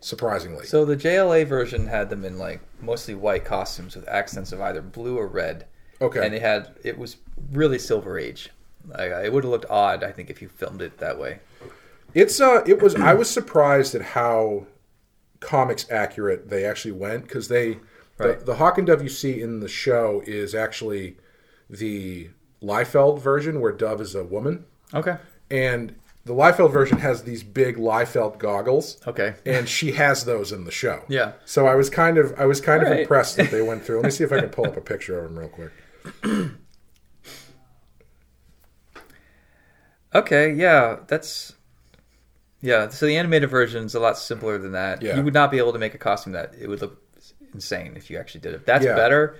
surprisingly. 0.00 0.66
So 0.66 0.84
the 0.84 0.96
JLA 0.96 1.46
version 1.46 1.86
had 1.86 2.10
them 2.10 2.24
in 2.24 2.38
like 2.38 2.60
mostly 2.80 3.14
white 3.14 3.44
costumes 3.44 3.94
with 3.94 4.08
accents 4.08 4.52
of 4.52 4.60
either 4.60 4.82
blue 4.82 5.18
or 5.18 5.28
red. 5.28 5.66
Okay. 6.00 6.24
And 6.24 6.34
they 6.34 6.40
had 6.40 6.74
it 6.82 6.98
was 6.98 7.16
really 7.52 7.78
Silver 7.78 8.18
Age. 8.18 8.50
Like, 8.88 9.12
it 9.12 9.32
would 9.32 9.44
have 9.44 9.50
looked 9.52 9.70
odd, 9.70 10.02
I 10.02 10.10
think, 10.10 10.28
if 10.28 10.42
you 10.42 10.48
filmed 10.48 10.82
it 10.82 10.98
that 10.98 11.16
way. 11.18 11.38
It's 12.14 12.40
uh, 12.40 12.64
it 12.66 12.82
was. 12.82 12.96
I 12.96 13.14
was 13.14 13.30
surprised 13.30 13.94
at 13.94 14.02
how 14.02 14.66
comics 15.38 15.88
accurate 15.90 16.50
they 16.50 16.64
actually 16.64 16.92
went 16.92 17.24
because 17.24 17.48
they 17.48 17.78
Right. 18.18 18.38
the, 18.38 18.44
the 18.44 18.54
Hawk 18.56 18.78
and 18.78 18.86
Dove 18.86 19.02
you 19.02 19.08
see 19.08 19.40
in 19.40 19.60
the 19.60 19.68
show 19.68 20.22
is 20.26 20.54
actually 20.54 21.16
the 21.70 22.28
Liefeld 22.62 23.20
version 23.20 23.60
where 23.60 23.72
Dove 23.72 24.00
is 24.00 24.14
a 24.14 24.24
woman, 24.24 24.64
Okay. 24.94 25.16
and 25.50 25.94
the 26.24 26.32
Liefeld 26.34 26.72
version 26.72 26.98
has 26.98 27.24
these 27.24 27.42
big 27.42 27.76
Liefeld 27.76 28.38
goggles. 28.38 29.00
Okay. 29.08 29.34
And 29.44 29.68
she 29.68 29.92
has 29.92 30.24
those 30.24 30.52
in 30.52 30.64
the 30.64 30.70
show. 30.70 31.02
Yeah. 31.08 31.32
So 31.44 31.66
I 31.66 31.74
was 31.74 31.90
kind 31.90 32.16
of 32.18 32.32
I 32.38 32.46
was 32.46 32.60
kind 32.60 32.82
of 32.82 32.92
impressed 32.96 33.36
that 33.38 33.50
they 33.50 33.60
went 33.62 33.84
through. 33.84 33.96
Let 33.96 34.04
me 34.04 34.10
see 34.12 34.22
if 34.24 34.30
I 34.32 34.38
can 34.40 34.50
pull 34.50 34.66
up 34.66 34.76
a 34.76 34.80
picture 34.92 35.18
of 35.18 35.24
them 35.34 35.38
real 35.38 35.48
quick. 35.48 35.72
Okay, 40.14 40.52
yeah, 40.52 40.98
that's 41.08 41.54
yeah. 42.60 42.88
So 42.90 43.06
the 43.06 43.16
animated 43.16 43.48
version 43.50 43.84
is 43.86 43.94
a 43.94 44.00
lot 44.00 44.18
simpler 44.18 44.58
than 44.58 44.72
that. 44.72 45.00
Yeah. 45.02 45.16
You 45.16 45.22
would 45.24 45.32
not 45.34 45.50
be 45.50 45.58
able 45.58 45.72
to 45.72 45.78
make 45.78 45.94
a 45.94 45.98
costume 45.98 46.34
that 46.34 46.54
it 46.60 46.68
would 46.68 46.82
look 46.82 47.00
insane 47.54 47.94
if 47.96 48.10
you 48.10 48.18
actually 48.18 48.42
did 48.42 48.54
it. 48.54 48.66
That's 48.66 48.84
Yeah. 48.84 48.94
better. 48.94 49.36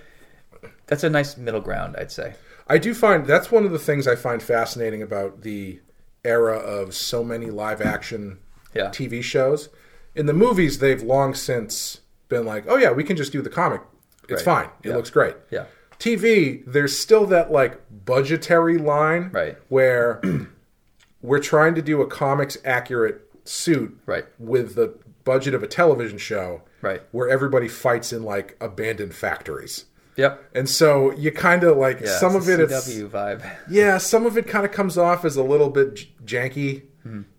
That's 0.87 1.03
a 1.03 1.09
nice 1.09 1.37
middle 1.37 1.61
ground, 1.61 1.95
I'd 1.97 2.11
say. 2.11 2.33
I 2.67 2.77
do 2.77 2.93
find 2.93 3.25
that's 3.25 3.51
one 3.51 3.65
of 3.65 3.71
the 3.71 3.79
things 3.79 4.07
I 4.07 4.15
find 4.15 4.41
fascinating 4.41 5.01
about 5.01 5.41
the 5.41 5.79
era 6.23 6.57
of 6.57 6.93
so 6.95 7.23
many 7.23 7.47
live 7.47 7.81
action 7.81 8.39
Yeah. 8.73 8.89
TV 8.89 9.21
shows. 9.21 9.69
In 10.15 10.25
the 10.25 10.33
movies, 10.33 10.79
they've 10.79 11.01
long 11.01 11.33
since 11.33 12.01
been 12.29 12.45
like, 12.45 12.63
"Oh 12.67 12.77
yeah, 12.77 12.91
we 12.91 13.03
can 13.03 13.17
just 13.17 13.31
do 13.31 13.41
the 13.41 13.49
comic. 13.49 13.81
It's 14.29 14.45
Right. 14.45 14.65
fine. 14.65 14.69
It 14.83 14.89
Yeah. 14.89 14.95
looks 14.95 15.09
great." 15.09 15.35
Yeah. 15.49 15.65
TV, 15.99 16.63
there's 16.65 16.97
still 16.97 17.25
that 17.27 17.51
like 17.51 17.79
budgetary 18.05 18.77
line 18.77 19.29
Right. 19.33 19.57
where 19.69 20.21
we're 21.21 21.39
trying 21.39 21.75
to 21.75 21.81
do 21.81 22.01
a 22.01 22.07
comics 22.07 22.57
accurate 22.65 23.21
suit 23.45 23.97
Right. 24.05 24.25
with 24.39 24.75
the 24.75 24.93
budget 25.23 25.53
of 25.53 25.63
a 25.63 25.67
television 25.67 26.17
show 26.17 26.61
Right. 26.81 27.01
where 27.11 27.29
everybody 27.29 27.67
fights 27.67 28.11
in 28.13 28.23
like 28.23 28.55
abandoned 28.59 29.13
factories. 29.15 29.85
Yep. 30.15 30.51
And 30.55 30.69
so 30.69 31.11
you 31.13 31.31
kind 31.31 31.63
of 31.63 31.77
like 31.77 31.99
Yeah. 32.03 32.17
some 32.19 32.35
of 32.35 32.47
it 32.49 32.59
it's 32.59 32.71
CW 32.87 33.09
vibe. 33.09 33.49
yeah, 33.69 33.97
some 33.97 34.25
of 34.25 34.37
it 34.37 34.47
kind 34.47 34.65
of 34.65 34.71
comes 34.71 34.97
off 34.97 35.25
as 35.25 35.35
a 35.35 35.43
little 35.43 35.69
bit 35.69 35.95
j- 35.95 36.13
janky, 36.25 36.83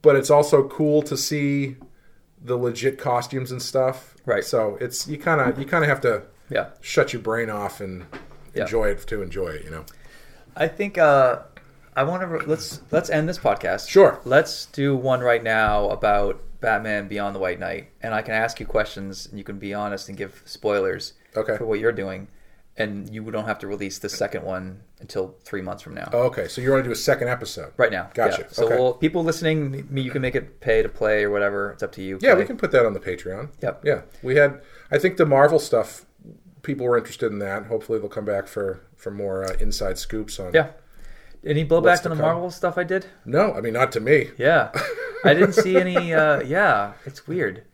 but 0.03 0.17
it's 0.17 0.31
also 0.31 0.67
cool 0.69 1.03
to 1.03 1.17
see 1.17 1.77
the 2.43 2.57
legit 2.57 2.99
costumes 2.99 3.51
and 3.53 3.63
stuff. 3.63 4.15
Right. 4.27 4.45
So 4.45 4.77
it's 4.81 5.07
you 5.09 5.19
kind 5.19 5.41
of 5.41 5.59
you 5.59 5.65
kind 5.67 5.85
of 5.85 5.89
have 5.89 6.01
to 6.03 6.23
Yeah. 6.51 6.67
shut 6.81 7.13
your 7.13 7.23
brain 7.23 7.49
off 7.51 7.81
and 7.81 8.05
Yeah. 8.55 8.63
enjoy 8.63 8.89
it 8.91 9.07
to 9.07 9.23
enjoy 9.23 9.49
it. 9.49 9.65
You 9.65 9.71
know. 9.71 9.85
I 10.57 10.69
think 10.69 10.99
uh, 10.99 11.41
I 11.97 12.03
want 12.03 12.23
to 12.23 12.49
let's 12.49 12.81
let's 12.91 13.09
end 13.11 13.29
this 13.29 13.39
podcast. 13.39 13.89
Sure. 13.89 14.21
Let's 14.25 14.67
do 14.67 14.97
one 14.97 15.21
right 15.21 15.43
now 15.43 15.89
about 15.91 16.41
Batman 16.61 17.09
Beyond 17.09 17.35
the 17.37 17.41
White 17.41 17.61
Knight, 17.61 17.89
and 18.03 18.15
I 18.15 18.23
can 18.23 18.35
ask 18.35 18.59
you 18.59 18.67
questions, 18.67 19.27
and 19.27 19.39
you 19.39 19.45
can 19.45 19.59
be 19.59 19.73
honest 19.75 20.09
and 20.09 20.17
give 20.19 20.43
spoilers 20.45 21.13
Okay. 21.37 21.57
for 21.57 21.67
what 21.67 21.79
you're 21.79 21.93
doing, 21.93 22.29
and 22.77 23.09
you 23.15 23.23
don't 23.31 23.47
have 23.47 23.59
to 23.61 23.67
release 23.67 23.99
the 24.01 24.09
second 24.09 24.45
one 24.45 24.81
until 25.01 25.37
three 25.45 25.63
months 25.63 25.83
from 25.83 25.95
now. 25.95 26.09
Oh, 26.13 26.23
okay, 26.23 26.49
so 26.49 26.61
you 26.61 26.71
want 26.71 26.83
to 26.83 26.89
do 26.89 26.93
a 26.93 26.97
second 26.97 27.29
episode? 27.29 27.73
Right 27.77 27.93
now, 27.93 28.11
Gotcha. 28.15 28.43
Yeah. 28.43 28.49
So 28.51 28.65
Okay. 28.67 28.77
we'll, 28.77 28.95
people 28.95 29.23
listening, 29.23 29.87
you 29.95 30.11
can 30.11 30.23
make 30.23 30.35
it 30.35 30.61
pay 30.61 30.83
to 30.83 30.89
play 30.89 31.23
or 31.25 31.31
whatever. 31.31 31.71
It's 31.73 31.83
up 31.83 31.93
to 31.93 32.03
you. 32.03 32.19
Yeah, 32.21 32.33
Play. 32.35 32.43
we 32.43 32.47
can 32.47 32.57
put 32.57 32.73
that 32.73 32.85
on 32.85 32.93
the 32.95 33.01
Patreon. 33.01 33.51
Yep. 33.63 33.83
Yeah, 33.85 34.03
we 34.23 34.37
had. 34.37 34.61
I 34.91 34.99
think 34.99 35.17
the 35.19 35.27
Marvel 35.27 35.59
stuff. 35.59 36.05
People 36.63 36.87
were 36.87 36.97
interested 36.97 37.31
in 37.31 37.39
that. 37.41 37.67
Hopefully, 37.67 37.99
they'll 37.99 38.09
come 38.09 38.25
back 38.25 38.47
for 38.49 38.81
for 38.97 39.11
more 39.11 39.45
uh, 39.45 39.53
inside 39.61 39.99
scoops 39.99 40.41
on. 40.41 40.53
Yeah. 40.55 40.69
Any 41.47 41.63
blowback 41.65 42.01
to 42.03 42.11
on 42.11 42.17
the 42.17 42.23
come? 42.23 42.33
Marvel 42.33 42.51
stuff 42.51 42.79
I 42.79 42.85
did? 42.85 43.05
No, 43.27 43.53
I 43.53 43.61
mean 43.61 43.75
not 43.75 43.93
to 43.93 44.01
me. 44.01 44.31
Yeah, 44.39 44.71
I 45.25 45.35
didn't 45.35 45.53
see 45.65 45.77
any. 45.77 46.15
Uh, 46.15 46.41
yeah, 46.43 46.95
it's 47.05 47.27
weird. 47.29 47.65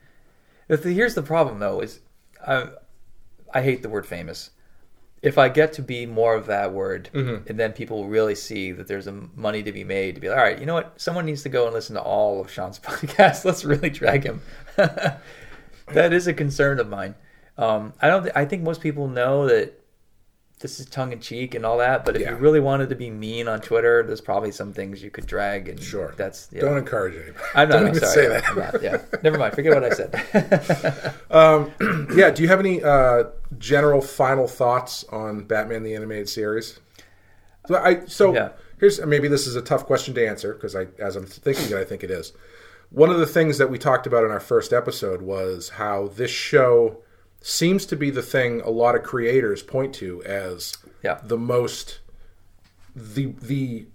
If 0.69 0.83
here's 0.83 1.15
the 1.15 1.23
problem 1.23 1.61
though: 1.61 1.81
is 1.81 2.01
I, 2.45 2.71
I 3.55 3.63
hate 3.63 3.83
the 3.85 3.89
word 3.89 4.07
famous. 4.07 4.51
If 5.23 5.37
I 5.37 5.51
get 5.51 5.75
to 5.75 5.83
be 5.83 6.07
more 6.07 6.35
of 6.35 6.47
that 6.47 6.73
word, 6.73 7.11
Mm-hmm. 7.13 7.49
and 7.49 7.61
then 7.61 7.73
people 7.73 7.99
will 7.99 8.09
really 8.09 8.35
see 8.35 8.73
that 8.73 8.87
there's 8.87 9.07
a 9.07 9.13
money 9.13 9.63
to 9.63 9.71
be 9.73 9.85
made 9.85 10.15
to 10.15 10.21
be 10.21 10.29
like, 10.29 10.39
all 10.39 10.43
right, 10.45 10.59
you 10.59 10.65
know 10.67 10.75
what? 10.75 10.99
Someone 11.01 11.27
needs 11.27 11.43
to 11.43 11.49
go 11.51 11.67
and 11.67 11.75
listen 11.75 11.95
to 11.97 12.01
all 12.03 12.41
of 12.41 12.51
Sean's 12.51 12.79
podcast. 12.89 13.45
Let's 13.45 13.65
really 13.65 13.91
drag 13.91 14.25
him. 14.25 14.41
that 14.77 16.13
is 16.13 16.27
a 16.27 16.33
concern 16.35 16.79
of 16.81 16.89
mine. 16.89 17.15
Um, 17.59 17.93
I 18.01 18.09
don't. 18.09 18.23
Th- 18.23 18.35
I 18.35 18.45
think 18.45 18.63
most 18.63 18.81
people 18.81 19.09
know 19.09 19.47
that 19.49 19.80
this 20.61 20.79
is 20.79 20.87
tongue 20.87 21.13
in 21.13 21.21
cheek 21.21 21.55
and 21.55 21.65
all 21.65 21.79
that. 21.79 22.05
But 22.05 22.17
if 22.17 22.23
Yeah. 22.23 22.31
you 22.31 22.37
really 22.37 22.61
wanted 22.61 22.91
to 22.91 22.95
be 22.95 23.11
mean 23.11 23.49
on 23.49 23.61
Twitter, 23.61 24.03
there's 24.03 24.21
probably 24.21 24.53
some 24.53 24.73
things 24.73 25.03
you 25.03 25.11
could 25.11 25.27
drag. 25.27 25.69
And 25.69 25.81
Sure. 25.83 26.13
that's 26.17 26.49
yeah. 26.53 26.61
Don't 26.61 26.77
encourage 26.77 27.15
anybody. 27.15 27.39
I'm 27.55 27.69
not. 27.69 27.75
Don't 27.77 27.83
I'm 27.89 27.97
even 27.97 28.01
sorry. 28.09 28.15
say 28.15 28.29
that. 28.29 28.57
Not, 28.75 28.83
yeah. 28.83 28.99
Never 29.23 29.39
mind. 29.39 29.55
Forget 29.55 29.75
what 29.75 29.85
I 29.85 29.91
said. 29.91 31.15
Yeah. 32.15 32.31
Do 32.31 32.43
you 32.43 32.49
have 32.49 32.61
any 32.61 32.83
uh, 32.83 33.25
general 33.59 34.01
final 34.03 34.47
thoughts 34.47 35.05
on 35.11 35.45
Batman 35.45 35.83
the 35.83 35.95
Animated 35.95 36.29
Series? 36.29 36.79
So 37.67 37.77
I 37.77 38.05
so 38.07 38.35
Yeah. 38.35 38.51
here's 38.79 39.05
maybe 39.05 39.29
this 39.29 39.47
is 39.47 39.57
a 39.57 39.63
tough 39.63 39.87
question 39.87 40.15
to 40.15 40.27
answer 40.27 40.53
because 40.55 40.75
I 40.77 40.89
as 40.99 41.17
I'm 41.17 41.25
thinking 41.27 41.67
it, 41.71 41.81
I 41.81 41.85
think 41.85 42.03
it 42.05 42.11
is. 42.11 42.33
One 42.91 43.11
of 43.11 43.19
the 43.19 43.27
things 43.27 43.59
that 43.59 43.71
we 43.71 43.79
talked 43.79 44.07
about 44.07 44.25
in 44.25 44.31
our 44.33 44.41
first 44.41 44.73
episode 44.73 45.23
was 45.23 45.71
how 45.71 46.09
this 46.17 46.31
show 46.31 46.99
seems 47.41 47.87
to 47.87 47.97
be 47.97 48.11
the 48.11 48.23
thing 48.23 48.61
a 48.63 48.71
lot 48.71 48.95
of 48.95 49.03
creators 49.03 49.63
point 49.63 49.95
to 49.95 50.23
as 50.25 50.77
Yeah. 51.03 51.21
the 51.23 51.39
most 51.39 52.01
the 52.95 53.27
the 53.41 53.87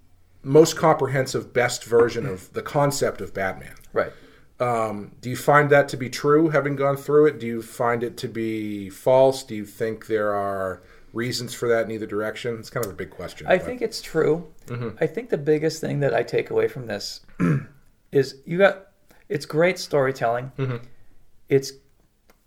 most 0.42 0.76
comprehensive 0.76 1.52
best 1.52 1.84
version 1.84 2.24
of 2.26 2.52
the 2.52 2.62
concept 2.62 3.20
of 3.20 3.34
Batman. 3.34 3.74
right. 3.92 4.12
Um, 4.58 5.12
do 5.20 5.28
you 5.28 5.36
find 5.36 5.68
that 5.68 5.86
to 5.90 5.98
be 5.98 6.08
true, 6.08 6.48
having 6.48 6.76
gone 6.76 6.96
through 6.96 7.26
it? 7.26 7.38
Do 7.38 7.46
you 7.46 7.60
find 7.60 8.02
it 8.02 8.16
to 8.18 8.28
be 8.28 8.88
false? 8.88 9.42
Do 9.42 9.54
you 9.54 9.66
think 9.66 10.06
there 10.06 10.32
are 10.34 10.82
reasons 11.12 11.52
for 11.52 11.68
that 11.68 11.84
in 11.84 11.90
either 11.90 12.06
direction? 12.06 12.56
It's 12.58 12.70
kind 12.70 12.86
of 12.86 12.90
a 12.90 12.94
big 12.94 13.10
question. 13.10 13.46
I 13.48 13.58
but- 13.58 13.66
think 13.66 13.82
it's 13.82 14.00
true. 14.00 14.46
Mm-hmm. 14.68 14.96
I 14.98 15.06
think 15.08 15.28
the 15.28 15.36
biggest 15.36 15.82
thing 15.82 16.00
that 16.00 16.14
I 16.14 16.22
take 16.22 16.48
away 16.48 16.68
from 16.68 16.86
this 16.86 17.20
is 18.12 18.36
you 18.46 18.56
got 18.56 18.86
it's 19.28 19.44
great 19.44 19.78
storytelling. 19.78 20.50
Mm-hmm. 20.58 20.76
It's 21.50 21.72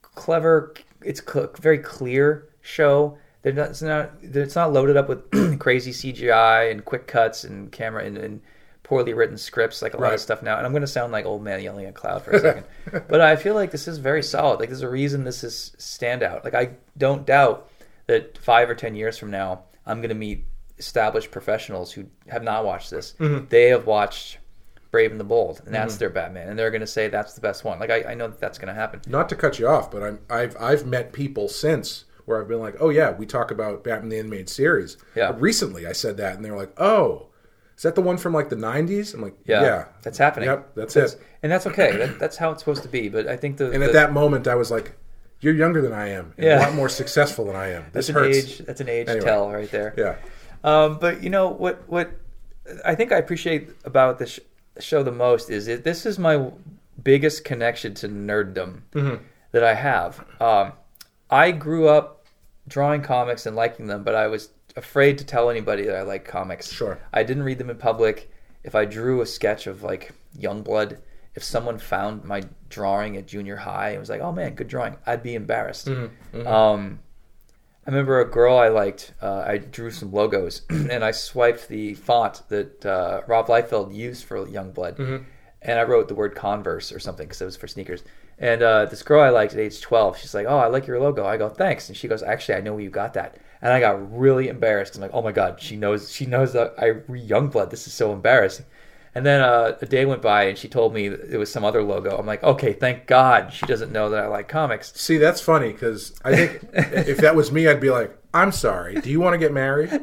clever. 0.01 0.73
It's 1.03 1.21
cl- 1.21 1.51
very 1.59 1.79
clear 1.79 2.49
show. 2.61 3.17
They're 3.41 3.53
not, 3.53 3.69
it's 3.69 3.81
not. 3.81 4.11
It's 4.21 4.55
not 4.55 4.73
loaded 4.73 4.97
up 4.97 5.07
with 5.07 5.59
crazy 5.59 5.91
CGI 5.91 6.71
and 6.71 6.83
quick 6.83 7.07
cuts 7.07 7.43
and 7.43 7.71
camera 7.71 8.03
and, 8.03 8.17
and 8.17 8.41
poorly 8.83 9.13
written 9.13 9.37
scripts 9.37 9.83
like 9.83 9.93
a 9.93 9.97
lot 9.97 10.13
of 10.13 10.19
stuff 10.19 10.41
now. 10.41 10.57
And 10.57 10.65
I'm 10.65 10.71
going 10.71 10.81
to 10.81 10.87
sound 10.87 11.11
like 11.11 11.25
old 11.25 11.43
man 11.43 11.61
yelling 11.61 11.85
at 11.85 11.93
cloud 11.93 12.23
for 12.23 12.31
a 12.31 12.39
second, 12.41 12.65
but 13.07 13.21
I 13.21 13.35
feel 13.35 13.53
like 13.53 13.69
this 13.69 13.87
is 13.87 13.99
very 13.99 14.23
solid. 14.23 14.59
Like 14.59 14.69
there's 14.69 14.81
a 14.81 14.89
reason 14.89 15.23
this 15.23 15.43
is 15.43 15.73
standout. 15.77 16.43
Like 16.43 16.55
I 16.55 16.71
don't 16.97 17.25
doubt 17.25 17.69
that 18.07 18.37
five 18.39 18.67
or 18.69 18.75
ten 18.75 18.95
years 18.95 19.17
from 19.17 19.29
now, 19.29 19.65
I'm 19.85 19.99
going 19.99 20.09
to 20.09 20.15
meet 20.15 20.43
established 20.79 21.29
professionals 21.29 21.91
who 21.91 22.05
have 22.29 22.41
not 22.41 22.65
watched 22.65 22.89
this. 22.89 23.13
Mm-hmm. 23.19 23.45
They 23.49 23.65
have 23.69 23.85
watched 23.85 24.38
Brave 24.91 25.11
and 25.11 25.19
the 25.19 25.23
Bold, 25.25 25.61
and 25.65 25.73
that's 25.73 25.97
their 25.97 26.09
Batman, 26.09 26.49
and 26.49 26.57
they're 26.57 26.71
going 26.71 26.81
to 26.81 26.87
say 26.87 27.07
that's 27.09 27.33
the 27.35 27.41
best 27.41 27.63
one. 27.63 27.79
Like 27.79 27.89
I, 27.91 28.03
I 28.11 28.13
know 28.15 28.27
that 28.27 28.39
that's 28.39 28.57
going 28.57 28.69
to 28.69 28.73
happen. 28.73 29.01
not 29.07 29.29
to 29.29 29.35
cut 29.35 29.59
you 29.59 29.67
off, 29.67 29.91
but 29.91 30.01
I'm, 30.03 30.19
I've 30.29 30.55
I've 30.59 30.85
met 30.85 31.13
people 31.13 31.47
since 31.47 32.05
where 32.25 32.41
I've 32.41 32.47
been 32.47 32.59
like, 32.59 32.75
oh 32.79 32.89
yeah, 32.89 33.11
we 33.11 33.25
talk 33.25 33.51
about 33.51 33.83
Batman 33.83 34.09
the 34.09 34.19
animated 34.19 34.49
series. 34.49 34.97
Yeah. 35.15 35.33
Recently, 35.37 35.85
I 35.87 35.91
said 35.91 36.17
that, 36.17 36.35
and 36.35 36.43
they 36.45 36.49
were 36.51 36.57
like, 36.57 36.73
oh, 36.79 37.27
is 37.77 37.83
that 37.83 37.95
the 37.95 38.01
one 38.01 38.17
from 38.17 38.33
like 38.33 38.49
the 38.49 38.55
'90s? 38.55 39.13
I'm 39.13 39.21
like, 39.21 39.35
Yeah, 39.45 39.61
yeah, 39.61 39.85
that's 40.01 40.17
happening. 40.17 40.49
Yep, 40.49 40.75
that's 40.75 40.93
That's- 40.95 41.13
it. 41.13 41.21
and 41.43 41.51
that's 41.51 41.67
okay. 41.67 41.95
That, 41.97 42.19
that's 42.19 42.37
how 42.37 42.51
it's 42.51 42.61
supposed 42.61 42.81
to 42.83 42.89
be. 42.89 43.09
But 43.09 43.27
I 43.27 43.37
think 43.37 43.57
the 43.57 43.71
And 43.71 43.81
the- 43.81 43.87
at 43.87 43.93
that 43.93 44.11
moment, 44.11 44.47
I 44.47 44.55
was 44.55 44.69
like, 44.71 44.93
you're 45.39 45.53
younger 45.55 45.81
than 45.81 45.93
I 45.93 46.09
am, 46.09 46.33
and 46.37 46.45
Yeah. 46.47 46.59
a 46.59 46.61
lot 46.65 46.73
more 46.73 46.89
successful 46.89 47.45
than 47.45 47.55
I 47.55 47.69
am. 47.69 47.83
This 47.93 48.07
that's 48.07 48.09
an 48.09 48.15
hurts. 48.15 48.37
age 48.37 48.57
that's 48.65 48.81
an 48.81 48.89
age 48.89 49.07
Anyway. 49.07 49.25
tell 49.25 49.49
right 49.51 49.69
there. 49.71 49.93
Yeah. 49.97 50.15
Um, 50.63 50.97
but 50.99 51.23
you 51.23 51.29
know 51.29 51.47
what 51.49 51.87
what 51.87 52.09
I 52.83 52.93
think 52.95 53.11
I 53.11 53.17
appreciate 53.17 53.69
about 53.85 54.19
this 54.19 54.31
sh- 54.31 54.39
show 54.79 55.03
the 55.03 55.11
most 55.11 55.49
is 55.49 55.67
it, 55.67 55.83
this 55.83 56.05
is 56.05 56.17
my 56.19 56.51
biggest 57.03 57.43
connection 57.45 57.93
to 57.95 58.07
nerddom 58.09 58.81
Mm-hmm. 58.91 59.23
that 59.51 59.63
I 59.63 59.73
have. 59.73 60.23
Um, 60.41 60.73
I 61.29 61.51
grew 61.51 61.87
up 61.87 62.25
drawing 62.67 63.01
comics 63.01 63.45
and 63.45 63.55
liking 63.55 63.87
them, 63.87 64.03
but 64.03 64.15
I 64.15 64.27
was 64.27 64.49
afraid 64.75 65.17
to 65.19 65.23
tell 65.25 65.49
anybody 65.49 65.83
that 65.85 65.95
I 65.95 66.01
like 66.03 66.25
comics. 66.25 66.71
Sure. 66.71 66.99
I 67.13 67.23
didn't 67.23 67.43
read 67.43 67.57
them 67.57 67.69
in 67.69 67.77
public. 67.77 68.31
If 68.63 68.75
I 68.75 68.85
drew 68.85 69.21
a 69.21 69.25
sketch 69.25 69.67
of 69.67 69.83
like 69.83 70.11
Youngblood, 70.37 70.97
if 71.35 71.43
someone 71.43 71.77
found 71.79 72.23
my 72.25 72.43
drawing 72.69 73.15
at 73.17 73.25
junior 73.27 73.55
high 73.55 73.91
and 73.91 73.99
was 73.99 74.09
like, 74.09 74.21
"Oh 74.21 74.31
man, 74.31 74.55
good 74.55 74.67
drawing," 74.67 74.97
I'd 75.05 75.23
be 75.23 75.35
embarrassed. 75.35 75.87
Mm-hmm. 75.87 76.45
Um, 76.47 76.99
I 77.89 77.91
remember 77.91 78.19
a 78.21 78.29
girl 78.29 78.55
I 78.55 78.67
liked. 78.67 79.13
Uh, 79.19 79.43
I 79.47 79.57
drew 79.57 79.89
some 79.89 80.11
logos, 80.13 80.61
and 80.69 81.03
I 81.03 81.09
swiped 81.09 81.69
the 81.69 81.95
font 81.95 82.43
that 82.49 82.85
uh, 82.85 83.21
Rob 83.25 83.47
Liefeld 83.47 83.95
used 83.95 84.25
for 84.25 84.45
Youngblood, 84.45 84.97
Mm-hmm. 84.97 85.23
and 85.63 85.79
I 85.79 85.83
wrote 85.83 86.07
the 86.07 86.13
word 86.13 86.35
Converse 86.35 86.91
or 86.91 86.99
something 86.99 87.25
because 87.27 87.41
it 87.41 87.45
was 87.45 87.57
for 87.57 87.67
sneakers. 87.67 88.03
And 88.37 88.61
uh, 88.61 88.85
this 88.85 89.01
girl 89.01 89.21
I 89.23 89.29
liked 89.29 89.53
at 89.53 89.59
age 89.59 89.81
twelve, 89.81 90.19
she's 90.19 90.35
like, 90.35 90.45
"Oh, 90.47 90.59
I 90.59 90.67
like 90.67 90.85
your 90.85 90.99
logo." 90.99 91.25
I 91.25 91.37
go, 91.37 91.49
"Thanks," 91.49 91.89
and 91.89 91.97
she 91.97 92.07
goes, 92.07 92.21
"Actually, 92.21 92.55
I 92.59 92.61
know 92.61 92.73
where 92.73 92.83
you 92.83 92.91
got 92.91 93.15
that." 93.15 93.37
And 93.61 93.73
I 93.73 93.79
got 93.79 94.15
really 94.17 94.49
embarrassed. 94.49 94.95
I'm 94.95 95.01
like, 95.01 95.11
"Oh 95.13 95.23
my 95.23 95.31
god, 95.31 95.59
she 95.59 95.75
knows. 95.75 96.11
She 96.11 96.27
knows 96.27 96.53
that 96.53 96.75
I 96.77 96.85
read 97.07 97.27
Youngblood. 97.27 97.71
This 97.71 97.87
is 97.87 97.93
so 97.93 98.13
embarrassing." 98.13 98.67
And 99.15 99.25
then 99.25 99.41
uh, 99.41 99.75
a 99.81 99.85
day 99.87 100.05
went 100.05 100.21
by, 100.21 100.43
and 100.43 100.57
she 100.57 100.67
told 100.67 100.93
me 100.93 101.07
it 101.07 101.39
was 101.39 101.51
some 101.51 101.65
other 101.65 101.81
logo. 101.81 102.15
I'm 102.15 102.27
like, 102.27 102.43
"Okay, 102.43 102.73
thank 102.73 103.07
God 103.07 103.51
she 103.51 103.65
doesn't 103.65 103.91
know 103.91 104.11
that 104.11 104.23
I 104.23 104.27
like 104.27 104.47
comics." 104.47 104.93
See, 104.99 105.17
that's 105.17 105.41
funny 105.41 105.71
because 105.71 106.13
I 106.23 106.35
think 106.35 106.59
if 106.73 107.17
that 107.17 107.35
was 107.35 107.51
me, 107.51 107.67
I'd 107.67 107.81
be 107.81 107.89
like, 107.89 108.15
"I'm 108.35 108.51
sorry. 108.51 109.01
Do 109.01 109.09
you 109.09 109.19
want 109.19 109.33
to 109.33 109.39
get 109.39 109.51
married?" 109.51 109.89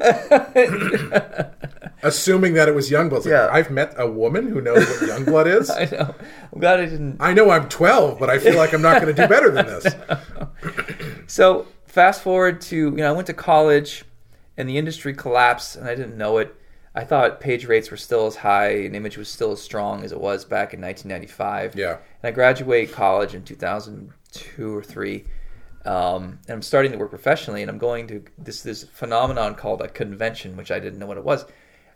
Assuming 2.03 2.53
that 2.53 2.69
it 2.69 2.75
was 2.75 2.89
Youngblood. 2.91 3.19
Like, 3.19 3.25
Yeah. 3.25 3.49
I've 3.51 3.71
met 3.71 3.93
a 3.97 4.09
woman 4.09 4.47
who 4.49 4.61
knows 4.61 4.85
what 4.87 5.09
Youngblood 5.09 5.47
is. 5.47 5.69
I 5.81 5.85
know. 5.85 6.13
I'm 6.53 6.59
glad 6.59 6.79
I 6.79 6.85
didn't 6.85 7.17
I 7.19 7.33
know 7.33 7.49
I'm 7.49 7.67
12, 7.69 8.19
but 8.19 8.29
I 8.29 8.39
feel 8.39 8.55
like 8.55 8.73
I'm 8.73 8.81
not 8.81 9.01
going 9.01 9.13
to 9.15 9.21
do 9.21 9.27
better 9.27 9.49
than 9.51 9.65
this. 9.65 9.95
So 11.27 11.67
fast 11.85 12.21
forward 12.21 12.61
to 12.61 12.75
you 12.75 12.91
know 12.91 13.09
I 13.09 13.11
went 13.13 13.27
to 13.27 13.33
college, 13.33 14.05
and 14.57 14.69
the 14.69 14.77
industry 14.77 15.13
collapsed, 15.13 15.75
and 15.75 15.87
I 15.87 15.95
didn't 15.95 16.17
know 16.17 16.37
it. 16.37 16.55
I 16.97 17.03
thought 17.03 17.39
page 17.39 17.65
rates 17.65 17.91
were 17.91 17.97
still 17.97 18.25
as 18.25 18.35
high 18.35 18.69
and 18.69 18.95
image 18.95 19.17
was 19.17 19.29
still 19.29 19.51
as 19.51 19.61
strong 19.61 20.03
as 20.03 20.11
it 20.11 20.19
was 20.19 20.43
back 20.43 20.73
in 20.73 20.81
1995. 20.81 21.75
Yeah. 21.75 21.91
And 21.91 21.99
I 22.23 22.31
graduated 22.31 22.91
college 22.91 23.35
in 23.35 23.43
2002 23.43 24.75
or 24.75 24.83
three. 24.83 25.25
Um, 25.85 26.39
and 26.47 26.55
I'm 26.55 26.61
starting 26.63 26.91
to 26.91 26.97
work 26.97 27.11
professionally, 27.11 27.61
and 27.61 27.69
I'm 27.69 27.77
going 27.77 28.07
to 28.07 28.23
this 28.39 28.61
this 28.63 28.83
phenomenon 28.83 29.53
called 29.53 29.81
a 29.81 29.87
convention, 29.87 30.57
which 30.57 30.71
I 30.71 30.79
didn't 30.79 30.97
know 30.97 31.05
what 31.05 31.17
it 31.17 31.23
was. 31.23 31.45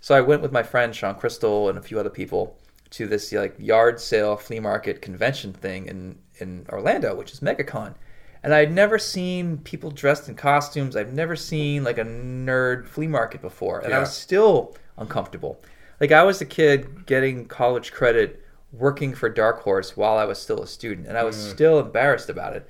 So 0.02 0.16
I 0.16 0.22
went 0.22 0.43
with 0.43 0.52
my 0.52 0.62
friend 0.62 0.95
Sean 0.95 1.16
Crystal 1.16 1.68
and 1.68 1.80
a 1.80 1.82
few 1.82 1.99
other 1.99 2.12
people 2.12 2.56
to 2.91 3.08
this 3.08 3.34
like 3.34 3.56
yard 3.58 3.99
sale 3.99 4.38
flea 4.38 4.60
market 4.60 5.02
convention 5.02 5.52
thing 5.52 5.88
in 5.88 6.20
in 6.38 6.68
Orlando, 6.70 7.16
which 7.16 7.32
is 7.32 7.39
MegaCon. 7.39 7.95
And 8.43 8.54
I'd 8.54 8.72
never 8.72 8.99
seen 8.99 9.58
people 9.58 9.89
dressed 9.89 10.30
in 10.30 10.36
costumes. 10.36 10.95
I've 10.95 11.14
never 11.14 11.36
seen 11.36 11.84
like 11.84 11.97
a 11.97 12.06
nerd 12.06 12.88
flea 12.88 13.08
market 13.08 13.41
before, 13.41 13.80
and 13.80 13.93
I 13.93 13.99
was 13.99 14.16
still 14.16 14.76
uncomfortable. 15.02 15.62
Like 15.99 16.12
I 16.12 16.24
was 16.24 16.41
a 16.41 16.45
kid 16.45 17.06
getting 17.06 17.45
college 17.47 17.91
credit 17.91 18.43
working 18.72 19.14
for 19.14 19.30
Dark 19.30 19.62
Horse 19.64 19.97
while 19.97 20.18
I 20.18 20.26
was 20.26 20.41
still 20.41 20.62
a 20.62 20.68
student, 20.68 21.08
and 21.08 21.18
I 21.18 21.24
was 21.24 21.36
still 21.36 21.80
embarrassed 21.80 22.30
about 22.30 22.56
it. 22.56 22.70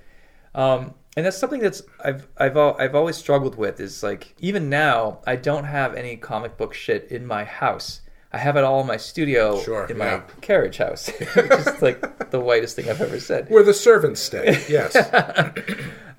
Um, 0.55 0.95
and 1.15 1.25
that's 1.25 1.37
something 1.37 1.59
that's 1.61 1.81
I've 2.03 2.27
I've 2.37 2.57
I've 2.57 2.95
always 2.95 3.17
struggled 3.17 3.55
with 3.55 3.79
is 3.79 4.01
like 4.01 4.33
even 4.39 4.69
now 4.69 5.19
I 5.27 5.35
don't 5.35 5.65
have 5.65 5.93
any 5.93 6.17
comic 6.17 6.57
book 6.57 6.73
shit 6.73 7.07
in 7.11 7.25
my 7.25 7.43
house. 7.43 8.01
I 8.33 8.37
have 8.37 8.55
it 8.55 8.63
all 8.63 8.79
in 8.79 8.87
my 8.87 8.95
studio 8.95 9.61
Sure, 9.61 9.85
in 9.87 9.97
yeah. 9.97 10.17
my 10.17 10.33
carriage 10.39 10.77
house, 10.77 11.07
which 11.19 11.51
is 11.51 11.81
like 11.81 12.31
the 12.31 12.39
whitest 12.39 12.77
thing 12.77 12.89
I've 12.89 13.01
ever 13.01 13.19
said. 13.19 13.49
Where 13.49 13.63
the 13.63 13.73
servants 13.73 14.21
stay. 14.21 14.63
Yes. 14.69 14.95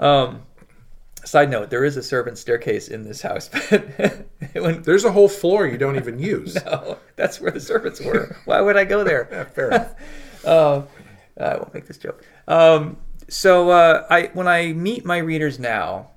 Side 1.25 1.51
note: 1.51 1.71
There 1.71 1.85
is 1.85 1.97
a 1.97 2.03
servant 2.03 2.37
staircase 2.39 2.89
in 2.89 3.05
this 3.05 3.23
house, 3.23 3.49
but 3.71 4.27
when 4.55 4.83
There's 4.83 5.05
a 5.05 5.13
whole 5.13 5.29
floor 5.29 5.67
you 5.67 5.79
don't 5.79 5.97
even 5.97 6.19
use. 6.19 6.55
no, 6.65 6.99
that's 7.17 7.41
where 7.41 7.53
the 7.53 7.61
servants 7.61 8.01
were. 8.01 8.37
Why 8.45 8.61
would 8.61 8.77
I 8.77 8.85
go 8.85 9.05
there? 9.05 9.29
Yeah, 9.33 9.45
fair 9.45 9.69
enough. 9.69 9.95
Uh, 10.45 10.83
I 11.41 11.57
won't 11.57 11.73
make 11.73 11.87
this 11.87 11.99
joke. 11.99 12.25
Um, 12.49 12.97
so 13.29 13.71
uh, 13.71 14.07
I 14.11 14.31
when 14.35 14.49
I 14.49 14.73
meet 14.73 15.05
my 15.05 15.19
readers 15.19 15.59
now, 15.59 16.11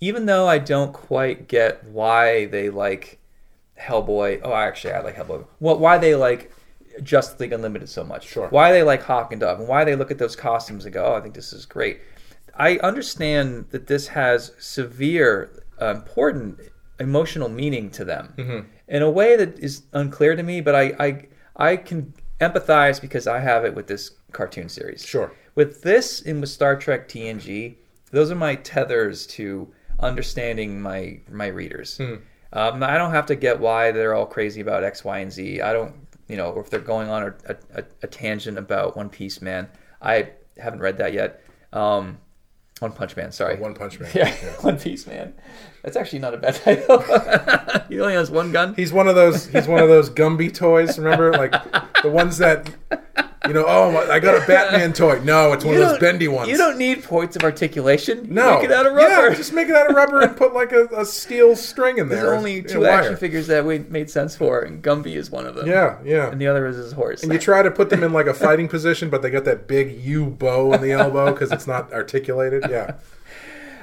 even 0.00 0.26
though 0.26 0.46
I 0.46 0.58
don't 0.58 0.92
quite 0.92 1.48
get 1.48 1.84
why 1.84 2.46
they 2.46 2.70
like 2.70 3.18
Hellboy. 3.80 4.40
Oh, 4.44 4.52
I 4.52 4.66
actually, 4.66 4.92
I 4.92 5.00
like 5.00 5.16
Hellboy. 5.16 5.46
What? 5.58 5.80
Why 5.80 5.98
they 5.98 6.14
like 6.14 6.52
Justice 7.02 7.40
League 7.40 7.52
Unlimited 7.52 7.88
so 7.88 8.04
much? 8.04 8.28
Sure. 8.28 8.48
Why 8.48 8.72
they 8.72 8.82
like 8.82 9.02
Hawk 9.02 9.32
and 9.32 9.40
Dove, 9.40 9.58
and 9.58 9.68
why 9.68 9.84
they 9.84 9.96
look 9.96 10.10
at 10.10 10.18
those 10.18 10.36
costumes 10.36 10.84
and 10.84 10.92
go, 10.92 11.04
"Oh, 11.04 11.14
I 11.14 11.20
think 11.20 11.34
this 11.34 11.52
is 11.52 11.66
great." 11.66 12.00
I 12.54 12.78
understand 12.78 13.66
that 13.70 13.86
this 13.86 14.08
has 14.08 14.52
severe, 14.58 15.64
uh, 15.80 15.94
important 15.96 16.60
emotional 16.98 17.48
meaning 17.48 17.90
to 17.90 18.04
them 18.04 18.34
Mm-hmm. 18.36 18.68
in 18.88 19.02
a 19.02 19.10
way 19.10 19.36
that 19.36 19.58
is 19.58 19.82
unclear 19.92 20.36
to 20.36 20.42
me. 20.42 20.60
But 20.60 20.74
I, 20.74 20.92
I, 20.98 21.26
I 21.56 21.76
can 21.76 22.12
empathize 22.40 23.00
because 23.00 23.26
I 23.26 23.38
have 23.40 23.64
it 23.64 23.74
with 23.74 23.86
this 23.86 24.10
cartoon 24.32 24.68
series. 24.68 25.04
Sure. 25.04 25.32
With 25.54 25.82
this 25.82 26.22
and 26.22 26.40
with 26.40 26.50
Star 26.50 26.76
Trek 26.76 27.08
TNG, 27.08 27.76
those 28.10 28.30
are 28.30 28.34
my 28.36 28.54
tethers 28.56 29.26
to 29.28 29.72
understanding 30.00 30.80
my 30.80 31.20
my 31.30 31.46
readers. 31.48 31.96
Hmm. 31.98 32.14
Um, 32.52 32.82
I 32.82 32.98
don't 32.98 33.12
have 33.12 33.26
to 33.26 33.36
get 33.36 33.60
why 33.60 33.92
they're 33.92 34.14
all 34.14 34.26
crazy 34.26 34.60
about 34.60 34.82
X, 34.82 35.04
Y, 35.04 35.18
and 35.20 35.30
Z. 35.30 35.60
I 35.60 35.72
don't, 35.72 35.94
you 36.26 36.36
know, 36.36 36.50
or 36.50 36.62
if 36.62 36.68
they're 36.70 36.80
going 36.80 37.08
on 37.08 37.32
a, 37.48 37.56
a, 37.76 37.84
a 38.02 38.06
tangent 38.08 38.58
about 38.58 38.96
One 38.96 39.08
Piece 39.08 39.40
Man. 39.40 39.68
I 40.02 40.30
haven't 40.58 40.80
read 40.80 40.98
that 40.98 41.12
yet. 41.12 41.42
Um, 41.72 42.18
One 42.80 42.92
Punch 42.92 43.14
Man, 43.14 43.30
sorry. 43.30 43.56
Oh, 43.58 43.60
one 43.60 43.74
Punch 43.74 44.00
Man. 44.00 44.10
yeah, 44.14 44.34
One 44.62 44.78
Piece 44.78 45.06
Man. 45.06 45.34
That's 45.82 45.96
actually 45.96 46.20
not 46.20 46.32
a 46.32 46.38
bad 46.38 46.54
title. 46.64 46.98
he 47.88 48.00
only 48.00 48.14
has 48.14 48.30
one 48.30 48.52
gun. 48.52 48.74
He's 48.74 48.92
one 48.92 49.06
of 49.06 49.14
those. 49.14 49.46
He's 49.46 49.68
one 49.68 49.82
of 49.82 49.88
those 49.88 50.08
Gumby 50.08 50.52
toys. 50.52 50.98
Remember, 50.98 51.30
like 51.32 51.52
the 52.02 52.10
ones 52.10 52.38
that 52.38 52.70
you 53.46 53.54
know. 53.54 53.64
Oh, 53.66 53.96
I 54.10 54.18
got 54.20 54.42
a 54.42 54.46
Batman 54.46 54.92
toy. 54.92 55.20
No, 55.24 55.52
it's 55.52 55.64
one 55.64 55.74
of 55.74 55.80
those 55.80 55.98
bendy 55.98 56.28
ones. 56.28 56.48
You 56.50 56.58
don't 56.58 56.76
need 56.78 57.02
points 57.04 57.36
of 57.36 57.42
articulation. 57.42 58.26
No, 58.32 58.56
Make 58.56 58.64
it 58.64 58.72
out 58.72 58.86
of 58.86 58.92
rubber. 58.94 59.28
Yeah, 59.30 59.34
just 59.34 59.52
make 59.52 59.68
it 59.68 59.74
out 59.74 59.88
of 59.88 59.96
rubber 59.96 60.20
and 60.20 60.36
put 60.36 60.52
like 60.52 60.72
a, 60.72 60.86
a 60.96 61.04
steel 61.04 61.56
string 61.56 61.98
in 61.98 62.08
there. 62.08 62.22
There's 62.22 62.38
only 62.38 62.54
you 62.56 62.62
two 62.62 62.80
wire. 62.80 62.90
action 62.90 63.16
figures 63.16 63.46
that 63.46 63.64
we 63.64 63.78
made 63.78 64.10
sense 64.10 64.36
for, 64.36 64.60
and 64.60 64.82
Gumby 64.82 65.14
is 65.16 65.30
one 65.30 65.46
of 65.46 65.54
them. 65.54 65.66
Yeah, 65.66 65.98
yeah. 66.04 66.30
And 66.30 66.40
the 66.40 66.46
other 66.46 66.66
is 66.66 66.76
his 66.76 66.92
horse. 66.92 67.22
And 67.22 67.32
you 67.32 67.38
try 67.38 67.62
to 67.62 67.70
put 67.70 67.90
them 67.90 68.02
in 68.02 68.12
like 68.12 68.26
a 68.26 68.34
fighting 68.34 68.68
position, 68.68 69.08
but 69.10 69.22
they 69.22 69.30
got 69.30 69.44
that 69.44 69.66
big 69.66 69.92
U 70.02 70.26
bow 70.26 70.72
in 70.74 70.82
the 70.82 70.92
elbow 70.92 71.32
because 71.32 71.50
it's 71.52 71.66
not 71.66 71.92
articulated. 71.92 72.64
Yeah, 72.68 72.94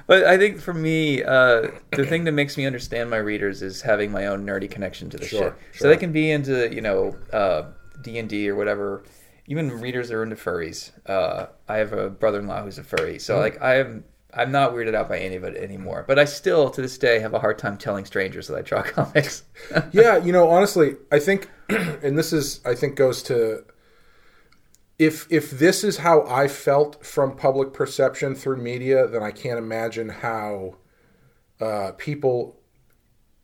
But 0.06 0.24
I 0.24 0.38
think 0.38 0.62
for 0.62 0.74
me, 0.74 1.22
uh, 1.24 1.68
the 1.92 2.06
thing 2.06 2.24
that 2.26 2.32
makes 2.32 2.58
me 2.58 2.66
understand 2.66 3.10
my 3.10 3.18
readers 3.18 3.62
is 3.62 3.82
having 3.82 4.12
my 4.12 4.28
own 4.28 4.46
nerdy 4.46 4.70
connection 4.72 5.10
to 5.10 5.18
the 5.18 5.26
Sure, 5.28 5.56
shit. 5.72 5.82
So 5.82 5.90
they 5.90 5.98
can 5.98 6.12
be 6.14 6.32
into, 6.32 6.74
you 6.74 6.80
know, 6.82 7.18
uh, 7.34 7.64
D 8.02 8.18
and 8.18 8.30
D 8.30 8.48
or 8.50 8.56
whatever. 8.56 9.04
Even 9.48 9.72
readers 9.72 10.10
that 10.10 10.16
are 10.16 10.24
into 10.24 10.36
furries. 10.36 10.92
Uh, 11.10 11.48
I 11.68 11.78
have 11.78 11.94
a 11.94 12.10
brother-in-law 12.10 12.64
who's 12.64 12.78
a 12.78 12.84
furry, 12.84 13.18
so 13.20 13.34
Mm-hmm. 13.34 13.42
like 13.42 13.62
I 13.62 13.76
am, 13.78 14.04
I'm 14.34 14.52
not 14.52 14.74
weirded 14.74 14.94
out 14.94 15.08
by 15.08 15.20
any 15.20 15.36
of 15.36 15.44
it 15.46 15.56
anymore. 15.56 16.04
But 16.06 16.20
I 16.20 16.26
still, 16.26 16.70
to 16.72 16.82
this 16.82 16.98
day, 16.98 17.20
have 17.20 17.34
a 17.34 17.40
hard 17.40 17.58
time 17.58 17.78
telling 17.78 18.06
strangers 18.06 18.48
that 18.48 18.58
I 18.58 18.62
draw 18.62 18.82
comics. 18.98 19.44
yeah. 19.92 20.18
You 20.18 20.34
know, 20.34 20.50
honestly, 20.50 20.98
I 21.12 21.20
think, 21.20 21.50
and 21.70 22.18
this 22.18 22.34
is, 22.34 22.60
I 22.66 22.76
think, 22.76 22.96
goes 22.96 23.24
to 23.24 23.64
if 25.00 25.28
if 25.30 25.52
this 25.52 25.84
is 25.84 25.98
how 25.98 26.26
I 26.28 26.48
felt 26.48 27.06
from 27.06 27.36
public 27.36 27.72
perception 27.72 28.34
through 28.36 28.58
media, 28.58 29.08
then 29.08 29.22
I 29.22 29.32
can't 29.32 29.60
imagine 29.60 30.10
how 30.10 30.78
uh, 31.62 31.92
people 31.98 32.58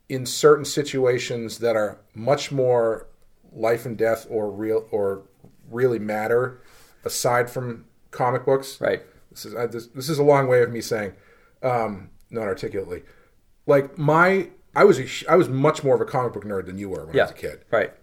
in 0.10 0.26
certain 0.26 0.66
situations 0.66 1.60
that 1.60 1.76
are 1.76 2.00
much 2.14 2.52
more 2.52 3.08
life 3.52 3.86
and 3.86 3.98
death 3.98 4.26
or 4.30 4.52
real 4.52 4.88
or 4.92 5.24
really 5.70 6.00
matter 6.00 6.62
aside 7.06 7.50
from 7.50 7.86
comic 8.12 8.46
books 8.46 8.80
right. 8.82 9.02
this 9.32 9.46
is 9.46 9.56
I, 9.56 9.66
this, 9.68 9.88
this 9.88 10.10
is 10.10 10.20
a 10.20 10.24
long 10.24 10.48
way 10.48 10.62
of 10.62 10.72
me 10.72 10.82
saying 10.82 11.14
um 11.62 12.10
not 12.30 12.44
articulately 12.44 13.04
like 13.66 13.98
my 13.98 14.50
i 14.76 14.84
was 14.84 15.00
a, 15.00 15.08
i 15.32 15.36
was 15.36 15.50
much 15.50 15.84
more 15.84 15.96
of 15.96 16.02
a 16.02 16.06
comic 16.06 16.34
book 16.34 16.44
nerd 16.46 16.66
than 16.66 16.78
you 16.78 16.90
were 16.90 17.06
when 17.06 17.20
i 17.20 17.24
was 17.24 17.32
a 17.32 17.36
kid 17.36 17.60
Right. 17.72 17.94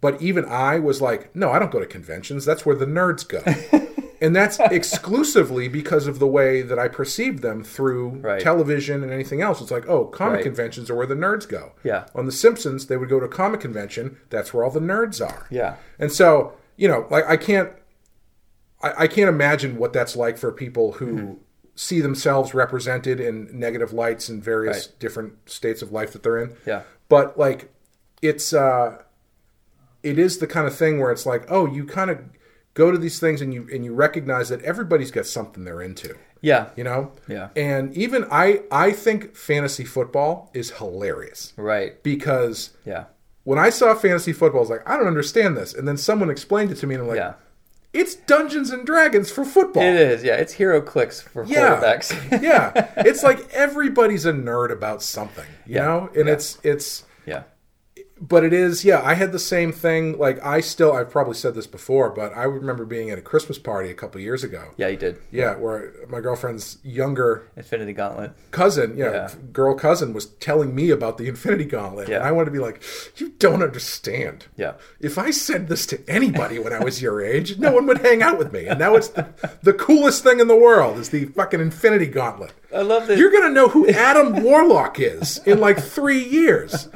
but 0.00 0.20
even 0.20 0.44
i 0.46 0.78
was 0.78 1.00
like 1.00 1.34
no 1.34 1.50
i 1.50 1.58
don't 1.58 1.70
go 1.70 1.80
to 1.80 1.86
conventions 1.86 2.44
that's 2.44 2.66
where 2.66 2.76
the 2.76 2.86
nerds 2.86 3.26
go 3.26 3.42
and 4.20 4.34
that's 4.34 4.58
exclusively 4.58 5.68
because 5.68 6.06
of 6.06 6.18
the 6.18 6.26
way 6.26 6.60
that 6.62 6.78
i 6.78 6.88
perceived 6.88 7.40
them 7.42 7.62
through 7.62 8.10
Right. 8.20 8.40
television 8.40 9.02
and 9.02 9.12
anything 9.12 9.40
else 9.40 9.60
it's 9.60 9.70
like 9.70 9.88
oh 9.88 10.06
comic 10.06 10.36
Right. 10.36 10.44
conventions 10.44 10.90
are 10.90 10.94
where 10.96 11.06
the 11.06 11.14
nerds 11.14 11.48
go 11.48 11.72
Yeah. 11.84 12.06
on 12.14 12.26
the 12.26 12.32
simpsons 12.32 12.86
they 12.88 12.96
would 12.96 13.08
go 13.08 13.20
to 13.20 13.26
a 13.26 13.30
comic 13.30 13.60
convention 13.60 14.18
that's 14.30 14.52
where 14.52 14.64
all 14.64 14.70
the 14.70 14.80
nerds 14.80 15.24
are 15.26 15.46
Yeah. 15.50 15.76
and 15.98 16.10
so, 16.12 16.54
you 16.78 16.88
know, 16.88 17.06
like 17.10 17.26
I 17.26 17.36
can't, 17.36 17.70
I, 18.82 18.92
I 19.04 19.06
can't 19.08 19.28
imagine 19.28 19.76
what 19.76 19.92
that's 19.92 20.16
like 20.16 20.38
for 20.38 20.50
people 20.52 20.92
who 20.92 21.06
Mm-hmm. 21.16 21.32
see 21.74 22.00
themselves 22.00 22.54
represented 22.54 23.20
in 23.20 23.48
negative 23.52 23.92
lights 23.92 24.28
in 24.30 24.40
various 24.40 24.86
Right. 24.88 24.98
different 24.98 25.50
states 25.50 25.82
of 25.82 25.92
life 25.92 26.12
that 26.12 26.22
they're 26.22 26.38
in. 26.38 26.56
Yeah. 26.66 26.82
But 27.10 27.38
like, 27.38 27.70
it's, 28.22 28.52
uh, 28.52 28.98
it 30.02 30.18
is 30.18 30.38
the 30.38 30.46
kind 30.46 30.66
of 30.66 30.74
thing 30.76 30.98
where 31.00 31.10
it's 31.10 31.26
like, 31.26 31.44
oh, 31.50 31.66
you 31.66 31.84
kind 31.84 32.10
of 32.10 32.18
go 32.74 32.90
to 32.92 32.98
these 32.98 33.18
things 33.20 33.40
and 33.40 33.52
you 33.52 33.68
and 33.72 33.84
you 33.84 33.92
recognize 33.92 34.48
that 34.50 34.62
everybody's 34.62 35.10
got 35.10 35.26
something 35.26 35.64
they're 35.64 35.82
into. 35.82 36.16
Yeah. 36.40 36.70
You 36.76 36.84
know? 36.84 37.12
Yeah. 37.26 37.48
And 37.56 37.92
even 37.96 38.24
I 38.30 38.62
I 38.70 38.92
think 38.92 39.34
fantasy 39.34 39.84
football 39.84 40.50
is 40.54 40.70
hilarious 40.72 41.52
Right. 41.56 42.00
because 42.04 42.70
Yeah. 42.84 43.04
When 43.48 43.58
I 43.58 43.70
saw 43.70 43.94
fantasy 43.94 44.34
football, 44.34 44.58
I 44.60 44.64
was 44.64 44.68
like, 44.70 44.86
I 44.86 44.98
don't 44.98 45.06
understand 45.06 45.56
this. 45.56 45.72
And 45.72 45.88
then 45.88 45.96
someone 45.96 46.28
explained 46.28 46.70
it 46.70 46.74
to 46.76 46.86
me 46.86 46.96
and 46.96 47.02
I'm 47.04 47.08
like, 47.08 47.16
Yeah. 47.16 47.32
it's 47.94 48.14
Dungeons 48.14 48.68
and 48.70 48.84
Dragons 48.84 49.30
for 49.30 49.42
football. 49.42 49.82
It 49.82 49.94
is. 49.94 50.22
Yeah. 50.22 50.34
It's 50.34 50.56
HeroClix 50.56 51.22
for 51.22 51.44
Yeah. 51.46 51.80
quarterbacks. 51.80 52.42
yeah. 52.42 52.88
It's 52.98 53.22
like 53.22 53.48
everybody's 53.54 54.26
a 54.26 54.34
nerd 54.34 54.70
about 54.70 55.02
something, 55.02 55.46
you 55.64 55.76
Yeah. 55.76 55.84
know? 55.86 56.10
And 56.14 56.26
Yeah. 56.26 56.34
it's 56.34 56.58
it's. 56.62 57.04
But 58.20 58.42
it 58.44 58.52
is 58.52 58.84
yeah 58.84 59.00
i 59.04 59.14
had 59.14 59.30
the 59.32 59.38
same 59.38 59.70
thing 59.72 60.18
like 60.18 60.44
i 60.44 60.60
still 60.60 60.92
i've 60.92 61.10
probably 61.10 61.34
said 61.34 61.54
this 61.54 61.66
before 61.66 62.10
but 62.10 62.36
i 62.36 62.42
remember 62.42 62.84
being 62.84 63.10
at 63.10 63.18
a 63.18 63.22
christmas 63.22 63.58
party 63.58 63.90
a 63.90 63.94
couple 63.94 64.20
years 64.20 64.42
ago 64.42 64.70
Yeah. 64.76 64.88
You 64.88 64.96
did. 64.96 65.18
yeah 65.30 65.54
where 65.56 65.92
my 66.08 66.20
girlfriend's 66.20 66.78
younger 66.82 67.48
Infinity 67.56 67.92
Gauntlet. 67.92 68.32
cousin 68.50 68.96
yeah, 68.96 69.10
Yeah. 69.12 69.30
girl 69.52 69.74
cousin 69.74 70.12
was 70.12 70.26
telling 70.26 70.74
me 70.74 70.90
about 70.90 71.18
the 71.18 71.28
infinity 71.28 71.64
gauntlet 71.64 72.08
Yeah. 72.08 72.16
and 72.16 72.24
i 72.24 72.32
wanted 72.32 72.46
to 72.46 72.50
be 72.52 72.58
like 72.58 72.82
you 73.16 73.30
don't 73.38 73.62
understand 73.62 74.46
Yeah. 74.56 74.74
if 75.00 75.18
i 75.18 75.30
said 75.30 75.68
this 75.68 75.86
to 75.86 76.00
anybody 76.08 76.58
when 76.58 76.72
i 76.72 76.82
was 76.82 77.00
your 77.00 77.20
age 77.22 77.58
no 77.58 77.72
one 77.72 77.86
would 77.86 77.98
hang 77.98 78.22
out 78.22 78.38
with 78.38 78.52
me 78.52 78.66
and 78.66 78.78
now 78.78 78.94
it's 78.96 79.08
the, 79.08 79.28
the 79.62 79.72
coolest 79.72 80.22
thing 80.24 80.40
in 80.40 80.48
the 80.48 80.56
world 80.56 80.98
is 80.98 81.10
the 81.10 81.26
fucking 81.26 81.60
infinity 81.60 82.06
gauntlet 82.06 82.52
I 82.74 82.82
love 82.82 83.06
that. 83.06 83.16
you're 83.18 83.30
gonna 83.30 83.50
know 83.50 83.68
who 83.68 83.88
Adam 83.88 84.42
Warlock 84.42 85.00
is 85.00 85.38
in 85.46 85.58
like 85.60 85.78
three 85.80 86.22
years. 86.22 86.88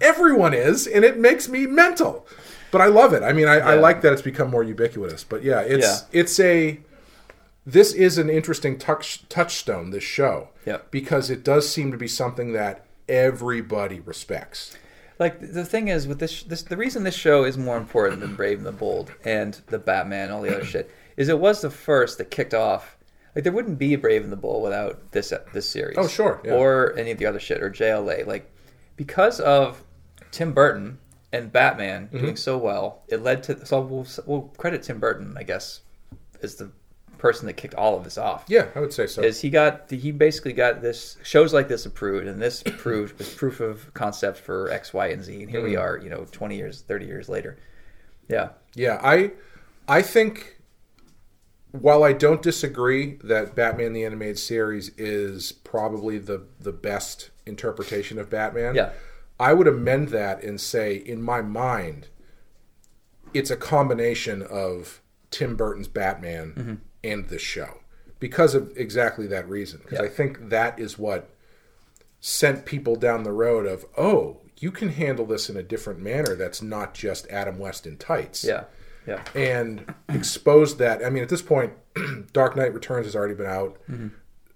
Everyone 0.00 0.54
is, 0.54 0.86
and 0.86 1.04
it 1.04 1.18
makes 1.18 1.48
me 1.48 1.66
mental. 1.66 2.26
But 2.70 2.80
I 2.80 2.86
love 2.86 3.12
it. 3.12 3.22
I 3.22 3.32
mean, 3.32 3.46
I, 3.46 3.58
I 3.60 3.74
like 3.74 4.00
that 4.00 4.12
it's 4.12 4.22
become 4.22 4.50
more 4.50 4.64
ubiquitous. 4.64 5.22
But 5.24 5.44
yeah, 5.44 5.60
it's 5.60 5.86
Yeah. 5.86 6.20
it's 6.20 6.40
a 6.40 6.80
this 7.66 7.92
is 7.92 8.18
an 8.18 8.28
interesting 8.28 8.78
touch 8.78 9.28
touchstone. 9.28 9.90
This 9.90 10.02
show, 10.04 10.48
Yeah. 10.66 10.78
because 10.90 11.30
it 11.30 11.44
does 11.44 11.68
seem 11.68 11.90
to 11.92 11.98
be 11.98 12.08
something 12.08 12.52
that 12.52 12.84
everybody 13.08 14.00
respects. 14.00 14.76
like 15.20 15.38
the 15.52 15.64
thing 15.64 15.86
is 15.88 16.08
with 16.08 16.18
this, 16.18 16.42
this 16.42 16.62
the 16.62 16.76
reason 16.76 17.04
this 17.04 17.14
show 17.14 17.44
is 17.44 17.56
more 17.56 17.76
important 17.76 18.20
than 18.20 18.34
Brave 18.34 18.58
and 18.58 18.66
the 18.66 18.72
Bold 18.72 19.12
and 19.24 19.60
the 19.68 19.78
Batman 19.78 20.24
and 20.24 20.32
all 20.32 20.42
the 20.42 20.54
other 20.56 20.64
shit 20.74 20.90
is 21.16 21.28
it 21.28 21.38
was 21.38 21.60
the 21.60 21.70
first 21.70 22.18
that 22.18 22.30
kicked 22.30 22.54
off. 22.54 22.96
Like 23.34 23.44
there 23.44 23.52
wouldn't 23.52 23.78
be 23.78 23.94
a 23.94 23.98
Brave 23.98 24.22
and 24.22 24.32
the 24.32 24.36
Bold 24.36 24.62
without 24.62 25.10
this 25.12 25.32
this 25.52 25.68
series. 25.68 25.96
Oh, 25.98 26.06
sure, 26.08 26.40
yeah. 26.44 26.52
Or 26.54 26.96
any 26.96 27.10
of 27.10 27.18
the 27.18 27.26
other 27.26 27.40
shit 27.40 27.62
or 27.62 27.70
JLA. 27.70 28.26
Like 28.26 28.50
because 28.96 29.40
of 29.40 29.82
Tim 30.30 30.52
Burton 30.52 30.98
and 31.32 31.50
Batman 31.52 32.06
Mm-hmm. 32.08 32.18
doing 32.18 32.36
so 32.36 32.56
well, 32.58 33.02
it 33.08 33.22
led 33.22 33.42
to. 33.44 33.66
So 33.66 33.80
we'll, 33.80 34.06
we'll 34.26 34.42
credit 34.56 34.82
Tim 34.84 35.00
Burton, 35.00 35.34
I 35.36 35.42
guess, 35.42 35.80
as 36.42 36.54
the 36.56 36.70
person 37.18 37.46
that 37.46 37.54
kicked 37.54 37.74
all 37.74 37.96
of 37.96 38.04
this 38.04 38.18
off 38.18 38.44
Yeah, 38.48 38.66
I 38.74 38.80
would 38.80 38.92
say 38.92 39.06
so. 39.06 39.22
is 39.22 39.40
he 39.40 39.48
got 39.48 39.90
he 39.90 40.12
basically 40.12 40.52
got 40.52 40.82
this 40.82 41.16
shows 41.22 41.54
like 41.54 41.68
this 41.68 41.86
approved 41.86 42.26
and 42.26 42.40
this 42.42 42.62
approved 42.66 43.16
was 43.18 43.32
proof 43.32 43.60
of 43.60 43.94
concept 43.94 44.38
for 44.38 44.70
x 44.70 44.92
y 44.92 45.06
and 45.06 45.24
z 45.24 45.40
and 45.40 45.50
here 45.50 45.60
Hmm. 45.60 45.66
we 45.66 45.76
are 45.76 45.96
you 45.96 46.10
know 46.10 46.26
20 46.32 46.54
years 46.54 46.82
30 46.82 47.06
years 47.06 47.28
later 47.30 47.56
yeah 48.28 48.50
Yeah, 48.74 49.00
I 49.02 49.30
I 49.88 50.02
think 50.02 50.53
while 51.80 52.04
I 52.04 52.12
don't 52.12 52.40
disagree 52.40 53.18
that 53.24 53.54
Batman 53.56 53.92
the 53.94 54.04
animated 54.04 54.38
series 54.38 54.90
is 54.96 55.50
probably 55.52 56.18
the 56.18 56.42
the 56.60 56.72
best 56.72 57.30
interpretation 57.46 58.18
of 58.18 58.30
Batman. 58.30 58.74
Yeah. 58.76 58.90
I 59.40 59.52
would 59.54 59.66
amend 59.66 60.10
that 60.10 60.42
and 60.44 60.60
say 60.60 60.94
in 60.94 61.20
my 61.20 61.42
mind 61.42 62.08
it's 63.32 63.50
a 63.50 63.56
combination 63.56 64.42
of 64.42 65.00
Tim 65.30 65.56
Burton's 65.56 65.88
Batman 65.88 66.52
Mm-hmm. 66.56 66.74
and 67.02 67.28
this 67.28 67.42
show 67.42 67.80
because 68.20 68.54
of 68.54 68.72
exactly 68.76 69.26
that 69.26 69.48
reason 69.48 69.80
because 69.82 69.98
Yeah. 69.98 70.04
I 70.04 70.08
think 70.08 70.50
that 70.50 70.78
is 70.78 70.96
what 70.98 71.30
sent 72.20 72.64
people 72.64 72.94
down 72.96 73.24
the 73.24 73.32
road 73.32 73.66
of 73.66 73.84
oh 73.98 74.38
you 74.60 74.70
can 74.70 74.90
handle 74.90 75.26
this 75.26 75.50
in 75.50 75.56
a 75.56 75.62
different 75.62 75.98
manner 75.98 76.36
that's 76.36 76.62
not 76.62 76.94
just 76.94 77.26
Adam 77.28 77.58
West 77.58 77.84
in 77.86 77.96
tights 77.96 78.44
yeah 78.44 78.64
yeah 79.06 79.22
and 79.34 79.92
exposed 80.08 80.78
that. 80.78 81.04
I 81.04 81.10
mean, 81.10 81.22
at 81.22 81.28
this 81.28 81.42
point, 81.42 81.72
Dark 82.32 82.56
Knight 82.56 82.72
Returns 82.74 83.06
has 83.06 83.14
already 83.16 83.34
been 83.34 83.46
out. 83.46 83.78
Mm-hmm. 83.90 84.08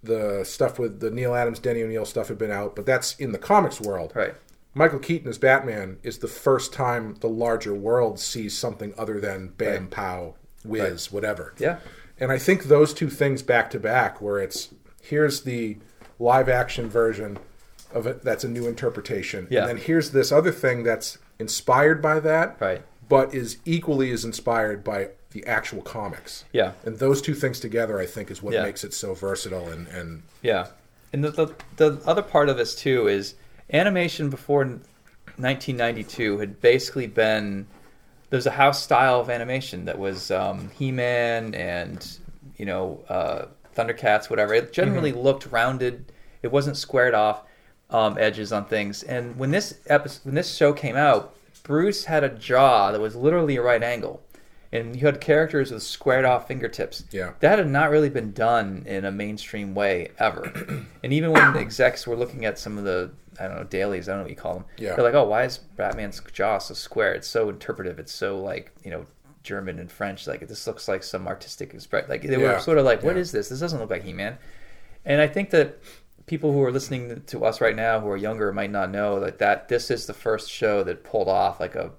The 0.03 0.44
stuff 0.44 0.78
with 0.78 1.01
the 1.01 1.11
Neal 1.11 1.34
Adams, 1.34 1.59
Denny 1.59 1.82
O'Neil 1.82 2.05
stuff 2.05 2.28
had 2.28 2.38
been 2.38 2.53
out, 2.53 2.76
but 2.76 2.86
that's 2.86 3.16
in 3.16 3.32
the 3.32 3.38
comics 3.38 3.80
world. 3.80 4.12
right 4.14 4.34
Michael 4.74 5.01
Keaton 5.01 5.28
as 5.28 5.38
Batman 5.38 5.99
is 6.05 6.18
the 6.18 6.28
first 6.28 6.72
time 6.72 7.16
the 7.20 7.28
larger 7.28 7.74
world 7.74 8.20
sees 8.20 8.57
something 8.57 8.94
other 8.96 9.18
than 9.20 9.49
bam, 9.57 9.82
Right. 9.84 9.90
pow, 9.90 10.34
whiz, 10.64 11.11
whatever. 11.11 11.53
yeah 11.59 11.78
And 12.20 12.30
I 12.30 12.38
think 12.38 12.64
those 12.64 12.94
two 12.94 13.11
things 13.11 13.42
back 13.42 13.70
to 13.70 13.80
back, 13.80 14.20
where 14.22 14.38
it's 14.38 14.68
here's 15.03 15.42
the 15.42 15.78
live 16.20 16.49
action 16.49 16.88
version 16.88 17.38
of 17.92 18.07
it 18.07 18.22
that's 18.22 18.44
a 18.44 18.49
new 18.49 18.68
interpretation, 18.68 19.49
Yeah. 19.51 19.61
and 19.62 19.68
then 19.70 19.76
here's 19.78 20.11
this 20.11 20.30
other 20.30 20.53
thing 20.53 20.84
that's 20.84 21.18
inspired 21.40 22.01
by 22.01 22.20
that, 22.20 22.57
Right. 22.61 22.82
But 23.09 23.34
is 23.34 23.59
equally 23.64 24.11
as 24.12 24.24
inspired 24.24 24.84
by 24.84 25.11
the 25.30 25.46
actual 25.46 25.82
comics. 25.82 26.44
Yeah. 26.52 26.72
And 26.84 26.98
those 26.98 27.20
two 27.22 27.34
things 27.34 27.61
together, 27.61 27.98
I 27.98 28.06
think, 28.06 28.30
is 28.30 28.42
what 28.42 28.54
Yeah. 28.54 28.62
makes 28.62 28.84
it 28.84 28.92
so 28.94 29.14
versatile 29.14 29.68
and 29.68 29.86
and 29.88 30.22
yeah 30.42 30.68
and 31.12 31.22
the, 31.24 31.30
the 31.30 31.54
the 31.76 32.00
other 32.06 32.22
part 32.22 32.48
of 32.48 32.56
this 32.56 32.74
too 32.74 33.09
is 33.09 33.34
animation 33.72 34.28
before 34.30 34.64
1992 35.36 36.38
had 36.38 36.61
basically 36.61 37.06
been 37.06 37.66
there's 38.30 38.46
a 38.46 38.50
house 38.50 38.82
style 38.82 39.20
of 39.20 39.30
animation 39.30 39.86
that 39.86 39.98
was 39.98 40.30
um, 40.30 40.70
He-Man 40.78 41.54
and 41.54 42.06
you 42.56 42.66
know 42.66 43.02
uh, 43.09 43.46
Thundercats, 43.74 44.28
whatever. 44.28 44.52
It 44.54 44.72
generally 44.72 45.12
looked 45.12 45.46
rounded. 45.46 46.12
It 46.42 46.48
wasn't 46.52 46.76
squared 46.76 47.14
off 47.14 47.42
um, 47.90 48.18
edges 48.18 48.52
on 48.52 48.66
things. 48.66 49.02
And 49.04 49.36
when 49.38 49.50
this 49.50 49.78
episode, 49.86 50.24
when 50.26 50.34
this 50.34 50.54
show 50.54 50.72
came 50.72 50.96
out, 50.96 51.34
Bruce 51.69 52.07
had 52.07 52.25
a 52.25 52.31
jaw 52.31 52.91
that 52.91 53.01
was 53.01 53.14
literally 53.14 53.57
a 53.57 53.62
right 53.62 53.83
angle, 53.83 54.23
and 54.73 54.97
you 54.97 55.05
had 55.07 55.21
characters 55.21 55.71
with 55.71 55.83
squared 55.83 56.25
off 56.25 56.49
fingertips. 56.49 57.05
Yeah. 57.12 57.33
that 57.41 57.59
had 57.59 57.69
not 57.69 57.91
really 57.91 58.09
been 58.09 58.33
done 58.33 58.83
in 58.87 59.05
a 59.05 59.12
mainstream 59.12 59.75
way 59.75 60.09
ever. 60.19 60.51
and 61.05 61.12
even 61.12 61.31
when 61.31 61.53
the 61.53 61.61
execs 61.61 62.07
were 62.07 62.16
looking 62.16 62.47
at 62.47 62.59
some 62.59 62.79
of 62.79 62.85
the 62.85 63.12
I 63.39 63.47
don't 63.47 63.57
know 63.59 63.64
dailies, 63.64 64.09
I 64.09 64.12
don't 64.12 64.21
know 64.21 64.25
what 64.25 64.31
you 64.31 64.37
call 64.37 64.55
them. 64.55 64.64
Yeah. 64.79 64.95
they're 64.97 65.05
like, 65.05 65.14
oh, 65.14 65.29
why 65.29 65.45
is 65.45 65.59
Batman's 65.59 66.21
jaw 66.33 66.59
so 66.59 66.75
square? 66.75 67.12
It's 67.12 67.29
so 67.29 67.49
interpretive. 67.51 67.99
It's 68.01 68.12
so 68.12 68.39
like 68.41 68.73
you 68.83 68.91
know. 68.91 69.07
German 69.45 69.79
and 69.79 69.91
French, 69.91 70.27
like 70.27 70.47
this 70.47 70.66
looks 70.66 70.89
like 70.89 71.03
some 71.03 71.27
artistic 71.27 71.73
expression. 71.73 72.11
Like 72.11 72.20
they 72.23 72.39
Yeah. 72.39 72.55
were 72.55 72.61
sort 72.61 72.77
of 72.77 72.85
like, 72.85 73.03
"What 73.03 73.15
Yeah. 73.15 73.23
is 73.23 73.32
this? 73.32 73.49
This 73.49 73.61
doesn't 73.61 73.78
look 73.78 73.89
like 73.89 74.03
He-Man." 74.03 74.36
And 75.07 75.23
I 75.23 75.27
think 75.27 75.51
that 75.51 75.78
people 76.28 76.52
who 76.52 76.62
are 76.62 76.70
listening 76.72 77.22
to 77.26 77.44
us 77.44 77.60
right 77.60 77.74
now, 77.76 78.00
who 78.00 78.09
are 78.09 78.16
younger, 78.16 78.52
might 78.52 78.70
not 78.70 78.90
know 78.90 79.18
that 79.20 79.38
that 79.38 79.68
this 79.68 79.90
is 79.90 80.06
the 80.06 80.14
first 80.14 80.50
show 80.50 80.84
that 80.84 81.02
pulled 81.05 81.28
off 81.28 81.59
like 81.60 81.74
a 81.74 81.90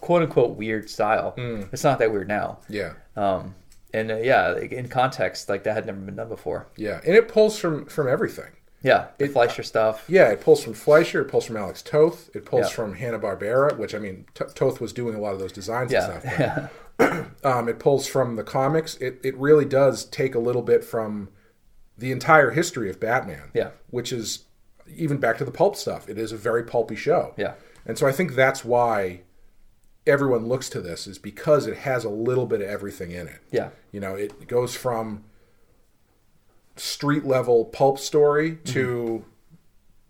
quote 0.00 0.22
unquote 0.22 0.56
weird 0.56 0.88
style. 0.90 1.34
It's 1.72 1.84
not 1.84 1.98
that 2.00 2.12
weird 2.12 2.28
now. 2.28 2.58
yeah, 2.68 2.94
Um, 3.16 3.54
and 3.94 4.10
uh, 4.10 4.16
yeah, 4.16 4.56
in 4.58 4.88
context, 4.88 5.48
like 5.48 5.62
that 5.64 5.74
had 5.74 5.86
never 5.86 5.98
been 5.98 6.16
done 6.16 6.28
before. 6.28 6.66
yeah, 6.76 7.00
and 7.06 7.14
it 7.14 7.28
pulls 7.28 7.58
from 7.58 7.86
from 7.86 8.08
everything. 8.08 8.50
Yeah, 8.82 9.06
the 9.18 9.26
Fleischer 9.26 9.64
stuff. 9.64 10.04
Yeah, 10.08 10.28
it 10.28 10.40
pulls 10.40 10.62
from 10.62 10.72
Fleischer, 10.74 11.22
it 11.22 11.24
pulls 11.28 11.44
from 11.46 11.56
Alex 11.56 11.82
Toth, 11.82 12.30
it 12.32 12.44
pulls 12.44 12.66
Yeah. 12.68 12.74
from 12.76 12.94
Hanna 12.94 13.18
Barbera, 13.18 13.76
which 13.76 13.92
I 13.94 13.98
mean, 13.98 14.26
T- 14.34 14.44
Toth 14.54 14.80
was 14.80 14.92
doing 14.92 15.16
a 15.16 15.20
lot 15.20 15.32
of 15.32 15.40
those 15.40 15.50
designs 15.52 15.92
and 15.92 16.00
Yeah, 16.02 16.20
stuff. 16.20 16.24
yeah, 16.38 16.68
but, 16.96 17.26
um, 17.44 17.68
it 17.68 17.80
pulls 17.80 18.06
from 18.06 18.36
the 18.36 18.44
comics. 18.44 18.94
It 18.98 19.18
it 19.24 19.36
really 19.36 19.64
does 19.64 20.04
take 20.04 20.36
a 20.36 20.38
little 20.38 20.62
bit 20.62 20.84
from 20.84 21.28
the 21.98 22.12
entire 22.12 22.50
history 22.52 22.88
of 22.88 23.00
Batman. 23.00 23.50
Yeah. 23.52 23.70
which 23.90 24.12
is 24.12 24.44
even 24.96 25.18
back 25.18 25.36
to 25.38 25.44
the 25.44 25.50
pulp 25.50 25.76
stuff. 25.76 26.08
It 26.08 26.18
is 26.18 26.32
a 26.32 26.36
very 26.36 26.62
pulpy 26.62 26.96
show. 26.96 27.34
yeah, 27.36 27.54
And 27.84 27.98
so 27.98 28.06
I 28.06 28.12
think 28.12 28.34
that's 28.34 28.64
why 28.64 29.20
everyone 30.06 30.46
looks 30.46 30.70
to 30.70 30.80
this 30.80 31.06
is 31.06 31.18
because 31.18 31.66
it 31.66 31.78
has 31.78 32.04
a 32.04 32.08
little 32.08 32.46
bit 32.46 32.62
of 32.62 32.68
everything 32.68 33.10
in 33.10 33.28
it. 33.28 33.40
yeah, 33.50 33.70
You 33.92 34.00
know, 34.00 34.14
it 34.14 34.48
goes 34.48 34.74
from 34.74 35.24
street 36.76 37.24
level 37.24 37.64
pulp 37.66 37.98
story 37.98 38.56
to 38.64 38.86
mm-hmm. 38.86 39.56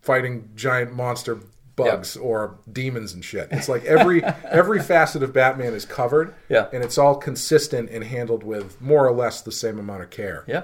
fighting 0.01 0.49
giant 0.55 0.93
monster 0.95 1.39
bugs 1.75 2.15
or 2.17 2.57
demons 2.71 3.13
and 3.13 3.23
shit. 3.23 3.47
It's 3.51 3.69
like 3.69 3.83
every 3.85 4.23
every 4.45 4.81
facet 4.81 5.23
of 5.23 5.33
Batman 5.33 5.73
is 5.73 5.85
covered. 5.85 6.35
Yeah. 6.47 6.67
And 6.71 6.83
it's 6.83 6.97
all 6.97 7.15
consistent 7.15 7.89
and 7.89 8.03
handled 8.03 8.43
with 8.43 8.79
more 8.81 9.07
or 9.07 9.13
less 9.13 9.41
the 9.41 9.51
same 9.51 9.79
amount 9.79 10.03
of 10.03 10.09
care. 10.09 10.43
yeah, 10.47 10.63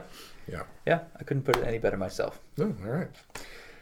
Yeah. 0.51 0.63
yeah. 0.85 0.99
I 1.19 1.23
couldn't 1.23 1.43
put 1.43 1.57
it 1.57 1.65
any 1.65 1.77
better 1.77 1.97
myself. 1.97 2.39
Oh, 2.59 2.73
all 2.85 2.91
right. 2.91 3.09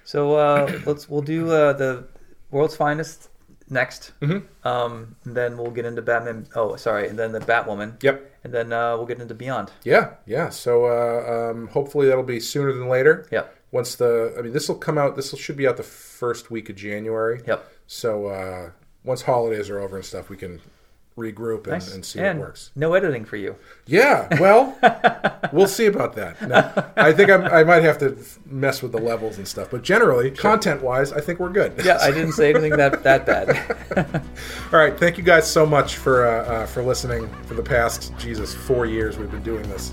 So 0.03 0.35
uh, 0.35 0.79
let's 0.85 1.09
we'll 1.09 1.21
do 1.21 1.51
uh, 1.51 1.73
the 1.73 2.05
world's 2.51 2.75
finest 2.75 3.29
next. 3.69 4.11
Mm-hmm. 4.21 4.67
Um, 4.67 5.15
and 5.25 5.35
then 5.35 5.57
we'll 5.57 5.71
get 5.71 5.85
into 5.85 6.01
Batman. 6.01 6.47
Oh, 6.55 6.75
sorry, 6.75 7.07
and 7.09 7.17
then 7.17 7.31
the 7.31 7.39
Batwoman. 7.39 8.01
Yep. 8.01 8.31
And 8.43 8.53
then 8.53 8.73
uh, 8.73 8.97
we'll 8.97 9.05
get 9.05 9.21
into 9.21 9.33
Beyond. 9.33 9.71
Yeah, 9.83 10.15
yeah. 10.25 10.49
So 10.49 10.85
uh, 10.85 11.51
um, 11.51 11.67
hopefully 11.67 12.07
that'll 12.07 12.23
be 12.23 12.39
sooner 12.39 12.73
than 12.73 12.87
later. 12.87 13.27
Yep. 13.31 13.55
Once 13.71 13.95
the, 13.95 14.35
I 14.37 14.41
mean, 14.41 14.53
this 14.53 14.67
will 14.67 14.75
come 14.75 14.97
out. 14.97 15.15
This 15.15 15.35
should 15.37 15.57
be 15.57 15.67
out 15.67 15.77
the 15.77 15.83
first 15.83 16.51
week 16.51 16.69
of 16.69 16.75
January. 16.75 17.41
Yep. 17.47 17.71
So 17.87 18.27
uh, 18.27 18.71
once 19.03 19.23
holidays 19.23 19.69
are 19.69 19.79
over 19.79 19.95
and 19.95 20.05
stuff, 20.05 20.29
we 20.29 20.37
can 20.37 20.61
regroup 21.17 21.63
and, 21.63 21.73
Nice. 21.73 21.93
and 21.93 22.03
see 22.03 22.19
and 22.19 22.39
what 22.39 22.47
works. 22.49 22.71
no 22.75 22.93
editing 22.93 23.23
for 23.25 23.37
you. 23.37 23.55
Yeah, 23.85 24.27
well, 24.39 24.77
we'll 25.53 25.67
see 25.67 25.85
about 25.85 26.15
that. 26.15 26.41
No, 26.41 26.71
I 26.97 27.11
think 27.13 27.29
I'm, 27.29 27.43
I 27.43 27.63
might 27.63 27.83
have 27.83 27.97
to 27.99 28.17
mess 28.45 28.81
with 28.81 28.91
the 28.91 28.97
levels 28.99 29.37
and 29.37 29.47
stuff, 29.47 29.69
but 29.71 29.83
generally, 29.83 30.31
content-wise, 30.31 31.11
I 31.13 31.21
think 31.21 31.39
we're 31.39 31.49
good. 31.49 31.73
Yeah, 31.83 31.97
I 32.01 32.11
didn't 32.11 32.31
say 32.33 32.49
anything 32.49 32.77
that 32.77 33.03
that 33.03 33.25
bad. 33.25 33.75
All 34.73 34.79
right, 34.79 34.97
thank 34.97 35.17
you 35.17 35.23
guys 35.23 35.49
so 35.49 35.65
much 35.65 35.97
for 35.97 36.25
uh, 36.27 36.43
uh, 36.45 36.65
for 36.65 36.81
listening 36.81 37.27
for 37.43 37.53
the 37.53 37.63
past 37.63 38.11
Jesus 38.17 38.53
four 38.55 38.85
years 38.85 39.17
we've 39.17 39.31
been 39.31 39.43
doing 39.43 39.67
this, 39.69 39.91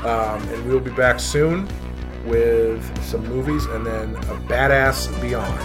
um, 0.00 0.42
and 0.48 0.64
we 0.66 0.72
will 0.72 0.80
be 0.80 0.90
back 0.92 1.20
soon 1.20 1.68
with 2.24 2.82
some 3.04 3.24
movies 3.28 3.66
and 3.66 3.86
then 3.86 4.16
a 4.16 4.36
badass 4.48 5.08
beyond. 5.20 5.56